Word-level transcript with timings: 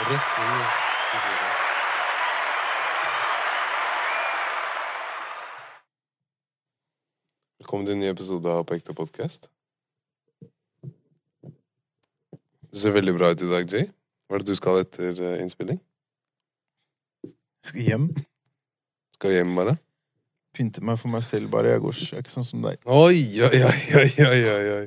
Rett 0.00 0.28
inn 0.40 0.52
i 0.56 1.18
bordet. 1.22 1.56
Velkommen 7.60 7.84
til 7.84 7.94
en 7.98 8.00
ny 8.00 8.08
episode 8.08 8.48
av 8.48 8.64
På 8.64 8.78
ekte 8.78 8.96
podkast. 8.96 9.50
Du 12.70 12.80
ser 12.80 12.96
veldig 12.96 13.16
bra 13.18 13.34
ut 13.34 13.44
i 13.44 13.50
dag, 13.52 13.68
Jay. 13.68 13.90
Hva 14.24 14.38
er 14.40 14.44
det 14.46 14.54
du 14.54 14.56
skal 14.56 14.80
etter 14.86 15.20
eh, 15.20 15.38
innspilling? 15.44 15.82
Skal 17.68 17.84
hjem. 17.84 18.10
Skal 19.20 19.36
hjem, 19.36 19.52
bare? 19.60 19.76
Pynte 20.56 20.80
meg 20.80 20.96
for 21.02 21.12
meg 21.12 21.26
selv, 21.28 21.52
bare. 21.52 21.74
Jeg 21.74 21.84
går 21.84 21.98
jeg 22.00 22.14
er 22.16 22.24
ikke 22.24 22.38
sånn 22.40 22.48
som 22.48 22.64
deg. 22.64 22.80
Oi, 22.88 23.26
oi, 23.44 23.64
oi, 23.68 24.12
oi, 24.32 24.76
oi. 24.80 24.84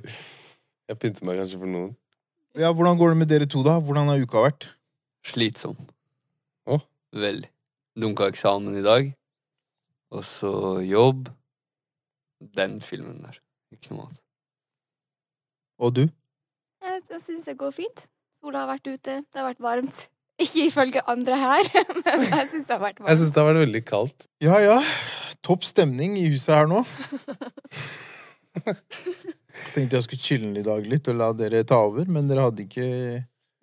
Jeg 0.89 1.05
pynter 1.05 1.30
meg 1.30 1.43
kanskje 1.43 1.61
for 1.61 1.70
noen. 1.70 1.93
Ja, 2.57 2.73
Hvordan 2.73 2.98
går 2.98 3.14
det 3.14 3.21
med 3.21 3.30
dere 3.30 3.45
to, 3.50 3.61
da? 3.66 3.77
Hvordan 3.77 4.09
har 4.09 4.18
uka 4.25 4.50
vært? 4.50 4.73
Slitsom. 5.24 5.78
Å? 6.68 6.80
Veldig. 7.16 7.50
Dunka 8.00 8.27
eksamen 8.32 8.77
i 8.80 8.84
dag. 8.86 9.12
Og 10.13 10.26
så 10.27 10.54
jobb. 10.86 11.30
Den 12.58 12.80
filmen 12.84 13.22
der. 13.23 13.40
Ikke 13.73 13.94
noe 13.94 14.08
annet. 14.08 14.20
Og 15.84 15.94
du? 15.96 16.04
Jeg, 16.84 17.04
jeg 17.09 17.22
syns 17.23 17.46
det 17.48 17.58
går 17.59 17.72
fint. 17.76 18.05
Sola 18.44 18.66
har 18.66 18.73
vært 18.76 18.90
ute, 18.91 19.22
det 19.23 19.40
har 19.40 19.48
vært 19.48 19.63
varmt. 19.63 20.08
Ikke 20.41 20.66
ifølge 20.68 21.04
andre 21.08 21.38
her, 21.40 21.68
men 22.04 22.24
jeg 22.26 22.48
syns 22.49 22.66
det 22.68 22.76
har 22.76 22.82
vært 22.82 22.99
varmt. 22.99 23.12
Jeg 23.12 23.20
syns 23.21 23.34
det 23.34 23.40
har 23.40 23.52
vært 23.52 23.63
veldig 23.63 23.84
kaldt. 23.88 24.26
Ja 24.44 24.58
ja. 24.60 24.80
Topp 25.44 25.63
stemning 25.68 26.18
i 26.20 26.27
huset 26.32 26.54
her 26.55 26.68
nå. 26.71 26.82
Tenkte 29.74 29.98
jeg 29.98 30.05
skulle 30.05 30.24
chille 30.24 30.60
i 30.60 30.66
dag 30.66 30.85
litt 30.88 31.08
og 31.12 31.18
la 31.20 31.30
dere 31.38 31.63
ta 31.68 31.80
over, 31.88 32.08
men 32.12 32.30
dere 32.30 32.48
hadde 32.48 32.66
ikke 32.66 32.88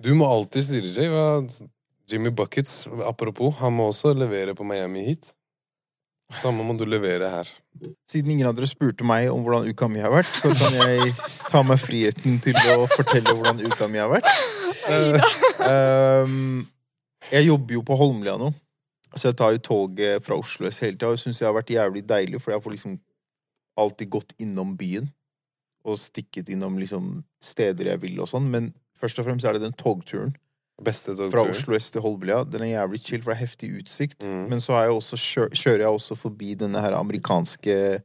Du 0.01 0.15
må 0.17 0.29
alltid 0.29 0.65
styre, 0.65 0.95
Jay. 0.95 1.69
Jimmy 2.11 2.31
Buckets, 2.35 2.87
apropos, 3.07 3.55
han 3.61 3.75
må 3.77 3.91
også 3.91 4.15
levere 4.17 4.55
på 4.57 4.65
Miami 4.67 5.05
Heat. 5.07 5.29
Samme 6.41 6.65
må 6.67 6.75
du 6.79 6.85
levere 6.87 7.29
her. 7.31 7.51
Siden 8.11 8.33
ingen 8.35 8.49
av 8.49 8.55
dere 8.57 8.69
spurte 8.71 9.07
meg 9.07 9.29
om 9.33 9.43
hvordan 9.45 9.69
uka 9.71 9.89
mi 9.91 10.03
har 10.03 10.13
vært, 10.15 10.31
så 10.39 10.53
kan 10.55 10.75
jeg 10.79 11.13
ta 11.51 11.63
meg 11.67 11.81
friheten 11.83 12.39
til 12.43 12.59
å 12.75 12.87
fortelle 12.91 13.35
hvordan 13.35 13.63
uka 13.67 13.89
mi 13.91 14.03
har 14.03 14.11
vært. 14.13 14.29
Ehm, 14.91 16.63
jeg 17.29 17.49
jobber 17.51 17.77
jo 17.77 17.83
på 17.87 17.99
Holmlia 17.99 18.37
nå, 18.41 18.53
så 19.15 19.31
jeg 19.31 19.39
tar 19.39 19.55
jo 19.55 19.65
toget 19.67 20.27
fra 20.27 20.39
Oslo 20.39 20.71
S 20.71 20.81
hele 20.83 20.97
tida. 20.97 21.11
Og 21.11 21.19
jeg 21.19 21.25
syns 21.27 21.43
det 21.43 21.49
har 21.49 21.57
vært 21.59 21.75
jævlig 21.75 22.05
deilig, 22.09 22.43
for 22.43 22.55
jeg 22.55 22.65
får 22.65 22.77
liksom 22.77 22.95
alltid 23.81 24.13
gått 24.15 24.37
innom 24.43 24.77
byen. 24.79 25.11
Og 25.87 25.99
stikket 25.99 26.51
innom 26.53 26.79
liksom 26.79 27.21
steder 27.43 27.93
jeg 27.93 28.03
vil 28.03 28.23
og 28.23 28.31
sånn. 28.31 28.49
Men 28.53 28.71
først 29.01 29.19
og 29.19 29.27
fremst 29.29 29.45
er 29.49 29.57
det 29.59 29.63
den 29.67 29.77
togturen 29.81 30.35
Beste 30.81 31.13
fra. 31.29 31.43
Oslo 31.45 31.77
S 31.77 31.91
til 31.93 32.01
Holmlia. 32.01 32.39
Den 32.49 32.63
er 32.65 32.71
jævlig 32.81 33.01
chill, 33.05 33.21
for 33.21 33.35
det 33.35 33.37
er 33.37 33.43
heftig 33.45 33.69
utsikt. 33.83 34.23
Mm. 34.25 34.47
Men 34.49 34.63
så 34.65 34.79
jeg 34.81 34.95
også, 34.95 35.19
kjører 35.53 35.83
jeg 35.85 35.91
også 35.93 36.17
forbi 36.17 36.55
denne 36.57 36.81
her 36.81 36.97
amerikanske 36.97 38.01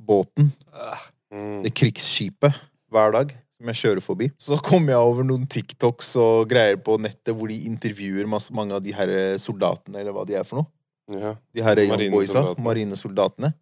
båten 0.00 0.52
Øh, 0.72 1.06
Mm. 1.30 1.62
det 1.62 1.74
krigsskipet 1.76 2.54
hver 2.90 3.10
dag 3.12 3.34
som 3.58 3.66
jeg 3.68 3.76
kjører 3.76 4.00
forbi. 4.00 4.30
Så 4.40 4.56
kommer 4.64 4.94
jeg 4.94 4.98
over 5.04 5.22
noen 5.28 5.44
TikToks 5.46 6.14
og 6.16 6.48
greier 6.48 6.78
på 6.80 6.94
nettet 6.96 7.34
hvor 7.36 7.48
de 7.52 7.58
intervjuer 7.68 8.24
masse, 8.26 8.48
mange 8.54 8.72
av 8.72 8.80
de 8.80 8.94
her 8.96 9.36
soldatene, 9.36 9.98
eller 10.00 10.12
hva 10.16 10.24
de 10.24 10.38
er 10.38 10.44
for 10.48 10.62
noe. 10.62 10.70
Ja. 11.20 11.34
De 11.52 11.60
her 11.66 11.76
young 11.82 11.98
boysa, 12.14 12.32
Marinesoldatene. 12.56 12.64
marinesoldatene. 12.64 13.52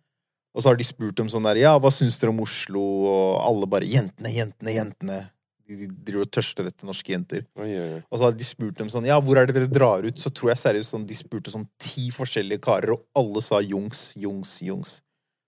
Og 0.55 0.63
så 0.63 0.69
har 0.71 0.77
de 0.79 0.85
spurt 0.87 1.17
dem 1.19 1.27
sånn 1.29 1.43
der, 1.49 1.57
ja, 1.65 1.75
hva 1.79 1.91
syns 1.91 2.19
dere 2.21 2.31
om 2.31 2.39
Oslo? 2.45 2.85
Og 3.11 3.41
alle 3.49 3.67
bare, 3.67 3.89
jentene, 3.91 4.31
jentene, 4.31 4.73
jentene. 4.77 5.19
De, 5.67 5.77
de 5.83 5.87
driver 6.07 6.27
og 6.27 6.31
tørster 6.31 6.69
etter 6.71 6.87
norske 6.87 7.11
jenter. 7.11 7.43
Oi, 7.59 7.69
oi, 7.69 7.87
oi. 7.97 8.03
Og 8.07 8.19
så 8.21 8.29
hadde 8.29 8.39
de 8.39 8.47
spurt 8.47 8.79
dem 8.79 8.91
sånn, 8.93 9.09
ja, 9.09 9.17
hvor 9.23 9.41
er 9.41 9.49
det 9.49 9.57
dere 9.57 9.71
drar 9.71 10.07
ut? 10.07 10.19
Så 10.23 10.31
tror 10.31 10.53
jeg 10.53 10.63
seriøst 10.63 10.95
sånn, 10.95 11.07
de 11.09 11.17
spurte 11.19 11.51
sånn 11.51 11.67
ti 11.83 12.11
forskjellige 12.15 12.63
karer, 12.67 12.95
og 12.95 13.03
alle 13.19 13.43
sa 13.43 13.59
Jungs, 13.65 14.13
Jungs, 14.15 14.59
Jungs. 14.63 15.01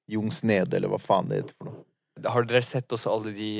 Jungs 0.08 0.40
nede, 0.42 0.78
eller 0.78 0.90
hva 0.90 0.98
faen 1.02 1.28
det 1.30 1.42
heter 1.42 1.54
for 1.58 1.70
noe. 1.70 1.84
Har 2.26 2.46
dere 2.50 2.64
sett 2.66 2.90
også 2.90 3.12
alle 3.12 3.30
de 3.30 3.50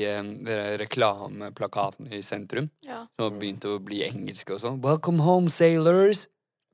de 0.43 0.55
reklameplakatene 0.81 2.17
i 2.17 2.23
sentrum? 2.25 2.67
Ja. 2.83 3.05
Som 3.15 3.29
har 3.29 3.37
begynt 3.39 3.63
å 3.69 3.77
bli 3.79 4.01
engelske 4.03 4.57
og 4.57 4.59
sånn? 4.63 4.81
Welcome 4.83 5.23
home, 5.23 5.47
sailors! 5.53 6.25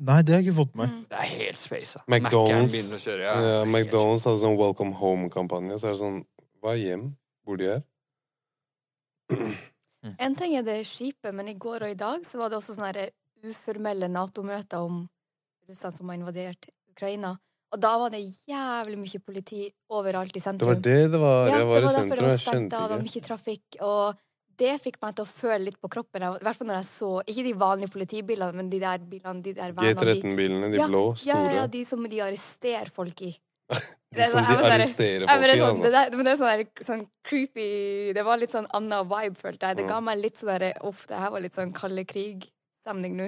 Nei, 0.01 0.18
det 0.25 0.34
har 0.34 0.41
jeg 0.41 0.50
ikke 0.50 0.57
fått 0.63 0.74
med 0.75 0.81
meg. 0.81 0.95
Mm. 0.95 1.03
Det 1.12 1.19
er 1.22 1.29
helt 1.44 1.59
space. 1.62 2.01
McDonald's. 2.09 2.74
å 2.97 3.00
kjøre. 3.00 3.22
Ja, 3.28 3.35
Ja, 3.45 3.59
McDonald's 3.69 4.25
hadde 4.28 4.41
sånn 4.41 4.57
Welcome 4.59 4.97
Home-kampanje. 5.00 5.78
Så 5.79 5.88
er 5.88 5.94
det 5.95 6.01
sånn 6.01 6.18
Hva 6.59 6.74
er 6.74 6.81
hjem? 6.81 7.06
Hvor 7.45 7.62
de 7.62 7.69
er? 10.05 10.16
En 10.27 10.35
ting 10.35 10.55
er 10.57 10.63
det 10.67 10.79
skipet, 10.88 11.33
men 11.33 11.47
i 11.51 11.55
går 11.55 11.88
og 11.88 11.91
i 11.91 11.97
dag 11.99 12.25
så 12.29 12.38
var 12.41 12.49
det 12.49 12.59
også 12.59 12.75
sånne 12.77 13.09
uformelle 13.45 14.07
Nato-møter 14.09 14.85
om 14.85 15.03
Russland 15.69 15.97
som 15.97 16.09
har 16.09 16.19
invadert 16.19 16.69
Ukraina. 16.91 17.35
Og 17.73 17.81
da 17.81 17.97
var 17.99 18.13
det 18.13 18.21
jævlig 18.47 18.97
mye 19.01 19.19
politi 19.25 19.65
overalt 19.91 20.31
i 20.35 20.39
Det 20.39 20.44
sentrum. 20.44 20.69
var 20.69 20.75
det 20.85 21.11
det 21.11 21.19
var. 21.19 21.47
Ja, 21.49 21.57
jeg 21.57 21.67
var 21.67 21.75
det 21.75 21.85
var 21.89 21.97
derfor 21.97 22.15
det 22.15 22.29
var 22.29 22.38
stengt 22.38 22.73
av, 22.73 22.85
det 22.89 22.95
var 22.95 23.03
mye 23.03 23.23
trafikk, 23.25 23.65
og 23.81 24.21
det 24.57 24.81
fikk 24.81 25.01
meg 25.01 25.15
til 25.17 25.25
å 25.25 25.27
føle 25.27 25.63
litt 25.65 25.79
på 25.81 25.89
kroppen. 25.91 26.23
I 26.23 26.44
hvert 26.45 26.55
fall 26.55 26.67
når 26.69 26.77
jeg 26.79 26.88
så 26.94 27.09
Ikke 27.27 27.44
de 27.44 27.53
vanlige 27.59 27.91
politibilene, 27.91 28.53
men 28.55 28.69
de 28.69 28.79
der 28.79 28.99
bilene, 28.99 29.41
de 29.44 29.53
der 29.53 29.73
vanene, 29.75 29.99
G13-bilene, 29.99 30.71
de 30.71 30.77
Ja, 30.79 30.88
blå, 30.88 31.01
Ja, 31.25 31.39
ja, 31.44 31.51
ja, 31.59 31.67
de 31.67 31.85
som 31.85 32.03
de 32.07 32.21
arresterer 32.21 32.89
folk 32.94 33.21
i. 33.21 33.35
De 34.15 34.27
som 34.31 34.39
de 34.39 34.55
arresterer 34.69 35.25
folk 35.27 35.43
i, 35.43 35.81
det, 35.83 35.91
der, 35.91 36.13
men 36.15 36.27
det 36.27 36.33
er 36.35 36.37
sånn, 36.39 36.51
der, 36.61 36.85
sånn 36.85 37.01
creepy 37.27 37.65
Det 38.15 38.23
var 38.23 38.39
litt 38.39 38.53
sånn 38.53 38.67
anna 38.77 39.01
vibe, 39.03 39.35
følte 39.41 39.71
jeg. 39.71 39.79
Det 39.81 39.87
ga 39.89 39.97
meg 40.03 40.21
litt 40.21 40.39
sånn 40.39 40.53
derre 40.53 40.71
Uff, 40.87 41.03
det 41.09 41.19
her 41.19 41.33
var 41.33 41.43
litt 41.43 41.57
sånn 41.57 41.73
kalde 41.75 42.05
krig-stemning 42.07 43.17
nå. 43.19 43.27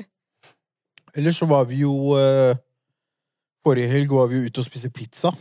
Ellers 1.17 1.39
så 1.41 1.47
var 1.49 1.67
vi 1.67 1.81
jo 1.81 2.15
eh, 2.19 2.55
Forrige 3.65 3.91
helg 3.91 4.13
var 4.15 4.29
vi 4.31 4.39
jo 4.39 4.47
ute 4.47 4.63
og 4.63 4.67
spiste 4.69 4.91
pizza. 4.93 5.33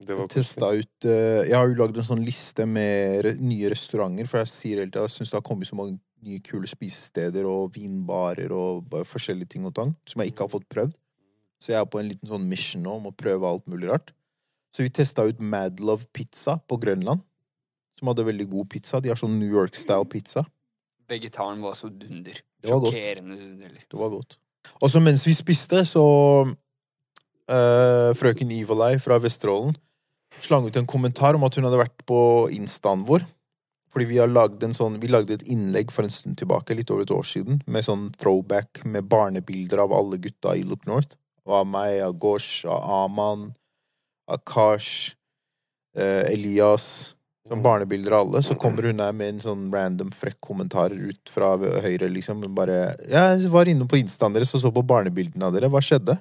Det 0.00 0.16
var 0.16 0.30
Testa 0.32 0.70
ut 0.72 1.08
eh, 1.08 1.42
Jeg 1.50 1.56
har 1.58 1.68
jo 1.68 1.76
lagd 1.82 1.98
en 2.00 2.06
sånn 2.06 2.24
liste 2.24 2.64
med 2.64 3.20
re 3.26 3.34
nye 3.36 3.74
restauranter, 3.74 4.30
for 4.30 4.40
jeg 4.40 4.52
sier 4.54 4.80
hele 4.80 4.88
tida 4.92 5.04
jeg 5.04 5.18
syns 5.18 5.34
det 5.34 5.36
har 5.36 5.44
kommet 5.44 5.68
så 5.68 5.76
mange 5.76 5.98
nye 6.24 6.40
kule 6.44 6.68
spisesteder 6.68 7.44
og 7.48 7.74
vinbarer 7.76 8.52
og 8.52 8.88
forskjellige 9.08 9.56
ting 9.56 9.68
og 9.68 9.76
tang 9.76 9.92
som 10.08 10.22
jeg 10.22 10.32
ikke 10.32 10.46
har 10.46 10.52
fått 10.52 10.68
prøvd. 10.72 10.96
Så 11.60 11.74
jeg 11.74 11.80
er 11.80 11.88
på 11.92 12.00
en 12.00 12.08
liten 12.08 12.30
sånn 12.30 12.48
mission 12.48 12.84
nå 12.84 12.96
om 12.98 13.10
å 13.10 13.16
prøve 13.16 13.48
alt 13.48 13.66
mulig 13.70 13.90
rart. 13.90 14.14
Så 14.74 14.84
vi 14.84 14.92
testa 14.94 15.26
ut 15.26 15.42
Mad 15.42 15.80
Love 15.82 16.08
Pizza 16.14 16.56
på 16.70 16.78
Grønland, 16.80 17.22
som 17.98 18.10
hadde 18.10 18.24
veldig 18.28 18.46
god 18.52 18.70
pizza. 18.72 19.00
De 19.02 19.10
har 19.12 19.18
sånn 19.20 19.36
New 19.40 19.50
York-style 19.50 20.08
pizza. 20.08 20.46
Vegetaren 21.10 21.60
var 21.64 21.74
så 21.76 21.90
dunder. 21.90 22.38
Det 22.62 22.70
var. 22.70 22.86
Sjokkerende 22.86 23.36
dunder. 23.36 23.74
Det 23.82 23.98
var 23.98 24.12
godt. 24.14 24.38
Og 24.80 24.92
så 24.92 25.02
mens 25.02 25.24
vi 25.26 25.34
spiste, 25.34 25.82
så 25.88 26.04
eh, 27.50 28.10
Frøken 28.16 28.52
Ivalei 28.54 28.94
fra 29.02 29.18
Vesterålen 29.20 29.76
slang 30.40 30.68
ut 30.68 30.76
en 30.78 30.88
kommentar 30.88 31.34
om 31.34 31.44
at 31.44 31.56
hun 31.56 31.66
hadde 31.66 31.80
vært 31.80 32.04
på 32.08 32.20
instaen 32.54 33.04
vår. 33.08 33.26
Fordi 33.90 34.06
vi 34.06 34.20
har 34.22 34.30
lagd 34.30 34.62
en 34.62 34.74
sånn 34.76 35.00
Vi 35.02 35.08
lagde 35.10 35.34
et 35.34 35.48
innlegg 35.50 35.90
for 35.90 36.06
en 36.06 36.12
stund 36.14 36.38
tilbake, 36.38 36.76
litt 36.78 36.92
over 36.94 37.02
et 37.02 37.10
år 37.10 37.26
siden, 37.26 37.58
med 37.66 37.82
sånn 37.82 38.10
throwback 38.20 38.84
med 38.86 39.08
barnebilder 39.10 39.82
av 39.82 39.94
alle 39.96 40.20
gutta 40.22 40.54
i 40.54 40.62
Look 40.62 40.86
North. 40.86 41.16
Og 41.46 41.54
av 41.62 41.66
meg, 41.68 42.00
av 42.04 42.18
Gosh, 42.20 42.64
av 42.68 42.84
Aman, 43.04 43.48
Akash, 44.30 45.14
eh, 45.96 46.30
Elias. 46.32 47.14
Sånn 47.48 47.64
barnebilder 47.64 48.14
av 48.14 48.26
alle. 48.26 48.42
Så 48.46 48.54
kommer 48.60 48.86
hun 48.86 49.00
her 49.02 49.14
med 49.16 49.34
en 49.34 49.40
sånn 49.42 49.62
random 49.74 50.12
frekk 50.14 50.38
kommentar 50.44 50.92
ut 50.94 51.32
fra 51.34 51.56
høyre, 51.58 52.10
liksom. 52.12 52.44
Bare 52.54 52.94
jeg 53.10 53.50
var 53.50 53.70
inne 53.70 53.88
på 53.90 53.98
instaen 53.98 54.36
deres 54.36 54.52
og 54.54 54.62
så 54.62 54.70
på 54.74 54.84
barnebildene 54.86 55.48
av 55.48 55.56
dere. 55.56 55.70
Hva 55.72 55.82
skjedde? 55.82 56.20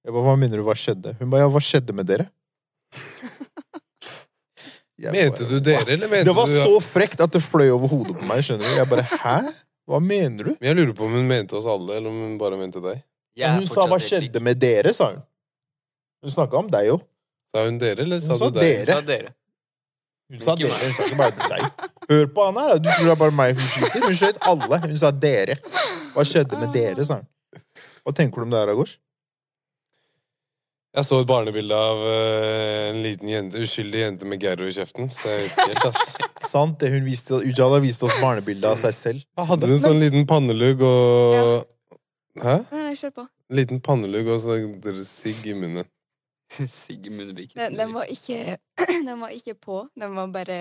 Jeg 0.00 0.14
bare, 0.14 0.24
Hva 0.26 0.36
mener 0.40 0.58
du, 0.58 0.64
hva 0.66 0.74
skjedde? 0.74 1.14
Hun 1.20 1.30
bare, 1.30 1.44
ja, 1.44 1.50
hva 1.52 1.62
skjedde 1.62 1.94
med 1.94 2.08
dere? 2.08 2.26
Jeg 5.00 5.14
Mente 5.14 5.44
bare, 5.46 5.48
du 5.48 5.64
dere, 5.64 5.86
eller 5.94 6.10
mente 6.12 6.26
du 6.26 6.28
Det 6.28 6.36
var 6.36 6.50
du 6.50 6.56
så 6.60 6.80
frekt 6.84 7.20
at 7.24 7.32
det 7.32 7.40
fløy 7.40 7.70
over 7.72 7.88
hodet 7.88 8.16
på 8.18 8.26
meg, 8.28 8.42
skjønner 8.44 8.66
du. 8.68 8.74
Jeg 8.76 8.88
bare, 8.90 9.04
hæ? 9.22 9.36
Hva 9.88 10.00
mener 10.04 10.50
du? 10.50 10.52
Jeg 10.60 10.76
lurer 10.76 10.92
på 10.96 11.06
om 11.06 11.14
hun 11.16 11.28
mente 11.30 11.56
oss 11.56 11.68
alle, 11.68 11.96
eller 11.96 12.12
om 12.12 12.18
hun 12.20 12.34
bare 12.40 12.58
mente 12.60 12.82
deg. 12.84 13.00
Jeg 13.38 13.46
er 13.48 13.58
Hun 13.60 13.66
sa 13.70 13.84
hva 13.88 13.98
skjedde 14.02 14.40
med 14.42 14.58
dere, 14.60 14.92
sa 14.96 15.12
hun. 15.12 15.20
Hun 16.24 16.32
snakka 16.34 16.58
om 16.60 16.70
deg 16.72 16.90
òg. 16.94 17.04
Sa 17.54 17.66
hun 17.66 17.78
dere, 17.80 18.04
eller 18.06 18.20
sa 18.24 18.34
Hun 18.34 18.42
sa 18.42 18.48
du 18.50 18.58
deg? 18.58 18.72
dere. 18.86 18.96
Sa 18.96 19.00
dere. 19.06 19.34
Hun 20.30 20.42
sa 20.46 20.54
dere, 20.58 20.78
hun 20.78 20.96
sa 20.96 21.06
ikke 21.08 21.18
bare 21.18 21.50
deg. 21.50 21.86
Hør 22.10 22.26
på 22.34 22.44
han 22.46 22.58
her, 22.60 22.72
da. 22.72 22.78
Du 22.78 22.88
tror 22.90 23.06
det 23.08 23.14
er 23.14 23.20
bare 23.24 23.34
meg 23.38 23.54
hun 23.58 23.70
skyter? 23.74 24.04
Hun 24.06 24.18
skjøt 24.18 24.42
alle. 24.52 24.80
Hun 24.86 24.98
sa 25.00 25.10
dere. 25.26 25.56
Hva 26.14 26.24
skjedde 26.26 26.58
med 26.60 26.74
dere, 26.74 27.06
sa 27.06 27.20
hun. 27.22 27.28
Hva 28.04 28.14
tenker 28.16 28.42
du 28.42 28.46
om 28.48 28.52
det 28.54 28.60
her, 28.62 28.74
Agors? 28.74 28.96
Jeg 30.90 31.06
så 31.06 31.20
et 31.22 31.26
barnebilde 31.30 31.76
av 31.78 32.00
eh, 32.02 32.88
en 32.90 32.96
liten 33.04 33.28
jente, 33.30 33.60
uskyldig 33.62 34.00
jente 34.00 34.26
med 34.26 34.40
Gerro 34.42 34.66
i 34.66 34.72
kjeften. 34.74 35.06
Så 35.14 35.28
jeg 35.30 35.44
vet 35.44 35.52
ikke 35.52 35.66
helt, 35.68 35.84
ass. 35.86 36.16
Sant, 36.50 36.80
det 36.80 36.88
hun 36.90 37.04
viste, 37.06 37.38
Ujala 37.46 37.78
viste 37.82 38.08
oss 38.08 38.16
barnebilde 38.18 38.66
av 38.72 38.80
seg 38.80 38.96
selv. 38.96 39.26
Hadde 39.38 39.68
en 39.70 39.82
sånn 39.84 40.00
liten 40.02 40.26
pannelugg 40.26 40.82
og 40.82 41.60
Hæ? 42.40 42.56
Nei, 42.72 42.84
nei, 42.88 42.94
kjør 42.98 43.16
på. 43.20 43.24
Liten 43.52 43.80
pannelugg 43.84 44.28
og 44.34 44.40
så 44.44 44.56
sigg 45.06 45.46
i 45.50 45.56
munnen. 45.58 45.88
Sigge 46.66 47.10
Munneviken. 47.14 47.58
Den, 47.60 47.76
den, 47.78 47.92
var 47.94 48.08
ikke, 48.10 48.56
den 49.08 49.20
var 49.20 49.34
ikke 49.34 49.54
på. 49.54 49.84
Den 49.98 50.16
var 50.16 50.30
bare 50.34 50.56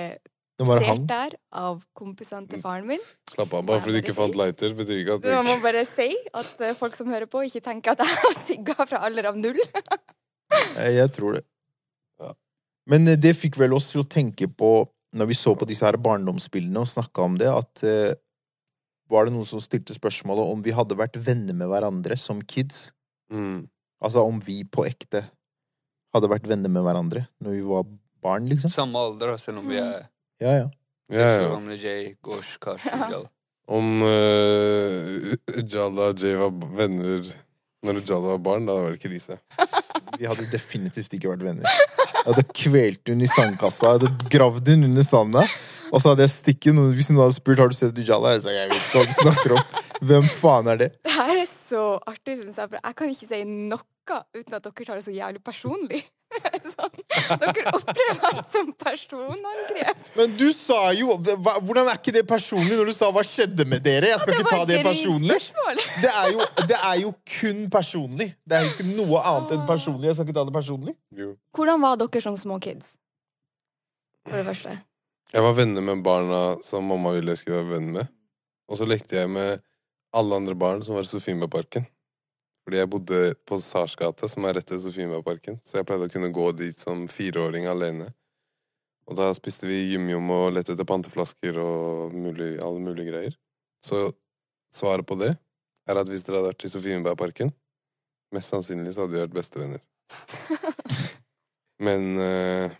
hang. 0.86 1.06
der 1.10 1.34
av 1.56 1.80
kompisene 1.98 2.46
til 2.52 2.62
faren 2.62 2.86
min. 2.90 3.02
Slapp 3.34 3.54
av. 3.58 3.64
Bare 3.66 3.82
fordi 3.82 3.98
du 3.98 4.02
ikke 4.04 4.18
fant 4.18 4.38
lighter, 4.38 4.76
betyr 4.78 5.02
ikke 5.02 5.18
at 5.18 5.28
man 5.32 5.48
må 5.48 5.56
bare 5.64 5.86
si 5.88 6.10
at 6.36 6.62
eh, 6.66 6.76
folk 6.78 6.98
som 7.00 7.10
hører 7.10 7.30
på, 7.32 7.42
ikke 7.48 7.64
tenker 7.66 7.96
at 7.96 8.04
jeg 8.06 8.20
har 8.22 8.38
sigga 8.50 8.76
fra 8.86 9.02
alder 9.10 9.32
av 9.34 9.40
null. 9.40 9.60
Eh, 10.50 10.96
Jeg 10.96 11.12
tror 11.14 11.36
det. 11.38 11.44
Ja. 12.18 12.32
Men 12.90 13.04
eh, 13.08 13.18
det 13.22 13.36
fikk 13.38 13.60
vel 13.62 13.76
oss 13.78 13.92
til 13.92 14.02
å 14.02 14.08
tenke 14.10 14.48
på, 14.50 14.72
når 15.14 15.28
vi 15.30 15.36
så 15.38 15.54
på 15.58 15.68
disse 15.70 15.86
her 15.86 15.98
barndomsbildene 16.02 16.82
og 16.82 16.90
snakka 16.90 17.22
om 17.28 17.36
det, 17.38 17.52
at 17.54 17.84
var 19.10 19.26
det 19.28 19.34
noen 19.34 19.48
som 19.48 19.62
stilte 19.64 19.96
spørsmålet 19.98 20.52
om 20.54 20.62
vi 20.66 20.74
hadde 20.76 20.98
vært 21.00 21.18
venner 21.26 21.58
med 21.58 21.70
hverandre 21.72 22.18
som 22.20 22.42
kids? 22.46 22.90
mm. 23.34 23.68
Altså 24.00 24.22
om 24.24 24.38
vi 24.40 24.62
på 24.64 24.86
ekte 24.88 25.26
hadde 26.16 26.30
vært 26.32 26.46
venner 26.48 26.72
med 26.72 26.86
hverandre 26.86 27.26
når 27.44 27.52
vi 27.58 27.64
var 27.68 27.84
barn, 28.24 28.46
liksom? 28.48 28.72
Samme 28.72 28.96
alder, 29.02 29.34
selv 29.42 29.60
om 29.60 29.68
vi 29.68 29.76
er 29.82 30.06
Ja, 30.40 30.54
ja. 30.56 30.70
Ja, 31.12 31.26
seks 31.26 31.34
år 31.34 31.44
ja. 31.44 31.50
gamle. 31.56 31.76
Jay, 31.82 32.06
Gosh, 32.24 32.54
Kash, 32.64 32.86
Ujala. 32.88 33.28
Om 33.68 34.02
uh, 34.06 35.36
Ujala 35.60 36.12
og 36.14 36.24
Jay 36.24 36.38
var 36.40 36.54
venner 36.78 37.28
når 37.86 38.00
Jalla 38.04 38.34
var 38.34 38.40
barn, 38.44 38.66
da 38.68 38.76
var 38.76 38.96
det 38.96 39.02
krise. 39.04 39.38
Vi 40.20 40.28
hadde 40.28 40.48
definitivt 40.52 41.14
ikke 41.16 41.32
vært 41.32 41.44
venner. 41.48 41.68
Jeg 41.68 42.26
hadde 42.26 42.44
kvelt 42.56 43.12
hun 43.12 43.24
i 43.24 43.30
sandkassa, 43.32 43.86
jeg 43.86 44.00
hadde 44.00 44.32
gravd 44.34 44.72
hun 44.74 44.88
under 44.90 45.06
sanda. 45.08 45.44
Og 45.90 46.02
så 46.02 46.12
hadde 46.12 46.26
jeg 46.26 46.34
stikket 46.36 46.76
noen 46.78 46.94
Hvis 46.98 47.10
noen 47.10 47.24
hadde 47.24 47.38
spurt 47.40 47.62
har 47.62 47.72
du 47.72 47.78
sett 47.78 47.96
Dijala? 47.98 48.36
jeg 48.36 48.44
sa 48.46 48.56
jeg 48.56 48.70
vet 48.72 48.82
ikke 48.82 49.00
hva 49.00 49.06
du 49.10 49.16
snakker 49.18 49.56
om. 49.58 49.80
Hvem 50.10 50.30
faen 50.42 50.72
er 50.74 50.84
det? 50.84 50.90
Det 51.06 51.16
her 51.16 51.34
er 51.42 51.50
så 51.70 51.84
artig, 52.08 52.38
syns 52.40 52.58
jeg, 52.62 52.70
for 52.70 52.78
jeg 52.80 53.00
kan 53.02 53.16
ikke 53.16 53.32
si 53.32 53.42
noe 53.48 53.84
uten 54.10 54.56
at 54.58 54.64
dere 54.66 54.86
tar 54.88 54.98
det 54.98 55.06
så 55.06 55.14
jævlig 55.14 55.42
personlig. 55.46 56.00
sånn. 56.76 56.98
Dere 57.42 57.72
opplever 57.74 58.26
alt 58.30 58.52
som 58.54 58.70
personangrep. 58.78 60.02
Men 60.18 60.36
du 60.38 60.48
sa 60.54 60.92
jo 60.98 61.18
hva, 61.18 61.56
Hvordan 61.66 61.90
er 61.90 61.98
ikke 61.98 62.14
det 62.16 62.26
personlig 62.30 62.78
når 62.78 62.92
du 62.92 62.96
sa 62.98 63.10
'hva 63.14 63.24
skjedde 63.26 63.66
med 63.66 63.84
dere'? 63.86 64.12
Jeg 64.14 64.20
skal 64.22 64.38
ikke 64.38 64.50
ta 64.50 64.66
det 64.70 64.80
et 64.80 64.86
personlig. 64.86 65.40
Det 66.04 66.12
er, 66.12 66.28
jo, 66.36 66.46
det 66.70 66.80
er 66.92 66.98
jo 67.02 67.14
kun 67.40 67.66
personlig. 67.70 68.30
Det 68.46 68.58
er 68.58 68.68
jo 68.68 68.74
ikke 68.76 68.88
noe 68.92 69.24
annet 69.24 69.58
enn 69.58 69.66
personlig. 69.68 70.12
Jeg 70.12 70.20
skal 70.20 70.30
ikke 70.30 70.38
ta 70.38 70.46
det 70.46 70.54
personlig. 70.54 70.96
Jo. 71.18 71.34
Hvordan 71.56 71.82
var 71.82 71.98
dere 72.02 72.22
som 72.22 72.38
små 72.38 72.60
kids? 72.60 72.94
For 74.30 74.38
det 74.38 74.46
første. 74.46 74.78
Jeg 75.30 75.46
var 75.46 75.54
venner 75.54 75.84
med 75.86 76.02
barna 76.02 76.58
som 76.66 76.88
mamma 76.90 77.12
ville 77.14 77.36
jeg 77.36 77.44
skulle 77.44 77.60
være 77.62 77.74
venn 77.76 77.90
med. 77.94 78.08
Og 78.70 78.80
så 78.80 78.86
lekte 78.90 79.20
jeg 79.20 79.30
med 79.30 79.62
alle 80.18 80.38
andre 80.42 80.56
barn 80.58 80.82
som 80.82 80.96
var 80.98 81.06
i 81.06 81.10
Sofienbergparken. 81.10 81.84
Fordi 82.66 82.80
jeg 82.80 82.90
bodde 82.90 83.20
på 83.46 83.60
Sars 83.62 83.94
gate, 83.98 84.30
som 84.30 84.46
er 84.46 84.58
rett 84.58 84.72
ved 84.74 84.82
Sofienbergparken. 84.82 85.60
Så 85.62 85.78
jeg 85.78 85.86
pleide 85.90 86.08
å 86.10 86.14
kunne 86.14 86.32
gå 86.34 86.48
dit 86.58 86.82
som 86.82 87.06
fireåring 87.12 87.68
alene. 87.70 88.10
Og 89.10 89.18
da 89.18 89.28
spiste 89.38 89.70
vi 89.70 89.78
yum-yum 89.94 90.30
og 90.34 90.56
lette 90.56 90.74
etter 90.74 90.88
panteflasker 90.90 91.58
og 91.62 92.14
mulig, 92.14 92.56
alle 92.58 92.82
mulige 92.82 93.10
greier. 93.12 93.38
Så 93.86 94.08
svaret 94.74 95.06
på 95.10 95.18
det 95.22 95.36
er 95.90 96.02
at 96.02 96.10
hvis 96.10 96.26
dere 96.26 96.42
hadde 96.42 96.52
vært 96.56 96.66
i 96.66 96.72
Sofienbergparken, 96.74 97.54
mest 98.34 98.50
sannsynlig 98.54 98.96
så 98.96 99.06
hadde 99.06 99.18
vi 99.18 99.24
vært 99.28 99.38
bestevenner. 99.38 99.86
Men 101.86 102.18
eh, 102.22 102.74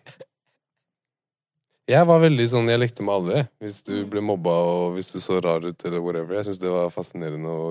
jeg 1.90 2.06
var 2.06 2.22
veldig 2.22 2.46
sånn, 2.52 2.70
jeg 2.70 2.82
lekte 2.82 3.06
med 3.06 3.16
alle. 3.16 3.44
Hvis 3.64 3.80
du 3.86 3.94
ble 4.10 4.22
mobba 4.26 4.54
og 4.70 4.96
hvis 4.98 5.10
du 5.10 5.18
så 5.24 5.40
rar 5.42 5.66
ut 5.66 5.86
eller 5.88 6.04
whatever. 6.04 6.38
Jeg 6.38 6.48
syntes 6.48 6.62
det 6.62 6.74
var 6.74 6.92
fascinerende 6.94 7.50
å 7.50 7.70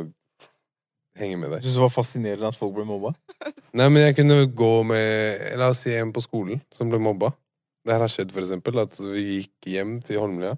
henge 1.19 1.39
med 1.39 1.53
deg. 1.55 1.63
Du 1.63 1.69
syntes 1.69 1.79
det 1.79 1.85
var 1.85 1.95
fascinerende 1.95 2.51
at 2.51 2.59
folk 2.59 2.75
ble 2.77 2.87
mobba. 2.89 3.13
Nei, 3.79 3.87
men 3.87 4.03
jeg 4.03 4.19
kunne 4.19 4.41
gå 4.59 4.73
med 4.91 5.45
La 5.61 5.71
oss 5.73 5.85
si 5.85 5.95
en 5.95 6.15
på 6.15 6.25
skolen 6.25 6.63
som 6.75 6.91
ble 6.91 7.01
mobba. 7.03 7.31
Det 7.87 7.95
her 7.95 8.05
har 8.05 8.13
skjedd, 8.13 8.35
for 8.35 8.43
eksempel, 8.43 8.83
at 8.83 8.99
vi 9.01 9.25
gikk 9.29 9.71
hjem 9.73 9.99
til 10.05 10.21
Holmlia, 10.21 10.57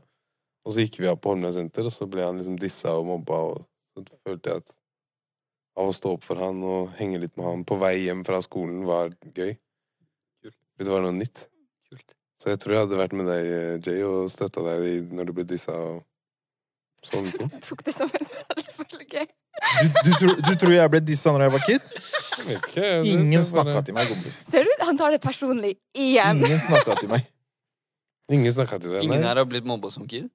og 0.65 0.73
så 0.73 0.83
gikk 0.83 0.97
vi 1.03 1.11
av 1.11 1.21
på 1.21 1.31
Holmlia 1.31 1.53
senter, 1.55 1.87
og 1.87 1.95
så 1.95 2.09
ble 2.11 2.25
han 2.25 2.41
liksom 2.41 2.57
dissa 2.59 2.97
og 2.97 3.07
mobba, 3.07 3.39
og 3.53 3.61
så 3.95 4.23
følte 4.27 4.51
jeg 4.51 4.65
at 4.65 4.75
av 5.79 5.93
å 5.93 5.95
stå 5.95 6.17
opp 6.17 6.25
for 6.27 6.41
han 6.43 6.65
og 6.67 6.97
henge 6.99 7.21
litt 7.23 7.37
med 7.39 7.47
han 7.47 7.63
på 7.69 7.79
vei 7.81 7.95
hjem 8.07 8.25
fra 8.27 8.41
skolen 8.45 8.83
var 8.89 9.13
gøy. 9.37 9.55
Det 10.81 10.89
var 10.89 11.05
noe 11.05 11.15
nytt. 11.15 11.45
Så 12.41 12.49
jeg 12.49 12.61
tror 12.63 12.73
jeg 12.73 12.85
hadde 12.87 12.97
vært 13.01 13.13
med 13.19 13.27
deg, 13.29 13.49
eh, 13.53 13.75
Jay, 13.85 14.01
og 14.07 14.31
støtta 14.33 14.63
deg 14.65 15.11
når 15.13 15.29
du 15.29 15.33
ble 15.37 15.45
dissa 15.45 15.75
og 15.77 15.99
sånne 17.05 17.33
ting. 17.37 17.51
Jeg 17.53 17.63
tok 17.69 17.83
det 17.85 17.95
som 17.97 18.09
en 18.17 18.31
selvfølge. 18.33 19.27
Du, 19.61 19.89
du, 20.07 20.11
tror, 20.17 20.39
du 20.47 20.53
tror 20.63 20.73
jeg 20.73 20.93
ble 20.95 21.01
dissa 21.05 21.35
når 21.35 21.45
jeg 21.47 21.53
var 21.57 21.65
kid? 21.67 21.91
Jeg 21.91 22.47
vet 22.47 22.71
ikke. 22.71 22.85
jeg- 22.87 23.11
Ingen 23.13 23.45
snakka 23.45 23.83
til 23.85 23.97
meg, 23.99 24.09
kompis. 24.09 24.39
Ser 24.55 24.65
du? 24.65 24.73
Han 24.89 24.97
tar 25.01 25.13
det 25.13 25.21
personlig 25.21 25.75
igjen. 25.93 26.41
Ingen 26.41 26.63
snakka 26.65 26.97
til 27.03 27.13
meg. 27.13 27.29
Ingen 28.33 28.53
snakka 28.57 28.79
til 28.81 28.95
deg? 28.95 29.05
Ingen 29.05 29.21
nei? 29.21 29.29
her 29.29 29.43
har 29.43 29.49
blitt 29.51 29.67
mobba 29.69 29.91
som 29.93 30.07
kid? 30.09 30.31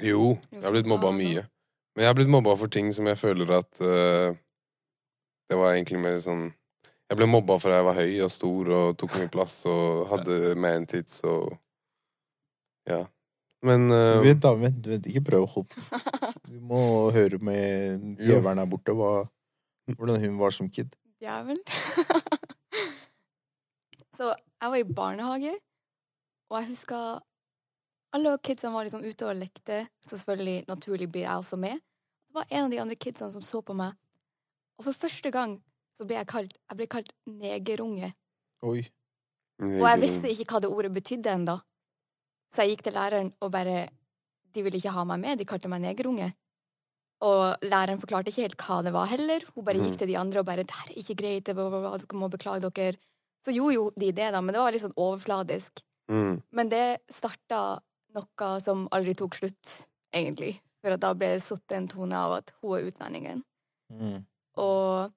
Jo, 0.00 0.38
jeg 0.54 0.62
har 0.64 0.72
blitt 0.72 0.88
mobba 0.88 1.10
mye. 1.12 1.44
Men 1.92 2.06
jeg 2.06 2.08
har 2.08 2.16
blitt 2.16 2.32
mobba 2.32 2.54
for 2.56 2.72
ting 2.72 2.88
som 2.96 3.04
jeg 3.10 3.18
føler 3.20 3.50
at 3.58 3.80
uh, 3.84 4.32
Det 5.50 5.58
var 5.60 5.74
egentlig 5.74 6.00
mer 6.00 6.16
sånn 6.24 6.46
Jeg 7.12 7.18
ble 7.20 7.26
mobba 7.28 7.58
fordi 7.60 7.76
jeg 7.76 7.84
var 7.84 7.98
høy 7.98 8.12
og 8.24 8.30
stor 8.32 8.68
og 8.72 8.94
tok 8.96 9.18
mye 9.18 9.28
plass 9.32 9.50
og 9.68 10.06
hadde 10.08 10.54
man-tits 10.56 11.18
og 11.28 11.58
Ja. 12.88 13.02
Men 13.62 13.92
uh, 13.92 14.18
Vent, 14.24 14.40
da, 14.42 14.54
vent, 14.58 14.86
vent, 14.88 15.04
ikke 15.06 15.20
prøv 15.26 15.44
å 15.44 15.50
hoppe. 15.52 15.82
Vi 16.48 16.56
Du 16.56 16.62
må 16.66 17.10
høre 17.12 17.36
med 17.38 18.16
djevelen 18.16 18.58
her 18.58 18.70
borte 18.70 18.94
hva, 18.96 19.10
hvordan 19.92 20.22
hun 20.24 20.38
var 20.40 20.56
som 20.56 20.70
kid. 20.72 20.96
Djevelen? 21.20 21.60
så 24.16 24.32
jeg 24.32 24.72
var 24.72 24.78
i 24.80 24.88
barnehage, 24.88 25.52
og 26.48 26.58
jeg 26.58 26.70
husker 26.72 27.20
alle 28.16 28.32
kidsene 28.40 28.72
var 28.72 28.88
liksom 28.88 29.04
ute 29.04 29.28
og 29.28 29.36
lekte, 29.36 29.82
så 30.00 30.16
selvfølgelig 30.16 30.64
naturlig 30.72 31.10
blir 31.12 31.26
jeg 31.26 31.44
også 31.44 31.60
med. 31.60 31.76
Det 32.24 32.40
var 32.40 32.48
en 32.48 32.64
av 32.64 32.72
de 32.72 32.80
andre 32.80 32.96
kidsene 32.96 33.36
som 33.36 33.44
så 33.44 33.60
på 33.60 33.76
meg, 33.76 33.92
og 34.80 34.88
for 34.88 35.04
første 35.04 35.30
gang 35.30 35.60
så 35.98 36.06
ble 36.06 36.16
jeg 36.16 36.26
kalt, 36.26 36.52
jeg 36.70 36.76
ble 36.78 36.86
kalt 36.86 37.12
negerunge. 37.28 38.12
Oi. 38.62 38.80
Og 39.62 39.84
jeg 39.86 40.00
visste 40.00 40.30
ikke 40.32 40.46
hva 40.54 40.60
det 40.64 40.70
ordet 40.70 40.92
betydde 40.92 41.30
ennå. 41.36 41.56
Så 42.52 42.62
jeg 42.64 42.76
gikk 42.76 42.82
til 42.88 42.92
læreren 42.98 43.32
og 43.40 43.50
bare 43.52 43.88
De 44.52 44.60
ville 44.62 44.76
ikke 44.76 44.92
ha 44.92 45.02
meg 45.08 45.20
med, 45.20 45.38
de 45.38 45.44
kalte 45.48 45.68
meg 45.72 45.80
negerunge. 45.80 46.26
Og 47.24 47.56
læreren 47.64 48.00
forklarte 48.02 48.28
ikke 48.28 48.42
helt 48.42 48.56
hva 48.60 48.82
det 48.84 48.92
var 48.92 49.06
heller. 49.08 49.40
Hun 49.54 49.64
bare 49.64 49.78
gikk 49.80 49.94
Mhm. 49.94 49.98
til 49.98 50.08
de 50.08 50.16
andre 50.18 50.38
og 50.40 50.44
bare 50.46 50.62
'Det 50.64 50.70
her 50.74 50.90
er 50.90 50.98
ikke 51.00 51.16
greit, 51.16 51.44
dere 51.44 52.12
må 52.12 52.28
beklage 52.28 52.60
dere'. 52.60 52.98
Så 53.46 53.54
gjorde 53.54 53.74
jo 53.74 53.90
de 53.98 54.12
det, 54.12 54.32
da, 54.32 54.40
men 54.42 54.52
det 54.52 54.60
var 54.60 54.70
litt 54.72 54.82
sånn 54.82 54.92
overfladisk. 54.96 55.80
Mm. 56.10 56.42
Men 56.52 56.68
det 56.68 57.00
starta 57.10 57.80
noe 58.14 58.60
som 58.60 58.88
aldri 58.92 59.14
tok 59.14 59.34
slutt, 59.34 59.86
egentlig. 60.12 60.60
For 60.84 60.92
at 60.92 61.00
da 61.00 61.14
ble 61.14 61.26
det 61.38 61.42
satt 61.42 61.72
en 61.72 61.88
tone 61.88 62.12
av 62.12 62.32
at 62.32 62.52
hun 62.60 62.78
er 62.78 62.90
utlendingen. 62.90 63.42
Mm. 63.90 64.26
Og 64.58 65.12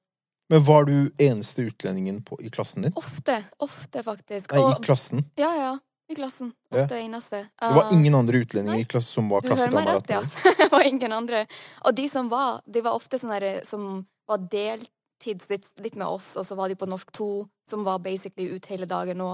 Men 0.50 0.64
var 0.64 0.86
du 0.86 1.12
eneste 1.18 1.62
utlendingen 1.62 2.22
på, 2.24 2.38
i 2.42 2.50
klassen 2.50 2.82
din? 2.86 2.94
ofte, 2.96 3.44
ofte 3.60 4.04
faktisk. 4.04 4.52
Nei, 4.54 4.62
i 4.72 4.84
klassen. 4.84 5.26
ja, 5.36 5.56
ja. 5.58 5.80
I 6.08 6.14
klassen. 6.16 6.52
Ja. 6.70 6.84
Ofte 6.84 7.00
eneste. 7.02 7.38
Det 7.60 7.72
var 7.74 7.84
Ah. 7.84 7.94
ingen 7.94 8.14
andre 8.16 8.38
utlendinger 8.38 8.80
i 8.80 8.86
klassen 8.86 9.10
som 9.14 9.30
var 9.30 9.42
Du 9.42 9.48
hører 9.50 9.72
meg 9.74 9.88
klassekamerater 9.88 10.22
rett, 10.22 10.46
ja. 10.46 10.52
det 10.60 10.72
var 10.72 10.84
ingen 10.86 11.12
andre. 11.14 11.48
Og 11.86 11.96
de 11.98 12.06
som 12.10 12.30
var, 12.30 12.62
de 12.70 12.82
var 12.86 12.94
ofte 12.94 13.18
sånne 13.18 13.40
der, 13.42 13.64
som 13.66 14.06
var 14.30 14.38
deltids 14.38 15.50
litt, 15.50 15.66
litt 15.82 15.96
med 15.98 16.06
oss, 16.08 16.36
og 16.38 16.46
så 16.46 16.56
var 16.56 16.70
de 16.70 16.76
på 16.78 16.86
norsk 16.86 17.10
2, 17.12 17.30
som 17.70 17.84
var 17.84 17.98
basically 18.06 18.52
ut 18.54 18.66
hele 18.70 18.86
dagen 18.86 19.18
nå. 19.18 19.32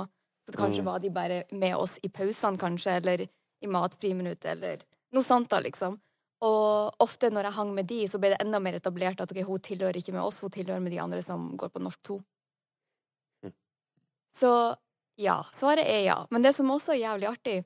Så 0.47 0.55
kanskje 0.57 0.79
Mm. 0.81 0.85
var 0.85 0.99
de 0.99 1.09
bare 1.09 1.43
med 1.51 1.75
oss 1.75 1.99
i 2.03 2.07
pausene, 2.09 2.57
kanskje, 2.57 2.95
eller 3.01 3.21
i 3.61 3.67
matfriminuttet, 3.67 4.45
eller 4.55 4.77
noe 5.13 5.23
sånt, 5.23 5.49
da, 5.49 5.59
liksom. 5.59 5.99
Og 6.41 7.03
ofte 7.03 7.29
når 7.29 7.49
jeg 7.49 7.57
hang 7.59 7.73
med 7.75 7.89
de, 7.89 7.99
så 8.09 8.17
ble 8.21 8.31
det 8.33 8.39
enda 8.41 8.59
mer 8.63 8.79
etablert 8.79 9.21
at 9.21 9.31
ok, 9.31 9.43
hun 9.45 9.61
tilhører 9.61 9.99
ikke 9.99 10.13
med 10.15 10.23
oss, 10.23 10.39
hun 10.41 10.53
tilhører 10.53 10.81
med 10.81 10.93
de 10.93 11.01
andre 11.03 11.21
som 11.21 11.51
går 11.59 11.69
på 11.73 11.81
norsk 11.83 12.01
2. 12.09 12.17
Mm. 13.45 13.53
Så 14.39 14.53
ja. 15.21 15.37
Svaret 15.53 15.85
er 15.85 16.01
ja. 16.07 16.17
Men 16.33 16.41
det 16.41 16.55
som 16.57 16.71
også 16.73 16.95
er 16.95 17.03
jævlig 17.03 17.29
artig, 17.29 17.57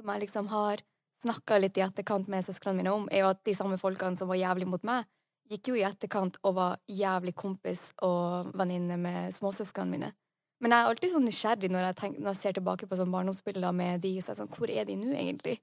som 0.00 0.08
jeg 0.08 0.24
liksom 0.24 0.48
har 0.52 0.80
snakka 1.22 1.58
litt 1.60 1.76
i 1.78 1.84
etterkant 1.84 2.30
med 2.32 2.46
søsknene 2.46 2.80
mine 2.80 2.94
om, 2.94 3.04
er 3.12 3.26
jo 3.26 3.32
at 3.34 3.42
de 3.46 3.54
samme 3.54 3.78
folkene 3.78 4.18
som 4.18 4.30
var 4.30 4.40
jævlig 4.40 4.70
mot 4.72 4.88
meg, 4.88 5.04
gikk 5.52 5.68
jo 5.68 5.76
i 5.76 5.84
etterkant 5.84 6.38
og 6.46 6.56
var 6.56 6.80
jævlig 6.88 7.34
kompis 7.36 7.82
og 8.02 8.50
venninne 8.56 8.96
med 8.98 9.36
småsøsknene 9.36 9.92
mine. 9.92 10.10
Men 10.62 10.72
jeg 10.72 10.80
er 10.80 10.90
alltid 10.92 11.12
sånn 11.12 11.24
nysgjerrig 11.26 11.70
når 11.74 11.88
jeg, 11.88 11.98
tenker, 11.98 12.22
når 12.22 12.34
jeg 12.34 12.40
ser 12.40 12.56
tilbake 12.56 12.86
på 12.88 12.98
sånn 12.98 13.12
barndomsbilder 13.12 13.74
med 13.74 14.02
de. 14.04 14.12
Så 14.22 14.30
er 14.30 14.36
jeg 14.36 14.40
sånn, 14.44 14.52
hvor 14.56 14.70
er 14.70 14.86
de 14.86 14.98
nå, 14.98 15.08
egentlig? 15.18 15.56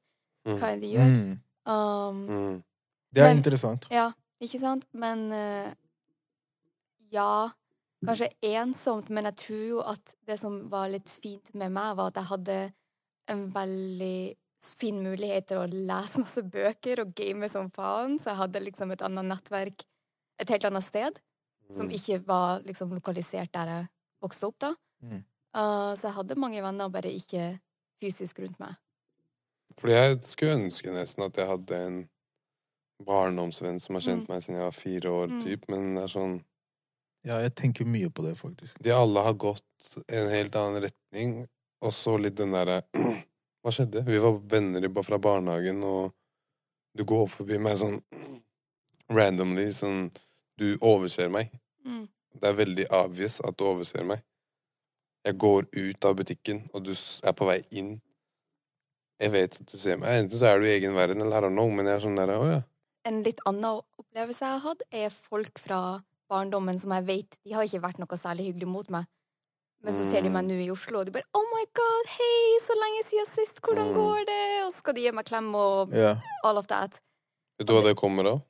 Hva 0.46 0.58
er 0.70 0.76
det 0.76 0.84
de 0.84 0.90
gjør? 0.98 1.14
Mm. 1.14 1.38
Um, 1.70 2.24
Mm. 2.28 2.64
Det 3.14 3.22
er 3.22 3.28
Men- 3.30 3.38
interessant. 3.38 3.86
ja, 3.92 4.12
ikke 4.42 4.60
sant? 4.62 4.86
Men 4.94 5.32
uh, 5.32 5.74
ja, 7.12 7.50
kanskje 8.06 8.30
ensomt, 8.46 9.10
men 9.10 9.26
jeg 9.30 9.36
tror 9.44 9.64
jo 9.70 9.80
at 9.82 10.14
det 10.28 10.40
som 10.40 10.60
var 10.72 10.90
litt 10.94 11.10
fint 11.10 11.54
med 11.54 11.72
meg, 11.76 11.96
var 11.98 12.12
at 12.12 12.20
jeg 12.22 12.30
hadde 12.32 12.58
en 13.30 13.48
veldig 13.54 14.36
fin 14.80 15.00
mulighet 15.04 15.48
til 15.48 15.62
å 15.62 15.70
lese 15.72 16.20
masse 16.20 16.42
bøker 16.44 17.02
og 17.06 17.14
game 17.16 17.50
som 17.50 17.70
faen, 17.72 18.18
så 18.20 18.32
jeg 18.34 18.40
hadde 18.42 18.64
liksom 18.66 18.92
et 18.94 19.02
annet 19.06 19.26
nettverk 19.32 19.86
et 20.40 20.48
helt 20.54 20.66
annet 20.70 20.84
sted, 20.88 21.20
som 21.76 21.88
Mm. 21.88 21.94
ikke 21.98 22.26
var 22.26 22.62
liksom 22.62 22.94
lokalisert 22.96 23.52
der 23.52 23.66
jeg 23.68 23.90
vokste 24.24 24.48
opp, 24.48 24.60
da. 24.60 24.74
Mm. 25.04 25.24
Uh, 25.54 25.96
så 25.96 26.02
jeg 26.08 26.14
hadde 26.14 26.36
mange 26.38 26.62
venner, 26.62 26.90
bare 26.90 27.10
ikke 27.12 27.60
fysisk 28.02 28.40
rundt 28.40 28.60
meg. 28.60 28.76
Fordi 29.80 29.94
jeg 29.96 30.18
skulle 30.28 30.56
ønske 30.60 30.92
nesten 30.92 31.24
at 31.24 31.38
jeg 31.40 31.48
hadde 31.48 31.78
en 31.88 32.00
barndomsvenn 33.08 33.80
som 33.80 33.96
har 33.96 34.04
kjent 34.04 34.28
meg 34.30 34.42
siden 34.44 34.58
jeg 34.60 34.66
var 34.68 34.76
fire 34.76 35.12
år, 35.22 35.28
Mm. 35.32 35.44
typ. 35.46 35.70
Men 35.70 35.96
det 35.96 36.04
er 36.04 36.08
sånn 36.16 36.44
Ja, 37.26 37.38
jeg 37.42 37.54
tenker 37.56 37.86
mye 37.86 38.10
på 38.10 38.24
det, 38.24 38.38
faktisk. 38.38 38.78
De 38.82 38.92
alle 38.92 39.20
har 39.24 39.34
gått 39.34 39.64
en 40.08 40.30
helt 40.30 40.56
annen 40.56 40.84
retning, 40.84 41.48
og 41.82 41.92
så 41.94 42.18
litt 42.20 42.36
den 42.36 42.52
derre 42.52 42.82
Hva 43.64 43.72
skjedde? 43.76 44.06
Vi 44.06 44.18
var 44.20 44.38
venner 44.40 44.84
i- 44.86 45.04
fra 45.04 45.18
barnehagen, 45.20 45.84
og 45.84 46.14
du 46.96 47.04
går 47.04 47.28
forbi 47.28 47.58
meg 47.60 47.78
sånn 47.78 48.02
randomly, 49.10 49.72
sånn 49.74 50.12
Du 50.58 50.78
overser 50.82 51.30
meg. 51.32 51.52
Mm. 51.86 52.08
Det 52.36 52.44
er 52.50 52.54
veldig 52.66 52.86
obvious 52.92 53.40
at 53.48 53.56
du 53.58 53.64
overser 53.64 54.04
meg. 54.06 54.22
Jeg 55.26 55.38
går 55.38 55.68
ut 55.72 56.06
av 56.06 56.16
butikken, 56.16 56.70
og 56.74 56.84
du 56.84 56.92
er 57.24 57.32
på 57.32 57.46
vei 57.48 57.62
inn. 57.72 58.02
Jeg 59.20 59.32
vet 59.32 59.58
at 59.60 59.72
du 59.72 59.78
ser 59.78 59.98
meg. 60.00 60.10
Enten 60.24 60.40
så 60.40 60.48
er 60.48 60.60
du 60.60 60.66
i 60.68 60.76
egen 60.78 60.96
verden, 60.96 61.22
eller 61.22 61.38
I 61.38 61.48
don't 61.48 61.58
know, 61.58 61.70
men 61.70 61.86
jeg 61.86 61.98
er 61.98 62.04
sånn 62.06 62.16
der 62.20 62.32
Å 62.36 62.44
ja. 62.50 62.62
En 63.08 63.22
litt 63.24 63.40
annen 63.48 63.82
opplevelse 64.00 64.44
jeg 64.44 64.54
har 64.56 64.64
hatt, 64.64 64.82
er 64.92 65.10
folk 65.10 65.60
fra 65.60 65.80
barndommen 66.30 66.78
som 66.80 66.92
jeg 66.94 67.06
vet 67.08 67.38
De 67.44 67.56
har 67.56 67.66
ikke 67.66 67.82
vært 67.82 68.00
noe 68.00 68.20
særlig 68.20 68.50
hyggelig 68.52 68.68
mot 68.70 68.90
meg. 68.94 69.08
Men 69.84 69.96
så 69.96 70.04
ser 70.12 70.22
de 70.22 70.30
meg 70.30 70.44
Mm. 70.44 70.50
nå 70.52 70.56
i 70.66 70.72
Oslo, 70.72 71.00
og 71.00 71.06
de 71.06 71.12
bare 71.12 71.24
'Oh 71.34 71.46
my 71.56 71.64
God, 71.74 72.06
hei, 72.08 72.60
så 72.68 72.76
lenge 72.76 73.04
siden 73.08 73.30
sist, 73.36 73.62
hvordan 73.62 73.88
Mm. 73.88 73.96
går 73.96 74.26
det?' 74.26 74.66
Og 74.66 74.74
så 74.74 74.78
skal 74.80 74.94
de 74.94 75.02
gi 75.02 75.12
meg 75.12 75.26
klem 75.26 75.56
og 75.56 75.94
yeah. 75.94 76.18
all 76.44 76.58
of 76.58 76.68
that. 76.68 77.00
Vet 77.58 77.68
du 77.68 77.74
hva 77.74 77.84
det 77.84 77.96
kommer 77.96 78.26
av? 78.26 78.42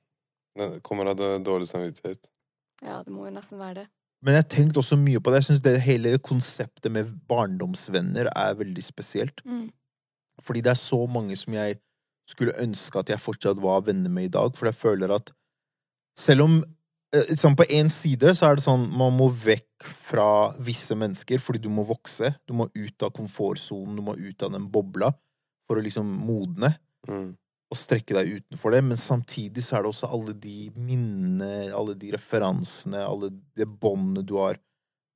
Det 0.57 0.81
kommer 0.83 1.05
av 1.07 1.15
det 1.17 1.43
dårlig 1.45 1.69
samvittighet. 1.69 2.27
Ja, 2.81 3.03
det 3.03 3.13
må 3.13 3.25
jo 3.25 3.31
nesten 3.31 3.57
være 3.59 3.73
det. 3.75 3.87
Men 4.21 4.33
jeg 4.33 4.43
har 4.43 4.49
tenkt 4.49 4.77
også 4.77 4.97
mye 4.97 5.19
på 5.19 5.31
det. 5.31 5.45
Jeg 5.45 5.57
syns 5.61 5.79
hele 5.81 6.17
konseptet 6.17 6.91
med 6.91 7.05
barndomsvenner 7.27 8.27
er 8.35 8.53
veldig 8.55 8.83
spesielt. 8.83 9.41
Mm. 9.45 9.71
Fordi 10.45 10.61
det 10.65 10.73
er 10.73 10.79
så 10.79 10.99
mange 11.09 11.35
som 11.39 11.53
jeg 11.57 11.79
skulle 12.29 12.53
ønske 12.61 12.99
at 13.01 13.09
jeg 13.09 13.21
fortsatt 13.23 13.61
var 13.61 13.81
venner 13.87 14.11
med 14.13 14.29
i 14.29 14.33
dag. 14.33 14.53
For 14.57 14.69
jeg 14.69 14.77
føler 14.77 15.13
at 15.15 15.31
selv 16.19 16.45
om 16.45 16.59
eh, 17.15 17.31
sånn 17.39 17.55
På 17.57 17.65
én 17.65 17.89
side 17.89 18.35
så 18.37 18.49
er 18.49 18.59
det 18.59 18.65
sånn 18.65 18.85
man 18.91 19.15
må 19.17 19.29
vekk 19.33 19.87
fra 20.09 20.51
visse 20.61 20.95
mennesker 20.99 21.41
fordi 21.41 21.63
du 21.63 21.69
må 21.73 21.85
vokse. 21.89 22.33
Du 22.45 22.53
må 22.53 22.69
ut 22.75 23.05
av 23.05 23.13
komfortsonen, 23.15 23.95
du 23.97 24.03
må 24.05 24.17
ut 24.19 24.43
av 24.45 24.53
den 24.53 24.67
bobla 24.71 25.13
for 25.69 25.79
å 25.79 25.85
liksom 25.85 26.07
modne 26.25 26.75
Mm. 27.07 27.37
og 27.71 27.77
strekke 27.77 28.13
deg 28.17 28.41
utenfor 28.41 28.73
det. 28.75 28.81
Men 28.83 28.97
samtidig 28.99 29.63
så 29.63 29.77
er 29.77 29.85
det 29.85 29.89
også 29.93 30.09
alle 30.11 30.33
de 30.35 30.69
minnene, 30.75 31.71
alle 31.73 31.93
de 31.95 32.11
referansene, 32.11 32.99
alle 32.99 33.29
det 33.55 33.65
båndet 33.79 34.27
du 34.27 34.35
har 34.35 34.59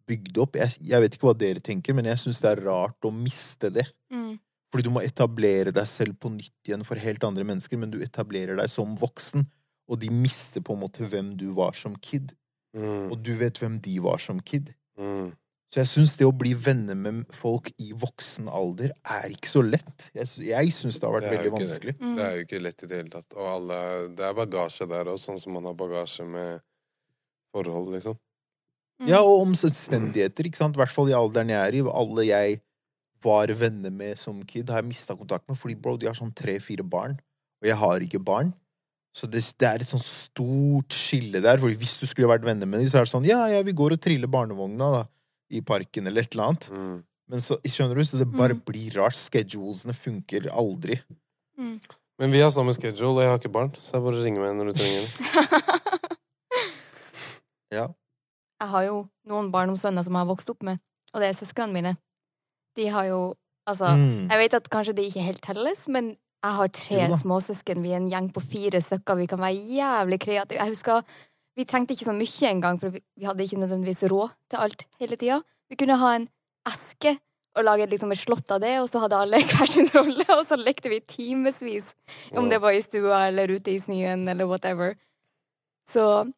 bygd 0.08 0.38
opp. 0.40 0.56
Jeg, 0.56 0.78
jeg 0.80 1.02
vet 1.04 1.18
ikke 1.18 1.28
hva 1.28 1.36
dere 1.38 1.60
tenker, 1.64 1.94
men 1.94 2.08
jeg 2.08 2.22
syns 2.22 2.40
det 2.42 2.50
er 2.54 2.64
rart 2.66 3.06
å 3.06 3.12
miste 3.12 3.70
det. 3.74 3.86
Mm. 4.14 4.40
Fordi 4.74 4.88
du 4.88 4.94
må 4.96 5.04
etablere 5.06 5.70
deg 5.70 5.86
selv 5.86 6.18
på 6.18 6.32
nytt 6.34 6.66
igjen 6.66 6.82
for 6.88 6.98
helt 6.98 7.22
andre 7.28 7.46
mennesker, 7.46 7.78
men 7.78 7.92
du 7.94 8.00
etablerer 8.02 8.58
deg 8.58 8.72
som 8.72 8.96
voksen, 8.98 9.46
og 9.86 10.00
de 10.02 10.10
mister 10.10 10.64
på 10.66 10.74
en 10.74 10.82
måte 10.82 11.06
hvem 11.06 11.36
du 11.38 11.52
var 11.54 11.78
som 11.78 11.94
kid. 12.02 12.32
Mm. 12.74 13.12
Og 13.14 13.20
du 13.22 13.36
vet 13.38 13.60
hvem 13.62 13.78
de 13.86 14.00
var 14.02 14.18
som 14.24 14.40
kid. 14.42 14.72
Mm. 14.98 15.30
Så 15.74 15.82
jeg 15.82 15.90
syns 15.90 16.12
det 16.18 16.26
å 16.26 16.34
bli 16.34 16.56
venner 16.58 16.98
med 16.98 17.22
folk 17.34 17.72
i 17.82 17.92
voksen 17.98 18.50
alder 18.50 18.92
er 19.10 19.32
ikke 19.34 19.50
så 19.50 19.62
lett. 19.66 20.08
Jeg, 20.14 20.30
jeg 20.50 20.74
syns 20.74 20.98
det 20.98 21.08
har 21.08 21.16
vært 21.16 21.30
Det 21.30 21.38
veldig 21.38 21.54
vanskelig. 21.56 21.96
det. 21.98 22.02
Mm. 22.06 22.18
Det 22.18 22.26
er 22.26 22.36
jo 22.36 22.44
ikke 22.48 22.62
lett 22.66 22.84
i 22.84 22.90
det 22.90 23.00
hele 23.00 23.14
tatt. 23.14 23.38
Og 23.38 23.48
alle, 23.56 23.80
det 24.18 24.28
er 24.28 24.36
bagasje 24.38 24.90
der 24.90 25.10
òg, 25.14 25.22
sånn 25.22 25.42
som 25.42 25.58
man 25.58 25.70
har 25.70 25.78
bagasje 25.78 26.26
med 26.30 26.62
forhold, 27.54 27.94
liksom. 27.94 28.18
Mm. 29.02 29.08
Ja, 29.10 29.24
og 29.26 29.48
omstendigheter, 29.48 30.50
ikke 30.50 30.62
sant? 30.62 30.78
I 30.78 30.84
hvert 30.84 30.94
fall 30.94 31.10
i 31.10 31.18
alderen 31.18 31.50
jeg 31.54 31.62
er 31.62 31.78
i. 31.78 31.82
Alle 31.90 32.28
jeg 32.30 32.62
var 33.24 33.48
venner 33.58 33.92
med 33.94 34.18
som 34.20 34.42
kid, 34.46 34.70
har 34.70 34.82
jeg 34.82 34.90
mista 34.92 35.16
kontakt 35.16 35.48
med. 35.50 35.58
Fordi 35.60 35.76
bro, 35.80 35.96
de 35.98 36.10
har 36.10 36.18
sånn 36.18 36.34
tre-fire 36.36 36.84
barn, 36.84 37.16
og 37.64 37.70
jeg 37.70 37.78
har 37.80 38.04
ikke 38.06 38.20
barn. 38.24 38.54
Så 39.16 39.28
det, 39.30 39.44
det 39.62 39.68
er 39.70 39.84
et 39.84 39.88
sånn 39.90 40.02
stort 40.02 40.96
skille 40.98 41.40
der. 41.44 41.60
Fordi 41.62 41.76
hvis 41.78 41.98
du 42.02 42.06
skulle 42.10 42.30
vært 42.32 42.46
venner 42.48 42.66
med 42.70 42.80
dem, 42.82 42.90
så 42.90 42.98
er 43.02 43.06
det 43.08 43.12
sånn 43.14 43.28
Ja, 43.30 43.44
ja, 43.52 43.60
vi 43.64 43.76
går 43.78 43.94
og 43.96 44.02
triller 44.02 44.28
barnevogna 44.34 44.88
da, 44.96 45.02
i 45.54 45.62
parken, 45.62 46.08
eller 46.10 46.26
et 46.26 46.34
eller 46.34 46.50
annet. 46.52 46.66
Mm. 46.74 46.96
Men 47.30 47.44
så 47.46 47.60
skjønner 47.64 47.96
du, 48.00 48.04
så 48.10 48.18
det 48.20 48.26
bare 48.34 48.56
Mm. 48.58 48.64
blir 48.66 48.98
rart. 48.98 49.16
Schedulesene 49.16 49.94
funker 49.96 50.50
aldri. 50.52 50.98
Mm. 51.60 51.78
Men 52.20 52.32
vi 52.34 52.42
har 52.42 52.50
samme 52.54 52.74
schedule, 52.74 53.14
og 53.16 53.22
jeg 53.22 53.30
har 53.32 53.40
ikke 53.40 53.54
barn, 53.54 53.72
så 53.80 53.92
det 53.94 54.00
er 54.02 54.06
bare 54.06 54.20
å 54.20 54.24
ringe 54.26 54.42
meg 54.42 54.58
når 54.58 54.74
du 54.74 54.80
trenger 54.82 55.02
det. 55.06 55.10
Ja. 57.74 57.88
Jeg 58.62 58.70
har 58.70 58.84
jo 58.86 58.98
noen 59.28 59.48
barndomsvenner 59.54 60.06
som 60.06 60.14
jeg 60.14 60.22
har 60.22 60.30
vokst 60.30 60.50
opp 60.54 60.62
med, 60.66 60.78
og 61.14 61.22
det 61.24 61.30
er 61.32 61.38
søsknene 61.40 61.74
mine. 61.74 61.94
De 62.76 62.88
har 62.90 63.06
jo 63.12 63.22
Altså, 63.64 63.96
Mm. 63.96 64.28
jeg 64.30 64.38
vet 64.40 64.54
at 64.54 64.66
kanskje 64.70 64.94
det 64.96 65.04
ikke 65.08 65.24
helt 65.24 65.42
telles, 65.42 65.88
men 65.88 66.10
jeg 66.44 66.52
har 66.52 66.68
tre 66.68 66.98
småsøsken. 67.22 67.82
Vi 67.82 67.92
er 67.94 67.96
en 67.96 68.10
gjeng 68.10 68.28
på 68.34 68.42
fire 68.44 68.82
stykker. 68.84 69.16
Vi 69.16 69.26
kan 69.32 69.40
være 69.40 69.56
jævlig 69.56 70.20
kreative. 70.20 70.60
Jeg 70.60 70.68
husker 70.76 71.04
Vi 71.56 71.64
trengte 71.66 71.94
ikke 71.94 72.06
så 72.10 72.16
mye 72.18 72.50
engang, 72.50 72.80
for 72.80 72.90
vi, 72.90 73.00
vi 73.16 73.26
hadde 73.26 73.40
ikke 73.46 73.60
nødvendigvis 73.62 74.04
råd 74.10 74.32
til 74.50 74.58
alt 74.58 74.86
hele 75.00 75.16
tida. 75.16 75.42
Vi 75.70 75.76
kunne 75.78 75.96
ha 75.96 76.16
en 76.16 76.28
eske 76.68 77.20
og 77.56 77.64
lage 77.64 77.88
liksom 77.88 78.12
et 78.12 78.18
slott 78.18 78.50
av 78.52 78.60
det, 78.60 78.80
og 78.82 78.90
så 78.90 79.00
hadde 79.00 79.14
alle 79.22 79.38
hver 79.46 79.68
sin 79.70 79.88
rolle, 79.94 80.26
og 80.30 80.44
så 80.50 80.58
lekte 80.58 80.90
vi 80.90 81.00
timevis. 81.00 81.86
Om 82.36 82.50
det 82.50 82.60
var 82.60 82.72
i 82.74 82.82
stua 82.82 83.28
eller 83.28 83.48
ute 83.54 83.70
i 83.72 83.78
snøen 83.80 84.28
eller 84.28 84.46
whatever. 84.50 84.96
Så 85.88 86.32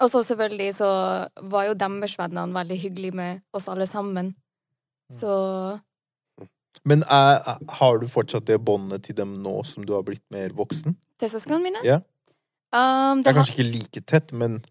Og 0.00 0.10
så 0.10 0.24
selvfølgelig 0.24 0.74
så 0.74 1.28
var 1.42 1.64
jo 1.68 1.74
deres 1.74 2.16
vennene 2.18 2.54
veldig 2.56 2.80
hyggelige 2.80 3.12
med 3.14 3.40
oss 3.52 3.68
alle 3.68 3.86
sammen. 3.86 4.34
Så 5.18 5.80
Men 6.86 7.02
er, 7.02 7.40
har 7.80 7.98
du 7.98 8.06
fortsatt 8.08 8.46
det 8.46 8.60
båndet 8.64 9.08
til 9.08 9.16
dem 9.18 9.40
nå 9.42 9.60
som 9.68 9.84
du 9.86 9.92
har 9.96 10.04
blitt 10.06 10.24
mer 10.30 10.54
voksen? 10.56 10.96
søsknene 11.20 11.60
mine 11.60 11.80
Ja. 11.84 12.00
um, 12.72 13.20
Det 13.20 13.24
det, 13.24 13.30
er 13.30 13.34
har, 13.34 13.42
kanskje 13.42 13.56
ikke 13.58 13.72
like 13.72 14.00
tett, 14.06 14.32
men 14.32 14.62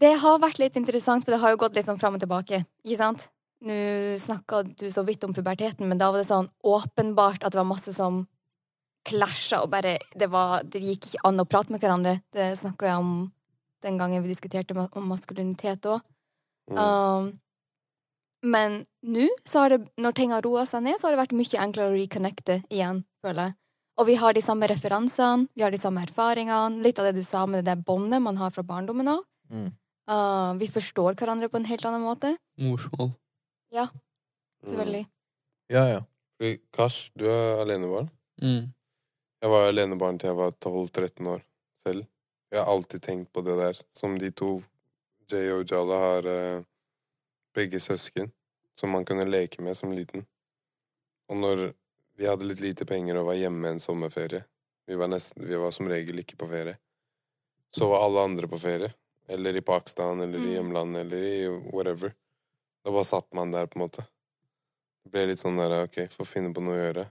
det 0.00 0.14
har 0.20 0.38
vært 0.40 0.58
litt 0.58 0.76
interessant, 0.76 1.24
for 1.24 1.34
det 1.34 1.40
har 1.40 1.50
jo 1.50 1.60
gått 1.60 1.74
litt 1.76 1.88
sånn 1.88 1.98
fram 2.00 2.14
og 2.16 2.22
tilbake. 2.22 2.64
Ikke 2.84 2.96
sant? 2.96 3.26
Nå 3.60 3.74
snakka 4.16 4.62
du 4.64 4.86
så 4.88 5.04
vidt 5.04 5.24
om 5.24 5.34
puberteten, 5.36 5.88
men 5.88 5.98
da 6.00 6.08
var 6.10 6.22
det 6.22 6.30
sånn 6.30 6.48
åpenbart 6.64 7.44
at 7.44 7.52
det 7.52 7.60
var 7.60 7.68
masse 7.68 7.92
som 7.92 8.22
klasja, 9.04 9.60
og 9.60 9.70
bare 9.74 9.98
det, 10.16 10.30
var, 10.32 10.62
det 10.64 10.80
gikk 10.80 11.10
ikke 11.10 11.26
an 11.28 11.42
å 11.42 11.48
prate 11.48 11.74
med 11.74 11.82
hverandre. 11.82 12.20
Det 12.32 12.54
snakka 12.60 12.88
jeg 12.88 13.02
om 13.02 13.12
den 13.84 14.00
gangen 14.00 14.24
vi 14.24 14.32
diskuterte 14.32 14.76
om 14.76 15.12
maskulinitet 15.12 15.88
òg. 15.88 16.00
Mm. 16.70 16.80
Um, 16.80 17.30
men 18.42 18.84
nå, 19.04 19.26
så 19.48 19.64
har 19.64 19.74
det, 19.74 19.80
når 20.00 20.16
ting 20.16 20.32
har 20.32 20.44
roa 20.44 20.64
seg 20.68 20.84
ned, 20.86 20.98
så 20.98 21.08
har 21.08 21.16
det 21.16 21.22
vært 21.22 21.36
mye 21.36 21.64
enklere 21.64 21.92
å 21.92 21.96
reconnecte 21.98 22.60
igjen, 22.72 23.02
føler 23.24 23.50
jeg. 23.50 23.56
Og 24.00 24.06
vi 24.08 24.16
har 24.16 24.32
de 24.32 24.42
samme 24.44 24.68
referansene, 24.70 25.50
vi 25.52 25.64
har 25.64 25.74
de 25.74 25.80
samme 25.80 26.00
erfaringene. 26.06 26.80
Litt 26.84 27.00
av 27.00 27.10
det 27.10 27.18
du 27.18 27.24
sa 27.26 27.44
med 27.50 27.66
det 27.68 27.76
båndet 27.84 28.22
man 28.24 28.38
har 28.40 28.52
fra 28.54 28.64
barndommen 28.66 29.16
av. 29.16 29.24
mm. 29.52 29.70
Uh, 30.10 30.56
vi 30.58 30.66
forstår 30.66 31.14
hverandre 31.14 31.46
på 31.46 31.60
en 31.60 31.66
helt 31.68 31.84
annen 31.86 32.02
måte. 32.02 32.32
Morsmål. 32.58 33.12
Selvfølgelig. 34.66 35.04
Ja, 35.70 35.84
ja. 35.86 36.00
Fordi, 36.34 36.56
Kash, 36.74 37.12
du 37.14 37.28
er 37.30 37.60
alenebarn. 37.62 38.08
Mm. 38.42 38.72
Jeg 39.44 39.52
var 39.52 39.68
alenebarn 39.68 40.18
til 40.18 40.32
jeg 40.32 40.38
var 40.40 40.56
12-13 40.56 41.28
år 41.30 41.44
selv. 41.86 42.08
Jeg 42.50 42.58
har 42.58 42.72
alltid 42.72 43.04
tenkt 43.04 43.30
på 43.30 43.44
det 43.46 43.54
der, 43.60 43.78
som 43.94 44.18
de 44.18 44.32
to, 44.34 44.50
Jay 45.30 45.52
og 45.54 45.62
Jalla, 45.70 46.00
har 46.08 46.26
eh, 46.26 46.64
begge 47.54 47.80
søsken 47.80 48.30
som 48.80 48.90
man 48.90 49.04
kunne 49.04 49.24
leke 49.28 49.62
med 49.62 49.76
som 49.76 49.92
liten. 49.92 50.26
Og 51.28 51.36
når 51.36 51.72
vi 52.18 52.26
hadde 52.28 52.46
litt 52.48 52.60
lite 52.60 52.86
penger 52.86 53.20
og 53.20 53.30
var 53.30 53.38
hjemme 53.40 53.68
en 53.74 53.80
sommerferie 53.82 54.44
vi 54.90 54.96
var, 54.98 55.06
nesten, 55.12 55.44
vi 55.46 55.54
var 55.54 55.70
som 55.70 55.86
regel 55.88 56.18
ikke 56.18 56.36
på 56.40 56.48
ferie. 56.50 56.74
Så 57.70 57.86
var 57.86 58.02
alle 58.02 58.24
andre 58.26 58.48
på 58.50 58.58
ferie. 58.58 58.88
Eller 59.30 59.54
i 59.54 59.60
Pakistan, 59.62 60.20
eller 60.20 60.38
i 60.38 60.48
Mm. 60.48 60.54
hjemlandet, 60.54 61.00
eller 61.00 61.16
i 61.16 61.48
whatever. 61.70 62.14
Da 62.84 62.90
bare 62.90 63.04
satt 63.04 63.32
man 63.34 63.52
der, 63.52 63.66
på 63.66 63.78
en 63.78 63.84
måte. 63.86 64.06
Det 65.04 65.12
ble 65.12 65.26
litt 65.26 65.38
sånn 65.38 65.56
der, 65.56 65.84
ok, 65.84 66.08
får 66.16 66.26
finne 66.26 66.50
på 66.54 66.60
noe 66.60 66.74
å 66.74 66.82
gjøre. 66.82 67.06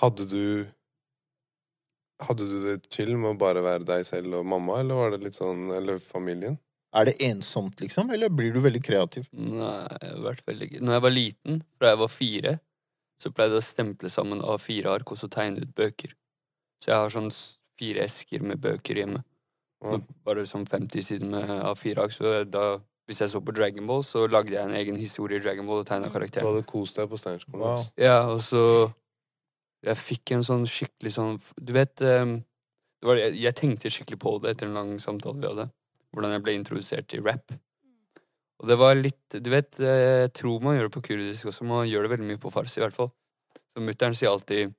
Hadde 0.00 0.24
du 0.30 0.66
Hadde 2.18 2.46
du 2.48 2.62
det 2.64 2.88
chill 2.88 3.12
med 3.16 3.34
å 3.34 3.38
bare 3.38 3.60
være 3.60 3.84
deg 3.84 4.06
selv 4.06 4.38
og 4.38 4.46
mamma, 4.46 4.78
eller 4.80 4.94
var 4.94 5.10
det 5.10 5.18
litt 5.20 5.34
sånn 5.34 5.70
Eller 5.76 5.98
familien? 5.98 6.56
Er 6.94 7.08
det 7.08 7.16
ensomt, 7.26 7.80
liksom? 7.80 8.10
Eller 8.14 8.30
blir 8.32 8.54
du 8.54 8.60
veldig 8.64 8.82
kreativ? 8.84 9.26
Nei, 9.32 9.74
jeg 10.00 10.12
har 10.12 10.22
vært 10.24 10.46
veldig 10.46 10.68
gøy. 10.70 10.80
Når 10.80 10.96
jeg 10.96 11.04
var 11.04 11.14
liten, 11.14 11.62
fra 11.76 11.92
jeg 11.92 12.00
var 12.02 12.12
fire, 12.12 12.54
så 13.22 13.32
pleide 13.32 13.56
jeg 13.56 13.64
å 13.64 13.66
stemple 13.66 14.12
sammen 14.12 14.42
A4-ark 14.44 15.12
og 15.12 15.20
så 15.20 15.28
tegne 15.32 15.64
ut 15.64 15.74
bøker. 15.76 16.14
Så 16.84 16.92
jeg 16.92 17.00
har 17.02 17.12
sånn 17.12 17.30
fire 17.80 18.04
esker 18.06 18.44
med 18.44 18.60
bøker 18.64 19.00
hjemme. 19.02 19.22
Ja. 19.84 19.98
Bare 20.24 20.46
sånn 20.48 20.66
50 20.68 21.04
sider 21.04 21.30
med 21.32 21.50
A4-ark. 21.50 22.14
Så 22.16 22.32
da, 22.48 22.66
hvis 23.08 23.20
jeg 23.24 23.32
så 23.32 23.42
på 23.44 23.54
Dragon 23.56 23.88
Ball, 23.88 24.04
så 24.06 24.24
lagde 24.30 24.56
jeg 24.56 24.64
en 24.64 24.76
egen 24.76 25.00
historie 25.00 25.40
i 25.40 25.44
Dragon 25.44 25.68
Ball 25.68 25.82
og 25.82 25.88
tegna 25.88 26.08
Du 26.08 26.40
hadde 26.40 26.64
kost 26.68 27.00
deg 27.00 27.10
på 27.10 27.20
Steinerskolen. 27.20 27.64
Wow. 27.64 27.88
Ja, 28.00 28.22
og 28.32 28.40
så 28.46 28.92
Jeg 29.84 30.00
fikk 30.00 30.32
en 30.32 30.42
sånn 30.42 30.64
skikkelig 30.66 31.12
sånn 31.14 31.36
Du 31.60 31.74
vet 31.76 31.92
det 32.00 33.04
var, 33.04 33.18
jeg, 33.20 33.36
jeg 33.38 33.54
tenkte 33.54 33.92
skikkelig 33.92 34.18
på 34.18 34.32
det 34.42 34.54
etter 34.54 34.66
en 34.70 34.74
lang 34.74 34.94
samtale 34.98 35.38
vi 35.38 35.46
hadde. 35.50 35.66
Hvordan 36.16 36.32
jeg 36.32 36.42
ble 36.46 36.56
introdusert 36.56 37.06
til 37.12 37.22
rap. 37.26 37.52
Og 38.56 38.70
det 38.70 38.78
var 38.80 38.96
litt 38.96 39.36
Du 39.36 39.50
vet, 39.52 39.68
eh, 39.84 40.24
jeg 40.24 40.32
tror 40.38 40.62
man 40.64 40.78
gjør 40.78 40.88
det 40.88 40.94
på 40.96 41.02
kurdisk 41.10 41.50
også. 41.52 41.66
Man 41.68 41.84
gjør 41.90 42.06
det 42.06 42.12
veldig 42.16 42.28
mye 42.32 42.40
på 42.40 42.52
farsi, 42.54 42.78
i 42.80 42.84
hvert 42.86 42.96
fall. 42.96 43.10
Så 43.76 43.84
mutter'n 43.84 44.16
sier 44.16 44.32
alltid 44.32 44.72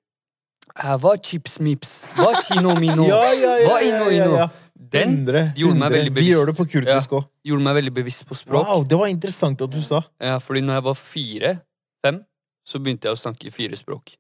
Hva 0.74 1.13
er 1.13 1.22
chips 1.24 1.60
mips? 1.63 1.91
Hva 2.17 2.32
er 2.34 2.41
kino 2.48 2.74
mino? 2.79 3.06
Ja, 3.12 3.22
ja, 3.38 3.53
ja, 3.62 3.67
Hva 3.70 3.77
ino-ino? 3.86 4.48
Den 4.77 5.13
Indre. 5.22 5.41
gjorde 5.58 5.79
meg 5.82 5.94
veldig 5.94 6.12
bevisst. 6.13 6.25
Vi 6.27 6.34
gjør 6.34 6.50
det 6.51 6.56
på 6.58 6.65
kurdisk 6.74 7.13
òg. 7.17 7.24
gjorde 7.50 7.65
meg 7.65 7.75
veldig 7.79 7.94
bevisst 7.96 8.25
på 8.29 8.36
språk. 8.38 8.67
Wow, 8.67 8.84
det 8.86 8.98
var 9.00 9.10
interessant 9.10 9.62
at 9.65 9.72
du 9.74 9.79
sa. 9.82 10.03
Ja, 10.22 10.36
fordi 10.44 10.62
når 10.65 10.77
jeg 10.77 10.86
var 10.86 10.98
fire-fem, 11.00 12.20
så 12.67 12.82
begynte 12.84 13.10
jeg 13.10 13.17
å 13.17 13.20
snakke 13.20 13.51
fire 13.56 13.79
språk. 13.79 14.13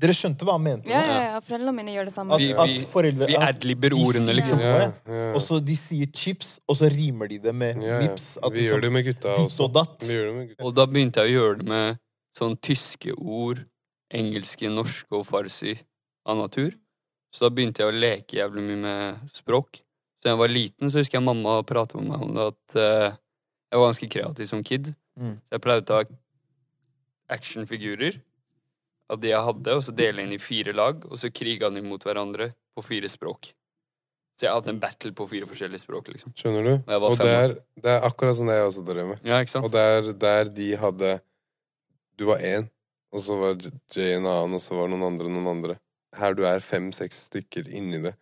Dere 0.00 0.14
skjønte 0.16 0.46
hva 0.48 0.54
han 0.56 0.62
mente? 0.64 0.88
Ja, 0.88 1.00
ja, 1.04 1.16
ja. 1.26 1.40
Foreldrene 1.44 1.74
mine 1.76 1.92
gjør 1.92 2.06
det 2.08 2.14
samme. 2.14 2.36
At, 2.38 2.60
at 2.64 2.84
foreldre 2.92 3.26
Vi 3.28 3.36
adlibber 3.36 3.96
ordene, 3.98 4.32
liksom. 4.38 4.62
Ja, 4.64 4.76
Ja. 4.88 5.24
Og 5.36 5.42
så 5.44 5.58
de 5.64 5.76
sier 5.76 6.08
chips, 6.16 6.54
og 6.68 6.78
så 6.80 6.88
rimer 6.92 7.28
de 7.28 7.38
det 7.42 7.52
med 7.54 7.82
Ja, 7.84 7.98
ja. 8.00 8.06
mips. 8.06 8.38
At 8.40 8.54
Vi 8.54 8.64
gjør 8.64 8.80
det 8.86 8.92
med 8.94 9.04
gutta 9.04 9.34
også. 9.36 9.68
Vi 10.00 10.14
gjør 10.14 10.30
det 10.30 10.36
med 10.38 10.48
gutta. 10.48 10.64
Og 10.64 10.74
da 10.78 10.86
begynte 10.88 11.20
jeg 11.24 11.34
å 11.34 11.36
gjøre 11.36 11.58
det 11.60 11.68
med 11.68 12.00
sånn 12.38 12.56
tyske 12.64 13.12
ord, 13.18 13.60
engelske, 14.14 14.70
norske 14.72 15.12
og 15.18 15.26
farsi 15.28 15.76
av 16.26 16.40
natur. 16.40 16.72
Så 17.34 17.44
da 17.44 17.52
begynte 17.54 17.84
jeg 17.84 17.92
å 17.92 17.94
leke 17.94 18.40
jævlig 18.40 18.64
mye 18.70 18.80
med 18.86 19.36
språk. 19.36 19.82
Så 20.20 20.26
da 20.26 20.32
jeg 20.32 20.40
var 20.40 20.52
liten, 20.52 20.90
så 20.90 21.02
husker 21.02 21.18
jeg 21.20 21.26
mamma 21.28 21.60
prate 21.66 22.00
med 22.00 22.08
meg 22.10 22.24
om 22.24 22.32
det 22.34 22.48
at 22.54 22.80
uh, 22.80 23.18
jeg 23.70 23.78
var 23.78 23.86
ganske 23.92 24.08
kreativ 24.16 24.48
som 24.50 24.64
kid. 24.66 24.90
Mm. 25.20 25.36
Så 25.44 25.56
jeg 25.58 25.62
pleide 25.64 25.84
å 25.84 25.88
ta 25.92 26.00
actionfigurer 27.30 28.16
av 29.10 29.20
det 29.22 29.32
jeg 29.32 29.46
hadde, 29.46 29.76
og 29.76 29.82
så 29.84 29.94
dele 29.96 30.24
inn 30.24 30.34
i 30.36 30.42
fire 30.42 30.74
lag, 30.76 31.02
og 31.08 31.18
så 31.18 31.32
kriga 31.34 31.70
de 31.72 31.82
mot 31.84 32.04
hverandre 32.06 32.52
på 32.76 32.84
fire 32.86 33.10
språk. 33.10 33.52
Så 34.40 34.46
jeg 34.46 34.56
hadde 34.56 34.72
en 34.72 34.80
battle 34.80 35.12
på 35.12 35.26
fire 35.28 35.48
forskjellige 35.48 35.82
språk, 35.82 36.06
liksom. 36.14 36.32
Skjønner 36.38 36.64
du? 36.64 36.72
Og, 36.78 37.08
Og 37.10 37.16
fem 37.18 37.26
det 37.26 37.34
er, 37.36 37.54
det 37.84 37.92
er 37.92 38.06
akkurat 38.08 38.38
sånn 38.38 38.48
det 38.48 38.56
jeg 38.56 38.68
også 38.70 38.84
drev 38.86 39.10
med. 39.10 39.26
Ja, 39.26 39.40
ikke 39.42 39.52
sant? 39.52 39.66
Og 39.68 39.74
der, 39.74 40.14
der 40.16 40.52
de 40.56 40.70
hadde 40.80 41.18
Du 42.16 42.24
var 42.28 42.40
én, 42.44 42.70
og 43.12 43.24
så 43.24 43.36
var 43.36 43.60
Jay 43.92 44.14
en 44.14 44.28
annen, 44.28 44.56
og 44.56 44.62
så 44.62 44.78
var 44.78 44.88
noen 44.88 45.04
andre 45.10 45.28
noen 45.28 45.50
andre. 45.50 45.76
Her 46.16 46.36
du 46.36 46.42
er 46.48 46.64
fem-seks 46.64 47.26
stykker 47.28 47.68
inni 47.68 48.00
det. 48.06 48.14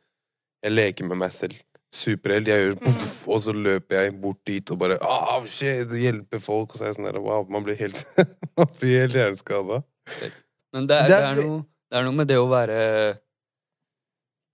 Jeg 0.65 0.75
leker 0.75 1.07
med 1.07 1.21
meg 1.23 1.33
selv. 1.35 1.55
Superhelt. 1.95 2.51
Jeg 2.51 2.65
gjør 2.65 2.77
poff, 2.83 3.15
og 3.33 3.45
så 3.47 3.55
løper 3.55 4.03
jeg 4.03 4.17
bort 4.23 4.43
dit 4.49 4.75
og 4.75 4.81
bare 4.83 4.99
oh, 5.07 5.47
shit, 5.47 5.95
hjelper 6.03 6.43
folk. 6.43 6.75
Og 6.75 6.81
så 6.81 6.87
er 6.87 6.93
jeg 6.93 6.99
sånn 6.99 7.09
der, 7.13 7.23
wow, 7.23 7.47
man 7.47 7.67
blir 7.67 7.79
helt, 7.79 8.03
man 8.59 8.71
blir 8.81 9.05
helt 9.05 9.19
hjerneskada. 9.19 9.85
Men 10.75 10.87
det 10.87 10.97
er, 10.97 11.09
Det 11.09 11.19
er 11.25 11.35
noe, 11.43 11.61
det 11.91 11.99
er 11.99 12.05
noe 12.05 12.17
med 12.19 12.29
det 12.29 12.37
å 12.39 12.49
være 12.51 12.79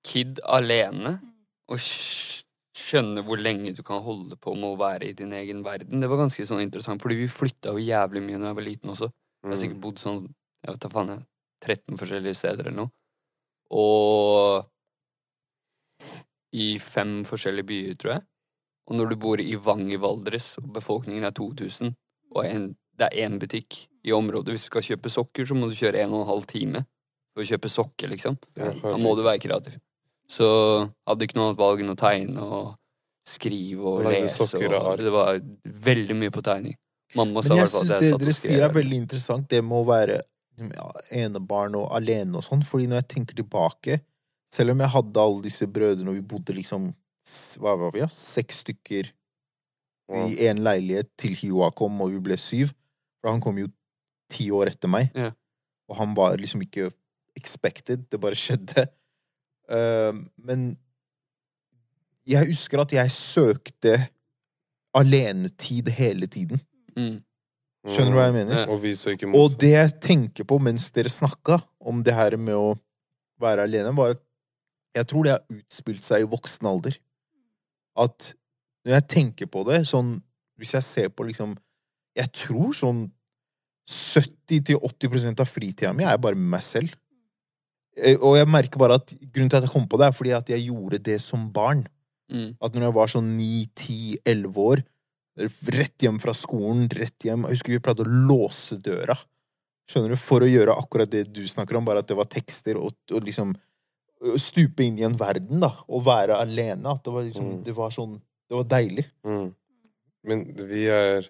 kid 0.04 0.40
alene 0.44 1.14
og 1.72 1.80
skjønne 1.80 3.22
hvor 3.24 3.40
lenge 3.40 3.72
du 3.74 3.82
kan 3.86 4.02
holde 4.04 4.36
på 4.36 4.52
med 4.54 4.68
å 4.74 4.78
være 4.78 5.08
i 5.08 5.16
din 5.16 5.32
egen 5.32 5.62
verden. 5.64 6.00
Det 6.02 6.10
var 6.10 6.20
ganske 6.20 6.44
sånn 6.46 6.60
interessant, 6.62 7.00
fordi 7.02 7.16
vi 7.22 7.28
flytta 7.32 7.72
jo 7.72 7.82
jævlig 7.82 8.22
mye 8.22 8.38
da 8.42 8.50
jeg 8.52 8.58
var 8.60 8.66
liten 8.68 8.92
også. 8.92 9.08
Jeg 9.08 9.48
har 9.50 9.56
Mm. 9.56 9.62
sikkert 9.62 9.80
bodd 9.80 9.98
sånn 9.98 10.20
jeg 10.64 10.72
vet 10.72 10.80
da 10.80 10.88
faen 10.88 11.08
jeg, 11.08 11.22
13 11.64 11.98
forskjellige 11.98 12.36
steder 12.36 12.66
eller 12.68 12.76
noe. 12.76 12.90
Og 13.70 14.64
i 16.54 16.78
fem 16.78 17.24
forskjellige 17.24 17.66
byer, 17.66 17.94
tror 17.98 18.12
jeg. 18.14 18.22
Og 18.88 18.96
når 18.96 19.08
du 19.10 19.16
bor 19.16 19.40
i 19.40 19.54
Vang 19.56 19.90
i 19.92 19.96
Valdres, 20.00 20.56
og 20.60 20.68
befolkningen 20.72 21.24
er 21.24 21.32
2000, 21.32 21.94
og 22.34 22.44
en, 22.46 22.76
det 22.98 23.08
er 23.08 23.26
én 23.26 23.38
butikk 23.42 23.84
i 24.04 24.12
området 24.12 24.52
Hvis 24.52 24.66
du 24.66 24.70
skal 24.70 24.84
kjøpe 24.84 25.10
sokker, 25.10 25.46
så 25.48 25.56
må 25.56 25.70
du 25.70 25.76
kjøre 25.78 26.02
en 26.04 26.12
og 26.12 26.24
en 26.24 26.30
halv 26.34 26.46
time 26.50 26.84
for 27.34 27.42
å 27.42 27.48
kjøpe 27.48 27.70
sokker, 27.72 28.10
liksom. 28.12 28.36
Da 28.54 28.96
må 29.00 29.14
du 29.18 29.24
være 29.24 29.42
kreativ. 29.42 29.78
Så 30.30 30.46
hadde 31.08 31.26
ikke 31.26 31.38
noe 31.38 31.50
annet 31.50 31.60
valg 31.60 31.82
enn 31.82 31.92
å 31.92 31.98
tegne 31.98 32.44
og 32.44 32.68
skrive 33.28 33.82
og 33.88 34.04
lese. 34.06 34.44
og 34.44 34.76
Og 34.78 35.00
det 35.00 35.12
var 35.12 35.40
veldig 35.88 36.16
mye 36.20 36.34
på 36.34 36.44
tegning. 36.44 36.76
Mamma 37.14 37.42
sa 37.42 37.54
Men 37.54 37.56
i 37.56 37.60
jeg 37.60 37.66
hvert 37.66 37.74
fall 37.74 37.84
syns 37.86 37.94
at 37.94 38.00
det 38.00 38.06
jeg 38.06 38.14
satt 38.14 38.24
dere 38.24 38.36
sier 38.36 38.66
er 38.66 38.74
veldig 38.74 39.00
interessant, 39.00 39.48
det 39.50 39.60
med 39.64 39.78
å 39.78 39.88
være 39.88 40.20
ja, 40.74 40.88
enebarn 41.24 41.76
og 41.78 41.88
alene 41.94 42.38
og 42.38 42.46
sånn. 42.46 42.64
Fordi 42.66 42.88
når 42.90 43.02
jeg 43.02 43.10
tenker 43.16 43.38
tilbake, 43.38 43.98
selv 44.54 44.74
om 44.74 44.84
jeg 44.84 44.94
hadde 44.94 45.26
alle 45.26 45.44
disse 45.46 45.68
brødrene 45.70 46.12
og 46.12 46.18
vi 46.18 46.24
bodde 46.34 46.56
liksom 46.56 46.92
hva 47.58 47.74
var 47.80 47.94
vi, 47.94 48.02
ja? 48.02 48.08
seks 48.12 48.60
stykker 48.64 49.08
i 50.12 50.34
én 50.44 50.60
leilighet 50.60 51.08
til 51.20 51.32
Hiwa 51.38 51.70
kom, 51.76 51.96
og 52.04 52.12
vi 52.12 52.20
ble 52.26 52.36
syv. 52.36 52.74
For 53.24 53.32
han 53.32 53.40
kom 53.40 53.56
jo 53.56 53.70
ti 54.28 54.50
år 54.52 54.74
etter 54.74 54.90
meg. 54.92 55.08
Ja. 55.16 55.30
Og 55.88 55.96
han 55.96 56.12
var 56.16 56.36
liksom 56.36 56.60
ikke 56.60 56.90
expected. 57.38 58.04
Det 58.12 58.20
bare 58.20 58.36
skjedde. 58.36 58.84
Uh, 59.64 60.12
men 60.36 60.74
jeg 62.28 62.52
husker 62.52 62.82
at 62.84 62.92
jeg 62.92 63.12
søkte 63.12 63.94
alenetid 64.94 65.88
hele 65.96 66.28
tiden. 66.28 66.60
Mm. 66.92 67.22
Skjønner 67.88 68.12
du 68.12 68.18
hva 68.18 68.28
jeg 68.28 68.36
mener? 68.36 68.60
Ja. 68.60 68.68
Og 68.72 68.80
vi 68.84 68.94
søker 68.96 69.32
Og 69.36 69.56
det 69.60 69.72
jeg 69.74 69.96
tenker 70.04 70.46
på 70.48 70.60
mens 70.62 70.86
dere 70.94 71.12
snakka 71.12 71.58
om 71.80 72.04
det 72.04 72.14
her 72.16 72.36
med 72.40 72.56
å 72.56 72.76
være 73.40 73.66
alene, 73.66 73.92
var 73.96 74.14
at 74.14 74.22
jeg 74.94 75.08
tror 75.10 75.26
det 75.26 75.34
har 75.34 75.42
utspilt 75.50 76.04
seg 76.04 76.22
i 76.22 76.30
voksen 76.30 76.68
alder. 76.70 76.96
At 77.98 78.32
når 78.86 78.98
jeg 78.98 79.08
tenker 79.10 79.48
på 79.48 79.64
det, 79.68 79.84
sånn 79.88 80.18
Hvis 80.58 80.74
jeg 80.74 80.84
ser 80.86 81.08
på 81.14 81.24
liksom 81.26 81.54
Jeg 82.18 82.30
tror 82.34 82.74
sånn 82.74 83.04
70-80% 83.90 85.40
av 85.42 85.48
fritida 85.50 85.92
mi 85.96 86.04
er 86.08 86.20
bare 86.20 86.38
med 86.38 86.50
meg 86.56 86.62
selv. 86.64 86.94
Eh, 87.96 88.16
Og 88.18 88.36
jeg 88.38 88.48
merker 88.50 88.80
bare 88.80 88.96
at 89.00 89.12
grunnen 89.20 89.50
til 89.52 89.58
at 89.60 89.66
jeg 89.66 89.72
kom 89.74 89.86
på 89.88 89.98
det, 90.00 90.08
er 90.08 90.16
fordi 90.16 90.32
at 90.36 90.48
jeg 90.48 90.66
gjorde 90.70 91.02
det 91.04 91.20
som 91.22 91.50
barn. 91.52 91.84
Mm. 92.32 92.56
At 92.60 92.72
når 92.74 92.86
jeg 92.88 92.94
var 92.96 93.12
sånn 93.12 93.28
9-10-11 93.38 94.56
år, 94.64 94.82
rett 95.74 95.98
hjem 96.06 96.18
fra 96.22 96.32
skolen, 96.36 96.86
rett 96.94 97.26
hjem 97.26 97.42
Jeg 97.48 97.56
husker 97.58 97.72
vi 97.74 97.80
pleide 97.82 98.04
å 98.06 98.12
låse 98.30 98.78
døra. 98.80 99.16
Skjønner 99.90 100.14
du? 100.14 100.16
For 100.16 100.40
å 100.40 100.48
gjøre 100.48 100.76
akkurat 100.80 101.10
det 101.12 101.26
du 101.34 101.42
snakker 101.50 101.76
om, 101.76 101.84
bare 101.84 102.00
at 102.00 102.08
det 102.08 102.16
var 102.16 102.30
tekster, 102.30 102.78
og, 102.80 102.94
og 103.12 103.24
liksom 103.26 103.54
Stupe 104.40 104.80
inn 104.80 104.96
i 104.96 105.02
en 105.04 105.18
verden, 105.20 105.58
da. 105.60 105.68
Og 105.92 106.06
være 106.06 106.38
alene. 106.40 106.88
At 106.94 107.02
det 107.04 107.12
var 107.12 107.26
liksom 107.26 107.44
Mm. 107.44 107.64
Det 107.66 107.74
var 107.76 107.90
sånn 107.92 108.14
Det 108.48 108.56
var 108.56 108.64
deilig. 108.64 109.04
Mm. 109.26 109.50
Men 110.24 110.44
vi 110.70 110.86
er 110.88 111.26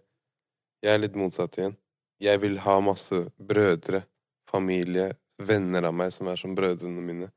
Jeg 0.85 0.93
er 0.95 0.99
litt 1.03 1.17
motsatt 1.19 1.57
igjen. 1.59 1.75
Jeg 2.23 2.41
vil 2.43 2.59
ha 2.63 2.79
masse 2.85 3.25
brødre, 3.39 4.05
familie, 4.51 5.13
venner 5.39 5.89
av 5.89 5.95
meg 5.97 6.13
som 6.15 6.29
er 6.31 6.39
som 6.39 6.55
brødrene 6.55 7.03
mine. 7.03 7.31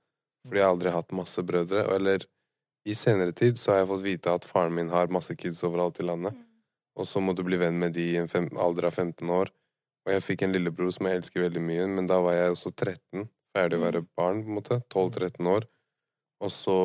Fordi 0.46 0.62
jeg 0.62 0.68
har 0.68 0.76
aldri 0.76 0.94
hatt 0.94 1.16
masse 1.18 1.44
brødre. 1.44 1.84
Eller 1.96 2.26
i 2.88 2.96
senere 2.96 3.34
tid 3.36 3.58
så 3.60 3.74
har 3.74 3.82
jeg 3.82 3.90
fått 3.92 4.06
vite 4.06 4.34
at 4.34 4.46
faren 4.48 4.76
min 4.78 4.94
har 4.94 5.12
masse 5.12 5.34
kids 5.36 5.64
overalt 5.68 6.00
i 6.00 6.06
landet. 6.08 6.38
Og 6.98 7.08
så 7.10 7.22
må 7.22 7.34
du 7.34 7.44
bli 7.46 7.60
venn 7.62 7.78
med 7.80 7.94
de 7.98 8.06
i 8.14 8.20
en 8.22 8.30
fem, 8.32 8.48
alder 8.58 8.90
av 8.90 8.96
15 8.96 9.30
år. 9.30 9.52
Og 10.08 10.14
jeg 10.14 10.24
fikk 10.24 10.46
en 10.46 10.54
lillebror 10.56 10.94
som 10.96 11.10
jeg 11.10 11.20
elsker 11.20 11.44
veldig 11.44 11.62
mye, 11.62 11.88
men 11.98 12.08
da 12.08 12.22
var 12.24 12.38
jeg 12.38 12.54
også 12.54 12.72
13. 12.72 13.28
Ferdig 13.58 13.78
å 13.78 13.84
være 13.84 14.06
barn, 14.16 14.44
på 14.46 14.50
en 14.50 14.60
måte. 14.62 14.80
12-13 14.94 15.50
år. 15.52 15.68
Og 16.46 16.54
så 16.54 16.78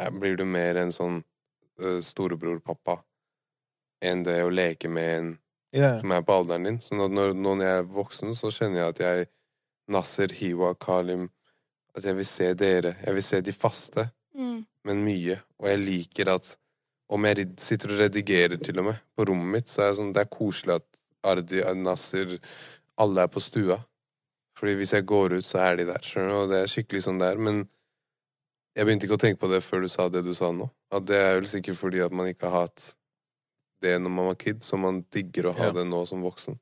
eh, 0.00 0.10
blir 0.10 0.38
du 0.38 0.46
mer 0.48 0.78
en 0.80 0.94
sånn 0.94 1.20
uh, 1.82 2.00
storebror-pappa 2.02 3.02
enn 4.04 4.22
det 4.24 4.40
å 4.44 4.52
leke 4.52 4.88
med 4.92 5.10
en 5.18 5.30
Ja. 5.74 5.98
som 6.00 6.12
er 6.14 6.22
på 6.22 6.32
alderen 6.38 6.64
din. 6.68 6.78
Så 6.80 6.94
at 7.04 7.10
når, 7.10 7.34
når 7.34 7.62
jeg 7.64 7.78
er 7.82 7.88
voksen, 7.96 8.34
så 8.38 8.50
kjenner 8.54 8.80
jeg 8.84 8.88
at 8.94 9.00
jeg 9.04 9.26
Nasser, 9.90 10.32
Hiwa, 10.32 10.74
Kalim 10.80 11.28
At 11.96 12.04
jeg 12.08 12.16
vil 12.16 12.26
se 12.26 12.46
dere. 12.58 12.96
Jeg 13.04 13.14
vil 13.14 13.22
se 13.22 13.40
de 13.40 13.52
faste, 13.52 14.10
Mm. 14.34 14.64
men 14.84 15.04
mye. 15.04 15.36
Og 15.60 15.68
jeg 15.68 15.78
liker 15.78 16.28
at 16.34 16.56
om 17.08 17.24
jeg 17.24 17.52
sitter 17.62 17.92
og 17.94 18.00
redigerer 18.00 18.56
til 18.58 18.78
og 18.80 18.84
med 18.88 18.96
på 19.16 19.26
rommet 19.28 19.52
mitt, 19.52 19.68
så 19.70 19.82
er 19.84 19.90
det 19.92 19.98
sånn 20.00 20.12
Det 20.12 20.22
er 20.24 20.30
koselig 20.36 20.74
at 20.74 20.86
Ardi, 21.24 21.60
Nasser 21.76 22.38
Alle 22.98 23.22
er 23.22 23.28
på 23.30 23.40
stua. 23.40 23.78
Fordi 24.58 24.74
hvis 24.74 24.92
jeg 24.92 25.06
går 25.06 25.36
ut, 25.38 25.44
så 25.44 25.58
er 25.58 25.76
de 25.76 25.84
der. 25.86 25.98
Skjønner 26.02 26.30
du? 26.30 26.36
Og 26.42 26.50
det 26.50 26.58
er 26.62 26.66
skikkelig 26.72 27.02
sånn 27.06 27.18
det 27.18 27.30
er. 27.32 27.38
Men 27.38 27.68
jeg 28.76 28.86
begynte 28.86 29.06
ikke 29.06 29.18
å 29.18 29.22
tenke 29.22 29.40
på 29.40 29.50
det 29.50 29.62
før 29.62 29.82
du 29.82 29.88
sa 29.88 30.08
det 30.08 30.24
du 30.24 30.32
sa 30.34 30.50
nå. 30.50 30.68
At 30.90 31.06
det 31.06 31.16
er 31.16 31.34
vel 31.40 31.46
sikkert 31.50 31.78
fordi 31.78 32.02
at 32.04 32.12
man 32.12 32.26
ikke 32.30 32.50
har 32.50 32.66
hatt 32.68 32.94
det 33.84 33.94
når 34.02 34.12
man 34.16 34.28
var 34.32 34.38
kid, 34.40 34.62
så 34.64 34.78
man 34.80 35.02
digger 35.14 35.50
å 35.50 35.54
ha 35.58 35.68
Ja. 35.70 35.76
det 35.78 35.84
nå 35.90 36.02
som 36.08 36.24
voksen. 36.24 36.58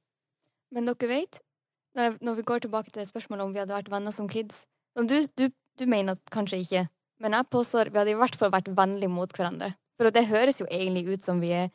Men 0.73 0.89
dere 0.89 1.09
vet, 1.11 1.39
når, 1.97 2.19
vi 2.39 2.43
går 2.49 2.65
tilbake 2.67 2.93
til 2.95 3.07
spørsmålet 3.07 3.45
om 3.45 3.53
vi 3.55 3.61
hadde 3.63 3.75
vært 3.77 3.91
venner 3.93 4.15
som 4.17 4.29
kids 4.29 4.63
du, 4.97 5.15
du, 5.37 5.47
du 5.81 5.85
mener 5.89 6.17
at 6.19 6.31
kanskje 6.33 6.59
ikke, 6.65 6.87
men 7.23 7.33
jeg 7.37 7.49
påstår 7.53 7.89
vi 7.93 8.01
hadde 8.01 8.13
i 8.13 8.19
hvert 8.21 8.37
fall 8.37 8.51
vært 8.53 8.69
vennlige 8.77 9.09
mot 9.13 9.31
hverandre. 9.33 9.71
For 9.97 10.11
det 10.13 10.27
høres 10.29 10.59
jo 10.61 10.67
egentlig 10.69 11.07
ut 11.15 11.25
som 11.25 11.41
vi 11.41 11.53
er 11.57 11.71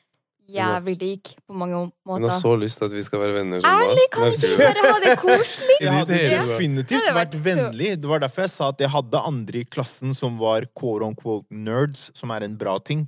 jævlig 0.47 0.95
like 1.01 1.35
på 1.47 1.55
mange 1.57 1.75
måter. 2.07 2.23
Hun 2.23 2.29
har 2.29 2.39
så 2.39 2.53
lyst 2.59 2.79
til 2.79 2.87
at 2.87 2.93
vi 2.95 3.03
skal 3.03 3.19
være 3.19 3.35
venner 3.35 3.61
som 3.63 3.81
Ærlig, 3.81 4.05
kan 4.13 4.29
vi 4.29 4.37
ikke 4.37 4.59
bare 4.61 4.83
ha 4.85 4.99
det 5.03 5.15
koselig? 5.21 5.77
Jeg 5.81 5.93
hadde 5.95 6.19
definitivt 6.31 7.07
vært 7.07 7.17
vært 7.19 7.39
vennlig. 7.47 7.89
Det 8.01 8.11
var 8.11 8.23
derfor 8.23 8.45
jeg 8.45 8.53
sa 8.53 8.69
at 8.73 8.83
jeg 8.85 8.91
hadde 8.93 9.23
andre 9.31 9.63
i 9.63 9.67
klassen 9.67 10.15
som 10.17 10.37
var 10.41 10.67
quote 10.77 11.07
on 11.07 11.17
quote 11.19 11.47
nerds, 11.51 12.09
som 12.17 12.31
er 12.35 12.45
en 12.47 12.55
bra 12.59 12.77
ting, 12.79 13.07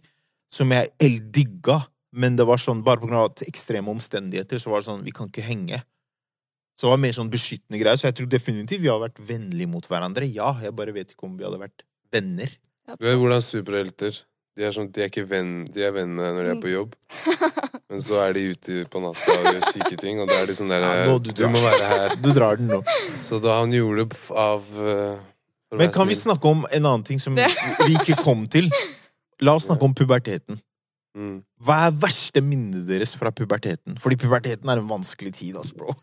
som 0.53 0.71
jeg 0.75 0.89
el- 0.99 1.21
digga. 1.31 1.79
Men 2.11 2.37
det 2.39 2.47
var 2.49 2.61
sånn, 2.61 2.81
bare 2.85 3.05
av 3.15 3.43
ekstreme 3.45 3.91
omstendigheter, 3.91 4.61
så 4.61 4.71
var 4.71 4.81
det 4.81 4.89
sånn, 4.89 5.03
vi 5.05 5.13
kan 5.15 5.29
ikke 5.29 5.45
henge. 5.45 5.83
Så 6.79 6.87
det 6.87 6.93
var 6.93 7.03
mer 7.03 7.13
sånn 7.17 7.29
beskyttende 7.29 7.81
greier. 7.81 7.99
Så 7.99 8.07
jeg 8.07 8.17
tror 8.17 8.31
definitivt 8.31 8.81
vi 8.81 8.89
har 8.89 9.01
vært 9.01 9.19
vennlige 9.19 9.69
mot 9.69 9.85
hverandre. 9.85 10.25
Ja, 10.31 10.53
jeg 10.63 10.73
bare 10.77 10.95
vet 10.95 11.13
ikke 11.13 11.27
om 11.27 11.35
vi 11.37 11.45
hadde 11.45 11.59
vært 11.61 11.83
venner. 12.13 12.53
Du 12.95 13.05
vet 13.05 13.19
hvordan 13.19 13.43
superhelter 13.43 14.15
de 14.59 14.65
er, 14.67 14.73
sånn, 14.75 14.89
de 14.91 15.05
er 15.05 15.07
ikke 15.07 15.23
venn, 15.29 15.51
de 15.71 15.85
er 15.87 15.93
vennene 15.95 16.33
når 16.35 16.47
de 16.47 16.51
er 16.51 16.57
på 16.59 16.71
jobb, 16.73 16.95
men 17.89 18.01
så 18.03 18.17
er 18.25 18.33
de 18.35 18.41
ute 18.51 18.79
på 18.91 18.99
natta 18.99 19.35
og 19.37 19.45
gjør 19.47 19.67
syke 19.69 19.99
ting, 20.01 20.19
og 20.19 20.27
da 20.27 20.41
er 20.41 20.49
de 20.49 20.55
sånn 20.57 20.73
der 20.73 20.83
Ja, 20.83 21.05
nå 21.07 21.15
du 21.23 21.29
Du 21.31 21.45
må 21.47 21.61
være 21.63 21.87
her. 21.87 22.15
Du 22.19 22.27
drar 22.35 22.59
den 22.59 22.67
nå. 22.73 22.81
Så 23.23 23.39
da 23.43 23.61
han 23.61 23.71
gjorde 23.71 24.09
det 24.09 24.19
av 24.35 24.67
eh, 24.83 25.21
Men 25.79 25.93
kan 25.95 26.09
vi 26.09 26.17
snakke 26.19 26.51
om 26.51 26.65
en 26.67 26.81
annen 26.81 27.05
ting 27.07 27.21
som 27.23 27.37
vi 27.39 27.93
ikke 27.93 28.19
kom 28.19 28.49
til? 28.51 28.67
La 29.39 29.55
oss 29.55 29.69
snakke 29.69 29.87
om 29.87 29.95
puberteten. 29.95 30.59
Mm. 31.17 31.39
Hva 31.65 31.75
er 31.87 31.95
verste 31.99 32.41
minnet 32.45 32.85
deres 32.87 33.15
fra 33.17 33.31
puberteten? 33.35 33.97
Fordi 33.99 34.17
puberteten 34.21 34.69
er 34.69 34.79
en 34.79 34.89
vanskelig 34.89 35.33
tid, 35.39 35.57
ass, 35.59 35.73
bro. 35.75 35.95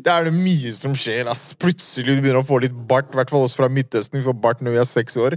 Det 0.00 0.10
er 0.10 0.26
det 0.26 0.32
mye 0.34 0.72
som 0.72 0.94
skjer, 0.96 1.28
ass. 1.30 1.52
Plutselig 1.60 2.16
du 2.16 2.22
begynner 2.24 2.40
å 2.40 2.48
få 2.48 2.58
litt 2.64 2.74
bart, 2.88 3.12
i 3.12 3.18
hvert 3.20 3.30
fall 3.32 3.44
oss 3.44 3.54
fra 3.56 3.68
Midtøsten. 3.68 4.16
Vi 4.18 4.24
får 4.24 4.36
bart 4.40 4.64
når 4.64 4.74
vi 4.74 4.80
er 4.80 4.88
seks 4.88 5.18
år. 5.20 5.36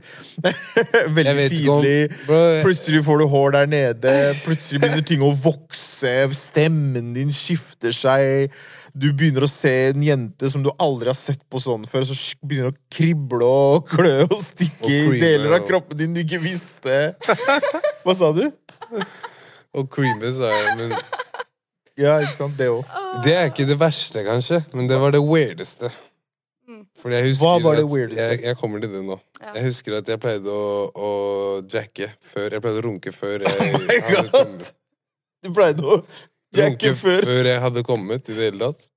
Veldig 1.18 1.48
tidlig. 1.52 1.98
om. 2.24 2.64
Plutselig 2.64 3.04
får 3.06 3.22
du 3.22 3.28
hår 3.34 3.56
der 3.58 3.72
nede. 3.74 4.16
Plutselig 4.46 4.82
begynner 4.82 5.06
ting 5.12 5.26
å 5.28 5.34
vokse. 5.44 6.16
Stemmen 6.38 7.14
din 7.18 7.34
skifter 7.36 7.96
seg. 7.96 8.56
Du 8.98 9.12
begynner 9.12 9.46
å 9.46 9.52
se 9.52 9.74
en 9.92 10.02
jente 10.02 10.50
som 10.50 10.64
du 10.66 10.72
aldri 10.82 11.12
har 11.12 11.18
sett 11.20 11.44
på 11.52 11.62
sånn 11.62 11.84
før. 11.90 12.08
Så 12.08 12.16
begynner 12.42 12.72
å 12.72 12.80
krible 12.94 13.46
og 13.46 13.92
klø 13.92 14.24
og 14.26 14.40
stikke 14.54 14.94
i 14.94 15.20
deler 15.22 15.60
av 15.60 15.68
kroppen 15.68 16.00
din 16.00 16.16
du 16.16 16.24
ikke 16.24 16.42
visste. 16.42 17.02
Hva 18.08 18.16
sa 18.18 18.32
du? 18.34 18.48
Og 19.78 19.90
creamy, 19.94 20.32
sa 20.38 20.52
jeg. 20.56 20.76
Men 20.80 20.98
Ja, 21.98 22.20
ikke 22.22 22.36
sant? 22.38 22.58
Det 22.60 22.68
òg. 22.70 22.86
det 23.26 23.34
er 23.36 23.48
ikke 23.50 23.66
det 23.70 23.80
verste, 23.82 24.22
kanskje. 24.26 24.60
Men 24.78 24.88
det 24.90 25.00
var 25.02 25.12
det 25.16 25.22
weirdeste. 25.26 25.90
Mm. 26.68 26.84
Fordi 27.02 27.16
jeg 27.16 27.28
husker 27.32 27.46
Hva 27.46 27.54
var 27.64 27.78
det 27.80 27.84
at 27.86 27.92
weirdeste? 27.92 28.22
Jeg, 28.28 28.42
jeg 28.44 28.58
kommer 28.60 28.80
til 28.84 28.92
det 28.94 29.04
nå. 29.08 29.18
Ja. 29.42 29.54
Jeg 29.56 29.64
husker 29.70 29.98
at 29.98 30.10
jeg 30.12 30.20
pleide 30.20 30.52
å, 30.52 30.68
å 30.94 31.12
jacke 31.72 32.10
før 32.34 32.52
Jeg 32.58 32.62
pleide 32.66 32.82
å 32.82 32.86
runke 32.86 33.14
før 33.16 33.46
jeg 33.46 33.54
Oh 33.64 33.80
my 33.88 34.00
hadde 34.04 34.12
God. 34.12 34.32
kommet. 34.36 34.74
Du 35.46 35.52
pleide 35.56 35.86
å 35.88 35.98
jacke 36.58 36.92
Runke 36.92 36.94
før. 37.00 37.26
før 37.32 37.50
jeg 37.52 37.62
hadde 37.66 37.84
kommet 37.88 38.30
i 38.30 38.36
det 38.38 38.50
hele 38.52 38.60
tatt. 38.68 38.88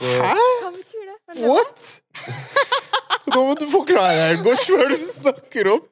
Så 0.00 0.10
Hæ? 0.20 0.34
Hva 0.62 0.72
betyr 0.74 1.06
det? 1.12 1.18
What? 1.46 1.84
Nå 3.32 3.42
må 3.48 3.54
du 3.58 3.64
forklare 3.72 4.26
her, 4.28 4.42
Gosh, 4.44 4.66
hva 4.70 4.84
er 4.84 4.92
det 4.94 5.00
du 5.02 5.08
snakker 5.16 5.70
om? 5.76 5.86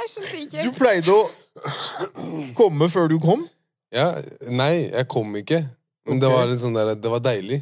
Jeg 0.00 0.10
skjønte 0.12 0.64
Du 0.64 0.72
pleide 0.76 1.12
å 1.12 2.54
komme 2.58 2.88
før 2.92 3.10
du 3.10 3.18
kom? 3.22 3.44
Ja, 3.92 4.12
nei, 4.48 4.88
jeg 4.88 5.06
kom 5.10 5.34
ikke. 5.36 5.64
Men 6.08 6.20
det 6.22 6.30
var 6.30 6.48
litt 6.48 6.62
sånn 6.62 6.76
der, 6.76 6.94
det 6.96 7.10
var 7.12 7.22
deilig. 7.24 7.60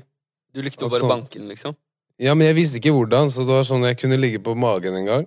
Du 0.55 0.61
likte 0.63 0.85
å 0.85 0.89
Altså- 0.89 1.01
bare 1.09 1.19
banke 1.19 1.39
den, 1.39 1.49
liksom? 1.49 1.77
Ja, 2.19 2.35
men 2.35 2.47
jeg 2.49 2.57
visste 2.57 2.79
ikke 2.81 2.93
hvordan, 2.95 3.31
så 3.31 3.45
det 3.47 3.55
var 3.55 3.63
sånn 3.67 3.85
jeg 3.87 3.99
kunne 3.99 4.19
ligge 4.19 4.41
på 4.43 4.57
magen 4.59 4.95
en 4.95 5.07
gang. 5.07 5.27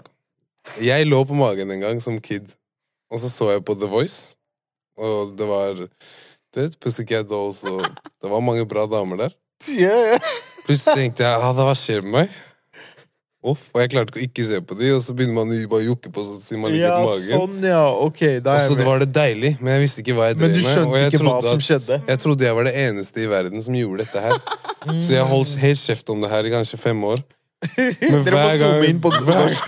Jeg 0.80 1.08
lå 1.08 1.24
på 1.26 1.34
magen 1.36 1.72
en 1.72 1.80
gang 1.80 2.02
som 2.02 2.20
kid, 2.20 2.54
og 3.10 3.20
så 3.20 3.30
så 3.32 3.52
jeg 3.54 3.66
på 3.66 3.78
The 3.80 3.88
Voice, 3.88 4.36
og 4.98 5.36
det 5.38 5.48
var 5.48 5.74
du 5.74 5.88
vet, 6.60 6.78
Pussycat 6.80 7.30
Dolls, 7.30 7.64
og 7.64 7.82
det 7.82 8.30
var 8.30 8.42
mange 8.44 8.66
bra 8.68 8.86
damer 8.86 9.18
der. 9.18 9.34
Ja, 9.68 9.96
ja. 10.14 10.20
Plutselig 10.66 10.96
tenkte 10.96 11.24
jeg 11.24 11.42
ah, 11.42 11.54
hva 11.54 11.74
skjer 11.78 12.04
med 12.04 12.12
meg? 12.12 12.30
Uff, 13.42 13.62
og 13.74 13.80
jeg 13.82 13.90
klarte 13.90 14.20
ikke 14.22 14.44
å 14.44 14.48
se 14.52 14.58
på 14.70 14.76
de, 14.78 14.90
og 14.94 15.00
så 15.02 15.16
begynner 15.18 15.34
man 15.40 15.50
å 15.50 15.56
bare 15.72 15.86
jukke 15.88 16.12
på 16.14 16.22
så 16.28 16.36
sier 16.46 16.60
man 16.62 16.70
litt 16.70 16.84
ja, 16.84 17.00
magen. 17.02 17.32
sånn, 17.32 17.64
ja. 17.66 17.80
Ok, 18.06 18.20
da 18.46 18.52
Og 18.54 18.60
er 18.60 18.68
så 18.68 18.76
jeg 18.76 18.78
med. 18.78 18.86
var 18.86 19.00
det 19.02 19.08
deilig, 19.16 19.52
men 19.60 19.74
jeg 19.74 19.82
visste 19.88 20.04
ikke 20.04 20.14
hva 20.20 20.28
jeg 20.30 20.38
drev 20.38 20.44
med. 20.44 20.52
Men 20.52 20.62
du 20.62 20.68
skjønte 20.70 21.02
ikke 21.08 21.24
hva 21.26 21.42
som 21.48 21.64
skjedde? 21.66 21.98
Jeg 22.12 22.22
trodde 22.22 22.46
jeg 22.46 22.58
var 22.60 22.70
det 22.70 22.74
eneste 22.84 23.24
i 23.24 23.26
verden 23.32 23.64
som 23.66 23.74
gjorde 23.80 24.06
dette 24.06 24.22
her. 24.28 24.38
Så 25.08 25.10
jeg 25.16 25.26
holdt 25.34 25.56
helt 25.64 25.82
kjeft 25.90 26.14
om 26.14 26.22
det 26.22 26.30
her 26.30 26.46
i 26.46 26.54
kanskje 26.54 26.78
fem 26.86 27.02
år. 27.10 27.24
Men 28.12 28.22
Dere 28.26 28.38
må 28.38 28.46
hver 28.46 28.58
zoome 28.62 28.78
gang- 28.78 28.90
inn 28.92 29.02
på 29.02 29.14
Gosh. 29.32 29.66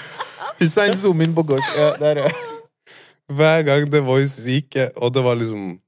Hussein, 0.61 0.93
zoom 1.01 1.25
inn 1.25 1.33
på 1.33 1.43
Gosh. 1.49 1.73
Ja, 1.77 1.89
der, 1.97 2.21
ja. 2.27 2.31
Hver 3.33 3.65
gang 3.65 3.89
The 3.89 4.03
Voice 4.05 4.37
gikk, 4.45 4.77
og 5.01 5.13
det 5.17 5.23
var 5.25 5.35
liksom 5.41 5.79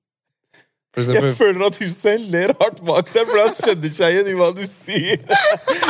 Jeg 0.96 1.34
føler 1.36 1.66
at 1.68 1.78
Hussein 1.82 2.28
ler 2.32 2.54
hardt 2.62 2.80
bak 2.88 3.10
deg, 3.14 3.28
for 3.28 3.42
han 3.42 3.56
skjønner 3.58 3.92
seg 3.92 4.14
igjen 4.16 4.30
i 4.32 4.36
hva 4.40 4.50
du 4.56 4.62
sier. 4.64 5.20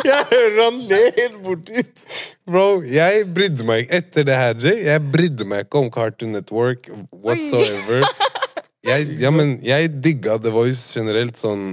Jeg 0.05 0.21
hører 0.31 0.61
han 0.63 0.79
le 0.89 1.01
helt 1.17 1.35
bort 1.45 1.65
dit. 1.69 2.05
Bro, 2.45 2.67
jeg 2.89 3.25
brydde 3.33 3.65
meg 3.65 3.83
ikke 3.85 3.99
etter 4.01 4.25
det 4.27 4.35
her, 4.37 4.55
Jay. 4.65 4.83
Jeg 4.87 5.01
brydde 5.13 5.45
meg 5.49 5.65
ikke 5.67 5.81
om 5.83 5.91
Cartoon 5.93 6.31
Network 6.37 6.89
whatsoever. 7.25 8.05
Jeg, 8.85 9.07
ja, 9.21 9.31
men 9.33 9.59
jeg 9.65 9.89
digga 10.03 10.37
The 10.41 10.51
Voice 10.53 10.91
generelt, 10.93 11.37
sånn 11.41 11.63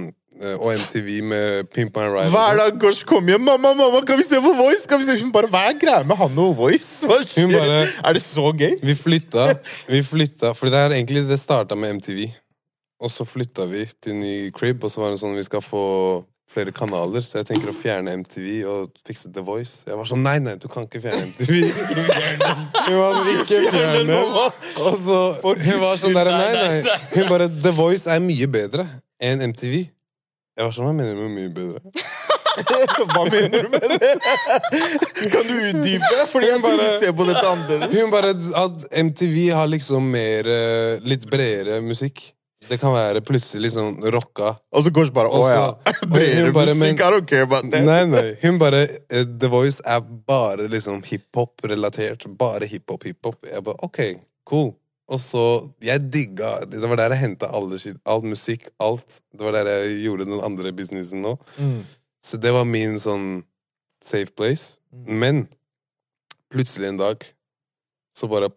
eh, 0.41 0.55
og 0.57 0.71
MTV 0.81 1.09
med 1.29 1.67
Pimp 1.73 1.93
My 1.97 2.07
Ride. 2.09 2.31
Hver 2.33 2.47
sånn. 2.55 2.61
dag 2.63 2.79
Gosh 2.81 3.03
kom 3.05 3.27
hjem. 3.29 3.43
'Mamma, 3.45 3.73
mamma, 3.77 4.01
kan 4.07 4.17
vi 4.17 4.25
se 4.25 4.39
på 4.41 4.53
Voice?' 4.57 4.87
Kan 4.89 4.97
vi 5.01 5.05
se? 5.05 5.17
Hun 5.21 5.29
bare 5.31 5.45
'Hva 5.51 5.61
er 5.69 5.77
greia 5.77 6.01
med 6.09 6.17
han 6.17 6.37
og 6.41 6.55
Voice?' 6.57 7.05
Hva 7.05 7.19
skjer? 7.21 7.51
Bare- 7.53 7.89
Er 8.03 8.13
det 8.17 8.23
så 8.25 8.49
gøy? 8.57 8.79
Vi 8.81 8.95
flytta, 8.97 9.59
vi 9.89 10.01
flytta 10.01 10.55
For 10.57 10.69
det 10.73 10.79
er 10.81 10.89
egentlig 10.97 11.27
det 11.29 11.37
starta 11.39 11.75
med 11.77 11.99
MTV. 12.01 12.31
Og 13.03 13.11
så 13.11 13.25
flytta 13.27 13.65
vi 13.67 13.83
til 14.01 14.15
ny 14.15 14.35
crib, 14.55 14.83
og 14.83 14.91
så 14.91 15.03
var 15.03 15.11
det 15.11 15.19
sånn 15.19 15.35
vi 15.35 15.43
skal 15.43 15.63
få 15.65 15.83
flere 16.53 16.71
kanaler, 16.75 17.23
så 17.25 17.39
jeg 17.39 17.47
tenker 17.49 17.71
å 17.71 17.75
fjerne 17.75 18.13
MTV 18.21 18.49
og 18.69 18.91
fikse 19.07 19.31
The 19.33 19.41
Voice. 19.45 19.81
Jeg 19.87 19.97
var 19.97 20.07
sånn 20.07 20.21
nei, 20.23 20.35
nei, 20.43 20.53
du 20.61 20.67
kan 20.71 20.85
ikke 20.85 21.01
fjerne 21.01 21.31
MTV. 21.31 21.55
Hun 22.87 22.99
var 22.99 23.31
ikke 23.31 23.61
fjerne 23.73 24.19
Og 24.21 24.99
så 24.99 25.17
Hun 25.41 25.81
var 25.81 25.97
sånn 25.97 26.13
der, 26.15 26.29
nei, 26.29 26.51
nei. 26.59 26.99
Hun 27.15 27.31
bare 27.31 27.49
The 27.49 27.73
Voice 27.73 28.09
er 28.09 28.21
mye 28.23 28.49
bedre 28.53 28.85
enn 29.23 29.41
MTV. 29.49 29.79
Jeg 30.53 30.67
var 30.67 30.75
sånn, 30.75 30.85
hva 30.85 30.93
mener 30.93 31.17
du 31.17 31.23
med 31.25 31.35
mye 31.39 31.53
bedre? 31.53 31.81
Hva 33.09 33.23
mener 33.25 33.65
du 33.65 33.71
med 33.73 33.93
det? 33.97 34.11
Kan 35.33 35.47
du 35.47 35.55
utdype? 35.57 36.11
Fordi 36.29 36.51
jeg 36.51 36.61
tror 36.61 36.77
du 36.77 36.85
ser 37.01 37.15
på 37.17 37.25
dette 37.25 37.41
annerledes. 37.49 37.95
Hun 37.97 38.11
bare 38.13 38.33
at 38.61 38.85
MTV 39.07 39.37
har 39.57 39.71
liksom 39.71 40.11
mer 40.13 40.49
eh, 40.53 41.01
Litt 41.01 41.25
bredere 41.31 41.79
musikk. 41.81 42.27
Det 42.69 42.77
kan 42.81 42.93
være 42.95 43.21
plutselig 43.25 43.67
liksom 43.67 43.89
sånn 43.89 44.11
rocka. 44.13 44.53
Og 44.71 44.85
så 44.85 44.91
går 44.93 45.09
det 45.09 45.13
bare 45.13 45.29
'Å 45.29 45.41
ja'. 45.51 45.93
Bredere 46.07 46.45
hun 46.47 46.53
bare, 46.53 46.73
men- 46.73 46.95
musikk, 46.95 47.01
er 47.01 47.17
ok, 47.17 47.33
care. 47.71 47.83
Nei, 47.85 48.05
nei. 48.05 48.37
Hun 48.41 48.57
bare 48.61 48.83
eh, 49.09 49.25
The 49.25 49.49
Voice 49.51 49.81
er 49.85 49.99
bare 50.01 50.67
liksom 50.71 51.01
hiphop-relatert. 51.03 52.25
Bare 52.37 52.65
hiphop, 52.67 53.03
hiphop. 53.03 53.45
Jeg 53.45 53.63
bare 53.63 53.83
OK, 53.83 53.99
cool. 54.45 54.73
Og 55.11 55.19
så 55.19 55.69
Jeg 55.83 55.99
digga 56.11 56.65
Det 56.65 56.79
var 56.79 56.95
der 56.95 57.09
jeg 57.15 57.19
henta 57.25 57.49
all 57.51 58.23
musikk, 58.23 58.69
alt. 58.79 59.19
Det 59.33 59.43
var 59.43 59.51
der 59.51 59.65
jeg 59.71 60.03
gjorde 60.05 60.25
den 60.25 60.39
andre 60.39 60.71
businessen 60.71 61.21
nå. 61.21 61.37
Mm. 61.57 61.83
Så 62.23 62.39
det 62.39 62.53
var 62.55 62.63
min 62.65 62.95
sånn 62.99 63.43
safe 64.03 64.31
place. 64.35 64.77
Mm. 64.93 65.19
Men 65.19 65.47
plutselig 66.53 66.87
en 66.87 66.97
dag 67.01 67.23
så 68.17 68.29
bare 68.29 68.49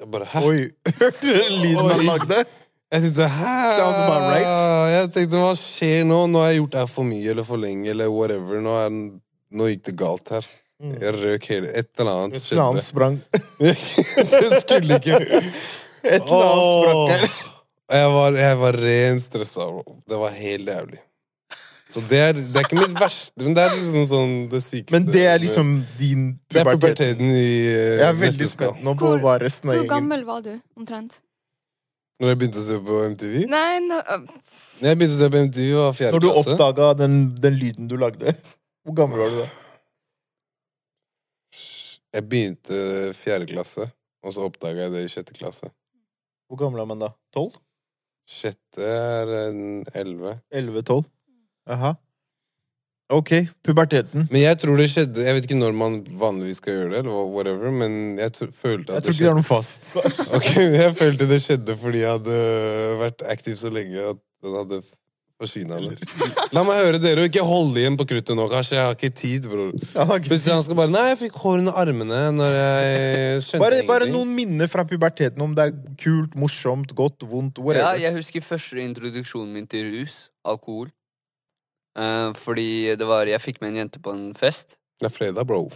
Jeg 0.00 0.10
bare 0.10 0.26
Hæ? 0.28 0.44
Oi. 0.44 0.70
Hørte 1.00 1.22
du 1.22 1.42
lyden 1.62 1.90
han 1.90 2.04
lagde? 2.04 2.44
Jeg 2.92 3.02
tenkte 3.02 3.26
hæ? 3.26 3.54
Sounds 3.76 3.98
about 3.98 4.26
right. 4.30 4.50
Jeg 4.92 5.08
tenkte 5.14 5.40
hva 5.42 5.54
skjer 5.58 6.04
nå? 6.06 6.20
Nå 6.30 6.44
har 6.44 6.52
jeg 6.52 6.60
gjort 6.60 6.76
det 6.76 6.84
her 6.84 6.92
for 6.92 7.08
mye 7.08 7.32
eller 7.32 7.46
for 7.48 7.62
lenge 7.62 7.90
eller 7.90 8.12
whatever. 8.12 8.60
Nå, 8.62 8.76
er, 8.84 9.00
nå 9.58 9.70
gikk 9.72 9.82
det 9.88 9.96
galt 9.98 10.30
her. 10.36 10.46
Mm. 10.76 10.92
Jeg 11.00 11.16
røk 11.16 11.46
hele 11.48 11.70
Et 11.72 11.88
eller 11.96 12.12
annet 12.12 12.36
Et 12.36 12.52
eller 12.52 12.62
annet 12.66 12.84
sprang. 12.84 13.18
det 14.34 14.60
skulle 14.60 15.00
ikke 15.00 15.18
Et 15.18 16.20
eller 16.20 16.46
annet 16.52 16.70
sprang 16.76 17.12
her. 17.16 17.42
Jeg 17.96 18.14
var, 18.14 18.38
jeg 18.44 18.62
var 18.62 18.80
ren 18.82 19.20
stressa. 19.22 19.66
Det 20.10 20.22
var 20.22 20.38
helt 20.38 20.72
jævlig. 20.74 21.02
Så 21.96 22.02
det 22.10 22.18
er, 22.18 22.32
det 22.34 22.60
er 22.60 22.66
ikke 22.66 22.80
mitt 22.80 22.96
verste, 22.98 23.32
men 23.40 23.54
det 23.56 23.62
er 23.62 23.76
liksom 23.76 24.08
sånn 24.10 24.32
det 24.52 24.58
sykeste. 24.64 24.92
Men 24.92 25.06
det 25.06 25.22
er 25.30 25.38
liksom 25.40 25.68
din 25.96 26.24
Det 26.50 26.60
er 26.60 26.68
puberteten 26.74 27.30
i 27.30 27.46
eh, 27.70 28.00
Jeg 28.02 28.08
er 28.08 28.18
veldig 28.20 28.48
spent 28.50 28.82
nå 28.84 28.94
på 28.98 29.12
hva 29.22 29.38
resten 29.40 29.70
av 29.70 29.78
Hvor 29.78 29.88
gammel 29.94 30.26
var 30.26 30.42
du, 30.44 30.50
omtrent? 30.76 31.14
Når 32.16 32.30
jeg 32.32 32.38
begynte 32.40 32.60
å 32.62 32.64
se 32.64 32.76
på 32.86 32.98
MTV? 33.12 33.34
Nei, 33.52 33.78
nå, 33.84 33.98
Når 34.80 34.88
jeg 34.88 34.98
begynte 35.00 35.16
å 35.18 35.20
se 35.20 35.28
på 35.34 35.40
MTV, 35.48 35.66
var 35.76 35.96
fjerde 35.98 36.12
klasse. 36.12 36.16
Når 36.16 36.22
du 36.24 36.28
klasse. 36.30 36.54
oppdaga 36.54 36.86
den, 37.02 37.16
den 37.44 37.58
lyden 37.60 37.90
du 37.90 37.96
lagde. 38.00 38.32
Hvor 38.86 38.96
gammel 38.96 39.20
var 39.20 39.34
du 39.34 39.40
da? 39.42 39.48
Jeg 42.16 42.24
begynte 42.30 42.78
fjerde 43.18 43.48
klasse, 43.50 43.90
og 44.24 44.32
så 44.32 44.46
oppdaga 44.48 44.86
jeg 44.86 44.94
det 44.94 45.04
i 45.04 45.10
sjette 45.12 45.36
klasse. 45.36 45.68
Hvor 46.48 46.60
gammel 46.62 46.80
er 46.80 46.88
man 46.88 47.02
da? 47.02 47.10
12? 47.36 47.58
Sjette 48.26 48.86
er 48.86 49.32
en 49.42 49.60
elleve. 49.92 50.38
11-12? 50.54 51.04
Aha. 51.76 51.92
Ok, 53.06 53.30
puberteten. 53.62 54.26
Men 54.32 54.40
jeg 54.42 54.58
tror 54.58 54.80
det 54.80 54.88
skjedde 54.90 55.22
Jeg 55.22 55.36
vet 55.36 55.44
ikke 55.46 55.58
når 55.60 55.74
man 55.78 56.00
vanligvis 56.18 56.58
skal 56.58 56.74
gjøre 56.74 56.90
det, 56.90 57.02
eller 57.04 57.28
whatever, 57.30 57.70
men 57.70 58.18
jeg 58.18 58.32
følte 58.50 58.96
Jeg 58.96 58.98
at 58.98 59.06
tror 59.06 59.12
det 59.12 59.14
ikke 59.14 59.22
det 59.22 59.30
er 59.30 59.38
noe 59.38 59.46
fast. 59.46 59.90
Ok, 60.40 60.48
men 60.58 60.78
jeg 60.80 60.94
følte 60.98 61.28
det 61.30 61.38
skjedde 61.44 61.76
fordi 61.78 62.02
jeg 62.02 62.16
hadde 62.16 62.38
vært 63.04 63.26
aktiv 63.30 63.54
så 63.60 63.70
lenge 63.70 64.08
at 64.10 64.18
den 64.42 64.58
hadde 64.58 64.80
forsyna. 65.36 65.78
La 66.56 66.64
meg 66.64 66.80
høre 66.80 66.98
dere, 66.98 67.22
og 67.22 67.30
ikke 67.30 67.44
holde 67.46 67.78
igjen 67.82 67.98
på 68.00 68.06
kruttet 68.08 68.38
nå, 68.38 68.46
kanskje. 68.50 68.78
Jeg 68.78 68.88
har 68.88 68.96
ikke 68.96 69.12
tid, 69.20 69.48
bror. 69.52 69.72
Plutselig 70.24 70.54
han 70.54 70.64
skal 70.64 70.78
bare 70.78 70.94
Nei, 70.94 71.06
jeg 71.12 71.20
fikk 71.26 71.38
hår 71.44 71.60
under 71.62 71.78
armene 71.78 72.20
når 72.34 72.56
jeg 72.56 73.42
skjønte 73.46 73.62
Bare, 73.62 73.80
bare 73.86 74.10
noen 74.10 74.32
minner 74.34 74.70
fra 74.72 74.86
puberteten, 74.88 75.44
om 75.44 75.54
det 75.54 75.68
er 75.68 75.76
kult, 76.02 76.34
morsomt, 76.40 76.94
godt, 76.96 77.26
vondt, 77.28 77.60
whatever. 77.62 77.94
Ja, 77.94 78.08
jeg 78.08 78.18
husker 78.18 78.42
første 78.48 78.80
introduksjonen 78.82 79.52
min 79.54 79.68
til 79.70 79.92
rus, 79.94 80.24
alkohol. 80.42 80.88
Eh, 81.96 82.30
fordi 82.36 82.96
det 82.98 83.08
var 83.08 83.26
Jeg 83.26 83.40
fikk 83.40 83.62
med 83.62 83.72
en 83.72 83.80
jente 83.84 84.02
på 84.02 84.12
en 84.12 84.34
fest. 84.36 84.76
Det 85.00 85.08
er 85.08 85.14
fredag, 85.14 85.46
bro. 85.48 85.68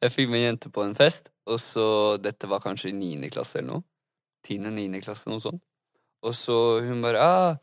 Jeg 0.00 0.12
fikk 0.12 0.30
med 0.30 0.40
en 0.40 0.46
jente 0.50 0.70
på 0.72 0.84
en 0.84 0.94
fest, 0.96 1.28
og 1.46 1.58
så 1.60 1.86
Dette 2.22 2.48
var 2.48 2.62
kanskje 2.64 2.90
i 2.90 2.96
niende 2.96 3.30
klasse 3.32 3.60
eller 3.60 3.76
noe. 3.76 3.84
Tiende, 4.46 4.72
niende 4.72 5.02
klasse, 5.04 5.28
noe 5.28 5.42
sånt. 5.42 5.62
Og 6.24 6.34
så 6.36 6.80
hun 6.84 7.02
bare 7.02 7.20
ah, 7.20 7.56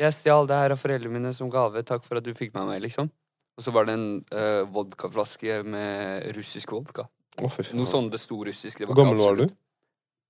'Jeg 0.00 0.16
stjal 0.16 0.46
det 0.48 0.56
her 0.56 0.72
av 0.72 0.80
foreldrene 0.80 1.12
mine 1.12 1.32
som 1.34 1.50
gave. 1.50 1.82
Takk 1.84 2.04
for 2.06 2.16
at 2.16 2.24
du 2.24 2.32
fikk 2.34 2.54
med 2.54 2.66
meg', 2.66 2.80
liksom. 2.80 3.10
Og 3.58 3.64
så 3.64 3.70
var 3.70 3.84
det 3.84 3.94
en 3.98 4.24
eh, 4.32 4.64
vodkaflaske 4.64 5.62
med 5.62 6.30
russisk 6.36 6.72
vodka. 6.72 7.04
Oh. 7.36 7.52
Noe 7.76 7.86
sånn 7.86 8.08
det 8.10 8.20
sto 8.22 8.40
russisk. 8.44 8.78
Det 8.78 8.88
Hvor 8.88 8.96
gammel 8.96 9.20
var 9.20 9.36
du? 9.36 9.44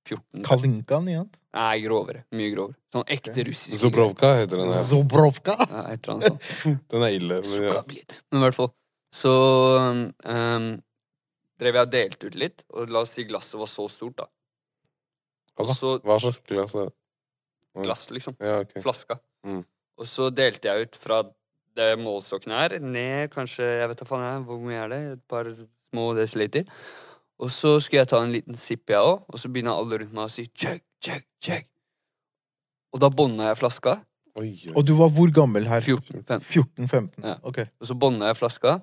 Absolutt 0.05 0.25
14. 0.33 0.43
Kalinkan 0.45 1.09
igjen. 1.09 1.29
Nei, 1.55 1.81
grovere. 1.85 2.25
Mye 2.33 2.51
grovere. 2.55 2.77
Sånn 2.93 3.05
ekte 3.07 3.31
Ok. 3.31 3.47
russisk. 3.47 3.79
Zobrovka 3.81 4.35
heter 4.39 4.57
den 4.57 4.73
her. 4.73 4.85
Zobrovka. 4.85 5.57
Ja, 5.69 5.83
et 5.93 6.07
eller 6.09 6.15
annet 6.15 6.27
sånt. 6.29 6.85
Den 6.91 7.03
er 7.03 7.17
ille. 7.17 7.41
Men 7.47 7.63
ja. 7.63 7.83
Men 8.31 8.41
i 8.41 8.45
hvert 8.45 8.55
fall. 8.55 8.71
Så 9.15 9.33
um, 10.25 10.83
drev 11.61 11.75
jeg 11.75 11.87
og 11.87 11.91
delte 11.93 12.27
ut 12.31 12.35
litt, 12.39 12.65
og 12.71 12.91
la 12.91 13.03
oss 13.05 13.13
si 13.17 13.25
glasset 13.25 13.59
var 13.59 13.67
så 13.71 13.89
stort, 13.91 14.17
da. 14.23 14.27
Hva, 15.59 15.75
Hva 16.07 16.19
slags 16.23 16.41
glass 16.47 16.75
er 16.75 16.89
det? 16.89 16.95
glass, 17.85 18.09
liksom. 18.11 18.35
Ja, 18.41 18.61
okay. 18.65 18.83
Flaska. 18.83 19.19
Mm. 19.47 19.65
Og 20.01 20.07
så 20.09 20.31
delte 20.35 20.71
jeg 20.71 20.89
ut 20.89 20.97
fra 20.99 21.21
det 21.77 21.93
målstokken 22.01 22.53
er, 22.57 22.79
ned 22.83 23.31
kanskje, 23.31 23.63
jeg 23.63 23.89
vet 23.93 24.01
da 24.01 24.07
faen 24.09 24.25
jeg, 24.25 24.41
hvor 24.49 24.59
mye 24.63 24.81
er 24.81 24.91
det? 24.91 25.01
Et 25.13 25.23
par 25.31 25.47
små 25.91 26.07
desiliter. 26.19 26.67
Og 27.41 27.49
så 27.53 27.79
skulle 27.81 28.03
jeg 28.03 28.11
ta 28.11 28.21
en 28.21 28.35
liten 28.35 28.57
sipp, 28.59 28.91
jeg 28.93 29.01
òg, 29.01 29.25
og 29.25 29.41
så 29.41 29.49
begynner 29.49 29.79
alle 29.81 30.03
rundt 30.03 30.13
meg 30.17 30.29
å 30.29 30.33
si 30.33 30.45
chug, 30.53 30.83
chug, 31.01 31.25
chug. 31.45 31.65
Og 32.93 33.01
da 33.01 33.09
bånda 33.09 33.49
jeg 33.49 33.61
flaska. 33.63 33.97
Oi, 34.37 34.51
oi. 34.69 34.75
Og 34.77 34.85
du 34.87 34.93
var 34.99 35.11
hvor 35.15 35.33
gammel 35.35 35.67
her? 35.71 35.83
14-15. 35.83 36.45
14-15. 36.45 37.25
Ja. 37.25 37.39
Ok. 37.47 37.63
Og 37.81 37.89
så 37.89 37.97
bånda 37.97 38.29
jeg 38.31 38.39
flaska. 38.39 38.77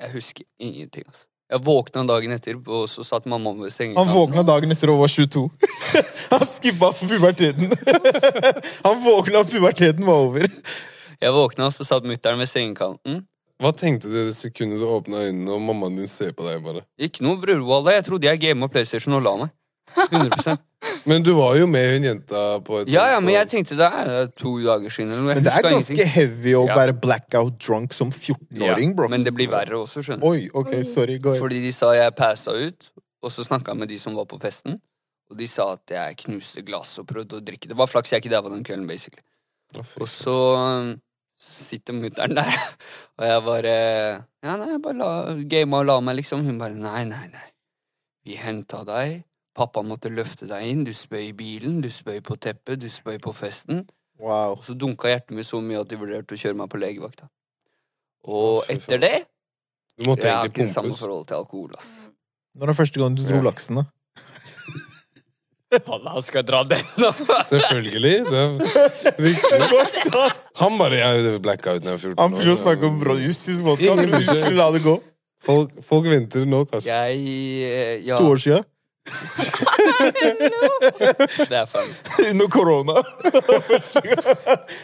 Jeg 0.00 0.14
husker 0.14 0.46
ingenting, 0.60 1.08
altså. 1.08 1.26
Jeg 1.50 1.64
våkna 1.66 2.04
dagen 2.06 2.30
etter, 2.30 2.58
og 2.60 2.84
så 2.86 3.02
satt 3.02 3.24
mamma 3.26 3.50
ved 3.58 3.72
sengen. 3.74 3.96
Han 3.98 4.12
våkna 4.14 4.44
dagen 4.46 4.70
etter 4.70 4.92
og 4.92 5.00
var 5.00 5.10
22. 5.10 5.48
Han 6.30 6.44
skippa 6.46 6.92
for 6.94 7.10
puberteten. 7.10 7.72
Han 8.86 9.00
våkna, 9.02 9.42
og 9.42 9.50
puberteten 9.50 10.06
var 10.06 10.28
over. 10.28 10.46
Jeg 11.20 11.34
våkna, 11.34 11.66
og 11.66 11.74
så 11.74 11.88
satt 11.88 12.06
mutter'n 12.06 12.38
ved 12.38 12.52
sengekanten. 12.52 13.24
Hva 13.60 13.70
tenkte 13.76 14.08
du 14.08 14.14
det 14.16 14.36
sekundet 14.38 14.80
du 14.80 14.86
åpna 14.88 15.26
øynene 15.28 15.52
og 15.52 15.60
mammaen 15.60 15.98
din 16.00 16.08
ser 16.08 16.32
på 16.32 16.46
deg? 16.48 16.62
bare? 16.64 16.82
Ikke 16.98 17.22
noe 17.26 17.36
bror, 17.42 17.60
Wallah. 17.68 17.98
Jeg 17.98 18.06
trodde 18.08 18.24
jeg 18.30 18.40
gama 18.40 18.68
PlayStation 18.72 19.14
og 19.18 19.22
la 19.26 19.34
meg. 19.44 19.50
100% 19.90 20.60
Men 21.10 21.24
du 21.26 21.32
var 21.36 21.56
jo 21.58 21.66
med 21.68 21.88
hun 21.92 22.04
jenta 22.06 22.40
på 22.64 22.78
et 22.80 22.88
Ja, 22.88 23.02
ja, 23.12 23.18
men 23.20 23.34
jeg 23.34 23.48
tenkte 23.50 23.76
det 23.76 23.88
er 23.90 24.28
to 24.38 24.52
dager 24.64 24.92
siden. 24.94 25.10
Eller 25.12 25.24
noe. 25.26 25.34
Jeg 25.34 25.40
Men 25.42 25.44
det 25.44 25.52
er 25.52 25.56
husker 25.58 25.74
ganske 25.74 25.92
ingenting. 25.96 26.12
heavy 26.14 26.54
å 26.56 26.62
Ja. 26.70 26.76
være 26.78 26.94
blackout 27.02 27.58
drunk 27.60 27.92
som 27.96 28.12
14-åring, 28.14 28.94
bro. 28.96 29.08
Men 29.12 29.24
det 29.26 29.34
blir 29.36 29.50
verre 29.52 29.76
også, 29.82 30.00
skjønner 30.06 30.22
du. 30.24 30.28
Oi, 30.30 30.46
ok, 30.54 30.72
sorry. 30.88 31.18
Gå 31.20 31.34
ahead. 31.34 31.42
Fordi 31.42 31.60
de 31.66 31.72
sa 31.76 31.90
jeg 31.98 32.14
passa 32.16 32.54
ut, 32.56 32.88
og 33.20 33.34
så 33.34 33.44
snakka 33.44 33.74
jeg 33.74 33.82
med 33.82 33.92
de 33.92 33.98
som 34.00 34.16
var 34.16 34.24
på 34.30 34.40
festen. 34.40 34.78
Og 35.30 35.36
de 35.38 35.46
sa 35.50 35.72
at 35.76 35.92
jeg 35.94 36.16
knuste 36.24 36.64
glass 36.66 36.94
og 37.02 37.06
prøvde 37.10 37.36
å 37.38 37.44
drikke. 37.44 37.68
Det 37.70 37.76
var 37.76 37.86
flaks 37.90 38.10
jeg 38.14 38.22
ikke 38.24 38.32
der 38.32 38.40
var 38.46 38.54
den 38.56 38.64
kvelden, 38.64 38.88
basically. 38.88 39.20
Å, 39.76 39.84
fy 39.84 40.00
Og 40.00 40.08
så 40.10 40.38
um, 40.56 40.94
sitter 41.40 41.96
mutter'n 41.96 42.34
der, 42.36 42.52
og 43.18 43.24
jeg 43.26 43.42
bare 43.46 43.74
Ja, 44.44 44.56
nei, 44.60 44.68
jeg 44.74 44.82
bare 44.84 44.98
la, 45.00 45.08
gama 45.50 45.80
og 45.82 45.88
la 45.88 45.96
meg, 46.04 46.18
liksom. 46.20 46.44
Hun 46.46 46.58
bare 46.60 46.76
Nei, 46.76 47.04
nei, 47.08 47.26
nei. 47.32 47.48
Vi 48.24 48.36
henta 48.40 48.82
deg. 48.88 49.22
Pappa 49.56 49.82
måtte 49.84 50.12
løfte 50.12 50.46
deg 50.48 50.68
inn. 50.68 50.84
Du 50.86 50.92
spøy 50.96 51.30
i 51.30 51.32
bilen, 51.36 51.80
du 51.84 51.88
spøy 51.92 52.20
på 52.24 52.36
teppet, 52.40 52.80
du 52.80 52.88
spøy 52.92 53.18
på 53.20 53.32
festen. 53.36 53.86
Wow. 54.20 54.58
Og 54.58 54.64
så 54.64 54.76
dunka 54.76 55.08
hjertet 55.08 55.32
mitt 55.36 55.48
så 55.48 55.60
mye 55.64 55.80
at 55.80 55.88
de 55.90 55.96
vurderte 56.00 56.36
å 56.36 56.40
kjøre 56.40 56.58
meg 56.60 56.68
på 56.72 56.80
legevakta. 56.80 57.28
Og 58.28 58.62
fy 58.68 58.76
etter 58.76 59.00
faen. 59.00 59.04
det 59.06 59.14
Du 59.96 60.04
måtte 60.08 60.28
Jeg 60.28 60.32
har 60.36 60.44
egentlig 60.44 60.66
ikke 60.68 60.74
samme 60.76 60.96
forhold 60.96 61.26
til 61.28 61.40
alkohol, 61.40 61.72
ass. 61.76 61.88
Når 62.56 62.66
er 62.68 62.72
det 62.72 62.76
første 62.80 63.00
gang 63.00 63.16
du 63.16 63.22
dro 63.24 63.40
Ja. 63.40 63.46
laksen, 63.48 63.80
da? 63.80 63.84
Han 65.70 66.22
skal 66.26 66.42
dra 66.46 66.64
den, 66.66 66.82
da! 66.98 67.12
Selvfølgelig. 67.46 68.24
Det 68.26 68.38
er. 68.42 70.34
Han 70.58 70.78
bare 70.80 70.98
Jeg 70.98 71.38
blacka 71.44 71.76
ut 71.78 71.84
da 71.84 71.92
jeg 71.92 72.00
var 72.00 72.02
14 72.02 72.18
Han 72.18 72.34
begynner 72.34 72.56
å 72.56 72.58
snakke 72.58 72.90
om 72.90 72.98
justisk 73.22 73.62
vodka. 73.66 73.94
Ingen 73.94 74.10
du 74.10 74.24
skulle 74.26 74.56
la 74.58 74.66
det 74.74 74.82
gå. 74.86 74.96
Folk, 75.46 75.70
folk 75.86 76.10
venter 76.10 76.44
nå, 76.44 76.64
altså. 76.66 76.84
Jeg 76.90 77.16
eh, 77.64 78.02
Ja, 78.04 78.18
To 78.20 78.34
år 78.34 78.42
siden. 78.42 78.66
det 81.48 81.56
er 81.56 81.64
sant. 81.70 82.10
Under 82.20 82.48
korona. 82.52 82.98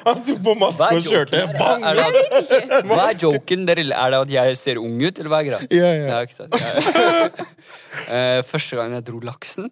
Han 0.07 0.23
tok 0.25 0.39
på 0.47 0.55
maske 0.59 0.89
er 0.89 0.97
og 0.97 1.05
kjørte. 1.11 1.43
Bang! 1.59 1.85
Er 1.85 2.01
det, 2.01 2.07
hva 2.89 3.03
er 3.11 3.21
joken? 3.21 3.67
Er 3.69 3.83
det 3.83 3.91
at 4.23 4.33
jeg 4.33 4.57
ser 4.63 4.81
ung 4.81 4.97
ut, 5.03 5.19
eller 5.19 5.31
hva 5.35 5.43
er 5.43 5.51
greia? 5.51 5.69
Ja, 5.69 5.91
ja. 5.93 6.07
Ja. 6.15 6.21
Ja. 6.23 7.29
Eh, 8.13 8.43
første 8.45 8.77
gang 8.77 8.93
jeg 8.93 9.07
dro 9.07 9.23
laksen 9.25 9.71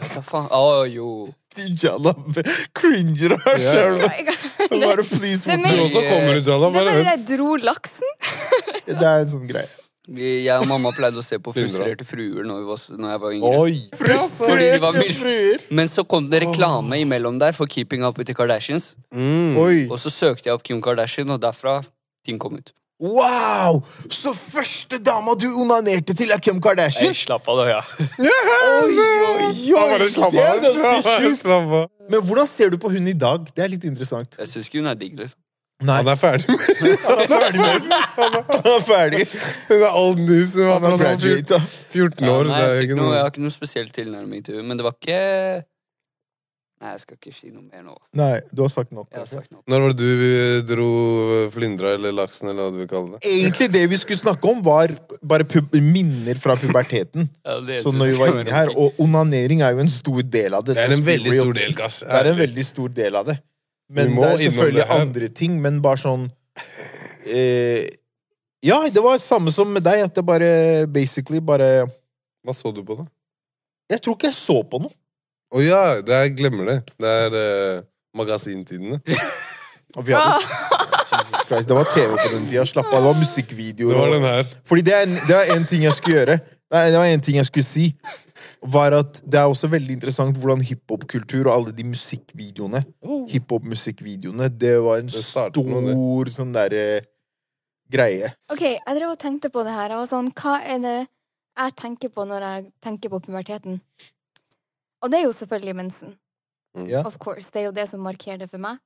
Vet 0.00 0.18
faen. 0.24 0.48
Å, 0.48 0.84
jo. 0.88 1.08
Jalab 1.52 2.38
cringer 2.72 3.34
av 3.36 3.60
sjøl. 3.60 3.98
Bare 4.72 5.04
please. 5.04 5.44
Det 5.44 5.58
er 5.58 5.76
Du 5.76 5.82
også 5.84 6.02
kommer 6.08 6.38
ut, 6.38 6.46
Jalab? 6.48 6.72
Det 6.72 6.80
Bare 6.80 6.96
var 6.96 6.98
det 6.98 7.10
jeg 7.10 7.24
dro 7.34 7.54
laksen. 7.60 8.18
Det 8.88 8.98
er 8.98 9.24
en 9.26 9.30
sånn 9.30 9.48
greie. 9.50 9.68
Vi, 10.12 10.30
jeg 10.42 10.58
og 10.58 10.66
mamma 10.66 10.90
pleide 10.96 11.20
å 11.20 11.22
se 11.22 11.36
på 11.38 11.52
Frustrerte 11.54 12.02
fruer 12.02 12.42
når, 12.42 12.56
vi 12.58 12.66
var, 12.66 12.80
når 12.98 13.12
jeg 13.12 13.20
var 13.22 13.34
yngre. 13.36 13.52
Oi! 13.60 13.76
Fordi 14.40 14.66
de 14.72 14.80
var 14.82 14.96
Frustrerte 14.96 15.20
fruer. 15.20 15.66
Men 15.78 15.92
så 15.92 16.02
kom 16.08 16.26
det 16.32 16.40
reklame 16.42 16.98
imellom 17.04 17.38
der 17.38 17.54
for 17.54 17.70
Keeping 17.70 18.02
Up 18.02 18.18
With 18.18 18.26
The 18.32 18.34
Kardashians. 18.34 18.96
Mm. 19.14 19.54
Oi. 19.62 19.76
Og 19.86 20.00
så 20.02 20.10
søkte 20.10 20.48
jeg 20.50 20.56
opp 20.56 20.64
Kim 20.66 20.82
Kardashian, 20.82 21.30
og 21.30 21.38
derfra 21.44 21.78
ting 22.26 22.40
kom 22.42 22.58
ut. 22.58 22.74
Wow! 23.02 23.80
Så 24.14 24.30
første 24.52 24.98
dama 25.02 25.34
du 25.34 25.48
onanerte 25.58 26.14
til, 26.14 26.30
er 26.30 26.38
Kim 26.42 26.60
Kardashian? 26.62 27.10
Jeg 27.10 27.18
slapp 27.24 27.48
av, 27.50 27.58
da, 27.58 27.64
ja. 27.72 27.80
Oi, 28.22 28.94
oi, 28.94 29.06
oi! 29.26 29.48
Det 29.58 30.38
er 30.38 30.52
av. 30.54 30.66
ganske 30.70 31.16
sjukt. 31.18 31.48
Men 32.12 32.22
hvordan 32.28 32.46
ser 32.50 32.70
du 32.70 32.78
på 32.82 32.92
hun 32.94 33.08
i 33.10 33.16
dag? 33.18 33.48
Det 33.56 33.64
er 33.64 33.72
litt 33.74 33.86
interessant. 33.88 34.38
Jeg 34.38 34.52
syns 34.52 34.70
ikke 34.70 34.82
hun 34.84 34.90
er 34.92 34.98
digg, 35.00 35.16
liksom. 35.18 35.38
Nei, 35.82 35.96
Han 35.98 36.12
er 36.12 36.18
ferdig 36.20 36.46
med 36.46 36.60
han 37.08 37.20
er 37.24 37.30
ferdig 37.32 37.58
med 37.58 37.80
den. 37.82 37.94
Han 38.52 38.68
er 38.70 38.84
ferdig. 38.86 39.22
Hun 39.66 39.80
er 39.82 39.96
old 39.98 40.20
news. 40.22 40.52
Han 40.54 40.68
er 40.70 40.84
fra 40.84 40.92
graduate, 41.00 41.58
14 41.90 42.22
Ja, 42.22 42.36
år. 42.36 42.44
nei, 42.52 42.60
det 42.62 42.68
jeg, 42.76 42.84
ikke 42.86 42.98
noe, 43.00 43.08
jeg 43.16 43.24
har 43.24 43.32
ikke 43.32 43.42
noe 43.48 43.54
spesiell 43.56 43.88
tilnærming 43.96 44.44
til 44.46 44.60
henne, 44.60 44.68
men 44.70 44.78
det 44.78 44.86
var 44.86 44.94
ikke 44.94 45.18
Nei, 46.82 46.96
jeg 46.96 47.00
skal 47.04 47.14
ikke 47.14 47.30
si 47.30 47.50
noe 47.54 47.62
mer 47.62 47.82
nå. 47.86 47.92
Nei, 48.18 48.40
du 48.50 48.64
har 48.64 48.70
sagt 48.72 48.90
nok. 48.90 49.06
Jeg 49.14 49.20
har 49.22 49.28
sagt 49.30 49.52
noe. 49.54 49.60
Når 49.70 49.82
var 49.84 49.92
det 49.94 50.06
du 50.18 50.72
dro 50.72 50.86
flyndra 51.54 51.92
eller 51.94 52.14
laksen, 52.16 52.48
eller 52.50 52.64
hva 52.66 52.72
du 52.74 52.80
vil 52.80 52.88
kalle 52.90 53.12
det? 53.14 53.20
Egentlig 53.30 53.68
det 53.70 53.82
vi 53.92 53.98
skulle 54.00 54.18
snakke 54.18 54.50
om, 54.50 54.64
var 54.66 54.90
bare 55.22 55.46
pub 55.46 55.76
minner 55.78 56.40
fra 56.42 56.56
puberteten. 56.58 57.28
Ja, 57.46 57.60
det 57.62 57.76
Så 57.84 57.92
synes 57.92 58.00
når 58.00 58.10
vi 58.10 58.16
jeg 58.16 58.20
var 58.24 58.40
inne 58.40 58.56
her, 58.56 58.72
Og 58.74 58.98
onanering 59.06 59.62
er 59.62 59.76
jo 59.76 59.84
en 59.84 59.92
stor 59.94 60.22
del 60.26 60.58
av 60.58 60.66
det. 60.66 60.74
Det 60.80 60.88
er 60.88 60.96
en 60.96 61.06
veldig 61.06 61.36
stor 61.38 61.52
del, 61.60 61.74
Gass. 61.78 62.00
Det 62.02 62.18
er 62.18 62.30
en 62.32 62.40
veldig 62.42 62.64
stor 62.66 62.88
del 62.98 63.20
av 63.22 63.30
det. 63.30 63.38
Men 63.92 64.14
må 64.16 64.22
det 64.24 64.30
er 64.32 64.34
innom 64.34 64.58
selvfølgelig 64.58 64.82
det 64.82 64.88
her. 64.90 65.00
andre 65.06 65.28
ting, 65.42 65.56
men 65.62 65.78
bare 65.84 66.00
sånn 66.02 66.26
eh, 67.26 67.86
Ja, 68.62 68.78
det 68.90 69.02
var 69.04 69.18
samme 69.22 69.52
som 69.54 69.70
med 69.74 69.84
deg, 69.86 70.02
at 70.06 70.14
det 70.18 70.24
bare 70.26 70.50
basically 70.90 71.40
bare 71.44 71.86
Hva 72.42 72.54
så 72.56 72.72
du 72.74 72.82
på, 72.86 72.98
da? 72.98 73.06
Jeg 73.92 74.02
tror 74.02 74.16
ikke 74.16 74.30
jeg 74.30 74.38
så 74.38 74.58
på 74.66 74.78
noe. 74.82 74.94
Å 75.52 75.60
ja, 75.62 75.80
det 76.00 76.14
er, 76.16 76.22
jeg 76.28 76.36
glemmer 76.38 76.68
det. 76.70 76.76
Det 77.02 77.10
er 77.26 77.34
uh, 77.36 77.82
magasintidene. 78.16 79.00
Og 79.96 80.06
vi 80.08 80.14
hadde, 80.16 80.40
Jesus 81.12 81.42
Christ, 81.44 81.68
det 81.68 81.76
var 81.76 81.88
TV 81.92 82.14
på 82.16 82.28
den 82.32 82.46
tida. 82.48 82.64
Slapp 82.68 82.88
av. 82.88 83.02
Det 83.02 83.08
var 83.10 83.18
musikkvideoer. 83.20 83.92
Det 83.92 84.00
var 84.00 84.14
den 84.14 84.24
her. 84.30 84.46
Fordi 84.70 84.84
det 84.86 84.94
er, 84.96 85.02
en- 85.10 85.20
det 85.28 85.36
er 85.42 85.52
en 85.58 85.66
ting 85.68 85.82
jeg 85.84 85.92
skulle 85.98 86.16
gjøre. 86.22 86.38
Nei, 86.72 86.84
det 86.88 86.96
var 87.02 87.10
en 87.12 87.20
ting 87.26 87.36
jeg 87.36 87.48
skulle 87.50 87.68
si. 87.68 87.90
Var 88.72 88.94
at 88.96 89.18
Det 89.26 89.36
er 89.42 89.50
også 89.50 89.68
veldig 89.68 89.96
interessant 89.98 90.38
hvordan 90.40 90.62
hiphop-kultur 90.64 91.42
og 91.50 91.52
alle 91.52 91.72
de 91.76 91.84
musikkvideoene 91.84 92.80
Hiphop-musikkvideoene, 93.32 94.48
det 94.58 94.76
var 94.84 95.02
en 95.02 95.10
Det 95.10 95.18
det. 95.18 95.24
stor 95.26 96.30
sånn 96.32 96.52
derre 96.54 96.84
greie. 97.92 98.32
Ok, 98.48 98.62
jeg 98.62 98.96
drev 98.96 99.10
og 99.12 99.18
tenkte 99.20 99.50
på 99.52 99.64
det 99.66 99.74
her. 99.76 99.90
Jeg 99.92 99.98
var 100.00 100.08
sånn, 100.08 100.30
hva 100.32 100.54
er 100.64 100.78
det 100.80 100.96
jeg 101.58 101.74
tenker 101.76 102.08
på 102.14 102.24
når 102.24 102.40
jeg 102.48 102.64
tenker 102.80 103.12
på 103.12 103.20
puberteten? 103.26 103.80
Og 105.02 105.10
det 105.10 105.18
er 105.20 105.26
jo 105.26 105.32
selvfølgelig 105.34 105.76
mensen. 105.76 106.14
Ja. 106.88 107.02
Of 107.06 107.18
course. 107.18 107.50
Det 107.52 107.60
er 107.60 107.64
jo 107.68 107.74
det 107.76 107.88
som 107.90 108.00
markerer 108.00 108.38
det 108.38 108.48
for 108.50 108.62
meg, 108.62 108.78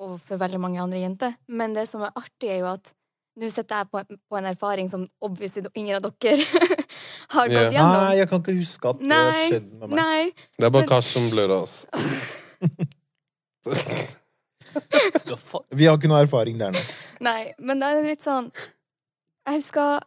og 0.00 0.20
for 0.24 0.40
veldig 0.40 0.60
mange 0.62 0.80
andre 0.80 1.02
jenter. 1.02 1.34
Men 1.48 1.74
det 1.76 1.88
som 1.90 2.04
er 2.06 2.14
artig, 2.16 2.48
er 2.48 2.62
jo 2.62 2.70
at 2.72 2.92
nå 3.40 3.48
sitter 3.50 3.82
jeg 3.82 3.88
på, 3.92 4.02
på 4.28 4.36
en 4.36 4.48
erfaring 4.50 4.88
som 4.90 5.04
obviously 5.22 5.62
ingen 5.74 5.96
av 5.96 6.02
dere 6.06 6.36
har 7.34 7.48
gått 7.48 7.54
gått 7.56 7.74
gjennom. 7.74 7.98
Nei, 7.98 8.16
jeg 8.18 8.28
kan 8.30 8.42
ikke 8.42 8.56
huske 8.58 8.88
at 8.90 9.02
det 9.02 9.20
har 9.20 9.42
skjedd 9.46 9.68
med 9.72 9.88
meg. 9.88 9.96
Nei. 10.00 10.22
Det 10.58 10.66
er 10.66 10.74
bare 10.74 10.88
Men- 10.88 11.02
som 11.10 11.28
blør 11.30 11.50
av 11.56 11.62
oss. 11.62 11.76
Vi 15.70 15.86
har 15.86 15.98
ikke 15.98 16.10
noe 16.10 16.22
erfaring 16.24 16.58
der 16.60 16.74
nå. 16.74 16.82
Nei, 17.24 17.52
men 17.58 17.80
da 17.82 17.90
er 17.90 18.00
det 18.00 18.14
litt 18.14 18.24
sånn 18.24 18.48
Jeg 18.54 19.60
husker 19.60 20.00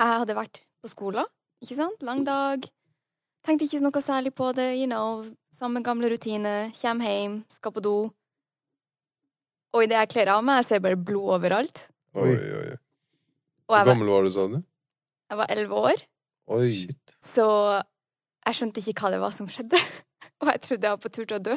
jeg 0.00 0.16
hadde 0.22 0.36
vært 0.36 0.62
på 0.80 0.88
skolen, 0.88 1.26
ikke 1.60 1.76
sant? 1.76 1.98
Lang 2.06 2.22
dag. 2.24 2.64
Tenkte 3.46 3.66
ikke 3.66 3.80
noe 3.84 4.02
særlig 4.04 4.32
på 4.36 4.50
det, 4.56 4.68
you 4.78 4.86
know. 4.90 5.22
Samme 5.60 5.82
gamle 5.84 6.08
rutine. 6.12 6.70
Kjem 6.80 7.00
hjem, 7.04 7.34
skal 7.56 7.72
på 7.76 7.82
do. 7.84 7.94
Og 9.76 9.84
idet 9.84 9.98
jeg 10.00 10.10
kler 10.14 10.30
av 10.34 10.42
meg, 10.44 10.60
jeg 10.62 10.68
ser 10.70 10.82
bare 10.84 10.96
blod 10.98 11.36
overalt. 11.36 11.82
Oi, 12.16 12.30
Oi. 12.32 12.36
oi, 12.36 12.62
oi. 12.72 12.78
Hvor 13.70 13.86
gammel 13.86 14.08
var 14.10 14.24
du, 14.26 14.30
sa 14.34 14.48
du? 14.50 14.56
jeg 15.30 15.38
var 15.38 15.46
elleve 15.54 15.76
år, 15.78 16.00
Oi. 16.50 16.70
Shit. 16.74 17.12
så 17.36 17.44
jeg 18.48 18.56
skjønte 18.58 18.82
ikke 18.82 18.96
hva 19.04 19.10
det 19.14 19.20
var 19.22 19.30
som 19.36 19.46
skjedde. 19.46 19.78
Og 20.42 20.48
jeg 20.50 20.60
trodde 20.64 20.88
jeg 20.88 20.96
var 20.96 21.02
på 21.04 21.12
tur 21.14 21.22
til 21.28 21.36
å 21.36 21.42
dø. 21.52 21.54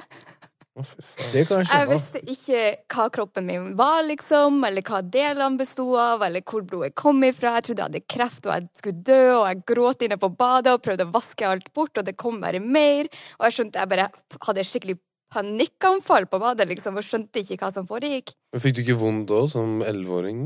Det 1.31 1.43
kan 1.47 1.61
jeg 1.61 1.69
Jeg 1.69 1.87
visste 1.91 2.21
ikke 2.33 2.61
hva 2.95 3.05
kroppen 3.13 3.45
min 3.45 3.75
var, 3.77 4.01
liksom, 4.07 4.57
eller 4.65 4.81
hva 4.81 5.01
delene 5.05 5.59
besto 5.59 5.85
av, 6.01 6.23
eller 6.25 6.41
hvor 6.41 6.65
blodet 6.65 6.95
kom 6.97 7.21
ifra. 7.23 7.55
Jeg 7.59 7.67
trodde 7.67 7.83
jeg 7.83 7.91
hadde 7.91 8.03
kreft 8.09 8.45
og 8.49 8.53
jeg 8.55 8.67
skulle 8.81 9.03
dø, 9.05 9.21
og 9.37 9.47
jeg 9.51 9.63
gråt 9.69 10.01
inne 10.07 10.17
på 10.17 10.31
badet 10.37 10.73
og 10.73 10.81
prøvde 10.85 11.05
å 11.05 11.13
vaske 11.13 11.45
alt 11.47 11.69
bort, 11.73 11.97
og 11.97 12.05
det 12.05 12.17
kom 12.17 12.41
bare 12.41 12.59
mer. 12.59 13.05
Og 13.39 13.45
jeg 13.49 13.57
skjønte 13.59 13.79
jeg 13.83 13.91
bare 13.93 14.09
hadde 14.47 14.65
skikkelig 14.65 14.97
panikkanfall 15.33 16.27
på 16.29 16.39
badet, 16.41 16.67
liksom, 16.69 16.97
og 16.97 17.05
skjønte 17.05 17.41
ikke 17.41 17.57
hva 17.61 17.71
som 17.73 17.87
foregikk. 17.89 18.33
Men 18.53 18.61
Fikk 18.61 18.75
du 18.77 18.81
ikke 18.83 18.97
vondt 18.99 19.29
da, 19.31 19.39
som 19.49 19.79
elleveåring? 19.85 20.43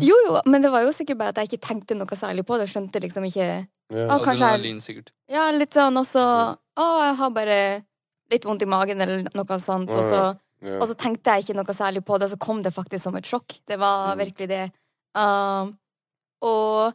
Jo, 0.00 0.16
jo, 0.28 0.38
men 0.48 0.64
det 0.64 0.70
var 0.72 0.84
jo 0.86 0.94
sikkert 0.96 1.18
bare 1.20 1.34
at 1.34 1.42
jeg 1.42 1.50
ikke 1.52 1.66
tenkte 1.68 1.96
noe 1.98 2.16
særlig 2.16 2.44
på 2.48 2.56
det, 2.60 2.68
skjønte 2.72 3.02
liksom 3.04 3.26
ikke 3.32 3.50
Ja. 3.90 4.04
Å, 4.06 4.20
kanskje 4.22 4.46
jeg- 4.62 5.04
Ja, 5.28 5.50
litt 5.50 5.72
sånn, 5.74 5.96
også 5.98 6.22
Å, 6.78 6.84
jeg 7.02 7.16
har 7.18 7.30
bare 7.34 7.84
litt 8.30 8.44
vondt 8.44 8.62
i 8.62 8.66
magen, 8.70 9.00
eller 9.00 9.24
noe 9.34 9.58
sånt, 9.60 9.90
og 9.90 10.02
så 10.06 10.22
Ja. 10.62 10.76
Og 10.76 10.88
så 10.90 10.94
tenkte 10.94 11.24
jeg 11.32 11.44
ikke 11.46 11.54
noe 11.56 11.72
særlig 11.72 12.02
på 12.04 12.18
det, 12.20 12.26
og 12.28 12.32
så 12.34 12.38
kom 12.38 12.58
det 12.62 12.74
faktisk 12.74 13.02
som 13.06 13.14
et 13.16 13.24
sjokk. 13.24 13.54
Det 13.66 13.78
var 13.80 14.14
Mm. 14.14 14.18
virkelig 14.20 14.48
det. 14.48 14.72
Um, 15.14 15.70
og 16.42 16.92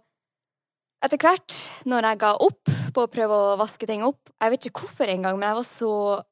etter 1.04 1.17
hvert, 1.17 1.56
når 1.86 2.02
jeg 2.04 2.19
ga 2.19 2.34
opp 2.39 2.63
på 2.93 3.02
å 3.02 3.10
prøve 3.10 3.34
å 3.34 3.58
vaske 3.58 3.88
ting 3.88 4.04
opp 4.04 4.19
Jeg 4.39 4.52
vet 4.52 4.65
ikke 4.69 4.82
hvorfor 4.86 5.10
engang, 5.10 5.39
men 5.39 5.50
jeg 5.50 5.56
var 5.56 5.63
så 5.63 6.24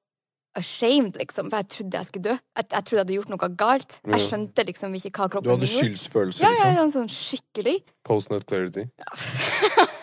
ashamed, 0.56 1.18
liksom, 1.18 1.50
for 1.50 1.58
jeg 1.58 1.68
trodde 1.70 1.98
jeg 1.98 2.06
skulle 2.06 2.24
dø. 2.24 2.38
Jeg, 2.56 2.66
jeg 2.70 2.86
trodde 2.86 3.00
jeg 3.00 3.06
hadde 3.06 3.18
gjort 3.18 3.30
noe 3.34 3.50
galt. 3.58 4.00
Jeg 4.06 4.20
skjønte 4.30 4.66
liksom 4.68 4.94
ikke 4.94 5.12
hva 5.18 5.30
kroppen 5.34 5.50
hadde 5.50 5.66
min 5.66 5.74
gjorde. 5.74 5.98
skyldsfølelse, 5.98 6.40
Ja, 6.40 6.52
ja, 6.52 6.70
liksom. 6.70 6.76
ja, 6.78 6.88
sånn 6.94 7.10
skikkelig. 7.10 7.84
Post-nut 8.06 8.46
clarity. 8.46 8.86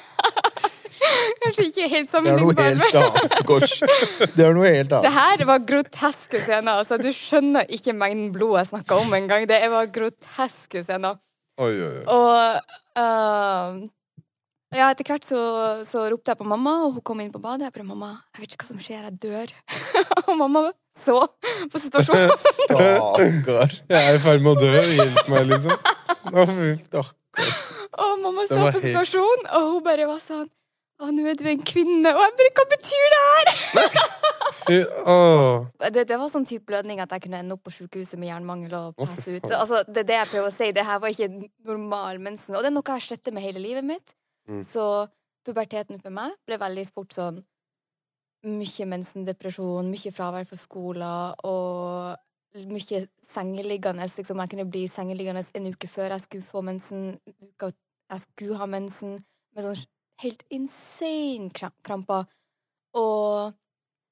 Kanskje 1.51 1.67
ikke 1.69 1.89
helt 1.91 2.11
Det 2.15 2.33
er 2.33 2.41
noe 2.41 2.55
helt 2.57 2.99
annet, 3.03 3.37
Kors. 3.49 3.77
Det 4.37 4.47
er 4.47 4.57
noe 4.57 4.71
helt 4.71 4.97
det 5.05 5.13
her 5.15 5.45
var 5.49 5.63
groteske 5.67 6.41
scener. 6.45 6.81
Altså, 6.81 6.99
du 7.01 7.11
skjønner 7.15 7.67
ikke 7.73 7.95
mengden 7.97 8.31
blod 8.35 8.59
jeg 8.61 8.71
snakka 8.71 9.01
om 9.03 9.15
engang. 9.19 9.47
Det 9.51 9.61
var 9.73 9.91
groteske 9.93 10.85
scener. 10.87 11.19
Oi, 11.61 11.73
oi, 11.75 11.95
oi. 12.01 12.05
Og 12.09 12.61
uh, 13.01 13.89
ja, 14.71 14.93
etter 14.93 15.03
hvert 15.09 15.25
så, 15.27 15.41
så 15.89 16.05
ropte 16.13 16.31
jeg 16.31 16.39
på 16.39 16.47
mamma, 16.47 16.77
og 16.87 16.95
hun 16.95 17.05
kom 17.05 17.21
inn 17.23 17.33
på 17.35 17.41
badet. 17.43 17.67
Jeg 17.67 17.75
bare 17.75 17.87
'Mamma, 17.89 18.11
jeg 18.37 18.45
vet 18.45 18.53
ikke 18.55 18.65
hva 18.65 18.69
som 18.69 18.79
skjer, 18.79 19.03
jeg 19.09 19.17
dør'. 19.25 19.55
og 20.29 20.37
mamma 20.39 20.63
så 21.05 21.17
på 21.73 21.81
situasjonen. 21.83 22.31
Stakkar. 22.61 23.75
Jeg 23.91 23.99
er 23.99 24.15
i 24.15 24.23
ferd 24.23 24.45
med 24.47 24.53
å 24.55 24.61
dø. 24.61 24.71
Hjelp 24.95 25.33
meg, 25.33 25.51
liksom. 25.51 25.75
Å, 26.31 26.47
fy. 26.55 26.71
Stakkar. 26.87 27.51
og 27.99 28.15
mamma 28.23 28.47
så 28.47 28.61
på 28.61 28.65
helt- 28.69 28.81
situasjonen, 28.87 29.51
og 29.59 29.69
hun 29.75 29.85
bare 29.91 30.07
var 30.07 30.23
sånn 30.23 30.49
'Å, 31.01 31.09
nå 31.17 31.25
er 31.31 31.37
du 31.39 31.47
en 31.49 31.63
kvinne'. 31.65 32.11
Og 32.13 32.21
jeg 32.21 32.33
bare 32.39 32.53
'Hva 32.57 32.65
betyr 32.75 33.07
det 33.15 33.21
her?' 33.29 33.53
Fy, 34.71 34.77
Det, 35.91 36.03
det 36.07 36.19
var 36.21 36.29
sånn 36.31 36.45
type 36.47 36.69
blødning 36.69 37.01
at 37.01 37.11
jeg 37.15 37.25
kunne 37.25 37.41
ende 37.41 37.57
opp 37.57 37.65
på 37.65 37.73
sykehuset 37.73 38.19
med 38.21 38.29
jernmangel 38.29 38.75
og 38.77 38.99
passe 38.99 39.33
ut. 39.33 39.47
Altså, 39.49 39.81
det 39.89 40.05
er 40.05 40.09
det 40.11 40.19
jeg 40.19 40.31
prøver 40.35 40.51
å 40.51 40.55
si. 40.55 40.69
Det 40.77 40.85
her 40.87 41.01
var 41.01 41.15
ikke 41.15 41.31
normal 41.67 42.21
mensen. 42.23 42.55
Og 42.55 42.63
det 42.63 42.71
er 42.71 42.77
noe 42.77 42.85
jeg 42.87 43.01
har 43.01 43.07
slettet 43.07 43.35
med 43.35 43.47
hele 43.47 43.63
livet 43.65 43.87
mitt. 43.89 44.15
Mm. 44.47 44.61
Så 44.69 44.85
puberteten 45.49 46.03
for 46.03 46.15
meg 46.15 46.37
ble 46.47 46.61
veldig 46.61 46.87
fort 46.93 47.17
sånn 47.17 47.41
mye 48.47 48.87
mensendepresjon, 48.89 49.89
mye 49.93 50.13
fravær 50.17 50.47
fra 50.49 50.59
skolen 50.61 51.41
og 51.45 52.61
mye 52.71 53.03
sengeliggende. 53.33 54.09
Liksom. 54.17 54.45
Jeg 54.45 54.53
kunne 54.55 54.69
bli 54.71 54.85
sengeliggende 54.93 55.45
en 55.55 55.73
uke 55.73 55.89
før 55.89 56.15
jeg 56.15 56.27
skulle 56.27 56.51
få 56.53 56.63
mensen, 56.67 57.17
uka 57.27 57.73
jeg 58.11 58.25
skulle 58.25 58.59
ha 58.59 58.67
mensen, 58.67 59.19
med 59.55 59.67
sånn 59.67 59.83
helt 60.23 60.45
insane 60.53 61.51
kramper. 61.55 62.29
Og 62.99 63.53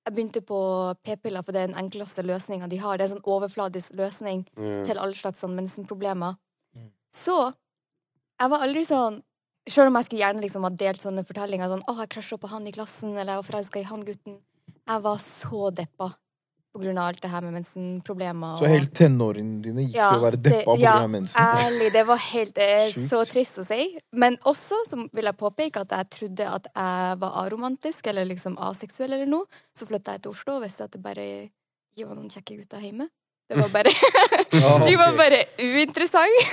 jeg 0.06 0.14
begynte 0.14 0.42
på 0.46 0.58
p-piller, 1.04 1.44
for 1.44 1.52
det 1.52 1.62
er 1.62 1.70
den 1.70 1.80
enkleste 1.80 2.24
løsninga 2.24 2.68
de 2.70 2.80
har. 2.80 2.96
Det 2.96 3.04
er 3.04 3.10
en 3.10 3.16
sånn 3.16 3.32
overfladisk 3.36 3.96
løsning 3.98 4.44
mm. 4.56 4.84
til 4.88 5.00
alle 5.00 5.16
slags 5.18 5.42
sånn 5.44 5.56
mensenproblemer. 5.56 6.38
Mm. 6.76 6.92
Så 7.14 7.36
jeg 8.38 8.54
var 8.54 8.66
aldri 8.66 8.84
sånn 8.88 9.24
Selv 9.68 9.90
om 9.90 9.98
jeg 9.98 10.06
skulle 10.06 10.22
gjerne 10.22 10.40
liksom 10.40 10.64
ha 10.64 10.68
delt 10.80 11.02
sånne 11.04 11.22
fortellinger 11.28 11.68
sånn 11.68 11.82
'Å, 11.84 11.92
jeg 11.98 12.08
krasja 12.14 12.36
på 12.40 12.48
han 12.48 12.66
i 12.66 12.70
klassen', 12.72 13.10
eller 13.12 13.34
'jeg 13.34 13.40
var 13.40 13.48
forelska 13.50 13.80
i 13.80 13.88
han 13.90 14.04
gutten'. 14.06 14.38
Jeg 14.88 15.02
var 15.04 15.18
så 15.20 15.68
deppa 15.68 16.06
på 16.72 16.83
grunn 16.83 16.98
av 17.00 17.11
alt 17.11 17.22
det 17.22 17.31
her 17.33 17.44
med 17.46 17.54
mensenproblemer. 17.57 18.57
Så 18.61 18.68
hele 18.70 18.90
tenårene 18.94 19.62
dine 19.64 19.85
gikk 19.87 19.96
til 19.96 20.18
å 20.18 20.24
være 20.24 20.40
deppa 20.44 20.74
pga. 20.74 20.83
ja, 20.83 20.94
av 21.02 21.11
mensen? 21.11 21.37
ærlig. 21.64 21.92
Det 21.94 22.02
var 22.09 22.20
helt 22.24 22.54
det 22.59 22.66
er 22.78 23.07
så 23.11 23.22
trist 23.28 23.61
å 23.62 23.64
si. 23.68 23.87
Men 24.12 24.37
også 24.48 24.83
så 24.90 25.00
vil 25.07 25.31
jeg 25.31 25.38
påpeke 25.40 25.85
at 25.87 25.94
jeg 25.96 26.11
trodde 26.16 26.50
at 26.59 26.68
jeg 26.74 27.20
var 27.22 27.38
aromantisk 27.44 28.11
eller 28.12 28.28
liksom 28.28 28.59
aseksuell 28.68 29.16
eller 29.16 29.31
noe. 29.31 29.48
Så 29.78 29.88
flytta 29.88 30.16
jeg 30.16 30.26
til 30.26 30.35
Oslo 30.37 30.59
og 30.59 30.66
visste 30.66 30.87
at 30.87 30.92
det 30.94 31.02
bare 31.02 31.24
ikke 31.96 32.11
var 32.11 32.18
noen 32.20 32.31
kjekke 32.33 32.61
gutter 32.61 32.85
hjemme. 32.85 33.09
Det 33.48 33.57
var 33.57 33.68
bare, 33.72 33.94
Ja, 34.62 34.74
de 34.88 34.96
var 35.00 35.16
bare 35.16 35.44
uinteressante. 35.59 36.44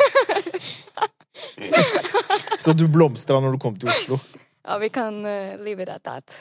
Så 2.63 2.73
du 2.73 2.88
blomstra 2.88 3.41
når 3.43 3.58
du 3.58 3.60
kom 3.60 3.75
til 3.80 3.91
Oslo? 3.91 4.19
Ja, 4.65 4.80
vi 4.82 4.89
kan 4.89 5.19
uh, 5.28 5.60
leave 5.62 5.84
it 5.84 5.91
at 5.91 6.04
that. 6.08 6.32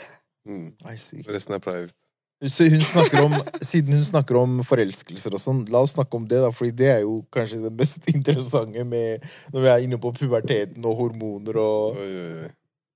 Mm. 0.47 0.77
I 0.87 0.97
see. 0.97 1.25
Resten 1.29 1.57
er 1.57 1.59
private. 1.59 1.97
Så 2.43 2.67
hun 2.69 2.83
snakker 2.83 3.23
om, 3.25 3.37
siden 3.63 3.95
hun 3.95 4.05
snakker 4.05 4.37
om 4.37 4.59
forelskelser 4.67 5.37
og 5.37 5.41
sånn, 5.41 5.63
la 5.73 5.85
oss 5.85 5.95
snakke 5.95 6.19
om 6.19 6.27
det, 6.29 6.41
da, 6.43 6.51
fordi 6.53 6.75
det 6.77 6.91
er 6.91 7.01
jo 7.05 7.21
kanskje 7.33 7.63
det 7.63 7.73
mest 7.79 8.05
interessante 8.17 8.85
med 8.89 9.25
når 9.55 9.65
vi 9.65 9.71
er 9.73 9.87
inne 9.87 10.01
på 10.03 10.13
puberteten 10.17 10.85
og 10.85 10.99
hormoner 10.99 11.61
og 11.63 12.03
Oi, 12.03 12.11
oi, 12.11 12.37
oi. 12.45 12.53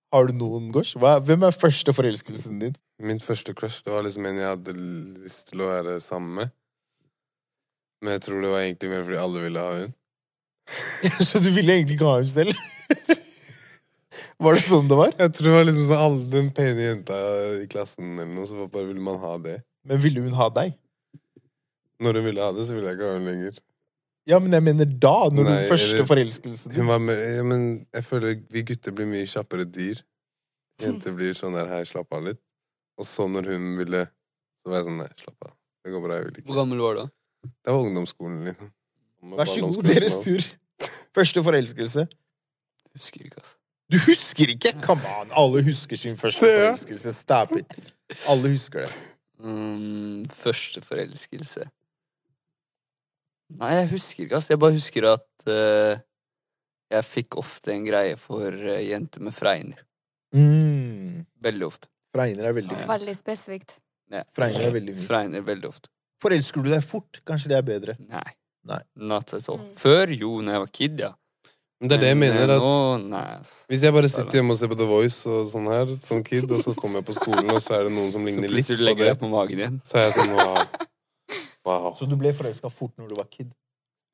Har 0.09 0.25
du 0.25 0.33
noen, 0.41 0.71
Gosh? 0.73 0.97
Hvem 0.97 1.43
er 1.45 1.53
første 1.53 1.93
forelskelsen 1.93 2.63
din? 2.63 2.77
Min 2.99 3.21
første 3.21 3.53
crush 3.55 3.85
det 3.85 3.93
var 3.93 4.07
liksom 4.07 4.25
en 4.27 4.41
jeg 4.41 4.49
hadde 4.49 4.75
lyst 4.75 5.45
til 5.51 5.63
å 5.63 5.69
være 5.69 5.99
sammen 6.01 6.33
med. 6.41 6.55
Men 8.01 8.17
jeg 8.17 8.25
tror 8.25 8.41
det 8.43 8.53
var 8.55 8.65
egentlig 8.65 8.91
mer 8.95 9.05
fordi 9.05 9.21
alle 9.21 9.45
ville 9.45 9.67
ha 9.67 9.77
hun. 9.83 9.95
Så 11.29 11.43
du 11.45 11.51
ville 11.53 11.77
egentlig 11.77 11.99
ikke 11.99 12.09
ha 12.09 12.19
henne 12.23 12.33
selv? 12.33 12.65
Var 14.39 14.55
det 14.55 14.63
sånn 14.63 14.87
det 14.91 14.97
var? 14.99 15.15
Jeg 15.19 15.33
tror 15.35 15.49
det 15.49 15.55
var 15.57 15.65
liksom 15.67 15.87
sånn 15.89 16.03
alle 16.05 16.27
den 16.31 16.51
pene 16.55 16.85
jenta 16.85 17.17
i 17.59 17.65
klassen 17.71 18.13
eller 18.21 18.31
noe, 18.37 18.47
så 18.47 18.69
bare 18.71 18.87
ville 18.87 19.03
man 19.03 19.19
ha 19.23 19.33
det. 19.43 19.57
Men 19.89 19.99
ville 20.05 20.23
hun 20.23 20.37
ha 20.39 20.47
deg? 20.55 20.77
Når 21.99 22.21
hun 22.21 22.29
ville 22.29 22.45
ha 22.45 22.53
det, 22.55 22.67
så 22.69 22.77
ville 22.77 22.87
jeg 22.93 22.99
ikke 23.01 23.09
ha 23.09 23.17
henne 23.17 23.33
lenger. 23.33 23.59
Ja, 24.29 24.39
men 24.45 24.53
jeg 24.55 24.63
mener 24.63 24.85
da, 25.03 25.15
når 25.33 25.47
Nei, 25.49 25.57
du 25.65 25.71
første 25.73 25.95
eller- 25.97 26.07
forelskelsen 26.07 26.71
Hun 26.71 26.75
din. 26.77 26.87
var 26.87 26.99
mer, 27.01 27.19
ja, 27.39 27.43
men 27.43 27.87
jeg 27.97 28.05
føler 28.05 28.37
vi 28.53 28.63
gutter 28.63 28.93
blir 28.95 29.07
mye 29.11 29.27
kjappere 29.27 29.65
dyr. 29.65 30.03
Jenter 30.79 31.17
blir 31.17 31.35
sånn 31.35 31.55
der, 31.57 31.67
her, 31.67 31.85
slapp 31.89 32.13
av 32.15 32.23
litt. 32.29 32.39
Og 33.01 33.07
så 33.09 33.27
når 33.27 33.49
hun 33.51 33.77
ville, 33.81 34.05
så 34.63 34.71
var 34.71 34.79
jeg 34.83 34.87
sånn, 34.91 34.99
nei, 35.03 35.09
slapp 35.19 35.49
av. 35.49 35.55
Det 35.83 35.91
går 35.97 36.03
bra, 36.05 36.15
jeg 36.21 36.25
vil 36.29 36.45
Hvor 36.45 36.61
gammel 36.61 36.79
var 36.85 36.95
du 36.95 37.01
da? 37.01 37.09
Det 37.65 37.73
var 37.75 37.83
ungdomsskolen, 37.89 38.45
liksom. 38.53 38.71
Vær 39.35 39.51
så 39.51 39.61
god, 39.67 39.83
deres 39.89 40.17
tur. 40.23 40.47
Første 41.17 41.43
forelskelse. 41.43 42.07
Husker 42.95 43.25
ikke, 43.27 43.43
altså. 43.43 43.58
Du 43.89 43.97
husker 44.05 44.51
ikke? 44.53 44.75
Come 44.85 45.05
on! 45.17 45.31
Alle 45.33 45.63
husker 45.65 45.97
sin 45.97 46.19
første 46.21 46.45
forelskelse. 46.45 47.15
Stop 47.17 47.55
it. 47.57 47.73
Alle 48.29 48.53
husker 48.53 48.85
det. 48.85 48.93
Mm, 49.39 50.25
første 50.35 50.81
forelskelse 50.83 51.69
Nei, 53.55 53.69
jeg 53.77 53.87
husker 53.93 54.25
ikke, 54.25 54.35
altså. 54.35 54.53
Jeg 54.53 54.61
bare 54.61 54.75
husker 54.75 55.05
at 55.09 55.47
uh, 55.49 56.01
jeg 56.93 57.05
fikk 57.07 57.39
ofte 57.41 57.73
en 57.73 57.87
greie 57.87 58.19
for 58.21 58.53
uh, 58.53 58.75
jenter 58.85 59.25
med 59.25 59.33
fregner. 59.33 59.79
Mm. 60.37 61.23
Veldig 61.47 61.69
ofte. 61.71 61.89
Fregner 62.13 62.51
er 62.51 62.59
veldig 62.59 62.77
fint. 62.77 62.91
Veldig 62.91 63.15
spesifikt. 63.17 63.73
Fregner 64.37 64.67
er 64.67 64.75
veldig 64.77 64.97
fint. 64.99 65.07
Fregner 65.09 65.47
veldig 65.47 65.71
ofte. 65.71 65.89
Forelsker 66.21 66.67
du 66.67 66.69
deg 66.75 66.85
fort? 66.85 67.23
Kanskje 67.29 67.55
det 67.55 67.57
er 67.57 67.65
bedre. 67.65 67.97
Nei. 68.11 68.27
Nei. 68.69 68.83
Not 69.09 69.33
at 69.33 69.49
all. 69.49 69.63
Mm. 69.63 69.73
Før, 69.81 70.13
jo, 70.13 70.35
når 70.45 70.59
jeg 70.59 70.65
var 70.67 70.73
kid, 70.81 71.03
ja. 71.07 71.11
Men 71.79 71.91
det 71.91 71.97
er 71.97 72.01
det 72.03 72.09
jeg 72.11 72.19
mener, 72.19 72.51
eh, 72.51 72.57
at 72.57 73.05
Nå, 73.05 73.21
hvis 73.71 73.83
jeg 73.87 73.95
bare 73.95 74.09
sitter 74.11 74.41
hjemme 74.41 74.55
og 74.55 74.59
ser 74.59 74.71
på 74.73 74.79
The 74.81 74.89
Voice 74.91 75.21
og 75.31 75.53
sånn 75.53 75.69
her, 75.71 75.93
som 76.03 76.25
kid, 76.27 76.51
og 76.51 76.65
så 76.65 76.75
kommer 76.75 76.99
jeg 76.99 77.07
på 77.11 77.15
skolen, 77.21 77.53
og 77.55 77.63
så 77.63 77.77
er 77.79 77.87
det 77.87 77.93
noen 77.95 78.11
som 78.15 78.25
ligner 78.29 78.51
litt 78.51 78.67
på 78.67 78.97
det, 78.99 79.13
på 79.21 79.31
magen 79.31 79.63
igjen. 79.63 79.79
så 79.87 80.01
er 80.01 80.09
jeg 80.09 80.17
sånn, 80.19 80.35
wow. 80.35 80.63
Wow. 81.69 81.89
Så 81.99 82.07
du 82.09 82.15
ble 82.17 82.31
forelska 82.33 82.71
fort 82.73 82.95
når 82.97 83.11
du 83.11 83.17
var 83.19 83.27
kid? 83.29 83.51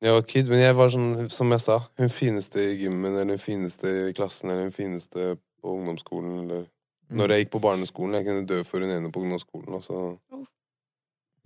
Jeg 0.03 0.11
var 0.11 0.23
kid, 0.27 0.49
men 0.51 0.59
jeg 0.59 0.75
var 0.75 0.89
sånn, 0.91 1.29
som 1.31 1.53
jeg 1.55 1.61
sa, 1.63 1.77
hun 2.01 2.09
fineste 2.11 2.59
i 2.59 2.73
gymmen, 2.83 3.13
eller 3.15 3.37
hun 3.37 3.39
fineste 3.41 3.93
i 4.09 4.13
klassen, 4.17 4.51
eller 4.51 4.67
hun 4.67 4.75
fineste 4.75 5.37
på 5.63 5.75
ungdomsskolen, 5.79 6.39
eller 6.45 6.65
Mm. 7.05 7.19
Når 7.19 7.29
jeg 7.29 7.43
gikk 7.43 7.51
på 7.53 7.59
barneskolen, 7.61 8.15
jeg 8.17 8.25
kunne 8.25 8.47
dø 8.49 8.55
for 8.65 8.81
hun 8.81 8.89
ene 8.89 9.11
på 9.13 9.21
ungdomsskolen, 9.21 9.75
og 9.77 9.83
så 9.85 9.97
Oh. 10.33 10.45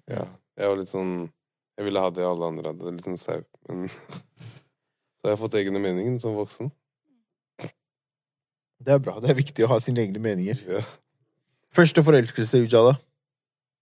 Ja. 0.08 0.24
Jeg 0.56 0.70
var 0.70 0.78
litt 0.80 0.88
sånn 0.88 1.12
Jeg 1.78 1.86
ville 1.86 2.00
ha 2.00 2.10
det 2.16 2.24
alle 2.24 2.48
andre 2.48 2.72
hadde, 2.72 2.94
litt 2.96 3.04
sånn 3.04 3.20
sau. 3.20 3.42
Men 3.68 3.90
så 5.20 5.28
har 5.28 5.36
jeg 5.36 5.42
fått 5.42 5.58
egne 5.60 5.80
meninger 5.84 6.20
som 6.24 6.38
voksen. 6.40 6.72
Det 8.80 8.94
er 8.96 9.02
bra. 9.04 9.18
Det 9.20 9.28
er 9.34 9.36
viktig 9.36 9.66
å 9.66 9.72
ha 9.74 9.78
sine 9.84 10.00
egne 10.06 10.22
meninger. 10.24 10.62
Ja. 10.72 10.80
Første 11.76 12.00
forelskelse, 12.08 12.62
Ujala? 12.64 12.96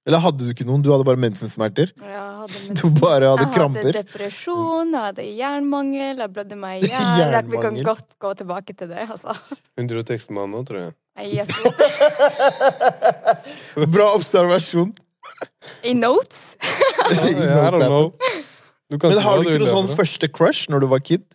Eller 0.08 0.22
hadde 0.24 0.46
du 0.48 0.50
ikke 0.54 0.66
noen? 0.66 0.82
Du 0.82 0.90
hadde 0.90 1.06
bare 1.06 1.20
mensensmerter? 1.22 1.92
Jeg 2.02 2.74
Du 2.80 2.88
bare 2.98 3.28
hadde 3.30 3.44
jeg 3.46 3.54
kramper? 3.54 3.90
hadde 3.92 4.02
depresjon, 4.08 4.94
jeg 4.96 5.04
hadde 5.04 5.26
jernmangel, 5.38 6.22
jeg 6.24 6.32
blødde 6.34 6.58
meg 6.58 6.86
i 6.88 6.90
hjel. 6.94 7.36
Vi 7.52 7.62
kan 7.62 7.78
godt 7.86 8.16
gå 8.24 8.32
tilbake 8.42 8.74
til 8.80 8.90
det, 8.90 9.04
altså. 9.06 9.36
Hun 9.78 9.92
dro 9.92 10.02
tekst 10.08 10.32
med 10.32 10.40
meg 10.42 10.56
nå, 10.56 10.64
tror 10.70 10.80
jeg. 10.88 10.96
Yes. 11.28 11.50
Bra 13.94 14.10
observasjon. 14.16 14.96
I 15.84 15.94
notes. 15.94 16.56
I 16.62 17.34
don't 17.70 17.86
know. 17.86 18.14
Du 18.14 18.18
kan 18.22 18.37
Men 18.92 19.20
har 19.24 19.42
du 19.42 19.50
ikke 19.50 19.64
noe 19.64 19.74
sånn 19.74 19.90
første 19.98 20.30
crush 20.32 20.72
når 20.72 20.86
du 20.86 20.92
var 20.94 21.04
kid? 21.04 21.26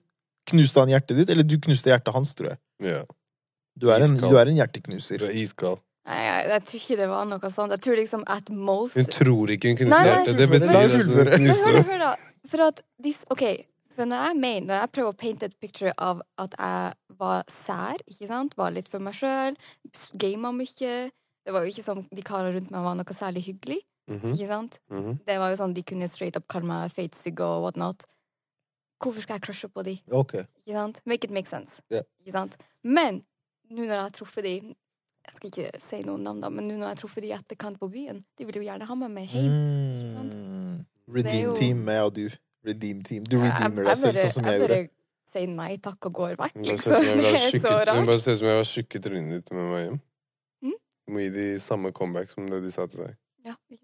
Knuste 0.48 0.80
han 0.82 0.90
hjertet 0.90 1.18
ditt? 1.20 1.32
Eller 1.32 1.46
du 1.46 1.59
knuste 1.62 1.92
hjertet 1.92 2.14
hans, 2.14 2.32
tror 2.34 2.55
jeg. 2.55 2.61
Yeah. 2.82 3.05
Du 3.78 3.88
er 3.92 4.05
en, 4.05 4.16
du 4.18 4.36
er 4.36 4.48
en 4.48 4.57
du 4.57 4.61
hjerteknuser. 4.61 5.22
er 5.28 5.36
iskald. 5.42 5.80
Nei, 6.09 6.18
jeg, 6.18 6.46
jeg 6.50 6.64
tror 6.68 6.80
ikke 6.80 6.96
det 6.98 7.09
var 7.12 7.26
noe 7.30 7.50
sånt. 7.53 7.74
Jeg 7.76 7.84
tror 7.84 7.98
liksom 8.00 8.24
at 8.34 8.48
most 8.50 8.98
Hun 8.98 9.11
tror 9.12 9.53
ikke 9.55 9.70
hun 9.70 9.78
knuste 9.84 10.00
hjertet. 10.09 10.40
Det 10.40 10.48
betyr 10.50 10.80
at 10.80 10.96
hun. 10.96 11.12
Knuste 11.36 11.74
det. 11.76 11.84
hør 11.92 12.03
da. 12.03 12.11
For 12.53 12.64
at 12.66 12.82
de, 13.05 13.12
ok, 13.32 13.44
for 13.94 14.09
når 14.11 14.26
jeg 14.26 14.38
mener, 14.40 14.66
når 14.66 14.80
jeg 14.80 14.92
prøver 14.96 15.14
å 15.14 15.20
painte 15.20 15.48
et 15.48 15.57
picture 15.62 15.92
av 16.00 16.24
at 16.42 16.57
jeg 16.59 17.18
var 17.22 17.46
sær, 17.53 18.03
ikke 18.11 18.28
sant, 18.28 18.57
var 18.59 18.74
litt 18.74 18.90
for 18.90 19.05
meg 19.05 19.16
sjøl, 19.16 19.59
gama 20.18 20.53
mye 20.57 20.94
Det 21.42 21.50
var 21.50 21.64
jo 21.64 21.72
ikke 21.72 21.86
sånn 21.86 22.05
de 22.14 22.22
karene 22.22 22.55
rundt 22.57 22.70
meg 22.70 22.84
var 22.84 22.98
noe 22.98 23.14
særlig 23.18 23.42
hyggelig, 23.48 23.80
Mhm, 24.11 24.32
ikke 24.34 24.46
sant? 24.48 24.78
mhm. 24.90 25.18
Det 25.26 25.38
var 25.38 25.50
jo 25.53 25.57
sånn 25.61 25.74
de 25.74 25.82
kunne 25.82 26.09
straight 26.09 26.36
up 26.36 26.46
kalle 26.48 26.66
meg 26.66 26.90
feitstygg 26.92 27.40
og 27.40 27.62
whatnot. 27.62 28.03
Hvorfor 29.03 29.20
skal 29.24 29.34
jeg 29.38 29.42
crushe 29.42 29.68
på 29.68 29.82
de? 29.84 29.96
Ok. 30.11 30.34
Ikke 30.66 30.74
sant? 30.76 31.00
Make 31.07 31.24
it 31.24 31.30
make 31.30 31.48
sense. 31.50 31.80
Yeah. 31.90 32.03
Ikke 32.22 32.32
sant? 32.32 32.57
Men 32.84 33.22
nå 33.70 33.82
når 33.86 33.94
jeg 33.94 34.03
har 34.03 34.11
truffet 34.11 34.42
de 34.44 34.55
Jeg 35.22 35.34
skal 35.36 35.50
ikke 35.53 35.80
si 35.88 36.00
noen 36.03 36.24
navn, 36.26 36.40
da, 36.42 36.48
men 36.50 36.64
nå 36.66 36.74
når 36.74 36.82
jeg 36.82 36.88
har 36.96 36.98
truffet 36.98 37.22
de 37.22 37.28
i 37.28 37.34
etterkant 37.36 37.78
på 37.78 37.86
byen, 37.88 38.24
de 38.36 38.44
vil 38.44 38.57
jo 38.59 38.62
gjerne 38.66 38.86
ha 38.88 38.94
meg 38.98 39.11
med 39.11 39.28
hjem. 39.30 39.53
Mm. 39.53 40.16
sant? 40.16 40.32
er 40.34 41.12
Redeem 41.14 41.42
jo- 41.44 41.53
team, 41.61 41.84
jeg 41.88 42.03
og 42.03 42.12
du. 42.14 42.24
Redeem 42.66 43.03
team. 43.07 43.22
Du 43.24 43.36
redeemer 43.38 43.84
deg 43.86 43.96
selv, 44.00 44.18
sånn 44.18 44.32
som 44.32 44.44
jeg 44.44 44.53
Jeg 44.53 44.61
gjorde. 44.61 44.68
bare 44.68 44.88
sier 45.32 45.48
nei 45.55 45.76
takk 45.78 46.07
og 46.07 46.12
går 46.12 46.34
vekk, 46.36 46.57
liksom. 46.66 46.92
jeg 46.92 47.16
Det 47.22 47.34
er 47.34 47.61
så 47.61 47.70
rart. 47.86 47.96
Hun 47.96 48.07
bare 48.07 48.18
ser 48.18 48.32
ut 48.34 48.38
som 48.38 48.46
jeg 48.50 48.57
var 48.59 48.64
tjukk 48.72 48.94
i 48.98 48.98
trynet 49.07 49.30
ditt 49.30 49.53
med 49.55 49.70
meg 49.70 49.82
hjem. 49.86 50.00
Mm? 50.62 50.74
Du 51.07 51.12
må 51.14 51.18
gi 51.22 51.30
de 51.30 51.46
samme 51.61 51.92
comeback 51.92 52.30
som 52.34 52.50
det 52.50 52.62
de 52.66 52.70
sa 52.74 52.86
til 52.90 53.05
deg. 53.07 53.14
Ja, 53.46 53.55
ikke? 53.70 53.78
Ikke? 53.78 53.82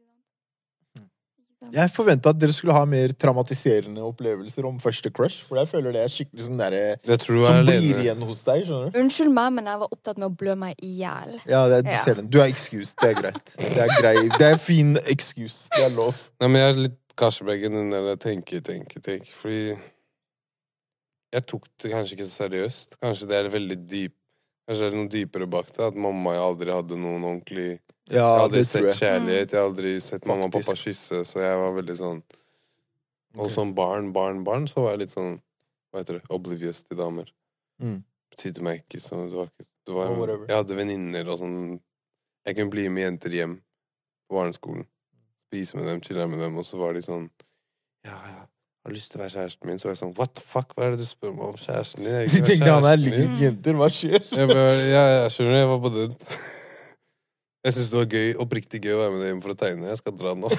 Jeg 1.74 1.90
forventa 1.94 2.30
at 2.32 2.38
dere 2.40 2.54
skulle 2.56 2.74
ha 2.76 2.84
mer 2.88 3.12
traumatiserende 3.12 4.02
opplevelser 4.06 4.66
om 4.68 4.78
første 4.82 5.10
crush. 5.14 5.42
For 5.48 5.60
jeg 5.60 5.68
føler 5.70 5.94
det 5.96 6.02
er 6.04 6.12
skikkelig 6.12 6.46
sånn 6.46 6.60
der, 6.60 6.76
Jeg 6.78 6.98
er 7.04 7.24
Som 7.24 7.66
blir 7.66 8.00
igjen 8.02 8.22
hos 8.28 8.40
deg, 8.46 8.64
skjønner 8.66 8.92
du? 8.92 8.98
Unnskyld 9.02 9.34
meg, 9.36 9.52
men 9.58 9.70
jeg 9.72 9.82
var 9.82 9.92
opptatt 9.98 10.18
med 10.18 10.28
å 10.30 10.36
blø 10.44 10.54
meg 10.56 10.80
i 10.82 10.92
hjel. 11.02 11.34
Ja, 11.46 11.66
det, 11.68 11.84
du 11.84 11.90
Ja. 11.90 12.02
ser 12.04 12.14
den. 12.14 12.28
Du 12.28 12.40
er 12.40 12.48
excused. 12.48 12.94
Det 13.00 13.10
er 13.10 13.20
greit. 13.20 13.52
Det 13.58 13.78
er 13.78 13.94
grei. 14.00 14.16
Det 14.38 14.48
er 14.52 14.56
fin 14.58 14.96
excuse. 15.06 15.68
Det 15.76 15.84
er 15.84 15.94
lov. 15.96 16.14
Nei, 16.40 16.48
men 16.48 16.60
jeg 16.62 16.74
er 16.74 16.82
litt 16.88 16.98
Karsebergen, 17.18 17.72
den 17.74 17.90
der 17.90 18.16
tenke, 18.16 18.60
tenke, 18.62 19.00
tenke. 19.02 19.32
Fordi 19.42 19.76
jeg 21.34 21.46
tok 21.46 21.66
det 21.82 21.90
kanskje 21.92 22.14
ikke 22.16 22.28
så 22.30 22.44
seriøst. 22.46 22.96
Kanskje 23.02 23.28
det 23.28 23.36
er 23.42 23.50
veldig 23.50 23.78
dyp 23.90 24.14
Kanskje 24.68 24.84
det 24.84 24.92
er 24.92 24.96
noe 24.98 25.08
dypere 25.08 25.46
bak 25.48 25.70
det. 25.72 25.80
At 25.80 25.96
mamma 25.96 26.34
aldri 26.36 26.68
hadde 26.70 26.96
noen 27.00 27.22
ordentlig 27.24 27.68
Jeg 27.78 27.87
Ja, 28.08 28.24
jeg 28.24 28.42
hadde 28.46 28.64
sett 28.64 28.84
jeg. 28.88 28.94
kjærlighet, 29.02 29.52
jeg 29.52 29.60
har 29.60 29.66
aldri 29.68 29.94
sett 30.00 30.26
mamma 30.28 30.46
og 30.48 30.52
pappa 30.54 30.74
kysse, 30.78 31.22
så 31.28 31.40
jeg 31.42 31.56
var 31.60 31.74
veldig 31.76 31.96
sånn 31.98 32.20
Og 33.38 33.50
som 33.52 33.74
barn, 33.76 34.12
barn, 34.16 34.42
barn, 34.46 34.66
så 34.70 34.80
var 34.86 34.94
jeg 34.96 35.02
litt 35.06 35.14
sånn 35.16 35.34
Hva 35.92 36.00
heter 36.02 36.18
det? 36.18 36.24
Oblivious 36.32 36.82
til 36.84 36.96
damer. 36.98 37.28
Mm. 37.82 37.98
Betydde 38.34 38.64
meg 38.64 38.82
ikke 38.86 39.00
så 39.04 39.24
Det 39.28 39.36
var 39.36 39.50
ikke 39.52 39.68
det 39.88 39.94
var, 39.96 40.10
Oh. 40.12 40.44
Jeg 40.48 40.56
hadde 40.56 40.76
venninner 40.76 41.28
og 41.32 41.38
sånn 41.40 41.58
Jeg 42.48 42.56
kunne 42.58 42.72
bli 42.72 42.88
med 42.92 43.04
jenter 43.06 43.32
hjem 43.32 43.54
på 44.28 44.36
barneskolen. 44.36 44.84
Spise 45.48 45.76
med 45.78 45.86
dem, 45.88 46.00
chille 46.04 46.26
med 46.28 46.40
dem, 46.44 46.56
og 46.60 46.64
så 46.68 46.76
var 46.80 46.92
de 46.96 47.00
sånn 47.04 47.28
Ja, 48.04 48.16
ja. 48.28 48.42
Har 48.86 48.92
lyst 48.94 49.10
til 49.12 49.18
å 49.20 49.22
være 49.24 49.34
kjæresten 49.36 49.68
min? 49.68 49.78
Så 49.80 49.88
var 49.88 49.94
jeg 49.96 50.00
sånn 50.02 50.14
What 50.16 50.34
the 50.36 50.44
fuck, 50.48 50.72
hva 50.76 50.86
er 50.88 50.94
det 50.96 51.02
du 51.04 51.08
spør 51.08 51.32
meg 51.36 51.44
om 51.50 51.56
kjæresten 51.60 52.04
din? 52.04 52.14
Jeg 52.22 52.30
De 52.32 52.42
tenkte 52.46 52.70
han 52.72 52.84
er 52.88 52.96
kjæresten 52.96 53.18
liker 53.20 53.42
jenter. 53.44 53.78
Hva 53.80 53.88
skjer? 53.92 54.22
Jeg, 54.32 54.48
bare, 54.52 54.68
ja, 54.88 55.02
jeg 55.22 55.34
skjønner, 55.34 55.56
jeg 55.60 55.68
var 55.72 55.80
på 55.84 55.90
den. 55.96 56.14
Jeg 57.66 57.74
syns 57.74 57.88
det 57.90 57.96
var 57.98 58.04
gøy, 58.06 58.28
oppriktig 58.38 58.78
gøy 58.84 58.92
å 58.94 58.98
være 59.00 59.10
med 59.10 59.22
deg 59.24 59.30
hjem 59.32 59.38
for 59.42 59.50
å 59.50 59.56
tegne. 59.58 59.88
Jeg 59.90 59.98
skal 59.98 60.12
dra 60.14 60.30
nå. 60.38 60.46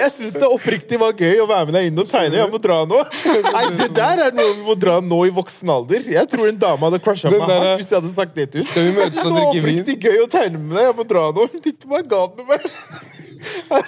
Jeg 0.00 0.08
syns 0.16 0.32
det 0.34 0.48
oppriktig 0.48 0.98
var 0.98 1.14
gøy 1.14 1.38
å 1.44 1.46
være 1.46 1.68
med 1.68 1.76
deg 1.78 1.86
inn 1.86 2.00
og 2.02 2.08
tegne. 2.10 2.40
Jeg 2.40 2.50
må 2.50 2.58
dra 2.62 2.80
nå. 2.90 2.98
Nei, 3.46 3.62
Det 3.78 3.86
der 3.94 4.22
er 4.26 4.34
noe 4.34 4.56
vi 4.56 4.64
må 4.66 4.74
dra 4.74 4.96
nå 5.06 5.20
i 5.28 5.30
voksen 5.36 5.70
alder. 5.70 6.02
Jeg 6.16 6.26
tror 6.34 6.50
en 6.50 6.58
dame 6.66 6.82
hadde 6.88 7.00
crusha 7.04 7.30
meg 7.30 7.46
hardt 7.46 7.84
hvis 7.84 7.92
jeg 7.92 7.98
hadde 8.00 8.10
sagt 8.16 8.34
det 8.40 8.48
til 8.56 8.66
henne. 8.66 9.06
Det 9.14 9.22
var 9.22 9.46
oppriktig 9.52 9.96
gøy 10.02 10.18
å 10.24 10.26
tegne 10.34 10.58
med 10.58 10.74
deg. 10.80 10.88
Jeg 10.88 10.98
må 10.98 11.06
dra 11.14 11.24
nå. 11.38 11.46
Hun 11.54 11.64
tenkte 11.68 11.94
hva 11.94 12.02
er 12.02 12.36
med 12.42 12.50
meg? 12.50 12.68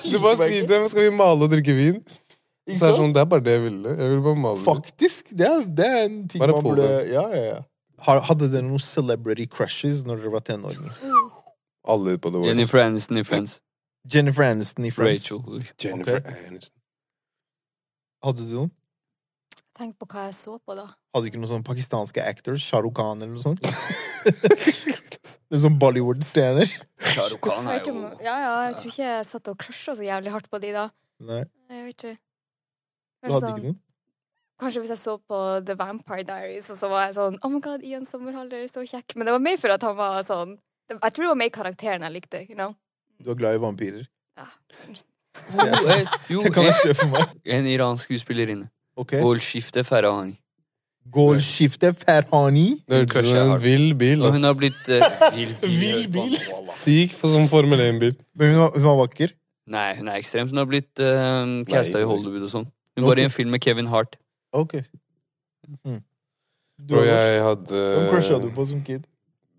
Du 0.09 0.17
bare 0.23 0.47
til 0.47 0.65
dem 0.65 0.87
skal 0.89 1.03
vi 1.03 1.11
male 1.13 1.45
og 1.45 1.51
drikke 1.53 1.75
vin. 1.77 1.99
Så 2.71 2.87
er 2.87 2.95
det 2.95 3.01
sånn, 3.03 3.11
det 3.13 3.21
er 3.21 3.27
bare 3.29 3.45
det 3.45 3.59
jeg 3.59 3.67
ville. 3.67 3.99
Jeg 3.99 4.15
ville 4.15 4.25
bare 4.25 4.41
male. 4.47 4.63
Faktisk. 4.65 5.27
Det 5.29 5.45
er, 5.45 5.67
det 5.67 5.91
er 5.91 6.01
en 6.07 6.23
ting 6.31 6.41
Bare 6.41 6.55
man 6.57 6.71
burde 6.71 6.87
det. 6.87 7.03
Ja, 7.11 7.27
ja, 7.35 7.43
ja. 7.51 7.59
Har- 8.07 8.23
Hadde 8.29 8.49
dere 8.51 8.67
noen 8.67 8.83
celebrity 8.83 9.47
crushes 9.47 10.03
når 10.07 10.23
dere 10.23 10.33
var 10.35 10.45
tenåringer? 10.47 10.95
Alle 11.89 12.19
på 12.19 12.31
The 12.31 12.39
Voice. 12.43 12.51
Jennifer 12.51 12.83
Aniston 12.83 13.19
i 13.19 13.25
Friends. 13.27 13.61
Jennifer 14.13 14.47
Aniston 14.47 14.85
i 14.85 14.91
Friends. 14.91 15.31
Rachel. 15.31 15.67
Jennifer 15.79 16.21
okay. 16.23 16.47
Aniston. 16.49 16.79
Hadde 18.23 18.47
du 18.47 18.55
noen? 18.55 18.73
Tenk 19.79 19.97
på 19.99 20.07
hva 20.07 20.27
jeg 20.29 20.35
så 20.37 20.59
på, 20.61 20.75
da. 20.79 20.87
Hadde 21.15 21.25
du 21.25 21.31
ikke 21.31 21.41
noen 21.41 21.51
sånne 21.51 21.67
pakistanske 21.67 22.23
actors? 22.23 22.63
Shahrukh 22.63 22.95
Khan 22.99 23.23
eller 23.23 23.35
noe 23.35 23.43
sånt? 23.43 23.63
En 25.53 25.61
sånn 25.61 25.75
Bollywood-stener 25.77 26.65
Shah 27.13 27.33
Khan 27.45 27.67
er 27.69 27.83
jo 27.85 27.93
ja, 28.25 28.37
ja, 28.41 28.53
jeg 28.71 28.77
tror 28.79 28.89
ikke 28.89 29.05
jeg 29.05 29.25
satt 29.29 29.51
og 29.53 29.59
crusha 29.61 29.95
så 29.99 30.05
jævlig 30.07 30.33
hardt 30.33 30.49
på 30.49 30.61
de 30.63 30.71
da. 30.73 30.87
Nei, 31.29 31.43
Jeg 31.69 31.83
vet 31.85 31.93
ikke. 32.07 32.13
du 32.17 33.29
hadde 33.29 33.41
sånn, 33.43 33.59
ikke 33.59 33.67
noen? 33.67 33.77
Kanskje 34.63 34.83
hvis 34.85 34.93
jeg 34.95 35.01
så 35.03 35.17
på 35.29 35.39
The 35.67 35.75
Vampire 35.79 36.25
Diaries, 36.29 36.69
og 36.73 36.79
så 36.81 36.89
var 36.93 37.07
jeg 37.09 37.17
sånn 37.19 37.39
Oh 37.43 37.51
my 37.53 37.61
god, 37.65 37.83
Ian 37.87 38.07
Sommerhalder 38.09 38.63
er 38.65 38.71
så 38.73 38.85
kjekk. 38.87 39.17
Men 39.17 39.29
det 39.29 39.35
var 39.37 39.43
mer 39.45 39.59
for 39.61 39.75
at 39.75 39.83
han 39.87 39.97
var 39.99 40.23
sånn 40.29 40.57
Jeg 40.93 41.01
tror 41.15 41.23
det 41.27 41.31
var 41.33 41.41
mer 41.41 41.53
karakteren 41.55 42.03
jeg 42.07 42.13
likte. 42.17 42.45
you 42.49 42.55
know? 42.59 42.75
Du 43.23 43.31
er 43.33 43.39
glad 43.39 43.59
i 43.59 43.63
vampyrer? 43.63 44.07
Ja. 44.39 44.47
Så 45.49 45.65
jeg- 45.69 45.83
Jo, 45.83 45.89
eh, 45.89 46.07
Jo, 46.31 46.43
Det 46.47 46.55
kan 46.55 46.65
jeg 46.69 46.75
en, 46.75 46.81
se 46.87 46.95
for 46.95 47.09
meg. 47.13 47.35
en 47.45 47.67
iransk 47.67 48.05
skuespillerinne. 48.09 48.69
Ok. 48.97 49.15
Golskifte 49.23 49.85
Farahani. 49.85 50.39
Gårdskifte 51.11 51.91
Ferhani. 51.99 52.83
Det 52.89 52.99
er 53.17 53.23
som 53.27 53.53
en 53.55 53.63
vill 53.63 53.95
bil. 53.99 54.23
Og 54.23 54.33
hun 54.37 54.45
har 54.47 54.55
blitt 54.55 54.83
uh, 54.87 55.03
vill 55.37 55.55
Vill 55.63 56.05
bil. 56.13 56.37
Syk 56.79 57.17
for 57.19 57.33
sånn 57.33 57.49
Formel 57.51 57.81
1-bil. 57.83 58.15
Men 58.39 58.53
hun 58.55 58.61
var, 58.63 58.77
hun 58.77 58.85
var 58.87 58.99
vakker. 59.07 59.33
Nei, 59.73 59.89
hun 59.99 60.09
er 60.13 60.21
ekstremt. 60.21 60.53
Hun 60.53 60.61
har 60.63 60.69
blitt 60.71 61.03
uh, 61.03 61.63
casta 61.71 61.99
i 62.03 62.07
Hollywood 62.07 62.47
og 62.47 62.53
sånn. 62.53 62.69
Hun 62.99 63.07
var 63.09 63.19
i 63.19 63.25
en 63.27 63.33
film 63.35 63.51
med 63.55 63.63
Kevin 63.65 63.89
Hart. 63.91 64.15
Ok. 64.53 64.75
Mm. 65.85 66.01
Du, 66.79 66.95
Bro, 66.95 67.03
jeg 67.07 67.35
jeg 67.37 67.43
Hvem 67.43 68.09
crusha 68.11 68.35
du 68.35 68.41
hadde 68.41 68.55
på 68.55 68.65
som 68.67 68.81
kid? 68.85 69.05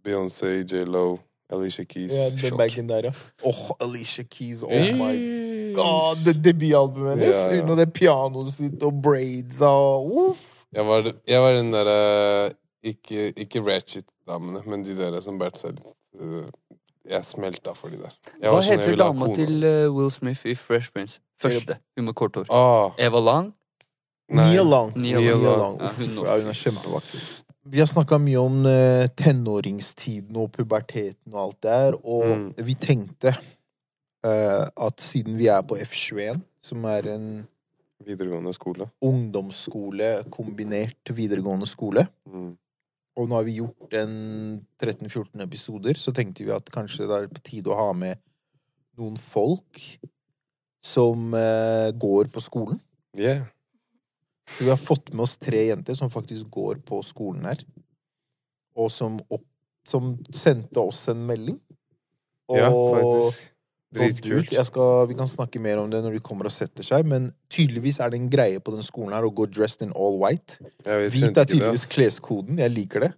Beyoncé, 0.03 0.49
J.Lo, 0.67 1.19
Alicia 1.53 1.83
Keys. 1.87 2.11
Ja, 2.11 2.25
den 2.49 2.57
bagen 2.57 2.89
der, 2.89 3.05
ja. 3.07 3.11
Åh, 3.45 3.61
Alicia 3.79 4.23
Keys. 4.23 4.61
Oh 4.63 4.69
Hey. 4.71 4.91
my 4.93 5.73
god, 5.75 6.19
det 6.25 6.35
debutalbumet 6.45 7.09
hennes. 7.17 7.35
Ja, 7.35 7.53
ja. 7.55 7.61
Hun 7.65 7.77
det 7.77 7.93
pianoet 7.93 8.51
sitt 8.57 8.83
og 8.83 8.99
braids 9.01 9.61
og 9.61 10.11
uff. 10.11 10.43
Jeg 10.73 10.85
var, 10.87 11.07
jeg 11.27 11.41
var 11.41 11.53
den 11.53 11.71
derre 11.73 12.51
Ikke, 12.83 13.29
ikke 13.39 13.61
ratchet-damene, 13.63 14.59
men 14.67 14.83
de 14.83 14.95
der 14.97 15.21
som 15.21 15.37
bærte 15.39 15.61
seg 15.61 15.77
litt 15.77 16.19
øh, 16.19 16.49
Jeg 17.09 17.23
smelta 17.23 17.71
for 17.77 17.87
de 17.93 18.01
der. 18.01 18.11
Jeg 18.41 18.49
Hva 18.49 18.57
var 18.57 18.65
sånn, 18.65 18.79
heter 18.81 18.97
dama 18.99 19.29
til 19.35 19.63
eh, 19.63 19.85
Will 19.93 20.11
Smith 20.11 20.43
i 20.45 20.55
Fresh 20.55 20.91
Prince? 20.91 21.21
Første. 21.39 21.77
Hun 21.95 22.05
med 22.09 22.13
kort 22.19 22.35
hår. 22.35 22.49
Ah, 22.51 22.91
Eva 22.99 23.19
Lang. 23.23 23.53
Nia 24.33 24.63
Long. 24.63 24.91
Nia 24.97 25.19
Nia 25.19 25.35
Long. 25.37 25.57
Long. 25.61 25.79
Ja, 25.79 25.89
Uff, 25.89 25.97
hun 26.01 26.15
ja, 26.25 26.37
hun 26.39 26.49
er 26.51 26.59
kjempevakker. 26.59 27.23
Vi 27.73 27.79
har 27.79 27.87
snakka 27.87 28.17
mye 28.19 28.39
om 28.41 28.65
eh, 28.67 29.07
tenåringstiden 29.15 30.35
og 30.35 30.49
puberteten 30.51 31.31
og 31.33 31.39
alt 31.45 31.61
det 31.63 31.71
der, 31.71 31.97
og 32.03 32.25
Mm. 32.27 32.53
vi 32.65 32.73
tenkte 32.75 33.37
uh, 34.25 34.67
at 34.87 34.99
siden 35.03 35.37
vi 35.37 35.47
er 35.51 35.61
på 35.67 35.75
F21, 35.79 36.41
som 36.63 36.85
er 36.85 37.07
en 37.13 37.47
Videregående 38.03 38.51
skole. 38.53 38.89
ungdomsskole 39.01 40.23
kombinert 40.31 41.11
videregående 41.15 41.67
skole, 41.67 42.07
Mm. 42.27 42.57
og 43.17 43.29
nå 43.29 43.35
har 43.35 43.43
vi 43.43 43.57
gjort 43.61 43.93
en 43.93 44.65
13-14 44.81 45.41
episoder, 45.43 45.93
så 45.95 46.11
tenkte 46.11 46.43
vi 46.43 46.51
at 46.51 46.65
kanskje 46.71 47.07
det 47.07 47.21
er 47.23 47.27
på 47.27 47.43
tide 47.43 47.67
å 47.71 47.75
ha 47.79 47.93
med 47.93 48.17
noen 48.97 49.15
folk 49.17 49.79
som 50.83 51.33
uh, 51.33 51.91
går 51.95 52.27
på 52.33 52.41
skolen. 52.43 52.79
Yeah. 53.17 53.45
Vi 54.59 54.69
har 54.69 54.77
fått 54.77 55.13
med 55.13 55.23
oss 55.25 55.37
tre 55.37 55.65
jenter 55.69 55.97
som 55.97 56.11
faktisk 56.11 56.49
går 56.53 56.81
på 56.87 57.01
skolen 57.05 57.45
her. 57.47 57.63
Og 58.75 58.91
som, 58.91 59.19
opp, 59.29 59.45
som 59.87 60.15
sendte 60.33 60.81
oss 60.81 61.05
en 61.11 61.25
melding. 61.27 61.59
Og 62.51 62.59
Ja, 62.59 62.69
faktisk. 62.71 63.49
Dritkult. 63.93 64.49
Vi 64.49 65.15
kan 65.15 65.27
snakke 65.29 65.59
mer 65.61 65.77
om 65.77 65.89
det 65.91 65.99
når 66.01 66.15
de 66.15 66.21
kommer 66.25 66.47
og 66.49 66.53
setter 66.53 66.85
seg, 66.85 67.05
men 67.05 67.27
tydeligvis 67.53 67.99
er 68.01 68.09
det 68.09 68.17
en 68.17 68.31
greie 68.31 68.57
på 68.57 68.73
den 68.73 68.81
skolen 68.81 69.13
her 69.13 69.27
å 69.27 69.29
gå 69.29 69.45
dressed 69.53 69.85
in 69.85 69.93
all 69.93 70.17
white. 70.17 70.57
Hvit 70.81 71.37
er 71.37 71.45
tydeligvis 71.45 71.85
kleskoden. 71.91 72.57
Jeg 72.57 72.73
liker 72.73 73.05
det. 73.05 73.11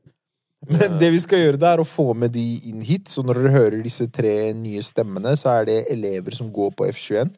Men 0.68 0.98
det 1.00 1.12
vi 1.14 1.22
skal 1.22 1.40
gjøre, 1.44 1.62
det 1.62 1.70
er 1.70 1.80
å 1.80 1.88
få 1.88 2.10
med 2.18 2.34
de 2.36 2.44
inn 2.68 2.84
hit. 2.84 3.08
Så 3.08 3.24
når 3.24 3.40
dere 3.40 3.54
hører 3.56 3.84
disse 3.86 4.08
tre 4.12 4.52
nye 4.58 4.84
stemmene, 4.84 5.36
så 5.40 5.54
er 5.62 5.70
det 5.70 5.80
elever 5.94 6.36
som 6.36 6.52
går 6.52 6.74
på 6.76 6.90
F21 6.92 7.32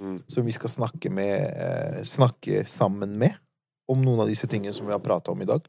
Mm. 0.00 0.22
som 0.26 0.42
vi 0.42 0.52
skal 0.52 0.70
snakke, 0.72 1.10
med, 1.10 1.38
eh, 1.54 2.02
snakke 2.02 2.64
sammen 2.66 3.14
med 3.18 3.36
om 3.88 4.00
noen 4.02 4.24
av 4.24 4.26
disse 4.26 4.48
tingene 4.50 4.74
som 4.74 4.86
vi 4.86 4.92
har 4.92 4.98
prata 4.98 5.30
om 5.30 5.42
i 5.42 5.46
dag. 5.46 5.62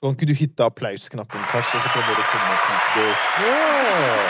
Kan 0.00 0.14
ikke 0.14 0.28
du 0.30 0.34
hitte 0.38 0.62
applausknappen, 0.62 1.42
Kars, 1.50 1.72
og 1.74 1.82
så 1.82 1.90
kan 1.90 2.04
dere 2.06 2.24
komme 2.30 2.52
opp 2.54 2.66
hit. 2.70 2.86
girls. 2.94 3.24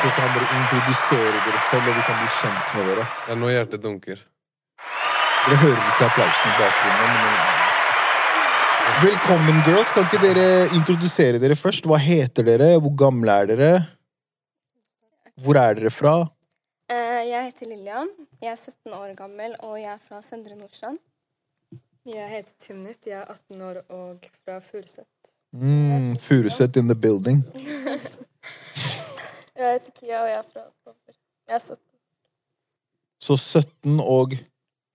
Så 0.00 0.10
kan 0.16 0.30
dere 0.32 0.48
introdusere 0.58 1.42
dere 1.44 1.60
selv, 1.68 1.90
og 1.90 1.94
vi 1.98 2.04
kan 2.06 2.16
bli 2.18 2.30
kjent 2.38 2.74
med 2.74 2.88
dere. 2.88 3.04
Det 3.26 3.34
er 3.34 3.38
nå 3.42 3.50
hjertet 3.52 3.82
dunker. 3.84 4.22
Dere 5.44 5.60
hører 5.60 5.82
ikke 5.92 6.08
applausen 6.08 6.48
i 6.48 6.56
bakgrunnen. 6.56 7.12
Men... 7.20 7.58
Velkommen, 9.04 9.60
girls. 9.68 9.92
Kan 9.92 10.08
ikke 10.08 10.22
dere 10.24 10.46
introdusere 10.72 11.42
dere 11.42 11.54
først? 11.60 11.84
Hva 11.84 12.00
heter 12.00 12.48
dere? 12.48 12.70
Hvor 12.80 12.96
gamle 13.04 13.36
er 13.42 13.52
dere? 13.52 13.70
Hvor 15.44 15.60
er 15.60 15.76
dere 15.76 15.92
fra? 15.92 16.16
Jeg 17.28 17.44
heter 17.50 17.68
Lillian. 17.68 18.08
Jeg 18.40 18.54
er 18.54 18.56
17 18.56 18.92
år 18.96 19.10
gammel, 19.18 19.54
og 19.60 19.74
jeg 19.76 19.90
er 19.92 20.00
fra 20.00 20.20
Søndre 20.24 20.54
Nordstrand. 20.56 20.98
Jeg 22.08 22.28
heter 22.30 22.52
Timnit, 22.64 23.04
jeg 23.04 23.18
er 23.18 23.26
18 23.34 23.62
år 23.66 23.80
og 23.92 24.28
fra 24.44 24.58
Furuset. 24.64 25.04
Mm, 25.52 26.14
Furuset 26.24 26.76
in 26.76 26.88
the 26.88 26.96
building. 26.96 27.42
Jeg 29.58 29.72
heter 29.74 29.92
Kia, 29.96 30.20
og 30.22 30.28
jeg 30.30 30.36
er 30.38 30.44
fra 30.46 30.62
Stovner. 30.70 31.14
Jeg 31.48 31.54
er 31.56 31.62
17. 31.64 31.78
Så 33.26 33.36
17 33.36 33.96
og 34.00 34.36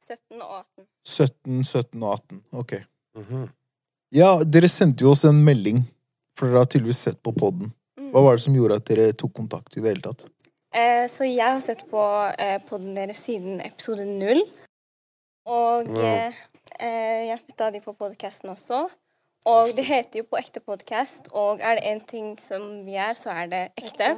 17 0.08 0.38
og 0.40 0.54
18. 0.62 0.86
17, 1.04 1.64
17 1.68 2.04
og 2.04 2.14
18. 2.14 2.40
Ok. 2.62 2.72
Mhm. 3.20 3.42
Ja, 4.16 4.30
dere 4.48 4.70
sendte 4.72 5.04
jo 5.04 5.12
oss 5.12 5.26
en 5.28 5.42
melding, 5.44 5.82
for 6.40 6.48
dere 6.48 6.64
har 6.64 6.70
tydeligvis 6.72 7.02
sett 7.10 7.20
på 7.20 7.34
podden. 7.36 7.74
Mm. 8.00 8.14
Hva 8.14 8.24
var 8.24 8.40
det 8.40 8.46
som 8.46 8.56
gjorde 8.56 8.78
at 8.80 8.88
dere 8.88 9.10
tok 9.20 9.34
kontakt 9.42 9.76
i 9.76 9.84
det 9.84 9.92
hele 9.92 10.06
tatt? 10.08 10.24
Eh, 10.74 11.06
så 11.12 11.26
jeg 11.28 11.44
har 11.54 11.62
sett 11.62 11.84
på 11.92 12.02
eh, 12.42 12.58
podden 12.70 12.96
deres 12.98 13.20
siden 13.26 13.62
episode 13.62 14.06
null. 14.10 14.42
Og 15.46 15.88
Wow. 15.90 16.02
eh, 16.02 16.34
eh, 16.80 17.28
jeg 17.30 17.40
putta 17.48 17.70
de 17.76 17.82
på 17.84 17.94
podcasten 18.00 18.50
også. 18.50 18.88
Og 19.46 19.74
det 19.76 19.84
heter 19.84 20.22
jo 20.22 20.24
På 20.32 20.38
ekte 20.40 20.62
podkast, 20.64 21.28
og 21.36 21.60
er 21.60 21.76
det 21.76 21.84
én 21.84 22.00
ting 22.08 22.38
som 22.48 22.86
vi 22.86 22.96
er, 22.96 23.12
så 23.14 23.30
er 23.30 23.50
det 23.52 23.62
ekte. 23.78 24.14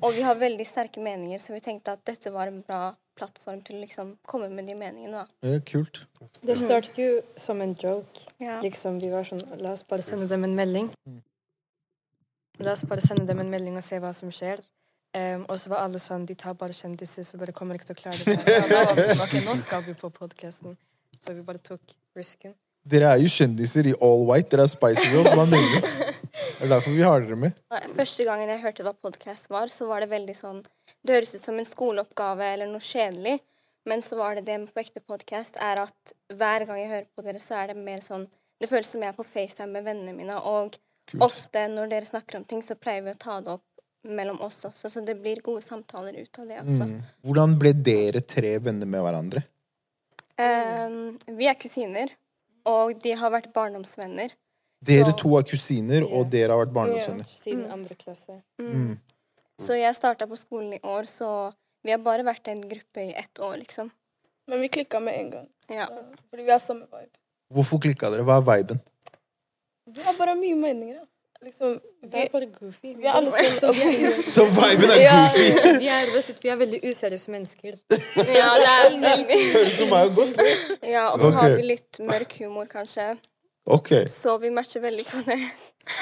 Og 0.00 0.14
vi 0.16 0.22
har 0.24 0.34
veldig 0.40 0.64
sterke 0.66 1.00
meninger, 1.04 1.38
så 1.38 1.52
vi 1.52 1.60
tenkte 1.60 1.92
at 1.92 2.00
dette 2.08 2.32
var 2.32 2.48
en 2.48 2.62
bra 2.64 2.94
plattform 3.20 3.60
til 3.60 3.76
å 3.76 3.82
liksom 3.82 4.14
komme 4.26 4.48
med 4.48 4.66
de 4.66 4.74
meningene, 4.74 5.26
da. 5.26 5.26
Ja, 5.44 5.58
kult. 5.68 6.06
Det 6.40 6.56
startet 6.56 6.96
jo 6.96 7.20
som 7.36 7.60
en 7.60 7.74
joke. 7.76 8.24
Ja. 8.40 8.62
Liksom, 8.64 8.96
vi 9.02 9.10
var 9.12 9.28
sånn 9.28 9.44
La 9.60 9.74
oss 9.76 9.84
bare 9.84 10.02
sende 10.02 10.26
dem 10.30 10.48
en 10.48 10.56
melding. 10.56 10.88
La 12.64 12.72
oss 12.72 12.86
bare 12.88 13.04
sende 13.04 13.26
dem 13.28 13.44
en 13.44 13.52
melding 13.52 13.76
og 13.76 13.84
se 13.84 14.00
hva 14.00 14.14
som 14.16 14.32
skjer. 14.32 14.64
Em, 15.12 15.44
og 15.44 15.58
så 15.60 15.68
var 15.68 15.82
alle 15.84 16.00
sånn 16.00 16.22
De 16.24 16.32
tar 16.40 16.54
bare 16.56 16.72
kjendiser, 16.72 17.26
så 17.28 17.36
bare 17.40 17.52
kommer 17.52 17.76
ikke 17.76 17.90
til 17.90 17.98
å 17.98 18.00
klare 18.00 18.24
det. 18.24 18.38
Ja, 18.48 18.62
da 18.70 18.84
var 18.88 18.96
vi 18.96 19.04
sånn, 19.10 19.44
nå 19.44 19.56
skal 19.60 19.84
vi 19.84 19.94
på 19.98 20.08
podkasten. 20.14 20.78
Så 21.20 21.34
vi 21.36 21.44
bare 21.44 21.60
tok 21.60 21.92
risken. 22.16 22.54
Dere 22.88 23.12
er 23.12 23.20
jo 23.22 23.28
kjendiser 23.30 23.86
i 23.86 23.92
all 24.02 24.24
white. 24.26 24.48
Dere 24.50 24.64
er 24.66 24.72
Spicy 24.72 25.12
Girls. 25.12 25.30
Hva 25.36 25.44
mener 25.46 25.76
du? 25.76 26.12
Det 26.62 26.66
er 26.66 26.70
derfor 26.72 26.94
vi 26.96 27.02
har 27.02 27.22
dere 27.22 27.36
med. 27.38 27.60
Første 27.96 28.24
gangen 28.26 28.50
jeg 28.50 28.62
hørte 28.62 28.84
hva 28.86 28.92
podkast 28.94 29.48
var, 29.52 29.70
så 29.70 29.86
var 29.90 30.02
det 30.02 30.12
veldig 30.12 30.34
sånn 30.38 30.60
Det 31.02 31.16
høres 31.16 31.32
ut 31.34 31.44
som 31.44 31.58
en 31.58 31.66
skoleoppgave 31.66 32.52
eller 32.54 32.70
noe 32.70 32.82
kjedelig, 32.82 33.40
men 33.90 34.02
så 34.04 34.18
var 34.18 34.38
det 34.38 34.44
det 34.46 34.60
med 34.62 34.70
på 34.70 34.82
ekte 34.82 35.02
podkast 35.02 35.58
er 35.58 35.80
at 35.82 36.14
hver 36.30 36.64
gang 36.68 36.78
jeg 36.78 36.90
hører 36.92 37.08
på 37.10 37.24
dere, 37.26 37.42
så 37.42 37.58
er 37.58 37.72
det 37.72 37.82
mer 37.82 38.00
sånn 38.04 38.28
Det 38.62 38.70
føles 38.70 38.86
som 38.92 39.02
jeg 39.02 39.10
er 39.10 39.18
på 39.18 39.26
FaceTime 39.26 39.74
med 39.74 39.88
vennene 39.90 40.14
mine, 40.14 40.38
og 40.38 40.78
ofte 41.18 41.66
når 41.68 41.90
dere 41.90 42.06
snakker 42.06 42.38
om 42.38 42.46
ting, 42.46 42.62
så 42.62 42.78
pleier 42.78 43.02
vi 43.02 43.10
å 43.10 43.18
ta 43.18 43.40
det 43.42 43.56
opp 43.58 43.66
mellom 44.04 44.40
oss 44.42 44.64
også, 44.64 44.90
så 44.90 45.00
det 45.06 45.14
blir 45.22 45.40
gode 45.42 45.62
samtaler 45.62 46.16
ut 46.22 46.38
av 46.38 46.48
det 46.48 46.58
også. 46.62 46.86
Mm. 46.88 47.02
Hvordan 47.24 47.58
ble 47.58 47.72
dere 47.72 48.20
tre 48.26 48.56
venner 48.58 48.86
med 48.86 49.00
hverandre? 49.04 49.42
Um, 50.42 51.18
vi 51.38 51.46
er 51.46 51.54
kusiner, 51.60 52.10
og 52.66 52.98
de 53.02 53.12
har 53.18 53.30
vært 53.30 53.52
barndomsvenner. 53.54 54.32
Dere 54.82 55.12
Så- 55.12 55.18
to 55.18 55.36
er 55.38 55.42
kusiner, 55.46 56.02
og 56.02 56.30
dere 56.30 56.50
har 56.50 56.64
vært 56.66 56.72
barndomsvenner. 56.74 57.26
Siden 57.44 57.64
Mm. 57.66 57.72
andre 57.72 57.94
klasse. 57.94 58.42
Mm. 58.58 58.72
Mm. 58.74 58.98
Så 59.60 59.76
jeg 59.78 59.94
starta 59.94 60.26
på 60.26 60.36
skolen 60.36 60.72
i 60.74 60.80
år, 60.82 61.06
så 61.06 61.54
vi 61.84 61.90
har 61.92 61.98
bare 61.98 62.24
vært 62.24 62.48
en 62.48 62.60
gruppe 62.62 62.96
i 62.98 63.14
ett 63.14 63.34
år, 63.38 63.58
liksom. 63.58 63.90
Men 64.48 64.60
vi 64.60 64.68
klikka 64.68 65.00
med 65.00 65.14
en 65.14 65.30
gang. 65.30 65.48
Ja. 65.70 65.86
Så, 65.86 66.02
fordi 66.30 66.44
vi 66.44 66.50
har 66.50 66.58
samme 66.58 66.86
vibe. 66.90 67.14
Hvorfor 67.52 67.78
klikka 67.78 68.10
dere? 68.10 68.24
Hva 68.24 68.38
er 68.38 68.42
viben? 68.62 68.80
Vi 69.86 70.02
har 70.02 70.14
bare 70.14 70.34
mye 70.34 70.56
meninger. 70.56 71.00
ass. 71.02 71.08
Liksom, 71.42 71.80
Det 72.02 72.10
vi, 72.12 72.20
er 72.22 72.28
bare 72.30 72.46
goofy. 72.46 72.92
vi 72.94 73.06
er 73.06 73.16
alle 73.18 73.30
sånn 73.34 73.56
Så 73.58 73.70
vi 73.74 73.86
er, 74.06 74.18
Så 74.30 74.44
viben 74.46 74.92
er 74.94 75.00
ja, 75.02 75.16
goofy! 75.26 75.72
vi 75.82 75.88
er, 75.90 76.12
du, 76.14 76.36
vi 76.44 76.52
er 76.52 76.60
veldig 76.60 76.80
useriøse 76.86 77.34
mennesker. 77.34 77.80
Ja, 78.38 78.52
det 78.60 78.68
er 78.70 79.26
Høres 79.56 79.74
for 79.80 79.90
meg 79.90 80.14
godt. 80.20 80.40
Ja, 80.86 81.08
og 81.10 81.24
så 81.24 81.32
har 81.34 81.56
vi 81.58 81.66
litt 81.72 81.98
mørk 82.06 82.38
humor, 82.44 82.70
kanskje. 82.70 83.16
Ok. 83.66 83.92
Så 84.10 84.36
vi 84.42 84.52
matcher 84.54 84.82
veldig 84.86 85.08
på 85.10 85.24
det. 85.26 85.40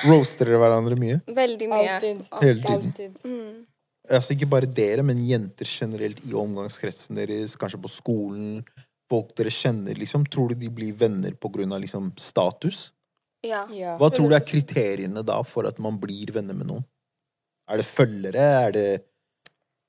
Roaster 0.05 0.49
dere 0.49 0.61
hverandre 0.61 1.01
mye? 1.01 1.18
Veldig 1.41 1.72
mye. 1.72 1.97
Altid. 1.97 2.22
Hele 2.43 2.61
tiden. 2.61 2.93
Altid. 2.93 3.18
Mm. 3.24 3.66
Altså 4.11 4.34
Ikke 4.34 4.49
bare 4.51 4.68
dere, 4.68 5.05
men 5.07 5.20
jenter 5.24 5.68
generelt 5.68 6.20
i 6.26 6.36
omgangskretsen 6.36 7.16
deres, 7.16 7.57
kanskje 7.61 7.80
på 7.80 7.93
skolen. 7.93 8.62
Folk 9.11 9.32
dere 9.38 9.53
kjenner, 9.55 9.97
liksom. 9.99 10.24
Tror 10.30 10.53
du 10.53 10.61
de 10.61 10.70
blir 10.72 10.97
venner 11.01 11.36
av 11.41 11.80
liksom, 11.80 12.12
status? 12.20 12.91
Ja. 13.47 13.66
Ja. 13.72 13.97
Hva 14.01 14.11
tror 14.12 14.30
du 14.30 14.36
er 14.36 14.45
kriteriene 14.45 15.22
da 15.26 15.41
for 15.47 15.68
at 15.68 15.78
man 15.80 15.99
blir 16.01 16.32
venner 16.34 16.57
med 16.57 16.68
noen? 16.68 16.84
Er 17.70 17.80
det 17.80 17.86
følgere? 17.86 18.47
Er 18.66 18.72
det 18.74 18.88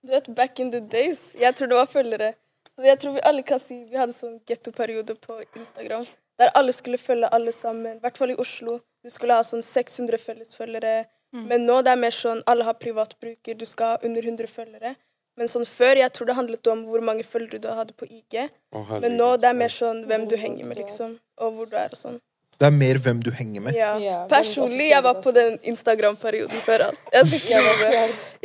Du 0.06 0.12
vet, 0.12 0.28
back 0.36 0.60
in 0.60 0.72
the 0.72 0.80
days. 0.80 1.20
Jeg 1.38 1.56
tror 1.56 1.68
det 1.68 1.78
var 1.78 1.90
følgere. 1.90 2.34
Jeg 2.82 3.00
tror 3.00 3.14
vi 3.14 3.22
alle 3.24 3.44
kan 3.46 3.60
si 3.62 3.84
vi 3.86 3.98
hadde 4.00 4.16
sånn 4.18 4.40
gettoperiode 4.50 5.14
på 5.22 5.38
Instagram. 5.44 6.08
Der 6.42 6.50
alle 6.58 6.74
skulle 6.74 6.98
følge 6.98 7.30
alle 7.30 7.52
sammen. 7.54 8.00
I 8.00 8.02
hvert 8.02 8.18
fall 8.18 8.34
i 8.34 8.38
Oslo. 8.42 8.80
Du 9.04 9.10
skulle 9.14 9.38
ha 9.38 9.44
sånn 9.46 9.62
600 9.62 10.18
fellesfølgere. 10.18 11.06
Mm. 11.36 11.46
Men 11.52 11.68
nå 11.68 11.78
det 11.86 11.94
er 11.94 12.02
mer 12.02 12.16
sånn 12.16 12.42
alle 12.50 12.66
har 12.66 12.80
privatbruker. 12.82 13.58
Du 13.58 13.66
skal 13.70 13.94
ha 13.94 14.00
under 14.08 14.26
100 14.26 14.50
følgere. 14.50 14.96
Men 15.38 15.48
sånn 15.48 15.66
før, 15.66 15.96
jeg 16.02 16.12
tror 16.16 16.28
det 16.28 16.36
handlet 16.36 16.68
om 16.68 16.84
hvor 16.90 17.04
mange 17.06 17.24
følgere 17.24 17.62
du 17.62 17.70
hadde 17.72 17.96
på 17.98 18.08
IG. 18.10 18.50
Å, 18.76 18.82
Men 19.00 19.16
nå 19.20 19.30
det 19.40 19.52
er 19.52 19.58
mer 19.58 19.72
sånn 19.74 20.04
hvem 20.10 20.28
du 20.28 20.36
henger 20.38 20.68
med, 20.68 20.82
liksom. 20.82 21.16
Og 21.42 21.56
hvor 21.56 21.70
du 21.72 21.78
er 21.80 21.94
og 21.94 22.02
sånn. 22.02 22.20
Det 22.62 22.68
er 22.68 22.74
mer 22.78 23.00
hvem 23.02 23.24
du 23.26 23.32
henger 23.34 23.64
med? 23.66 23.74
Ja. 23.74 23.96
Ja, 23.98 24.18
Personlig, 24.30 24.92
jeg 24.92 25.02
var 25.02 25.18
på 25.24 25.32
den 25.34 25.56
Instagram-perioden 25.72 26.62
før. 26.62 26.84
Altså. 26.92 27.08
Jeg, 27.16 27.40
ikke 27.40 27.62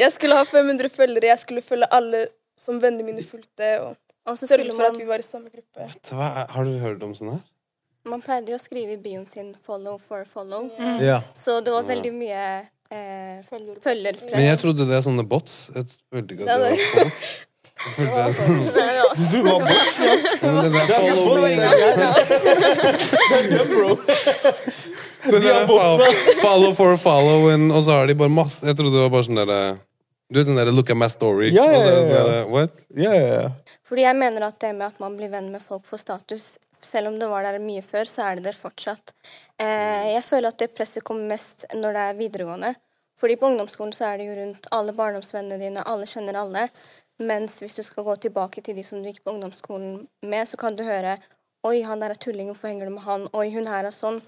jeg 0.01 0.12
skulle 0.14 0.39
ha 0.39 0.47
500 0.49 0.89
følgere, 0.95 1.29
jeg 1.35 1.43
skulle 1.43 1.64
følge 1.64 1.89
alle 1.93 2.23
som 2.57 2.81
vennene 2.81 3.05
mine 3.11 3.25
fulgte. 3.27 3.75
Og 3.85 3.93
Og 4.27 4.39
sørge 4.41 4.73
for 4.73 4.89
at 4.89 4.97
vi 4.99 5.05
var 5.07 5.21
i 5.21 5.27
samme 5.27 5.53
gruppe. 5.53 5.85
Vet 5.85 6.01
du 6.09 6.17
hva? 6.17 6.47
Har 6.51 6.64
du 6.64 6.79
hørt 6.81 7.05
om 7.05 7.12
sånn 7.14 7.35
her? 7.37 7.45
Man 8.07 8.23
pleide 8.23 8.55
jo 8.55 8.57
å 8.57 8.62
skrive 8.62 8.95
i 8.95 9.01
bioen 9.03 9.27
sin 9.29 9.53
'follow 9.67 9.99
for 9.99 10.25
follow'. 10.25 10.71
Ja. 11.03 11.21
Så 11.37 11.61
det 11.61 11.73
var 11.75 11.83
veldig 11.87 12.12
mye 12.14 12.43
eh, 12.91 13.43
følgerpress. 13.51 14.33
Men 14.33 14.47
jeg 14.47 14.59
trodde 14.62 14.87
det 14.89 14.97
er 14.97 15.03
sånne 15.05 15.27
bots. 15.29 15.67
Jeg 15.75 15.91
følte 16.12 16.35
ikke 16.35 16.47
at 16.47 16.49
det 16.49 16.71
var 16.71 16.77
folk. 16.95 17.21
Det 17.97 18.07
var 18.11 18.30
sånn. 18.37 18.59
Det 18.74 18.87
var- 19.01 19.16
Du 19.32 19.39
var 19.43 19.59
bort, 19.61 19.97
Ja, 20.01 20.53
men 20.53 20.72
det 20.72 20.82
der 20.89 21.01
follow 21.16 21.37
me. 21.41 21.49
det 21.57 21.62
er 23.37 23.49
det, 23.51 23.64
bro. 23.70 23.89
Det 25.26 25.41
De 25.43 25.49
har 25.49 25.61
der 25.61 25.66
follow, 25.66 25.99
follow 26.43 26.72
for 26.74 26.97
follow, 27.03 27.49
and, 27.51 27.72
og 27.72 27.82
så 27.84 27.91
har 28.01 28.07
de 28.07 28.14
bare 28.14 28.30
masse 28.30 28.61
Jeg 28.66 28.76
trodde 28.78 28.95
det 28.95 29.03
var 29.07 29.11
bare 29.16 29.26
sånn 29.26 29.41
derre 29.41 29.61
Du 30.30 30.39
vet 30.41 30.47
den 30.51 30.59
derre 30.59 30.74
look 30.74 30.91
at 30.91 30.97
my 30.99 31.09
story? 31.11 31.49
Ja, 31.55 31.64
ja, 31.64 31.78
og 31.78 31.82
så 31.82 31.89
er 31.89 31.97
sånn 31.97 32.11
ja, 32.11 32.16
ja. 32.16 32.22
derre, 32.22 32.47
What? 32.53 32.70
Ja, 32.97 33.12
ja, 33.14 33.26
ja. 33.43 33.49
Fordi 33.87 34.03
jeg 34.03 34.16
mener 34.18 34.47
at 34.49 34.59
det 34.62 34.72
med 34.74 34.87
at 34.89 35.01
man 35.03 35.16
blir 35.18 35.30
venn 35.30 35.51
med 35.53 35.62
folk 35.62 35.84
for 35.87 35.99
status, 36.03 36.47
selv 36.82 37.09
om 37.12 37.18
det 37.20 37.28
var 37.30 37.43
der 37.47 37.59
mye 37.62 37.82
før, 37.87 38.05
så 38.11 38.24
er 38.26 38.34
det 38.41 38.45
der 38.49 38.57
fortsatt. 38.59 39.12
Eh, 39.62 40.12
jeg 40.16 40.24
føler 40.26 40.49
at 40.51 40.59
det 40.59 40.72
presset 40.74 41.05
kommer 41.07 41.28
mest 41.37 41.62
når 41.74 41.95
det 41.95 42.03
er 42.11 42.18
videregående. 42.18 42.72
Fordi 43.22 43.37
på 43.39 43.47
ungdomsskolen 43.49 43.95
så 43.95 44.09
er 44.11 44.18
det 44.18 44.26
jo 44.26 44.34
rundt 44.41 44.66
alle 44.74 44.93
barndomsvennene 44.93 45.61
dine, 45.62 45.84
alle 45.87 46.05
kjenner 46.11 46.37
alle. 46.43 46.66
Mens 47.19 47.57
hvis 47.62 47.75
du 47.79 47.83
skal 47.83 48.05
gå 48.05 48.14
tilbake 48.21 48.61
til 48.62 48.77
de 48.77 48.83
som 48.85 49.01
du 49.01 49.09
gikk 49.09 49.23
på 49.25 49.33
ungdomsskolen 49.33 50.03
med, 50.23 50.49
så 50.49 50.57
kan 50.61 50.77
du 50.77 50.85
høre 50.85 51.17
Oi, 51.67 51.81
han 51.83 51.99
der 51.99 52.12
er 52.12 52.19
tulling, 52.21 52.47
hvorfor 52.53 52.69
henger 52.69 52.87
du 52.87 52.93
med 52.95 53.03
han? 53.03 53.25
Oi, 53.35 53.49
hun 53.51 53.67
her 53.67 53.89
er 53.89 53.95
sånn. 53.95 54.21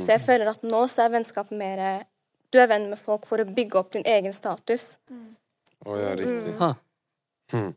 Så 0.00 0.08
jeg 0.10 0.22
føler 0.24 0.48
at 0.50 0.64
nå 0.66 0.80
så 0.90 1.04
er 1.04 1.12
vennskap 1.12 1.52
mer 1.54 2.02
Du 2.50 2.58
er 2.58 2.66
venn 2.66 2.88
med 2.90 2.98
folk 2.98 3.28
for 3.30 3.38
å 3.38 3.44
bygge 3.46 3.78
opp 3.78 3.92
din 3.94 4.02
egen 4.08 4.32
status. 4.34 4.96
Å 5.86 5.98
ja, 6.00 6.16
riktig. 6.18 6.56
Mm. 6.58 6.74
Hm. 7.52 7.68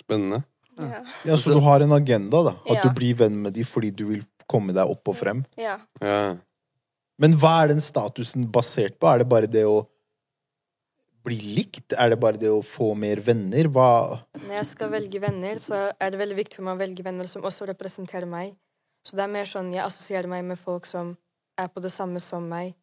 Spennende. 0.00 0.40
Ja. 0.80 1.04
ja, 1.24 1.36
Så 1.38 1.52
du 1.54 1.60
har 1.62 1.80
en 1.84 1.92
agenda, 1.94 2.42
da? 2.42 2.56
At 2.66 2.76
Ja. 2.80 2.82
du 2.88 2.90
blir 2.98 3.14
venn 3.14 3.36
med 3.42 3.54
dem 3.54 3.64
fordi 3.64 3.92
du 3.94 4.04
vil 4.08 4.24
komme 4.50 4.74
deg 4.74 4.90
opp 4.90 5.06
og 5.08 5.16
frem? 5.16 5.44
ja. 5.56 5.78
Ja. 6.00 6.36
Men 7.16 7.36
hva 7.38 7.62
er 7.62 7.68
den 7.70 7.78
statusen 7.80 8.48
basert 8.50 8.98
på? 8.98 9.06
Er 9.06 9.18
det 9.22 9.28
bare 9.30 9.46
det 9.46 9.62
å 9.64 9.86
bli 11.24 11.38
likt? 11.56 11.94
Er 11.96 12.12
det 12.12 12.18
bare 12.22 12.40
det 12.40 12.50
å 12.52 12.60
få 12.64 12.92
mer 12.98 13.20
venner? 13.24 13.68
Hva 13.72 14.20
Når 14.38 14.54
jeg 14.58 14.68
skal 14.72 14.92
velge 14.92 15.20
venner, 15.22 15.60
så 15.62 15.86
er 15.92 16.12
det 16.14 16.20
veldig 16.20 16.38
viktig 16.42 16.58
for 16.60 16.66
meg 16.68 16.76
å 16.76 16.82
velge 16.84 17.06
venner 17.06 17.30
som 17.30 17.44
også 17.46 17.68
representerer 17.70 18.28
meg. 18.28 18.54
Så 19.04 19.16
det 19.18 19.24
er 19.26 19.32
mer 19.32 19.48
sånn, 19.48 19.72
jeg 19.74 19.84
assosierer 19.84 20.28
meg 20.30 20.44
med 20.48 20.60
folk 20.60 20.86
som 20.88 21.14
er 21.60 21.68
på 21.72 21.82
det 21.84 21.92
samme 21.92 22.20
som 22.24 22.46
meg, 22.48 22.74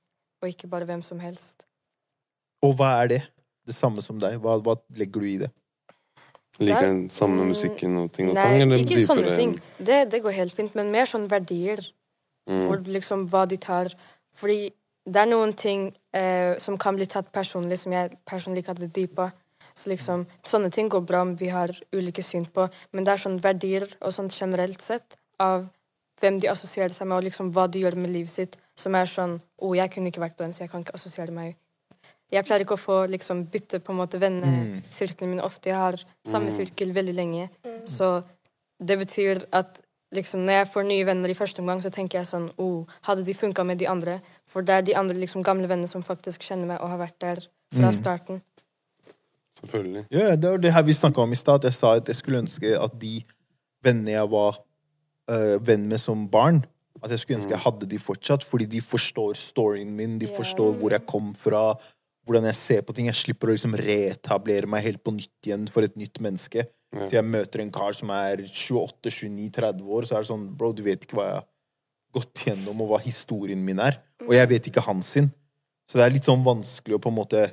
og 0.42 0.50
ikke 0.50 0.70
bare 0.70 0.86
hvem 0.90 1.02
som 1.06 1.22
helst. 1.22 1.66
Og 2.66 2.76
hva 2.78 2.92
er 3.02 3.08
det? 3.16 3.22
Det 3.66 3.76
samme 3.78 4.02
som 4.06 4.20
deg? 4.22 4.38
Hva, 4.42 4.58
hva 4.62 4.78
legger 4.98 5.22
du 5.22 5.28
i 5.30 5.38
det? 5.42 5.50
Liker 6.62 6.86
den 6.86 7.02
samme 7.10 7.42
Mm, 7.42 7.54
musikken 7.56 7.98
og 7.98 8.12
ting 8.14 8.30
og 8.30 8.36
Nei, 8.36 8.44
tang? 8.44 8.62
eller 8.62 8.82
ikke 8.84 9.06
sånne 9.06 9.36
ting. 9.38 9.56
Det, 9.80 10.12
det 10.12 10.22
går 10.22 10.36
helt 10.36 10.54
fint, 10.54 10.76
men 10.78 10.92
mer 10.94 11.10
sånn 11.10 11.28
verdier. 11.32 11.82
Mm. 12.50 12.68
Hvor 12.68 12.82
liksom 12.86 13.28
hva 13.30 13.46
de 13.48 13.58
tar 13.62 13.94
Fordi 14.34 14.72
det 15.06 15.22
er 15.22 15.30
noen 15.30 15.54
ting 15.58 15.88
eh, 16.14 16.58
som 16.62 16.78
kan 16.78 16.98
bli 16.98 17.08
tatt 17.10 17.32
personlig, 17.34 17.80
som 17.82 17.94
jeg 17.96 18.14
personlig 18.28 18.64
ikke 18.64 18.78
det 18.80 18.92
dyp 18.96 19.16
på. 19.18 19.30
Så 19.78 19.90
liksom, 19.90 20.26
sånne 20.46 20.70
ting 20.74 20.90
går 20.92 21.04
bra 21.08 21.24
om 21.26 21.36
vi 21.40 21.50
har 21.50 21.72
ulike 21.96 22.24
syn 22.26 22.46
på, 22.46 22.68
men 22.92 23.08
det 23.08 23.16
er 23.16 23.24
sånn 23.24 23.40
verdier 23.42 23.88
og 24.02 24.14
sånn 24.14 24.30
generelt 24.30 24.82
sett 24.86 25.16
av 25.42 25.66
hvem 26.22 26.38
de 26.42 26.52
assosierer 26.52 26.94
seg 26.94 27.08
med, 27.08 27.18
og 27.18 27.26
liksom 27.26 27.50
hva 27.56 27.66
de 27.72 27.82
gjør 27.82 27.98
med 27.98 28.14
livet 28.14 28.34
sitt, 28.34 28.60
som 28.78 28.94
er 28.98 29.10
sånn 29.10 29.40
Å, 29.40 29.66
oh, 29.66 29.74
jeg 29.78 29.90
kunne 29.94 30.12
ikke 30.12 30.22
vært 30.22 30.38
på 30.38 30.46
den, 30.46 30.54
så 30.54 30.66
jeg 30.66 30.72
kan 30.74 30.84
ikke 30.86 30.98
assosiere 30.98 31.34
meg. 31.34 31.56
Jeg 32.32 32.46
pleier 32.48 32.64
ikke 32.64 32.78
å 32.78 32.82
få 32.82 32.98
liksom 33.12 33.44
bytte 33.52 33.82
på 33.84 33.92
en 33.92 34.00
måte 34.00 34.20
vennesirkelen 34.22 35.34
min 35.34 35.44
ofte. 35.44 35.70
Jeg 35.70 35.78
har 35.78 35.98
samme 36.30 36.54
sirkel 36.54 36.94
veldig 36.96 37.16
lenge. 37.18 37.50
Så 37.92 38.22
det 38.80 38.98
betyr 39.02 39.44
at 39.52 39.82
liksom 40.16 40.46
når 40.46 40.62
jeg 40.62 40.70
får 40.74 40.88
nye 40.88 41.08
venner 41.08 41.32
i 41.32 41.36
første 41.38 41.62
omgang, 41.64 41.84
så 41.84 41.92
tenker 41.94 42.22
jeg 42.22 42.30
sånn 42.30 42.48
oh, 42.62 42.88
Hadde 43.08 43.26
de 43.28 43.36
funka 43.36 43.66
med 43.68 43.82
de 43.84 43.90
andre? 43.92 44.20
For 44.52 44.66
det 44.68 44.76
er 44.76 44.88
de 44.88 44.96
andre 45.00 45.16
liksom 45.16 45.46
gamle 45.48 45.70
vennene 45.70 45.90
som 45.90 46.04
faktisk 46.04 46.44
kjenner 46.44 46.74
meg 46.74 46.82
og 46.84 46.92
har 46.92 47.00
vært 47.06 47.20
der 47.24 47.44
fra 47.72 47.92
starten. 47.96 48.42
Selvfølgelig. 49.62 50.04
Ja, 50.12 50.36
det 50.36 50.50
var 50.50 50.58
det 50.58 50.74
her 50.74 50.84
vi 50.84 50.98
snakka 50.98 51.24
om 51.24 51.32
i 51.32 51.40
stad. 51.40 51.64
Jeg 51.64 51.78
sa 51.78 51.96
at 51.96 52.10
jeg 52.10 52.18
skulle 52.20 52.42
ønske 52.42 52.74
at 52.76 52.98
de 53.00 53.22
vennene 53.86 54.16
jeg 54.16 54.30
var 54.32 54.60
øh, 55.32 55.58
venn 55.68 55.88
med 55.90 56.02
som 56.02 56.26
barn, 56.30 56.64
at 57.02 57.14
jeg 57.14 57.22
skulle 57.22 57.40
ønske 57.40 57.54
jeg 57.54 57.64
hadde 57.64 57.90
de 57.90 58.00
fortsatt, 58.02 58.44
fordi 58.46 58.68
de 58.70 58.82
forstår 58.82 59.38
storyen 59.40 59.94
min, 59.96 60.20
de 60.20 60.28
yeah. 60.28 60.38
forstår 60.38 60.76
hvor 60.82 60.94
jeg 60.94 61.06
kom 61.10 61.32
fra, 61.38 61.64
hvordan 62.26 62.50
jeg 62.50 62.60
ser 62.60 62.82
på 62.86 62.94
ting. 62.94 63.08
Jeg 63.10 63.22
slipper 63.22 63.50
å 63.50 63.56
liksom 63.56 63.78
reetablere 63.78 64.70
meg 64.70 64.86
helt 64.86 65.04
på 65.06 65.14
nytt 65.16 65.48
igjen 65.48 65.68
for 65.72 65.86
et 65.86 65.98
nytt 65.98 66.22
menneske. 66.22 66.68
Ja. 66.92 67.08
Så 67.08 67.16
jeg 67.16 67.26
møter 67.26 67.64
en 67.64 67.72
kar 67.74 67.96
som 67.98 68.12
er 68.14 68.44
28-29-30 68.50 69.82
år, 69.88 70.06
så 70.06 70.18
er 70.18 70.26
det 70.26 70.32
sånn 70.34 70.50
Bro, 70.58 70.74
du 70.76 70.84
vet 70.86 71.06
ikke 71.06 71.18
hva 71.22 71.28
jeg 71.30 71.40
har 71.40 71.48
gått 72.18 72.44
gjennom, 72.46 72.82
og 72.84 72.92
hva 72.92 73.02
historien 73.06 73.62
min 73.64 73.80
er. 73.82 74.02
Og 74.28 74.36
jeg 74.36 74.50
vet 74.52 74.68
ikke 74.70 74.84
hans 74.86 75.10
sin. 75.16 75.32
Så 75.90 76.00
det 76.00 76.06
er 76.06 76.14
litt 76.14 76.28
sånn 76.28 76.44
vanskelig 76.46 76.98
å 76.98 77.02
på 77.04 77.12
en 77.12 77.18
måte 77.18 77.48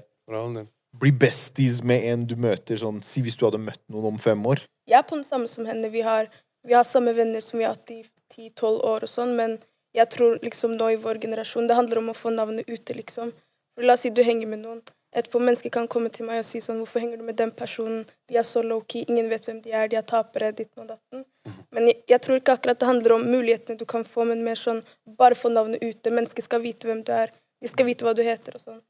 bli 0.98 1.12
besties 1.12 1.80
med 1.82 2.04
en 2.10 2.26
du 2.28 2.36
møter 2.40 2.78
sånn 2.80 3.00
Si 3.06 3.22
hvis 3.24 3.36
du 3.38 3.46
hadde 3.46 3.60
møtt 3.62 3.80
noen 3.92 4.14
om 4.14 4.20
fem 4.22 4.44
år. 4.46 4.62
Jeg 4.88 4.98
er 5.00 5.06
på 5.08 5.18
den 5.18 5.26
samme 5.26 5.48
som 5.50 5.66
henne. 5.68 5.90
Vi 5.92 6.02
har, 6.06 6.30
vi 6.66 6.76
har 6.76 6.86
samme 6.86 7.12
venner 7.16 7.44
som 7.44 7.58
vi 7.58 7.66
har 7.66 7.76
hatt 7.76 7.90
i 7.92 8.02
10-12 8.34 8.78
år 8.88 9.04
og 9.04 9.10
sånn, 9.10 9.34
men 9.36 9.58
jeg 9.96 10.10
tror 10.12 10.38
liksom 10.44 10.76
nå 10.76 10.92
i 10.94 11.00
vår 11.00 11.20
generasjon 11.24 11.68
det 11.68 11.76
handler 11.76 12.02
om 12.02 12.12
å 12.12 12.16
få 12.16 12.32
navnet 12.34 12.68
ute, 12.68 12.96
liksom. 12.96 13.32
For 13.74 13.86
la 13.86 13.96
oss 13.96 14.04
si 14.06 14.12
du 14.14 14.22
henger 14.24 14.50
med 14.50 14.64
noen. 14.64 14.82
Etterpå 15.16 15.40
mennesker 15.40 15.72
kan 15.72 15.86
komme 15.88 16.10
til 16.12 16.26
meg 16.28 16.42
og 16.42 16.44
si 16.44 16.60
sånn 16.60 16.82
Hvorfor 16.82 17.00
henger 17.00 17.20
du 17.20 17.24
med 17.24 17.38
den 17.38 17.52
personen? 17.56 18.02
De 18.28 18.36
er 18.36 18.44
så 18.44 18.60
low-key, 18.60 19.06
ingen 19.08 19.30
vet 19.32 19.46
hvem 19.48 19.62
de 19.64 19.72
er, 19.72 19.88
de 19.88 19.96
er 19.96 20.04
tapere, 20.04 20.50
ditten 20.52 20.84
og 20.84 20.90
datten. 20.90 21.24
Men 21.72 21.88
jeg, 21.88 22.02
jeg 22.12 22.20
tror 22.24 22.40
ikke 22.40 22.58
akkurat 22.58 22.80
det 22.80 22.90
handler 22.90 23.14
om 23.16 23.24
mulighetene 23.24 23.80
du 23.80 23.86
kan 23.88 24.04
få, 24.04 24.26
men 24.28 24.44
mer 24.44 24.60
sånn 24.60 24.82
bare 25.18 25.38
få 25.38 25.48
navnet 25.54 25.80
ute. 25.80 26.12
Mennesker 26.12 26.44
skal 26.44 26.60
vite 26.64 26.90
hvem 26.90 27.00
du 27.06 27.14
er. 27.16 27.32
De 27.62 27.72
skal 27.72 27.88
vite 27.88 28.04
hva 28.04 28.12
du 28.14 28.22
heter 28.26 28.58
og 28.58 28.64
sånn. 28.66 28.82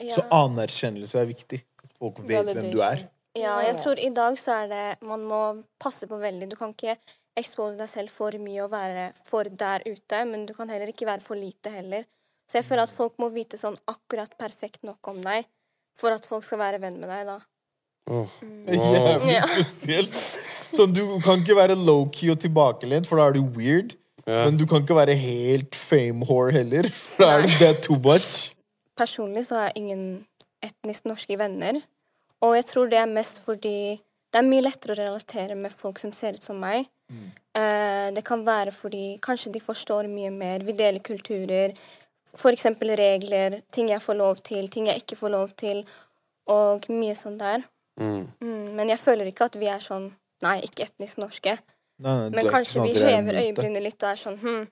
Ja. 0.00 0.16
Så 0.16 0.26
anerkjennelse 0.34 1.22
er 1.22 1.30
viktig. 1.30 1.62
Folk 2.00 2.20
vet 2.26 2.50
hvem 2.50 2.70
du 2.74 2.82
er. 2.82 3.06
Ja, 3.38 3.60
jeg 3.62 3.78
tror 3.78 4.00
i 4.02 4.10
dag 4.10 4.34
så 4.40 4.64
er 4.64 4.70
det 4.70 4.84
Man 5.06 5.22
må 5.30 5.40
passe 5.78 6.08
på 6.10 6.18
veldig. 6.18 6.48
Du 6.50 6.56
kan 6.58 6.74
ikke 6.74 6.96
expose 7.38 7.78
deg 7.78 7.90
selv 7.90 8.14
for 8.14 8.34
mye 8.42 8.64
og 8.64 8.72
være 8.72 9.10
for 9.30 9.46
der 9.46 9.84
ute, 9.86 10.24
men 10.26 10.48
du 10.48 10.54
kan 10.56 10.70
heller 10.72 10.90
ikke 10.90 11.06
være 11.06 11.22
for 11.24 11.38
lite 11.38 11.70
heller. 11.72 12.08
Så 12.50 12.58
jeg 12.58 12.66
føler 12.66 12.82
at 12.82 12.94
folk 12.94 13.14
må 13.22 13.30
vite 13.30 13.58
sånn 13.60 13.78
akkurat 13.90 14.32
perfekt 14.40 14.82
nok 14.86 15.12
om 15.12 15.20
deg 15.22 15.46
for 16.00 16.14
at 16.14 16.26
folk 16.26 16.42
skal 16.46 16.58
være 16.62 16.80
venn 16.82 16.98
med 16.98 17.10
deg, 17.12 17.28
da. 17.28 17.38
Oh. 18.10 18.30
Er 18.66 19.22
Jævlig 19.28 19.66
spesielt. 19.68 20.16
Sånn, 20.74 20.94
du 20.94 21.04
kan 21.22 21.44
ikke 21.44 21.54
være 21.58 21.76
low-key 21.78 22.30
og 22.32 22.40
tilbakelent, 22.42 23.06
for 23.06 23.20
da 23.20 23.28
er 23.28 23.36
du 23.38 23.44
weird. 23.54 23.94
Ja. 24.26 24.44
Men 24.46 24.58
du 24.58 24.66
kan 24.68 24.82
ikke 24.82 24.98
være 24.98 25.14
helt 25.18 25.78
fame-whore 25.88 26.54
heller. 26.58 26.90
For 27.12 27.24
da 27.24 27.30
er 27.36 27.46
det, 27.46 27.54
det 27.60 27.68
er 27.68 27.80
too 27.86 27.98
much. 28.02 28.50
Personlig 28.98 29.46
så 29.46 29.60
har 29.60 29.70
jeg 29.70 29.84
ingen 29.84 30.04
etnisk 30.64 31.06
norske 31.08 31.38
venner. 31.38 31.80
Og 32.44 32.56
jeg 32.56 32.66
tror 32.70 32.90
det 32.90 32.98
er 33.00 33.10
mest 33.10 33.42
fordi 33.44 34.00
det 34.30 34.38
er 34.38 34.46
mye 34.46 34.64
lettere 34.64 34.94
å 34.94 35.00
relatere 35.00 35.56
med 35.58 35.74
folk 35.74 35.98
som 36.02 36.12
ser 36.16 36.38
ut 36.38 36.46
som 36.46 36.58
meg. 36.62 36.88
Eh, 37.10 38.08
det 38.14 38.22
kan 38.26 38.44
være 38.46 38.72
fordi 38.74 39.18
kanskje 39.22 39.52
de 39.56 39.62
forstår 39.62 40.08
mye 40.10 40.30
mer. 40.34 40.62
Vi 40.66 40.76
deler 40.78 41.02
kulturer. 41.02 41.74
F.eks. 42.36 42.66
regler, 42.98 43.60
ting 43.72 43.90
jeg 43.90 44.02
får 44.02 44.16
lov 44.18 44.40
til, 44.46 44.68
ting 44.70 44.86
jeg 44.86 45.02
ikke 45.02 45.18
får 45.18 45.34
lov 45.34 45.54
til, 45.58 45.84
og 46.50 46.86
mye 46.88 47.16
sånn 47.18 47.38
der. 47.40 47.64
Mm. 48.00 48.26
Mm, 48.40 48.68
men 48.78 48.92
jeg 48.92 49.00
føler 49.02 49.28
ikke 49.28 49.50
at 49.50 49.58
vi 49.60 49.68
er 49.68 49.82
sånn 49.84 50.10
Nei, 50.40 50.54
ikke 50.64 50.86
etnisk 50.86 51.18
norske. 51.20 51.52
Nei, 52.00 52.14
nei, 52.16 52.28
Men 52.32 52.46
kanskje 52.48 52.80
vi 52.86 52.94
er 52.96 53.10
hever 53.10 53.36
øyebrynet 53.42 53.82
litt 53.84 53.98
og 54.00 54.08
er 54.08 54.20
sånn 54.22 54.38
hm, 54.40 54.62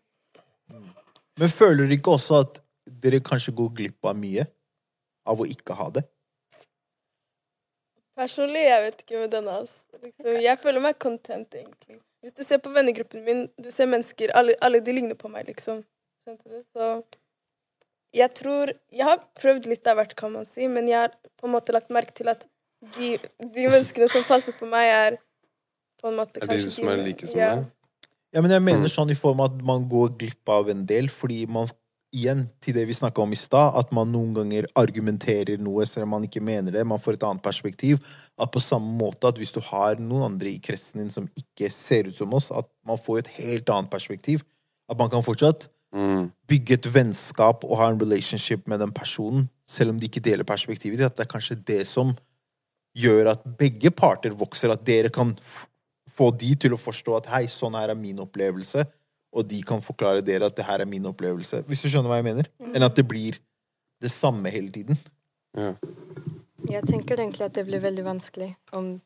Men 1.37 1.51
føler 1.53 1.83
dere 1.83 1.99
ikke 1.99 2.15
også 2.15 2.39
at 2.41 2.61
dere 3.05 3.21
kanskje 3.21 3.53
går 3.59 3.75
glipp 3.77 4.09
av 4.09 4.17
mye 4.17 4.47
av 5.29 5.43
å 5.43 5.47
ikke 5.49 5.77
ha 5.77 5.91
det? 5.99 6.07
Personlig, 8.19 8.65
jeg 8.65 8.85
vet 8.87 9.03
ikke 9.05 9.21
med 9.21 9.31
denne. 9.31 9.59
Altså. 9.61 10.01
Liksom, 10.01 10.31
jeg 10.43 10.59
føler 10.63 10.83
meg 10.83 10.97
content, 10.99 11.53
egentlig. 11.55 12.01
Hvis 12.25 12.35
du 12.35 12.43
ser 12.43 12.59
på 12.65 12.73
vennegruppen 12.75 13.23
min, 13.27 13.45
du 13.61 13.69
ser 13.71 13.87
mennesker, 13.93 14.33
alle, 14.35 14.57
alle 14.65 14.81
de 14.83 14.95
ligner 14.97 15.19
på 15.19 15.31
meg, 15.31 15.47
liksom. 15.53 15.85
Skjønte 16.25 16.51
du? 16.51 16.65
Så 16.73 16.89
jeg 18.15 18.35
tror 18.35 18.73
Jeg 18.93 19.05
har 19.05 19.19
prøvd 19.41 19.67
litt 19.69 19.87
av 19.87 19.99
hvert, 20.01 20.15
kan 20.17 20.33
man 20.33 20.47
si, 20.49 20.69
men 20.69 20.89
jeg 20.89 21.07
har 21.07 21.17
på 21.39 21.49
en 21.49 21.55
måte 21.55 21.75
lagt 21.77 21.91
merke 21.95 22.15
til 22.17 22.31
at 22.33 22.47
de, 22.97 23.17
de 23.43 23.67
menneskene 23.67 24.09
som 24.11 24.25
passer 24.29 24.55
på 24.57 24.69
meg, 24.71 24.87
er 24.87 25.19
på 26.01 26.13
en 26.13 26.17
måte 26.21 26.41
Er 26.43 26.51
de 26.51 26.61
som 26.71 26.89
er 26.89 27.03
like 27.03 27.27
som 27.27 27.39
ja. 27.39 27.57
deg? 27.59 27.67
Ja, 28.35 28.43
men 28.45 28.53
jeg 28.53 28.63
mener 28.63 28.87
Mm. 28.87 28.93
sånn 28.93 29.11
i 29.11 29.19
form 29.19 29.41
av 29.41 29.55
at 29.55 29.63
man 29.65 29.89
går 29.89 30.17
glipp 30.21 30.49
av 30.53 30.69
en 30.69 30.85
del, 30.87 31.09
fordi 31.09 31.47
man 31.49 31.69
igjen, 32.15 32.47
til 32.65 32.75
det 32.75 32.87
vi 32.89 32.97
snakka 32.97 33.23
om 33.23 33.33
i 33.33 33.37
stad, 33.37 33.75
at 33.77 33.91
man 33.93 34.11
noen 34.13 34.33
ganger 34.37 34.69
argumenterer 34.81 35.61
noe 35.61 35.85
selv 35.87 36.07
om 36.07 36.15
man 36.17 36.25
ikke 36.25 36.41
mener 36.41 36.73
det. 36.73 36.85
Man 36.87 37.01
får 37.01 37.19
et 37.19 37.27
annet 37.29 37.43
perspektiv. 37.45 38.01
At 38.41 38.53
på 38.53 38.63
samme 38.65 38.89
måte 38.97 39.29
at 39.29 39.37
hvis 39.37 39.53
du 39.53 39.61
har 39.61 40.01
noen 40.01 40.33
andre 40.33 40.49
i 40.49 40.61
kretsen 40.61 41.03
din 41.03 41.11
som 41.13 41.29
ikke 41.37 41.71
ser 41.73 42.09
ut 42.09 42.17
som 42.17 42.33
oss, 42.33 42.51
at 42.51 42.69
man 42.87 43.01
får 43.01 43.19
et 43.19 43.33
helt 43.39 43.69
annet 43.69 43.91
perspektiv. 43.93 44.45
At 44.89 44.97
man 44.99 45.11
kan 45.13 45.25
fortsatt 45.25 45.69
Mm. 45.89 46.29
bygge 46.45 46.75
et 46.77 46.87
vennskap 46.93 47.63
og 47.65 47.79
ha 47.81 47.87
en 47.89 48.01
relationship 48.01 48.67
med 48.69 48.83
den 48.83 48.91
personen, 48.93 49.47
selv 49.65 49.95
om 49.95 50.01
de 50.01 50.05
ikke 50.09 50.21
deler 50.21 50.45
perspektivet 50.45 51.01
ditt. 51.01 51.07
At 51.07 51.17
det 51.17 51.25
er 51.25 51.33
kanskje 51.33 51.57
det 51.57 51.87
som 51.89 52.13
gjør 52.97 53.33
at 53.33 53.47
begge 53.59 53.91
parter 53.91 54.37
vokser. 54.37 54.73
At 54.73 54.85
dere 54.85 55.09
kan 55.09 55.33
få 56.19 56.31
de 56.37 56.55
til 56.61 56.75
å 56.75 56.81
forstå 56.81 57.17
at 57.17 57.31
hei, 57.33 57.47
sånn 57.49 57.77
her 57.79 57.93
er 57.93 57.99
min 57.99 58.21
opplevelse, 58.21 58.85
og 59.33 59.49
de 59.49 59.61
kan 59.65 59.81
forklare 59.85 60.25
dere 60.25 60.49
at 60.49 60.57
det 60.57 60.67
her 60.67 60.83
er 60.85 60.89
min 60.89 61.07
opplevelse. 61.09 61.63
Hvis 61.69 61.85
du 61.85 61.89
skjønner 61.89 62.13
hva 62.13 62.21
jeg 62.21 62.29
mener? 62.31 62.49
Enn 62.73 62.85
at 62.85 62.97
det 62.97 63.07
blir 63.09 63.39
det 64.03 64.13
samme 64.13 64.51
hele 64.53 64.73
tiden. 64.75 64.99
Ja. 65.57 65.75
Jeg 66.69 66.85
tenker 66.89 67.21
egentlig 67.21 67.47
at 67.47 67.55
det 67.57 67.65
blir 67.69 67.81
veldig 67.81 68.05
vanskelig 68.05 68.51
om 68.77 68.99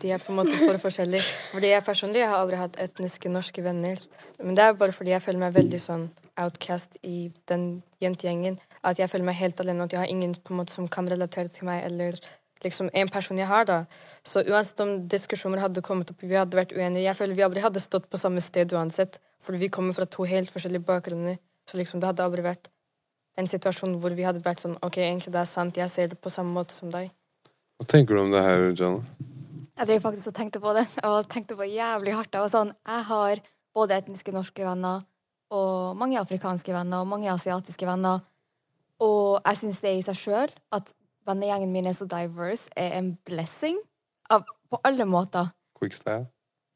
de 0.00 0.12
er 0.12 0.22
på 0.22 0.32
en 0.32 0.40
måte 0.40 0.56
for 0.60 0.78
forskjellige. 0.86 1.24
Fordi 1.50 1.72
jeg 1.72 1.84
personlig 1.84 2.22
har 2.24 2.38
aldri 2.38 2.60
hatt 2.60 2.78
etniske 2.80 3.32
norske 3.32 3.64
venner. 3.64 4.00
Men 4.40 4.56
det 4.56 4.64
er 4.64 4.78
bare 4.78 4.94
fordi 4.96 5.14
jeg 5.14 5.24
føler 5.24 5.42
meg 5.42 5.56
veldig 5.56 5.80
sånn 5.82 6.06
outcast 6.40 6.96
i 7.06 7.30
den 7.50 7.82
jentegjengen. 8.02 8.58
At 8.86 9.00
jeg 9.00 9.10
føler 9.12 9.28
meg 9.28 9.38
helt 9.40 9.60
alene, 9.60 9.84
og 9.84 9.90
at 9.90 9.96
jeg 9.96 10.02
har 10.04 10.12
ingen 10.12 10.34
på 10.34 10.54
en 10.54 10.62
måte 10.62 10.76
som 10.76 10.88
kan 10.88 11.08
relatere 11.10 11.52
til 11.52 11.68
meg, 11.68 11.84
eller 11.86 12.18
liksom 12.64 12.90
en 12.92 13.08
person 13.12 13.38
jeg 13.38 13.48
har, 13.48 13.64
da. 13.68 13.78
Så 14.26 14.42
uansett 14.44 14.80
om 14.84 14.96
diskusjoner 15.08 15.62
hadde 15.64 15.84
kommet 15.84 16.10
opp, 16.12 16.22
vi 16.22 16.36
hadde 16.36 16.58
vært 16.58 16.74
uenige, 16.76 17.06
jeg 17.06 17.16
føler 17.16 17.38
vi 17.38 17.46
aldri 17.46 17.64
hadde 17.64 17.82
stått 17.82 18.10
på 18.10 18.20
samme 18.20 18.42
sted 18.44 18.72
uansett. 18.76 19.20
for 19.40 19.56
vi 19.56 19.70
kommer 19.72 19.94
fra 19.96 20.04
to 20.04 20.26
helt 20.28 20.50
forskjellige 20.52 20.84
bakgrunner. 20.84 21.38
Så 21.64 21.78
liksom 21.78 22.00
det 22.00 22.10
hadde 22.10 22.22
aldri 22.22 22.42
vært 22.44 22.68
en 23.40 23.48
situasjon 23.48 23.96
hvor 24.02 24.12
vi 24.12 24.26
hadde 24.26 24.42
vært 24.44 24.60
sånn 24.60 24.76
OK, 24.84 24.98
egentlig 25.00 25.32
det 25.32 25.40
er 25.40 25.48
sant, 25.48 25.78
jeg 25.80 25.88
ser 25.88 26.10
det 26.12 26.18
på 26.20 26.32
samme 26.32 26.52
måte 26.52 26.76
som 26.76 26.90
deg. 26.92 27.08
Hva 27.80 27.86
tenker 27.88 28.18
du 28.18 28.20
om 28.20 28.34
det 28.34 28.42
her, 28.44 28.66
Jana? 28.76 29.00
Jeg 29.80 29.88
drev 29.88 30.02
faktisk 30.04 30.28
og 30.28 30.36
tenkte 30.36 30.60
på 30.60 30.74
det, 30.76 30.84
og 31.08 31.28
tenkte 31.32 31.56
på 31.56 31.64
jævlig 31.64 32.12
hardt. 32.12 32.34
Jeg 32.36 32.44
var 32.44 32.52
sånn, 32.52 32.74
jeg 32.84 33.06
har 33.08 33.40
både 33.72 33.96
etniske 33.96 34.34
norske 34.34 34.66
venner, 34.66 35.06
og 35.50 35.96
mange 35.98 36.18
afrikanske 36.20 36.72
venner, 36.72 37.02
og 37.02 37.08
mange 37.10 37.30
asiatiske 37.32 37.86
venner. 37.88 38.20
Og 39.00 39.40
jeg 39.46 39.56
syns 39.62 39.80
det 39.80 39.92
i 39.98 40.02
seg 40.06 40.16
sjøl, 40.18 40.50
at 40.76 40.92
vennegjengen 41.26 41.72
min 41.72 41.86
er 41.90 41.96
så 41.96 42.06
diverse, 42.08 42.68
er 42.76 42.98
en 42.98 43.14
blessing. 43.26 43.78
Av, 44.30 44.44
på 44.70 44.78
alle 44.86 45.04
måter. 45.10 45.48
Quickstyle? 45.80 46.26